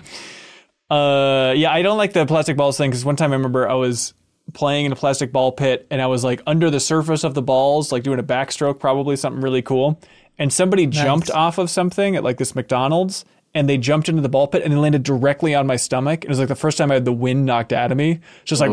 Uh, 0.91 1.53
yeah, 1.57 1.71
I 1.71 1.83
don't 1.83 1.99
like 1.99 2.15
the 2.15 2.25
plastic 2.25 2.57
balls 2.57 2.79
thing 2.79 2.91
because 2.91 3.05
one 3.05 3.17
time 3.17 3.33
I 3.33 3.37
remember 3.37 3.69
I 3.69 3.75
was 3.75 4.15
playing 4.55 4.87
in 4.87 4.93
a 4.93 4.97
plastic 4.97 5.33
ball 5.33 5.53
pit 5.53 5.87
and 5.91 6.01
I 6.01 6.07
was 6.07 6.25
like 6.25 6.41
under 6.47 6.71
the 6.71 6.81
surface 6.81 7.25
of 7.25 7.35
the 7.35 7.43
balls, 7.43 7.93
like 7.93 8.03
doing 8.03 8.19
a 8.19 8.23
backstroke, 8.23 8.79
probably 8.79 9.17
something 9.17 9.43
really 9.43 9.63
cool, 9.63 10.01
and 10.39 10.53
somebody 10.53 10.87
jumped 10.87 11.31
off 11.31 11.59
of 11.59 11.69
something 11.69 12.17
at 12.17 12.25
like 12.25 12.39
this 12.39 12.55
McDonald's. 12.55 13.25
And 13.59 13.69
they 13.69 13.77
jumped 13.77 14.09
into 14.09 14.23
the 14.23 14.29
ball 14.29 14.47
pit 14.47 14.63
and 14.63 14.73
they 14.73 14.77
landed 14.77 15.03
directly 15.03 15.55
on 15.55 15.67
my 15.67 15.75
stomach. 15.75 16.21
And 16.21 16.27
it 16.27 16.29
was 16.31 16.39
like 16.39 16.47
the 16.47 16.55
first 16.55 16.79
time 16.79 16.93
I 16.93 16.95
had 16.95 17.05
the 17.05 17.13
wind 17.13 17.45
knocked 17.45 17.73
out 17.73 17.91
of 17.91 17.99
me. 17.99 18.21
Just 18.45 18.61
like 18.61 18.71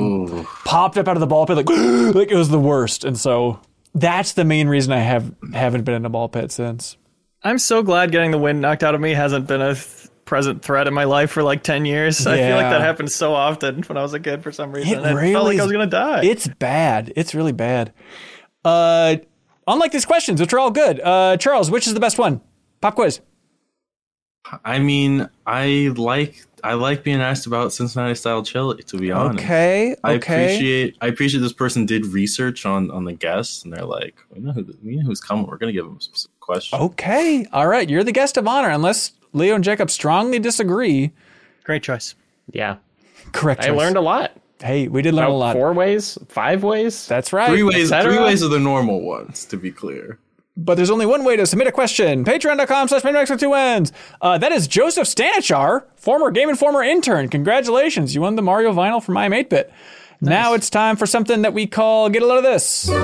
popped 0.63 0.97
up 0.97 1.07
out 1.07 1.17
of 1.17 1.21
the 1.21 1.27
ball 1.27 1.47
pit, 1.47 1.57
like 1.57 1.69
like 2.15 2.29
it 2.29 2.35
was 2.35 2.49
the 2.49 2.59
worst. 2.59 3.03
And 3.03 3.17
so 3.17 3.59
that's 3.95 4.33
the 4.33 4.45
main 4.45 4.67
reason 4.67 4.93
I 4.93 4.99
have 4.99 5.33
haven't 5.53 5.83
been 5.85 5.95
in 5.95 6.05
a 6.05 6.09
ball 6.09 6.29
pit 6.29 6.51
since. 6.51 6.97
I'm 7.43 7.57
so 7.57 7.81
glad 7.81 8.11
getting 8.11 8.29
the 8.29 8.37
wind 8.37 8.61
knocked 8.61 8.83
out 8.83 8.93
of 8.93 9.01
me 9.01 9.13
hasn't 9.13 9.47
been 9.47 9.61
a 9.61 9.73
th- 9.73 10.07
present 10.25 10.63
threat 10.63 10.87
in 10.87 10.93
my 10.93 11.03
life 11.03 11.31
for 11.31 11.43
like 11.43 11.63
10 11.63 11.85
years. 11.85 12.25
I 12.27 12.37
feel 12.37 12.55
like 12.55 12.69
that 12.69 12.81
happened 12.81 13.11
so 13.11 13.33
often 13.33 13.83
when 13.83 13.97
I 13.97 14.01
was 14.01 14.13
a 14.13 14.19
kid 14.19 14.43
for 14.43 14.51
some 14.51 14.71
reason. 14.71 14.93
It 14.93 14.97
and 14.97 15.05
I 15.05 15.13
really 15.13 15.33
felt 15.33 15.45
like 15.45 15.59
I 15.59 15.63
was 15.63 15.71
going 15.71 15.87
to 15.87 15.95
die. 15.95 16.25
It's 16.25 16.47
bad. 16.47 17.13
It's 17.15 17.33
really 17.33 17.51
bad. 17.51 17.93
Uh, 18.63 19.17
unlike 19.67 19.91
these 19.91 20.05
questions, 20.05 20.41
which 20.41 20.53
are 20.53 20.59
all 20.59 20.71
good. 20.71 20.99
Uh, 20.99 21.37
Charles, 21.37 21.69
which 21.71 21.87
is 21.87 21.93
the 21.93 21.99
best 21.99 22.17
one? 22.17 22.41
Pop 22.81 22.95
quiz. 22.95 23.21
I 24.63 24.79
mean, 24.79 25.27
I 25.45 25.91
like 25.95 26.45
I 26.63 26.73
like 26.73 27.03
being 27.03 27.21
asked 27.21 27.45
about 27.47 27.73
Cincinnati 27.73 28.15
style 28.15 28.43
chili. 28.43 28.81
To 28.83 28.97
be 28.97 29.11
honest, 29.11 29.43
Okay. 29.43 29.95
I 30.03 30.13
Okay. 30.15 30.45
appreciate 30.45 30.97
I 31.01 31.07
appreciate 31.07 31.39
this 31.41 31.53
person 31.53 31.85
did 31.85 32.05
research 32.07 32.65
on 32.65 32.91
on 32.91 33.05
the 33.05 33.13
guests, 33.13 33.63
and 33.63 33.73
they're 33.73 33.85
like, 33.85 34.15
we 34.31 34.39
know 34.41 34.51
who 34.51 34.65
we 34.83 34.95
know 34.97 35.03
who's 35.03 35.21
coming. 35.21 35.47
We're 35.47 35.57
gonna 35.57 35.71
give 35.71 35.85
them 35.85 35.97
a 35.97 36.01
specific 36.01 36.39
question. 36.39 36.79
Okay. 36.79 37.45
All 37.53 37.67
right. 37.67 37.89
You're 37.89 38.03
the 38.03 38.11
guest 38.11 38.37
of 38.37 38.47
honor, 38.47 38.69
unless 38.69 39.13
Leo 39.33 39.55
and 39.55 39.63
Jacob 39.63 39.89
strongly 39.91 40.39
disagree. 40.39 41.11
Great 41.63 41.83
choice. 41.83 42.15
yeah. 42.51 42.77
Correct. 43.31 43.61
I 43.61 43.67
choice. 43.67 43.77
learned 43.77 43.97
a 43.97 44.01
lot. 44.01 44.31
Hey, 44.61 44.87
we 44.87 45.01
did 45.01 45.13
learn 45.13 45.25
About 45.25 45.33
a 45.33 45.37
lot. 45.37 45.53
Four 45.55 45.73
ways, 45.73 46.17
five 46.29 46.63
ways. 46.63 47.07
That's 47.07 47.33
right. 47.33 47.49
Three 47.49 47.63
ways, 47.63 47.89
three 47.89 48.19
ways 48.19 48.41
are 48.43 48.47
the 48.47 48.59
normal 48.59 49.01
ones. 49.01 49.43
To 49.45 49.57
be 49.57 49.71
clear, 49.71 50.17
But 50.57 50.75
there's 50.75 50.89
only 50.89 51.05
one 51.05 51.25
way 51.25 51.35
to 51.35 51.45
submit 51.45 51.67
a 51.67 51.71
question. 51.71 52.23
Patreon.com 52.23 52.87
slash 52.87 53.01
MinnMax 53.01 53.29
with 53.29 53.41
two 53.41 53.53
N's. 53.53 53.91
Uh, 54.21 54.37
that 54.37 54.53
is 54.53 54.67
Joseph 54.67 55.05
Stanichar, 55.07 55.83
former 55.95 56.31
Game 56.31 56.49
Informer 56.49 56.81
intern. 56.81 57.27
Congratulations. 57.27 58.15
You 58.15 58.21
won 58.21 58.35
the 58.35 58.41
Mario 58.41 58.71
vinyl 58.71 59.03
from 59.03 59.15
iam8bit. 59.15 59.69
Now 60.21 60.53
it's 60.53 60.69
time 60.69 60.95
for 60.95 61.05
something 61.05 61.41
that 61.41 61.53
we 61.53 61.67
call 61.67 62.09
Get 62.09 62.21
a 62.23 62.25
Load 62.25 62.37
of 62.37 62.43
This. 62.45 62.83
There's 62.83 62.97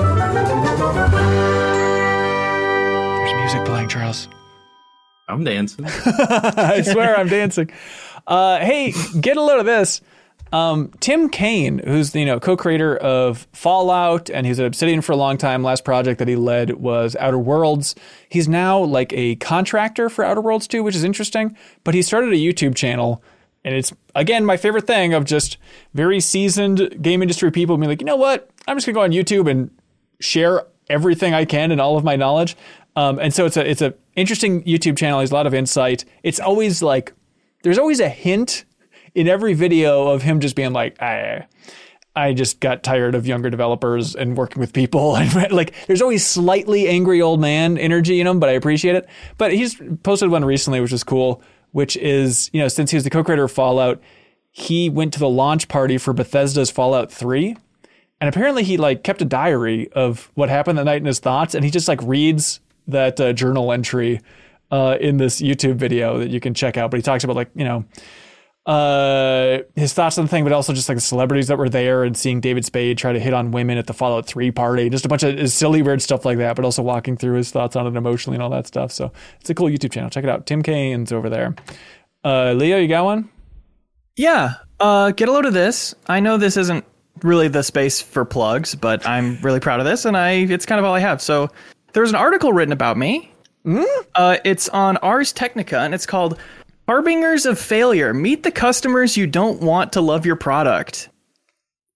music 3.34 3.64
playing, 3.66 3.88
Charles. 3.88 4.28
I'm 5.28 5.44
dancing. 5.44 5.84
I 6.06 6.82
swear 6.82 7.18
I'm 7.18 7.28
dancing. 7.28 7.70
Uh, 8.26 8.58
hey, 8.60 8.94
get 9.20 9.36
a 9.36 9.42
load 9.42 9.60
of 9.60 9.66
this. 9.66 10.00
Um, 10.52 10.90
Tim 11.00 11.30
Cain, 11.30 11.78
who's 11.78 12.10
the 12.10 12.20
you 12.20 12.26
know 12.26 12.38
co-creator 12.38 12.96
of 12.98 13.46
Fallout, 13.52 14.28
and 14.30 14.46
he's 14.46 14.60
at 14.60 14.66
Obsidian 14.66 15.00
for 15.00 15.12
a 15.12 15.16
long 15.16 15.38
time. 15.38 15.62
Last 15.62 15.84
project 15.84 16.18
that 16.18 16.28
he 16.28 16.36
led 16.36 16.74
was 16.74 17.16
Outer 17.16 17.38
Worlds. 17.38 17.94
He's 18.28 18.48
now 18.48 18.78
like 18.78 19.12
a 19.14 19.36
contractor 19.36 20.10
for 20.10 20.24
Outer 20.24 20.42
Worlds 20.42 20.68
2, 20.68 20.82
which 20.82 20.94
is 20.94 21.04
interesting. 21.04 21.56
But 21.84 21.94
he 21.94 22.02
started 22.02 22.32
a 22.32 22.36
YouTube 22.36 22.74
channel, 22.74 23.22
and 23.64 23.74
it's 23.74 23.94
again 24.14 24.44
my 24.44 24.58
favorite 24.58 24.86
thing 24.86 25.14
of 25.14 25.24
just 25.24 25.56
very 25.94 26.20
seasoned 26.20 27.02
game 27.02 27.22
industry 27.22 27.50
people 27.50 27.78
being 27.78 27.88
like, 27.88 28.02
you 28.02 28.06
know 28.06 28.16
what? 28.16 28.50
I'm 28.68 28.76
just 28.76 28.86
gonna 28.86 28.94
go 28.94 29.02
on 29.02 29.10
YouTube 29.10 29.50
and 29.50 29.70
share 30.20 30.66
everything 30.90 31.32
I 31.32 31.46
can 31.46 31.72
and 31.72 31.80
all 31.80 31.96
of 31.96 32.04
my 32.04 32.16
knowledge. 32.16 32.56
Um, 32.94 33.18
and 33.18 33.32
so 33.32 33.46
it's 33.46 33.56
a 33.56 33.68
it's 33.68 33.80
a 33.80 33.94
interesting 34.16 34.62
YouTube 34.64 34.98
channel. 34.98 35.20
He 35.20 35.22
has 35.22 35.30
a 35.30 35.34
lot 35.34 35.46
of 35.46 35.54
insight. 35.54 36.04
It's 36.22 36.38
always 36.38 36.82
like 36.82 37.14
there's 37.62 37.78
always 37.78 38.00
a 38.00 38.08
hint 38.10 38.66
in 39.14 39.28
every 39.28 39.54
video 39.54 40.08
of 40.08 40.22
him 40.22 40.40
just 40.40 40.56
being 40.56 40.72
like, 40.72 41.00
I, 41.00 41.46
I 42.14 42.32
just 42.34 42.60
got 42.60 42.82
tired 42.82 43.14
of 43.14 43.26
younger 43.26 43.50
developers 43.50 44.14
and 44.14 44.36
working 44.36 44.60
with 44.60 44.72
people. 44.72 45.16
And 45.22 45.52
like, 45.52 45.74
there's 45.86 46.02
always 46.02 46.26
slightly 46.26 46.88
angry 46.88 47.22
old 47.22 47.40
man 47.40 47.78
energy 47.78 48.20
in 48.20 48.26
him, 48.26 48.40
but 48.40 48.48
I 48.48 48.52
appreciate 48.52 48.96
it. 48.96 49.08
But 49.38 49.52
he's 49.52 49.80
posted 50.02 50.30
one 50.30 50.44
recently, 50.44 50.80
which 50.80 50.92
is 50.92 51.04
cool, 51.04 51.42
which 51.72 51.96
is, 51.96 52.50
you 52.52 52.60
know, 52.60 52.68
since 52.68 52.90
he 52.90 52.96
was 52.96 53.04
the 53.04 53.10
co-creator 53.10 53.44
of 53.44 53.52
Fallout, 53.52 54.00
he 54.50 54.90
went 54.90 55.14
to 55.14 55.18
the 55.18 55.28
launch 55.28 55.68
party 55.68 55.96
for 55.96 56.12
Bethesda's 56.12 56.70
Fallout 56.70 57.10
3. 57.10 57.56
And 58.20 58.28
apparently 58.28 58.62
he 58.62 58.76
like 58.76 59.02
kept 59.02 59.22
a 59.22 59.24
diary 59.24 59.90
of 59.92 60.30
what 60.34 60.48
happened 60.48 60.78
that 60.78 60.84
night 60.84 61.00
in 61.00 61.06
his 61.06 61.18
thoughts. 61.18 61.54
And 61.54 61.64
he 61.64 61.70
just 61.70 61.88
like 61.88 62.00
reads 62.02 62.60
that 62.86 63.18
uh, 63.18 63.32
journal 63.32 63.72
entry 63.72 64.20
uh, 64.70 64.96
in 65.00 65.16
this 65.16 65.40
YouTube 65.40 65.76
video 65.76 66.18
that 66.18 66.30
you 66.30 66.40
can 66.40 66.54
check 66.54 66.76
out. 66.76 66.90
But 66.90 66.98
he 66.98 67.02
talks 67.02 67.24
about 67.24 67.36
like, 67.36 67.50
you 67.54 67.64
know, 67.64 67.84
uh, 68.64 69.58
his 69.74 69.92
thoughts 69.92 70.18
on 70.18 70.24
the 70.24 70.28
thing, 70.28 70.44
but 70.44 70.52
also 70.52 70.72
just 70.72 70.88
like 70.88 70.96
the 70.96 71.02
celebrities 71.02 71.48
that 71.48 71.58
were 71.58 71.68
there 71.68 72.04
and 72.04 72.16
seeing 72.16 72.40
David 72.40 72.64
Spade 72.64 72.96
try 72.96 73.12
to 73.12 73.18
hit 73.18 73.34
on 73.34 73.50
women 73.50 73.76
at 73.76 73.86
the 73.86 73.94
Fallout 73.94 74.26
3 74.26 74.50
party, 74.52 74.88
just 74.88 75.04
a 75.04 75.08
bunch 75.08 75.22
of 75.24 75.50
silly, 75.50 75.82
weird 75.82 76.00
stuff 76.00 76.24
like 76.24 76.38
that, 76.38 76.54
but 76.54 76.64
also 76.64 76.82
walking 76.82 77.16
through 77.16 77.34
his 77.34 77.50
thoughts 77.50 77.74
on 77.74 77.86
it 77.86 77.96
emotionally 77.96 78.36
and 78.36 78.42
all 78.42 78.50
that 78.50 78.66
stuff. 78.66 78.92
So 78.92 79.12
it's 79.40 79.50
a 79.50 79.54
cool 79.54 79.68
YouTube 79.68 79.92
channel. 79.92 80.10
Check 80.10 80.24
it 80.24 80.30
out. 80.30 80.46
Tim 80.46 80.62
Cain's 80.62 81.10
over 81.10 81.28
there. 81.28 81.56
Uh, 82.24 82.52
Leo, 82.52 82.78
you 82.78 82.86
got 82.86 83.04
one? 83.04 83.28
Yeah. 84.16 84.54
Uh, 84.78 85.10
get 85.10 85.28
a 85.28 85.32
load 85.32 85.46
of 85.46 85.54
this. 85.54 85.94
I 86.06 86.20
know 86.20 86.36
this 86.36 86.56
isn't 86.56 86.84
really 87.22 87.48
the 87.48 87.62
space 87.62 88.00
for 88.00 88.24
plugs, 88.24 88.74
but 88.74 89.06
I'm 89.06 89.38
really 89.42 89.60
proud 89.60 89.80
of 89.80 89.86
this, 89.86 90.04
and 90.04 90.16
I 90.16 90.30
it's 90.32 90.66
kind 90.66 90.78
of 90.78 90.84
all 90.84 90.94
I 90.94 91.00
have. 91.00 91.20
So 91.22 91.50
there's 91.92 92.10
an 92.10 92.16
article 92.16 92.52
written 92.52 92.72
about 92.72 92.96
me. 92.96 93.32
Uh, 94.14 94.38
it's 94.44 94.68
on 94.70 94.96
Ars 94.98 95.32
Technica, 95.32 95.80
and 95.80 95.94
it's 95.94 96.06
called 96.06 96.38
"Harbingers 96.88 97.46
of 97.46 97.58
Failure: 97.58 98.12
Meet 98.14 98.42
the 98.42 98.50
customers 98.50 99.16
you 99.16 99.26
don't 99.26 99.60
want 99.60 99.92
to 99.92 100.00
love 100.00 100.26
your 100.26 100.36
product." 100.36 101.08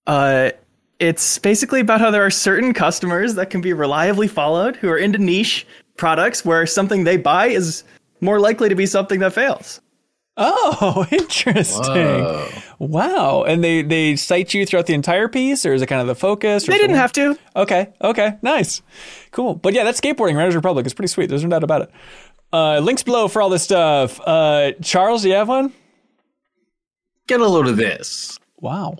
Uh, 0.06 0.50
it's 0.98 1.38
basically 1.38 1.80
about 1.80 2.00
how 2.00 2.10
there 2.10 2.24
are 2.24 2.30
certain 2.30 2.72
customers 2.72 3.34
that 3.34 3.50
can 3.50 3.60
be 3.60 3.72
reliably 3.72 4.28
followed 4.28 4.76
who 4.76 4.88
are 4.88 4.96
into 4.98 5.18
niche 5.18 5.66
products 5.96 6.44
where 6.44 6.64
something 6.66 7.04
they 7.04 7.16
buy 7.16 7.46
is 7.48 7.84
more 8.20 8.40
likely 8.40 8.68
to 8.68 8.74
be 8.74 8.86
something 8.86 9.20
that 9.20 9.32
fails. 9.32 9.80
Oh, 10.38 11.06
interesting. 11.12 11.84
Whoa. 12.22 12.48
Wow. 12.78 13.44
And 13.44 13.64
they, 13.64 13.80
they 13.82 14.16
cite 14.16 14.52
you 14.52 14.66
throughout 14.66 14.84
the 14.86 14.92
entire 14.94 15.28
piece, 15.28 15.64
or 15.64 15.72
is 15.72 15.80
it 15.80 15.86
kind 15.86 16.00
of 16.02 16.06
the 16.06 16.14
focus? 16.14 16.68
Or 16.68 16.72
They 16.72 16.78
didn't 16.78 16.96
something? 16.96 17.24
have 17.24 17.36
to. 17.54 17.60
Okay. 17.60 17.88
Okay. 18.02 18.36
Nice. 18.42 18.82
Cool. 19.30 19.54
But 19.54 19.72
yeah, 19.74 19.84
that 19.84 19.94
skateboarding 19.94 20.36
Riders 20.36 20.54
Republic 20.54 20.84
is 20.86 20.92
pretty 20.94 21.08
sweet. 21.08 21.30
There's 21.30 21.42
no 21.42 21.48
doubt 21.50 21.64
about 21.64 21.82
it. 21.82 21.90
Uh, 22.56 22.78
links 22.80 23.02
below 23.02 23.28
for 23.28 23.42
all 23.42 23.50
this 23.50 23.62
stuff. 23.62 24.18
Uh, 24.26 24.72
Charles, 24.82 25.22
do 25.22 25.28
you 25.28 25.34
have 25.34 25.48
one? 25.48 25.72
Get 27.26 27.40
a 27.40 27.46
load 27.46 27.66
of 27.66 27.76
this. 27.76 28.38
Wow. 28.60 28.96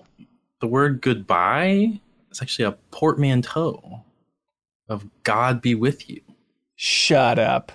The 0.61 0.67
word 0.67 1.01
goodbye 1.01 1.99
is 2.31 2.41
actually 2.41 2.65
a 2.65 2.73
portmanteau 2.91 4.03
of 4.89 5.05
God 5.23 5.61
be 5.61 5.73
with 5.73 6.07
you. 6.07 6.21
Shut 6.75 7.39
up. 7.39 7.71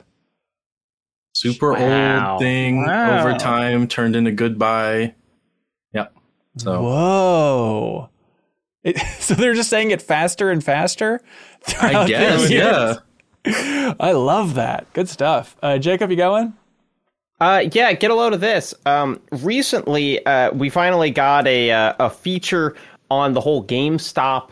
Super 1.35 1.73
Wow. 1.73 2.33
old 2.35 2.41
thing 2.41 2.85
Wow. 2.85 3.19
over 3.21 3.37
time 3.37 3.89
turned 3.89 4.15
into 4.15 4.31
goodbye. 4.31 5.15
Yep. 5.95 6.15
So 6.59 6.81
Whoa. 6.83 8.09
It, 8.85 8.99
so 9.19 9.35
they're 9.35 9.55
just 9.55 9.71
saying 9.71 9.91
it 9.91 10.01
faster 10.01 10.51
and 10.51 10.63
faster? 10.63 11.21
I 11.67 11.71
throughout 11.73 12.03
the 12.05 12.09
guess, 12.09 12.41
years? 12.41 12.51
yeah. 12.53 12.95
I 13.47 14.13
love 14.13 14.55
that. 14.55 14.93
Good 14.93 15.09
stuff. 15.09 15.57
Uh, 15.63 15.79
Jacob, 15.79 16.11
you 16.11 16.17
got 16.17 16.31
one? 16.31 16.55
Uh, 17.41 17.65
yeah, 17.73 17.93
get 17.93 18.13
a 18.13 18.15
load 18.15 18.33
of 18.35 18.41
this. 18.41 18.73
Um, 18.87 19.21
recently, 19.33 20.25
uh, 20.27 20.53
we 20.53 20.71
finally 20.71 21.11
got 21.11 21.47
a 21.49 21.73
uh, 21.73 21.95
a 21.99 22.09
feature 22.09 22.77
on 23.11 23.33
the 23.33 23.41
whole 23.41 23.65
GameStop 23.65 24.51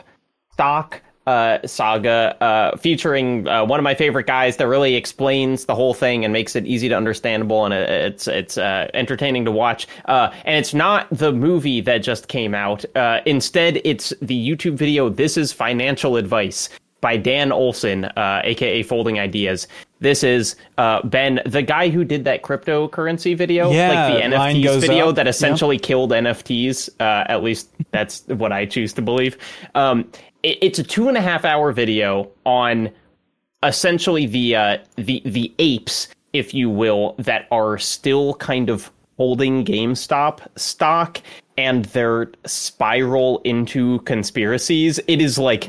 stock 0.52 1.00
uh, 1.28 1.64
saga, 1.64 2.36
uh, 2.42 2.76
featuring 2.78 3.44
one 3.44 3.78
of 3.78 3.84
my 3.84 3.94
favorite 3.94 4.26
guys 4.26 4.56
that 4.56 4.66
really 4.66 4.96
explains 4.96 5.66
the 5.66 5.74
whole 5.74 5.94
thing 5.94 6.24
and 6.24 6.32
makes 6.32 6.56
it 6.56 6.66
easy 6.66 6.88
to 6.88 6.96
understandable 6.96 7.64
and 7.64 7.72
it's 7.72 8.26
it's 8.26 8.58
entertaining 8.58 9.44
to 9.44 9.52
watch. 9.52 9.86
And 10.06 10.56
it's 10.56 10.74
not 10.74 11.06
the 11.10 11.30
movie 11.30 11.80
that 11.82 11.98
just 11.98 12.26
came 12.26 12.56
out. 12.56 12.84
Instead, 13.24 13.80
it's 13.84 14.12
the 14.20 14.48
YouTube 14.48 14.74
video. 14.74 15.08
This 15.08 15.36
is 15.36 15.52
financial 15.52 16.16
advice 16.16 16.68
by 17.00 17.16
Dan 17.16 17.52
Olson, 17.52 18.10
aka 18.16 18.82
Folding 18.82 19.18
Ideas. 19.18 19.66
This 20.00 20.22
is 20.24 20.56
Ben, 21.04 21.40
the 21.46 21.62
guy 21.62 21.88
who 21.90 22.04
did 22.04 22.24
that 22.24 22.42
cryptocurrency 22.42 23.36
video, 23.36 23.70
Yeah, 23.70 23.88
like 24.08 24.14
the 24.14 24.36
NFTs 24.36 24.80
video 24.80 25.08
up. 25.10 25.16
that 25.16 25.26
essentially 25.28 25.78
killed 25.78 26.10
NFTs. 26.10 26.88
Uh, 27.00 27.24
at 27.28 27.42
least 27.42 27.68
that's 27.90 28.22
what 28.28 28.52
I 28.52 28.64
choose 28.66 28.92
to 28.94 29.02
believe. 29.02 29.36
Um, 29.74 30.10
it, 30.42 30.58
it's 30.62 30.78
a 30.78 30.82
two 30.82 31.08
and 31.08 31.16
a 31.16 31.20
half 31.20 31.44
hour 31.44 31.72
video 31.72 32.30
on 32.46 32.90
essentially 33.62 34.26
the 34.26 34.56
uh, 34.56 34.78
the 34.96 35.22
the 35.24 35.52
apes, 35.58 36.08
if 36.32 36.54
you 36.54 36.70
will, 36.70 37.14
that 37.18 37.46
are 37.50 37.76
still 37.78 38.34
kind 38.34 38.70
of 38.70 38.90
holding 39.18 39.64
GameStop 39.66 40.40
stock 40.56 41.20
and 41.58 41.84
their 41.86 42.30
spiral 42.46 43.42
into 43.44 43.98
conspiracies. 44.00 44.98
It 45.08 45.20
is 45.20 45.38
like 45.38 45.68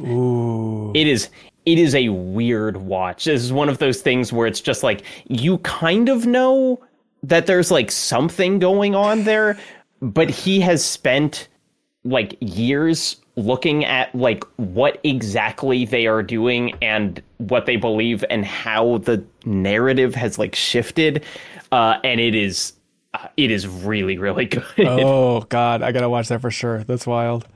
it 0.93 1.07
is 1.07 1.30
it 1.65 1.77
is 1.77 1.93
a 1.93 2.09
weird 2.09 2.77
watch. 2.77 3.26
This 3.26 3.43
is 3.43 3.53
one 3.53 3.69
of 3.69 3.77
those 3.77 4.01
things 4.01 4.34
where 4.34 4.47
it's 4.47 4.61
just 4.61 4.84
like 4.84 5.03
you 5.27 5.59
kind 5.59 6.09
of 6.09 6.26
know 6.26 6.81
that 7.23 7.45
there's 7.45 7.69
like 7.69 7.91
something 7.91 8.59
going 8.59 8.95
on 8.95 9.23
there, 9.23 9.57
but 10.01 10.30
he 10.30 10.59
has 10.61 10.84
spent 10.84 11.47
like 12.03 12.35
years 12.39 13.18
looking 13.35 13.85
at 13.85 14.13
like 14.15 14.43
what 14.57 14.99
exactly 15.03 15.85
they 15.85 16.07
are 16.07 16.23
doing 16.23 16.73
and 16.81 17.22
what 17.38 17.65
they 17.65 17.76
believe 17.76 18.26
and 18.30 18.45
how 18.45 18.97
the 18.99 19.23
narrative 19.45 20.13
has 20.15 20.38
like 20.38 20.53
shifted 20.53 21.23
uh 21.72 21.97
and 22.03 22.19
it 22.19 22.35
is 22.35 22.73
uh, 23.13 23.27
it 23.38 23.49
is 23.51 23.68
really 23.68 24.18
really 24.18 24.45
good 24.47 24.65
Oh 24.80 25.41
God, 25.41 25.81
I 25.81 25.91
gotta 25.91 26.09
watch 26.09 26.27
that 26.30 26.41
for 26.41 26.51
sure. 26.51 26.84
That's 26.84 27.07
wild. 27.07 27.47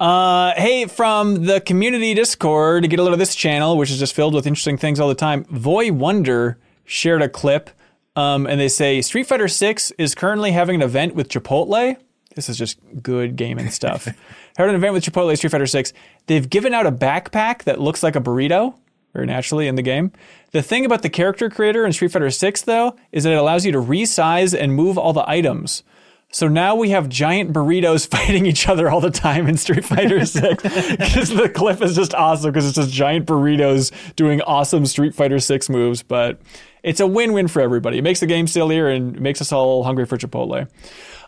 Uh, 0.00 0.54
hey, 0.56 0.86
from 0.86 1.46
the 1.46 1.60
community 1.60 2.14
Discord 2.14 2.84
to 2.84 2.88
get 2.88 3.00
a 3.00 3.02
load 3.02 3.14
of 3.14 3.18
this 3.18 3.34
channel, 3.34 3.76
which 3.76 3.90
is 3.90 3.98
just 3.98 4.14
filled 4.14 4.32
with 4.32 4.46
interesting 4.46 4.76
things 4.76 5.00
all 5.00 5.08
the 5.08 5.14
time. 5.14 5.44
Voy 5.50 5.90
Wonder 5.92 6.56
shared 6.84 7.20
a 7.20 7.28
clip, 7.28 7.70
um, 8.14 8.46
and 8.46 8.60
they 8.60 8.68
say 8.68 9.02
Street 9.02 9.26
Fighter 9.26 9.48
Six 9.48 9.90
is 9.98 10.14
currently 10.14 10.52
having 10.52 10.76
an 10.76 10.82
event 10.82 11.16
with 11.16 11.28
Chipotle. 11.28 11.96
This 12.36 12.48
is 12.48 12.56
just 12.56 12.78
good 13.02 13.34
gaming 13.34 13.70
stuff. 13.70 14.04
Had 14.56 14.68
an 14.68 14.76
event 14.76 14.94
with 14.94 15.04
Chipotle 15.04 15.36
Street 15.36 15.50
Fighter 15.50 15.66
Six. 15.66 15.92
They've 16.26 16.48
given 16.48 16.74
out 16.74 16.86
a 16.86 16.92
backpack 16.92 17.64
that 17.64 17.80
looks 17.80 18.04
like 18.04 18.14
a 18.14 18.20
burrito, 18.20 18.74
very 19.12 19.26
naturally 19.26 19.66
in 19.66 19.74
the 19.74 19.82
game. 19.82 20.12
The 20.52 20.62
thing 20.62 20.86
about 20.86 21.02
the 21.02 21.10
character 21.10 21.50
creator 21.50 21.84
in 21.84 21.92
Street 21.92 22.12
Fighter 22.12 22.30
Six, 22.30 22.62
though, 22.62 22.94
is 23.10 23.24
that 23.24 23.32
it 23.32 23.36
allows 23.36 23.66
you 23.66 23.72
to 23.72 23.82
resize 23.82 24.56
and 24.56 24.72
move 24.74 24.96
all 24.96 25.12
the 25.12 25.28
items. 25.28 25.82
So 26.30 26.46
now 26.46 26.74
we 26.74 26.90
have 26.90 27.08
giant 27.08 27.52
burritos 27.52 28.06
fighting 28.10 28.44
each 28.46 28.68
other 28.68 28.90
all 28.90 29.00
the 29.00 29.10
time 29.10 29.46
in 29.46 29.56
Street 29.56 29.84
Fighter 29.84 30.24
6. 30.24 30.62
Because 30.98 31.30
the 31.30 31.48
clip 31.48 31.80
is 31.80 31.96
just 31.96 32.14
awesome 32.14 32.50
because 32.50 32.66
it's 32.66 32.76
just 32.76 32.92
giant 32.92 33.26
burritos 33.26 33.92
doing 34.14 34.40
awesome 34.42 34.84
Street 34.86 35.14
Fighter 35.14 35.38
6 35.38 35.68
moves. 35.70 36.02
But 36.02 36.40
it's 36.82 37.00
a 37.00 37.06
win 37.06 37.32
win 37.32 37.48
for 37.48 37.62
everybody. 37.62 37.98
It 37.98 38.02
makes 38.02 38.20
the 38.20 38.26
game 38.26 38.46
sillier 38.46 38.88
and 38.88 39.18
makes 39.20 39.40
us 39.40 39.52
all 39.52 39.84
hungry 39.84 40.06
for 40.06 40.16
Chipotle. 40.18 40.68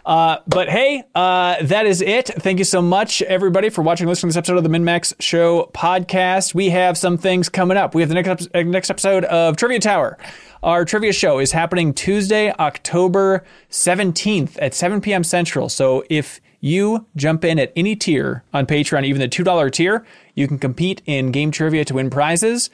Uh, 0.05 0.39
but 0.47 0.69
hey, 0.69 1.03
uh, 1.15 1.63
that 1.63 1.87
is 1.87 2.01
it. 2.01 2.27
Thank 2.29 2.59
you 2.59 2.65
so 2.65 2.81
much, 2.81 3.21
everybody, 3.23 3.69
for 3.69 3.83
watching 3.83 4.05
and 4.05 4.09
listening 4.09 4.31
to 4.31 4.35
this 4.35 4.39
episode 4.39 4.57
of 4.57 4.65
the 4.65 4.71
MinnMax 4.71 5.15
Show 5.21 5.71
podcast. 5.75 6.55
We 6.55 6.71
have 6.71 6.97
some 6.97 7.19
things 7.19 7.49
coming 7.49 7.77
up. 7.77 7.95
We 7.95 8.03
have 8.03 8.09
the 8.09 8.15
next, 8.15 8.49
next 8.55 8.91
episode 8.91 9.25
of 9.25 9.57
Trivia 9.57 9.79
Tower. 9.79 10.17
Our 10.63 10.85
trivia 10.85 11.15
show 11.15 11.39
is 11.39 11.53
happening 11.53 11.95
Tuesday, 11.95 12.53
October 12.53 13.45
17th 13.71 14.59
at 14.61 14.75
7 14.75 15.01
p.m. 15.01 15.25
Central. 15.25 15.71
So 15.71 16.05
if 16.11 16.39
you 16.61 17.07
jump 17.17 17.47
in 17.47 17.59
at 17.59 17.73
any 17.75 17.97
tier 17.97 18.45
on 18.53 18.67
Patreon, 18.67 19.05
even 19.05 19.23
the 19.23 19.29
$2 19.29 19.73
tier, 19.73 20.05
you 20.35 20.47
can 20.47 20.59
compete 20.59 21.01
in 21.07 21.33
game 21.33 21.51
trivia 21.51 21.87
to 21.87 21.95
win 21.95 22.11
prizes. 22.11 22.69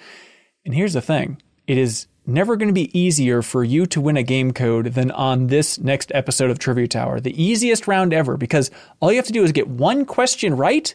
And 0.64 0.74
here's 0.74 0.94
the 0.94 1.00
thing 1.00 1.40
it 1.68 1.78
is 1.78 2.08
never 2.26 2.56
going 2.56 2.66
to 2.66 2.74
be 2.74 2.98
easier 2.98 3.40
for 3.40 3.62
you 3.62 3.86
to 3.86 4.00
win 4.00 4.16
a 4.16 4.24
game 4.24 4.52
code 4.52 4.86
than 4.86 5.12
on 5.12 5.46
this 5.46 5.78
next 5.78 6.10
episode 6.12 6.50
of 6.50 6.58
Trivia 6.58 6.88
Tower. 6.88 7.20
The 7.20 7.40
easiest 7.40 7.86
round 7.86 8.12
ever 8.12 8.36
because 8.36 8.68
all 8.98 9.12
you 9.12 9.16
have 9.18 9.26
to 9.26 9.32
do 9.32 9.44
is 9.44 9.52
get 9.52 9.68
one 9.68 10.04
question 10.04 10.56
right 10.56 10.92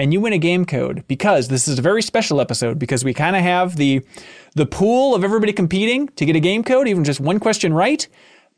and 0.00 0.14
you 0.14 0.20
win 0.20 0.32
a 0.32 0.38
game 0.38 0.64
code 0.64 1.04
because 1.08 1.48
this 1.48 1.68
is 1.68 1.78
a 1.78 1.82
very 1.82 2.00
special 2.00 2.40
episode 2.40 2.78
because 2.78 3.04
we 3.04 3.12
kind 3.12 3.36
of 3.36 3.42
have 3.42 3.76
the 3.76 4.00
the 4.54 4.64
pool 4.64 5.14
of 5.14 5.22
everybody 5.22 5.52
competing 5.52 6.08
to 6.08 6.24
get 6.24 6.34
a 6.34 6.40
game 6.40 6.64
code 6.64 6.88
even 6.88 7.04
just 7.04 7.20
one 7.20 7.38
question 7.38 7.74
right 7.74 8.08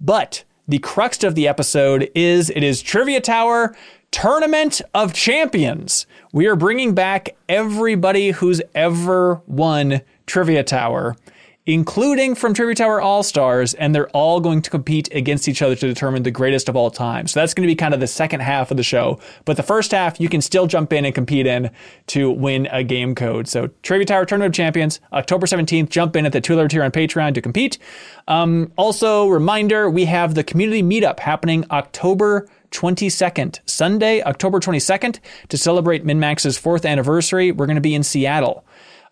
but 0.00 0.44
the 0.68 0.78
crux 0.78 1.24
of 1.24 1.34
the 1.34 1.48
episode 1.48 2.08
is 2.14 2.48
it 2.50 2.62
is 2.62 2.80
Trivia 2.80 3.20
Tower 3.20 3.74
Tournament 4.12 4.80
of 4.94 5.12
Champions. 5.12 6.06
We 6.32 6.46
are 6.46 6.54
bringing 6.54 6.94
back 6.94 7.34
everybody 7.48 8.30
who's 8.30 8.62
ever 8.74 9.42
won 9.46 10.02
Trivia 10.26 10.62
Tower, 10.62 11.16
including 11.64 12.34
from 12.34 12.54
Trivia 12.54 12.74
Tower 12.74 13.00
All 13.00 13.22
Stars, 13.22 13.74
and 13.74 13.94
they're 13.94 14.08
all 14.10 14.40
going 14.40 14.62
to 14.62 14.70
compete 14.70 15.08
against 15.14 15.46
each 15.46 15.62
other 15.62 15.76
to 15.76 15.86
determine 15.86 16.24
the 16.24 16.30
greatest 16.30 16.68
of 16.68 16.74
all 16.74 16.90
time. 16.90 17.28
So 17.28 17.38
that's 17.38 17.54
going 17.54 17.66
to 17.66 17.70
be 17.70 17.76
kind 17.76 17.94
of 17.94 18.00
the 18.00 18.08
second 18.08 18.40
half 18.40 18.70
of 18.72 18.76
the 18.76 18.82
show. 18.82 19.20
But 19.44 19.56
the 19.56 19.62
first 19.62 19.92
half, 19.92 20.20
you 20.20 20.28
can 20.28 20.40
still 20.40 20.66
jump 20.66 20.92
in 20.92 21.04
and 21.04 21.14
compete 21.14 21.46
in 21.46 21.70
to 22.08 22.30
win 22.30 22.66
a 22.72 22.82
game 22.82 23.14
code. 23.14 23.46
So 23.46 23.68
Trivia 23.82 24.06
Tower 24.06 24.24
Tournament 24.24 24.52
of 24.52 24.56
Champions, 24.56 25.00
October 25.12 25.46
17th, 25.46 25.88
jump 25.88 26.16
in 26.16 26.26
at 26.26 26.32
the 26.32 26.40
$2 26.40 26.68
tier 26.68 26.82
on 26.82 26.90
Patreon 26.90 27.34
to 27.34 27.40
compete. 27.40 27.78
Um, 28.26 28.72
also, 28.76 29.28
reminder, 29.28 29.88
we 29.88 30.06
have 30.06 30.34
the 30.34 30.44
community 30.44 30.82
meetup 30.82 31.20
happening 31.20 31.64
October 31.70 32.48
22nd, 32.72 33.60
Sunday, 33.66 34.22
October 34.22 34.58
22nd, 34.58 35.20
to 35.48 35.58
celebrate 35.58 36.04
MinnMax's 36.04 36.58
fourth 36.58 36.84
anniversary. 36.84 37.52
We're 37.52 37.66
going 37.66 37.76
to 37.76 37.82
be 37.82 37.94
in 37.94 38.02
Seattle. 38.02 38.64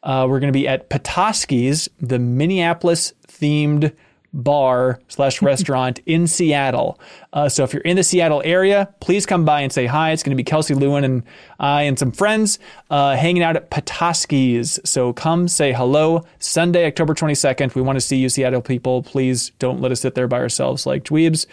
Uh, 0.03 0.27
we're 0.29 0.41
going 0.41 0.53
to 0.53 0.59
be 0.59 0.67
at 0.67 0.89
Petoskey's, 0.89 1.89
the 2.01 2.19
Minneapolis 2.19 3.13
themed 3.29 3.93
bar 4.33 5.01
slash 5.09 5.43
restaurant 5.43 6.01
in 6.07 6.27
Seattle. 6.27 7.01
Uh, 7.33 7.49
so 7.49 7.65
if 7.65 7.73
you're 7.73 7.83
in 7.83 7.97
the 7.97 8.05
Seattle 8.05 8.43
area, 8.45 8.93
please 9.01 9.27
come 9.27 9.45
by 9.45 9.61
and 9.61 9.73
say 9.73 9.87
hi. 9.87 10.13
It's 10.13 10.23
going 10.23 10.31
to 10.31 10.37
be 10.37 10.45
Kelsey 10.45 10.75
Lewin 10.75 11.05
and 11.05 11.23
I 11.59 11.83
and 11.83 11.99
some 11.99 12.13
friends 12.13 12.59
uh, 12.91 13.17
hanging 13.17 13.43
out 13.43 13.57
at 13.57 13.71
Petoskey's. 13.71 14.79
So 14.85 15.13
come 15.13 15.49
say 15.49 15.73
hello. 15.73 16.25
Sunday, 16.39 16.87
October 16.87 17.15
22nd. 17.15 17.75
We 17.75 17.83
want 17.83 17.97
to 17.97 18.01
see 18.01 18.17
you, 18.17 18.29
Seattle 18.29 18.63
people. 18.63 19.03
Please 19.03 19.51
don't 19.59 19.81
let 19.81 19.93
us 19.93 20.01
sit 20.01 20.15
there 20.15 20.29
by 20.29 20.39
ourselves 20.39 20.87
like 20.87 21.05
dweebs. 21.05 21.47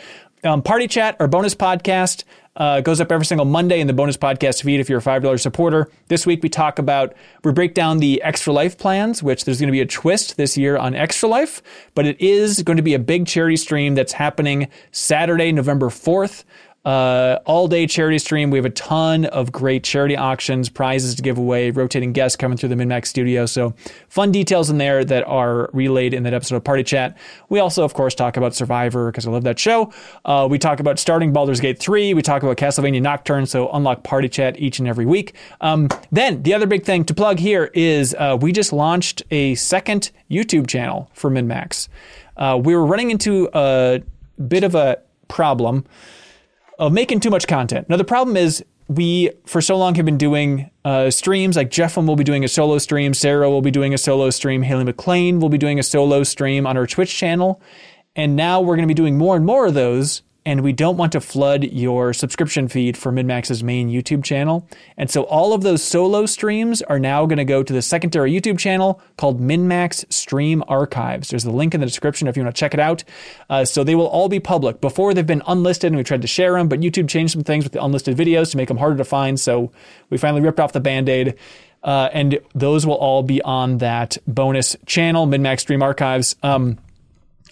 Um, 0.44 0.62
Party 0.62 0.88
Chat, 0.88 1.16
our 1.20 1.28
bonus 1.28 1.56
podcast, 1.56 2.24
uh, 2.58 2.82
goes 2.82 3.00
up 3.00 3.12
every 3.12 3.26
single 3.26 3.46
Monday 3.46 3.80
in 3.80 3.88
the 3.88 3.94
bonus 3.94 4.18
podcast 4.18 4.64
feed 4.64 4.80
if 4.80 4.90
you're 4.90 5.00
a 5.00 5.02
$5 5.02 5.40
supporter. 5.40 5.90
This 6.08 6.26
week 6.26 6.42
we 6.44 6.50
talk 6.50 6.80
about, 6.80 7.14
we 7.44 7.52
break 7.52 7.74
down 7.74 8.00
the 8.00 8.22
Extra 8.24 8.52
Life 8.52 8.78
plans, 8.78 9.22
which 9.22 9.46
there's 9.46 9.60
going 9.60 9.68
to 9.68 9.72
be 9.72 9.82
a 9.82 9.86
twist 9.86 10.38
this 10.38 10.58
year 10.58 10.76
on 10.76 10.96
Extra 10.96 11.30
Life, 11.30 11.62
but 11.94 12.06
it 12.06 12.20
is 12.20 12.64
going 12.64 12.78
to 12.78 12.84
be 12.84 12.96
a 12.96 13.00
big 13.00 13.28
charity 13.28 13.58
stream 13.58 13.96
that's 13.96 14.14
happening 14.14 14.68
Saturday, 14.92 15.52
November 15.52 15.88
4th. 15.88 16.44
Uh, 16.88 17.42
all 17.46 17.68
day 17.68 17.86
charity 17.86 18.18
stream. 18.18 18.50
We 18.50 18.58
have 18.58 18.66
a 18.66 18.70
ton 18.70 19.26
of 19.26 19.52
great 19.52 19.84
charity 19.84 20.16
auctions, 20.16 20.70
prizes 20.70 21.16
to 21.16 21.22
give 21.22 21.38
away, 21.38 21.70
rotating 21.70 22.14
guests 22.14 22.38
coming 22.38 22.58
through 22.58 22.70
the 22.70 22.76
MinnMax 22.76 23.08
studio. 23.08 23.46
So 23.46 23.74
fun 24.08 24.32
details 24.32 24.70
in 24.70 24.78
there 24.78 25.04
that 25.04 25.26
are 25.26 25.70
relayed 25.74 26.14
in 26.14 26.24
that 26.24 26.34
episode 26.34 26.56
of 26.56 26.64
Party 26.64 26.84
Chat. 26.84 27.18
We 27.50 27.60
also, 27.60 27.84
of 27.84 27.94
course, 27.94 28.16
talk 28.16 28.38
about 28.38 28.56
Survivor 28.56 29.12
because 29.12 29.28
I 29.28 29.32
love 29.32 29.44
that 29.44 29.60
show. 29.60 29.92
Uh, 30.24 30.48
we 30.50 30.58
talk 30.58 30.80
about 30.80 30.98
starting 30.98 31.34
Baldur's 31.34 31.60
Gate 31.60 31.78
3. 31.78 32.14
We 32.14 32.22
talk 32.22 32.42
about 32.42 32.56
Castlevania 32.56 33.02
Nocturne. 33.02 33.46
So 33.48 33.70
unlock 33.74 34.04
Party 34.04 34.30
Chat 34.30 34.58
each 34.58 34.80
and 34.80 34.88
every 34.88 35.06
week. 35.06 35.36
Um, 35.60 35.90
then 36.14 36.42
the 36.44 36.54
other 36.54 36.68
big 36.68 36.86
thing 36.86 37.04
to 37.04 37.14
plug 37.14 37.38
here 37.38 37.70
is 37.74 38.16
uh, 38.18 38.38
we 38.40 38.54
just 38.54 38.72
launched 38.72 39.24
a 39.30 39.56
second 39.56 40.12
YouTube 40.32 40.68
channel 40.68 41.12
for 41.12 41.30
MinnMax. 41.30 41.90
Uh, 42.38 42.58
we 42.64 42.74
were 42.74 42.86
running 42.86 43.12
into 43.12 43.50
a 43.54 44.02
bit 44.48 44.64
of 44.64 44.74
a 44.74 45.00
problem 45.28 45.86
of 46.78 46.94
making 46.94 47.20
too 47.20 47.30
much 47.30 47.48
content. 47.48 47.90
Now 47.90 47.98
the 47.98 48.04
problem 48.04 48.38
is 48.38 48.64
we 48.88 49.32
for 49.46 49.62
so 49.62 49.78
long 49.78 49.96
have 49.96 50.06
been 50.06 50.18
doing 50.18 50.70
uh, 50.86 51.10
streams 51.10 51.58
like 51.58 51.70
Jeff 51.70 51.98
will 51.98 52.16
be 52.16 52.24
doing 52.24 52.44
a 52.44 52.48
solo 52.48 52.78
stream, 52.78 53.14
Sarah 53.14 53.50
will 53.50 53.62
be 53.62 53.72
doing 53.72 53.94
a 53.94 53.98
solo 53.98 54.30
stream, 54.30 54.62
Haley 54.62 54.86
McLean 54.86 55.40
will 55.40 55.50
be 55.50 55.58
doing 55.58 55.80
a 55.80 55.84
solo 55.84 56.24
stream 56.24 56.66
on 56.66 56.78
our 56.78 56.88
Twitch 56.88 57.16
channel, 57.16 57.62
and 58.16 58.36
now 58.36 58.62
we're 58.62 58.76
going 58.76 58.88
to 58.88 58.94
be 58.94 58.94
doing 58.94 59.18
more 59.18 59.36
and 59.36 59.46
more 59.46 59.68
of 59.68 59.74
those. 59.74 60.22
And 60.48 60.62
we 60.62 60.72
don't 60.72 60.96
want 60.96 61.12
to 61.12 61.20
flood 61.20 61.66
your 61.66 62.14
subscription 62.14 62.70
feed 62.70 62.96
for 62.96 63.12
MinnMax's 63.12 63.66
main 63.66 63.90
YouTube 63.90 64.24
channel. 64.24 64.66
And 64.96 65.12
so 65.12 65.24
all 65.24 65.52
of 65.52 65.62
those 65.62 65.84
solo 65.84 66.26
streams 66.26 66.82
are 66.84 67.00
now 67.00 67.26
going 67.26 67.38
to 67.38 67.44
go 67.44 67.64
to 67.64 67.74
the 67.74 67.82
secondary 67.82 68.32
YouTube 68.32 68.58
channel 68.58 69.02
called 69.18 69.42
MinnMax 69.42 70.10
Stream 70.10 70.64
Archives. 70.70 71.32
There's 71.32 71.44
a 71.44 71.52
link 71.52 71.74
in 71.74 71.82
the 71.82 71.86
description 71.86 72.30
if 72.30 72.38
you 72.38 72.44
want 72.44 72.56
to 72.56 72.58
check 72.58 72.74
it 72.74 72.80
out. 72.80 73.04
Uh, 73.50 73.66
so 73.66 73.84
they 73.84 73.94
will 73.94 74.08
all 74.08 74.30
be 74.30 74.40
public. 74.40 74.80
Before 74.80 75.14
they've 75.14 75.28
been 75.28 75.44
unlisted, 75.48 75.88
and 75.88 75.98
we 75.98 76.04
tried 76.06 76.22
to 76.22 76.30
share 76.30 76.54
them, 76.54 76.70
but 76.70 76.80
YouTube 76.80 77.10
changed 77.10 77.34
some 77.34 77.44
things 77.44 77.66
with 77.66 77.74
the 77.74 77.84
unlisted 77.84 78.16
videos 78.16 78.50
to 78.52 78.56
make 78.56 78.70
them 78.70 78.78
harder 78.78 78.96
to 78.96 79.04
find. 79.04 79.38
So 79.38 79.74
we 80.10 80.18
finally 80.18 80.42
ripped 80.42 80.62
off 80.62 80.72
the 80.72 80.80
band 80.80 81.10
aid. 81.10 81.36
Uh, 81.84 82.08
and 82.14 82.40
those 82.56 82.86
will 82.86 82.96
all 82.96 83.22
be 83.22 83.42
on 83.42 83.80
that 83.80 84.18
bonus 84.26 84.78
channel, 84.86 85.28
MinnMax 85.28 85.60
Stream 85.60 85.84
Archives. 85.84 86.38
Um, 86.42 86.78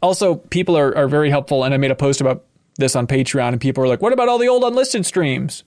also, 0.02 0.36
people 0.36 0.78
are, 0.78 0.96
are 0.96 1.10
very 1.10 1.30
helpful, 1.30 1.66
and 1.66 1.74
I 1.74 1.78
made 1.78 1.92
a 1.92 1.96
post 1.96 2.22
about 2.22 2.45
this 2.78 2.96
on 2.96 3.08
Patreon, 3.08 3.50
and 3.50 3.62
people 3.62 3.82
were 3.82 3.88
like, 3.88 4.02
"What 4.02 4.14
about 4.14 4.30
all 4.30 4.38
the 4.38 4.48
old 4.48 4.64
unlisted 4.64 5.06
streams?" 5.06 5.64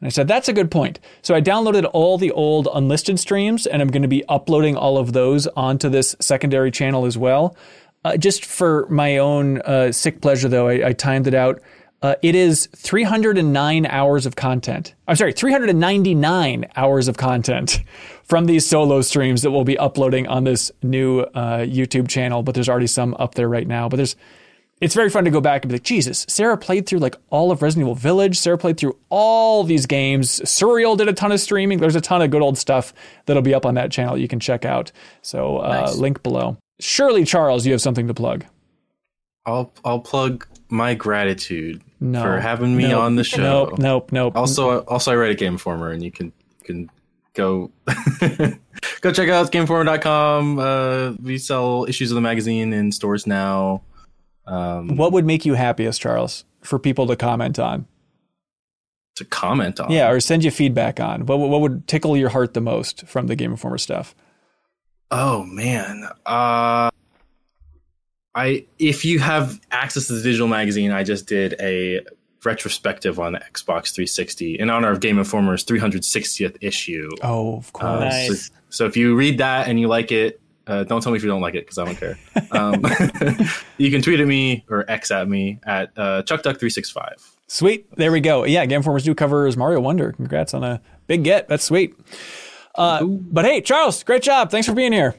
And 0.00 0.06
I 0.06 0.10
said, 0.10 0.28
"That's 0.28 0.48
a 0.48 0.52
good 0.52 0.70
point." 0.70 1.00
So 1.22 1.34
I 1.34 1.40
downloaded 1.40 1.88
all 1.92 2.18
the 2.18 2.32
old 2.32 2.68
unlisted 2.72 3.18
streams, 3.18 3.66
and 3.66 3.82
I'm 3.82 3.88
going 3.88 4.02
to 4.02 4.08
be 4.08 4.24
uploading 4.28 4.76
all 4.76 4.98
of 4.98 5.12
those 5.12 5.46
onto 5.48 5.88
this 5.88 6.16
secondary 6.20 6.70
channel 6.70 7.06
as 7.06 7.16
well. 7.16 7.56
Uh, 8.04 8.16
just 8.16 8.44
for 8.44 8.86
my 8.88 9.18
own 9.18 9.60
uh, 9.62 9.90
sick 9.90 10.20
pleasure, 10.20 10.48
though, 10.48 10.68
I, 10.68 10.88
I 10.88 10.92
timed 10.92 11.26
it 11.26 11.34
out. 11.34 11.60
Uh, 12.02 12.14
it 12.22 12.34
is 12.34 12.68
309 12.76 13.86
hours 13.86 14.26
of 14.26 14.36
content. 14.36 14.94
I'm 15.08 15.16
sorry, 15.16 15.32
399 15.32 16.66
hours 16.76 17.08
of 17.08 17.16
content 17.16 17.80
from 18.22 18.44
these 18.44 18.66
solo 18.66 19.00
streams 19.00 19.42
that 19.42 19.50
we'll 19.50 19.64
be 19.64 19.78
uploading 19.78 20.28
on 20.28 20.44
this 20.44 20.70
new 20.82 21.20
uh, 21.20 21.60
YouTube 21.60 22.06
channel. 22.06 22.42
But 22.42 22.54
there's 22.54 22.68
already 22.68 22.86
some 22.86 23.16
up 23.18 23.34
there 23.34 23.48
right 23.48 23.66
now. 23.66 23.88
But 23.88 23.96
there's, 23.96 24.14
it's 24.80 24.94
very 24.94 25.08
fun 25.08 25.24
to 25.24 25.30
go 25.30 25.40
back 25.40 25.62
and 25.64 25.70
be 25.70 25.76
like, 25.76 25.82
Jesus, 25.84 26.26
Sarah 26.28 26.58
played 26.58 26.86
through 26.86 26.98
like 26.98 27.16
all 27.30 27.50
of 27.50 27.62
Resident 27.62 27.84
Evil 27.86 27.94
Village. 27.94 28.38
Sarah 28.38 28.58
played 28.58 28.76
through 28.76 28.96
all 29.08 29.64
these 29.64 29.86
games. 29.86 30.40
Surreal 30.40 30.96
did 30.98 31.08
a 31.08 31.12
ton 31.14 31.32
of 31.32 31.40
streaming. 31.40 31.78
There's 31.78 31.96
a 31.96 32.00
ton 32.00 32.20
of 32.22 32.30
good 32.30 32.42
old 32.42 32.58
stuff 32.58 32.92
that'll 33.24 33.42
be 33.42 33.54
up 33.54 33.64
on 33.64 33.74
that 33.74 33.90
channel 33.90 34.18
you 34.18 34.28
can 34.28 34.38
check 34.40 34.64
out. 34.66 34.92
So 35.22 35.58
uh, 35.58 35.80
Nice. 35.86 35.96
link 35.96 36.22
below. 36.22 36.58
Surely, 36.78 37.24
Charles, 37.24 37.64
you 37.64 37.72
have 37.72 37.80
something 37.80 38.06
to 38.08 38.14
plug. 38.14 38.44
I'll 39.46 39.72
I'll 39.84 40.00
plug 40.00 40.46
my 40.68 40.92
gratitude 40.94 41.80
No. 42.00 42.20
for 42.22 42.40
having 42.40 42.76
me 42.76 42.88
Nope. 42.88 43.00
on 43.00 43.14
the 43.16 43.24
show. 43.24 43.66
Nope, 43.66 43.78
nope, 43.78 44.12
nope. 44.12 44.36
Also, 44.36 44.80
also 44.80 45.12
I 45.12 45.16
write 45.16 45.30
a 45.30 45.34
Game 45.36 45.52
Informer, 45.54 45.90
and 45.92 46.02
you 46.02 46.10
can 46.10 46.32
can 46.64 46.90
go 47.32 47.70
go 49.00 49.12
check 49.12 49.28
out 49.28 49.50
GameInformer.com. 49.52 50.58
Uh, 50.58 51.12
we 51.22 51.38
sell 51.38 51.86
issues 51.88 52.10
of 52.10 52.16
the 52.16 52.20
magazine 52.20 52.72
in 52.72 52.90
stores 52.92 53.26
now. 53.26 53.82
Um, 54.46 54.96
What 54.96 55.12
would 55.12 55.24
make 55.24 55.44
you 55.44 55.54
happiest, 55.54 56.00
Charles, 56.00 56.44
for 56.62 56.78
people 56.78 57.06
to 57.08 57.16
comment 57.16 57.58
on? 57.58 57.86
to 59.16 59.24
comment 59.24 59.80
on? 59.80 59.90
Yeah, 59.90 60.10
or 60.10 60.20
send 60.20 60.44
you 60.44 60.50
feedback 60.50 61.00
on. 61.00 61.24
What, 61.24 61.38
what 61.38 61.62
would 61.62 61.88
tickle 61.88 62.18
your 62.18 62.28
heart 62.28 62.52
the 62.52 62.60
most 62.60 63.06
from 63.06 63.28
the 63.28 63.34
Game 63.34 63.50
Informer 63.50 63.78
stuff? 63.78 64.14
Oh 65.10 65.42
man. 65.44 66.06
Uh 66.26 66.90
I 68.34 68.66
if 68.78 69.04
you 69.06 69.18
have 69.20 69.58
access 69.70 70.08
to 70.08 70.12
the 70.14 70.22
digital 70.22 70.48
magazine, 70.48 70.90
I 70.90 71.02
just 71.02 71.26
did 71.26 71.54
a 71.60 72.02
retrospective 72.44 73.18
on 73.18 73.34
Xbox 73.34 73.94
360 73.94 74.58
in 74.58 74.68
honor 74.68 74.90
of 74.90 75.00
Game 75.00 75.18
Informer's 75.18 75.64
360th 75.64 76.58
issue. 76.60 77.08
Oh, 77.22 77.56
of 77.56 77.72
course. 77.72 77.86
Uh, 77.86 77.98
Nice. 78.00 78.46
so, 78.48 78.54
so 78.68 78.84
if 78.84 78.96
you 78.98 79.16
read 79.16 79.38
that 79.38 79.68
and 79.68 79.80
you 79.80 79.88
like 79.88 80.12
it, 80.12 80.40
uh, 80.66 80.84
don't 80.84 81.00
tell 81.02 81.12
me 81.12 81.16
if 81.16 81.22
you 81.22 81.28
don't 81.28 81.40
like 81.40 81.54
it 81.54 81.64
because 81.64 81.78
I 81.78 81.84
don't 81.84 81.96
care. 81.96 82.18
Um, 82.52 82.82
you 83.76 83.90
can 83.90 84.00
tweet 84.00 84.20
at 84.20 84.26
me 84.26 84.64
or 84.70 84.88
X 84.90 85.10
at 85.10 85.28
me 85.28 85.58
at 85.64 85.90
uh, 85.96 86.22
ChuckDuck365. 86.22 87.34
Sweet. 87.48 87.94
There 87.96 88.10
we 88.12 88.20
go. 88.20 88.44
Yeah, 88.44 88.64
Game 88.66 88.80
Informer's 88.80 89.06
new 89.06 89.14
cover 89.14 89.46
is 89.46 89.56
Mario 89.56 89.80
Wonder. 89.80 90.12
Congrats 90.12 90.54
on 90.54 90.64
a 90.64 90.80
big 91.06 91.24
get. 91.24 91.48
That's 91.48 91.64
sweet. 91.64 91.94
Uh, 92.76 93.04
but 93.04 93.44
hey, 93.44 93.60
Charles, 93.60 94.02
great 94.04 94.22
job. 94.22 94.50
Thanks 94.50 94.66
for 94.66 94.74
being 94.74 94.92
here. 94.92 95.14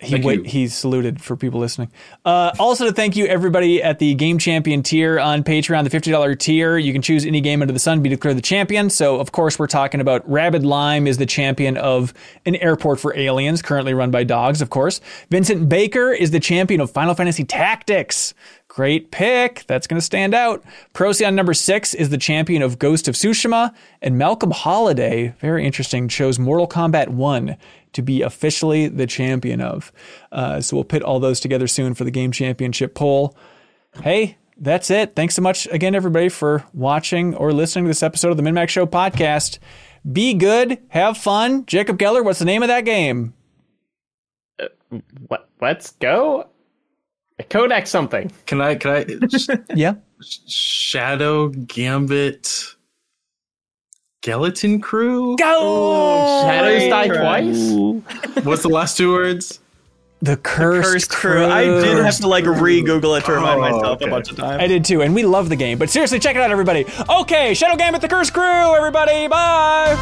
He 0.00 0.12
Thank 0.12 0.24
wait, 0.24 0.44
you. 0.44 0.44
he 0.44 0.68
saluted 0.68 1.20
for 1.20 1.36
people 1.36 1.58
listening. 1.58 1.90
Uh, 2.24 2.52
also 2.60 2.86
to 2.86 2.92
thank 2.92 3.16
you 3.16 3.26
everybody 3.26 3.82
at 3.82 3.98
the 3.98 4.14
Game 4.14 4.38
Champion 4.38 4.80
tier 4.80 5.18
on 5.18 5.42
Patreon, 5.42 5.82
the 5.82 5.90
fifty 5.90 6.12
dollar 6.12 6.36
tier. 6.36 6.78
You 6.78 6.92
can 6.92 7.02
choose 7.02 7.26
any 7.26 7.40
game 7.40 7.62
under 7.62 7.72
the 7.72 7.80
sun, 7.80 8.00
be 8.00 8.08
declared 8.08 8.36
the 8.36 8.42
champion. 8.42 8.90
So 8.90 9.18
of 9.18 9.32
course 9.32 9.58
we're 9.58 9.66
talking 9.66 10.00
about 10.00 10.28
Rabid 10.30 10.64
Lime 10.64 11.08
is 11.08 11.18
the 11.18 11.26
champion 11.26 11.76
of 11.76 12.14
an 12.46 12.54
airport 12.56 13.00
for 13.00 13.16
aliens, 13.16 13.60
currently 13.60 13.92
run 13.92 14.12
by 14.12 14.22
dogs, 14.22 14.62
of 14.62 14.70
course. 14.70 15.00
Vincent 15.30 15.68
Baker 15.68 16.12
is 16.12 16.30
the 16.30 16.40
champion 16.40 16.80
of 16.80 16.92
Final 16.92 17.14
Fantasy 17.14 17.44
Tactics. 17.44 18.34
Great 18.68 19.10
pick. 19.10 19.64
That's 19.66 19.86
going 19.86 19.98
to 19.98 20.04
stand 20.04 20.34
out. 20.34 20.62
Procyon 20.92 21.34
number 21.34 21.54
six 21.54 21.94
is 21.94 22.10
the 22.10 22.18
champion 22.18 22.62
of 22.62 22.78
Ghost 22.78 23.08
of 23.08 23.14
Tsushima. 23.14 23.74
And 24.02 24.18
Malcolm 24.18 24.50
Holiday, 24.50 25.34
very 25.40 25.64
interesting, 25.66 26.06
chose 26.06 26.38
Mortal 26.38 26.68
Kombat 26.68 27.08
1 27.08 27.56
to 27.94 28.02
be 28.02 28.22
officially 28.22 28.86
the 28.86 29.06
champion 29.06 29.60
of. 29.60 29.90
Uh, 30.30 30.60
so 30.60 30.76
we'll 30.76 30.84
pit 30.84 31.02
all 31.02 31.18
those 31.18 31.40
together 31.40 31.66
soon 31.66 31.94
for 31.94 32.04
the 32.04 32.10
game 32.10 32.30
championship 32.30 32.94
poll. 32.94 33.34
Hey, 34.02 34.36
that's 34.58 34.90
it. 34.90 35.16
Thanks 35.16 35.34
so 35.34 35.42
much 35.42 35.66
again, 35.68 35.94
everybody, 35.94 36.28
for 36.28 36.64
watching 36.74 37.34
or 37.34 37.52
listening 37.52 37.86
to 37.86 37.88
this 37.88 38.02
episode 38.02 38.30
of 38.30 38.36
the 38.36 38.42
MinnMax 38.42 38.68
Show 38.68 38.86
podcast. 38.86 39.58
Be 40.10 40.34
good, 40.34 40.78
have 40.88 41.16
fun. 41.16 41.64
Jacob 41.66 41.98
Geller, 41.98 42.24
what's 42.24 42.38
the 42.38 42.44
name 42.44 42.62
of 42.62 42.68
that 42.68 42.84
game? 42.84 43.34
Let, 45.30 45.46
let's 45.60 45.92
go. 45.92 46.48
Kodak 47.44 47.86
something. 47.86 48.30
Can 48.46 48.60
I? 48.60 48.74
Can 48.74 48.90
I? 48.90 49.56
Yeah. 49.74 49.94
Shadow 50.48 51.48
Gambit. 51.48 52.74
Skeleton 54.22 54.80
Crew. 54.80 55.36
Go! 55.36 55.44
Oh, 55.58 56.42
Shadows 56.42 56.88
die 56.90 57.08
Ooh. 57.08 58.02
twice. 58.02 58.44
What's 58.44 58.62
the 58.62 58.68
last 58.68 58.96
two 58.96 59.12
words? 59.12 59.60
The 60.20 60.36
cursed, 60.36 60.90
Cursed 60.90 61.10
crew. 61.10 61.44
I 61.44 61.62
did 61.64 61.96
have 62.04 62.16
to 62.16 62.26
like 62.26 62.44
oh, 62.44 62.50
re-Google 62.50 63.14
it 63.14 63.24
to 63.26 63.32
remind 63.32 63.58
Oh, 63.58 63.60
myself 63.60 63.96
okay. 63.98 64.06
a 64.06 64.10
bunch 64.10 64.28
of 64.30 64.36
times. 64.36 64.60
I 64.60 64.66
did 64.66 64.84
too, 64.84 65.00
and 65.02 65.14
we 65.14 65.22
love 65.22 65.48
the 65.48 65.54
game. 65.54 65.78
But 65.78 65.90
seriously, 65.90 66.18
check 66.18 66.34
it 66.34 66.42
out, 66.42 66.50
everybody. 66.50 66.84
Okay, 67.08 67.54
Shadow 67.54 67.76
Gambit, 67.76 68.00
the 68.00 68.08
Curse 68.08 68.28
Crew, 68.30 68.42
everybody. 68.42 69.28
Bye. 69.28 69.94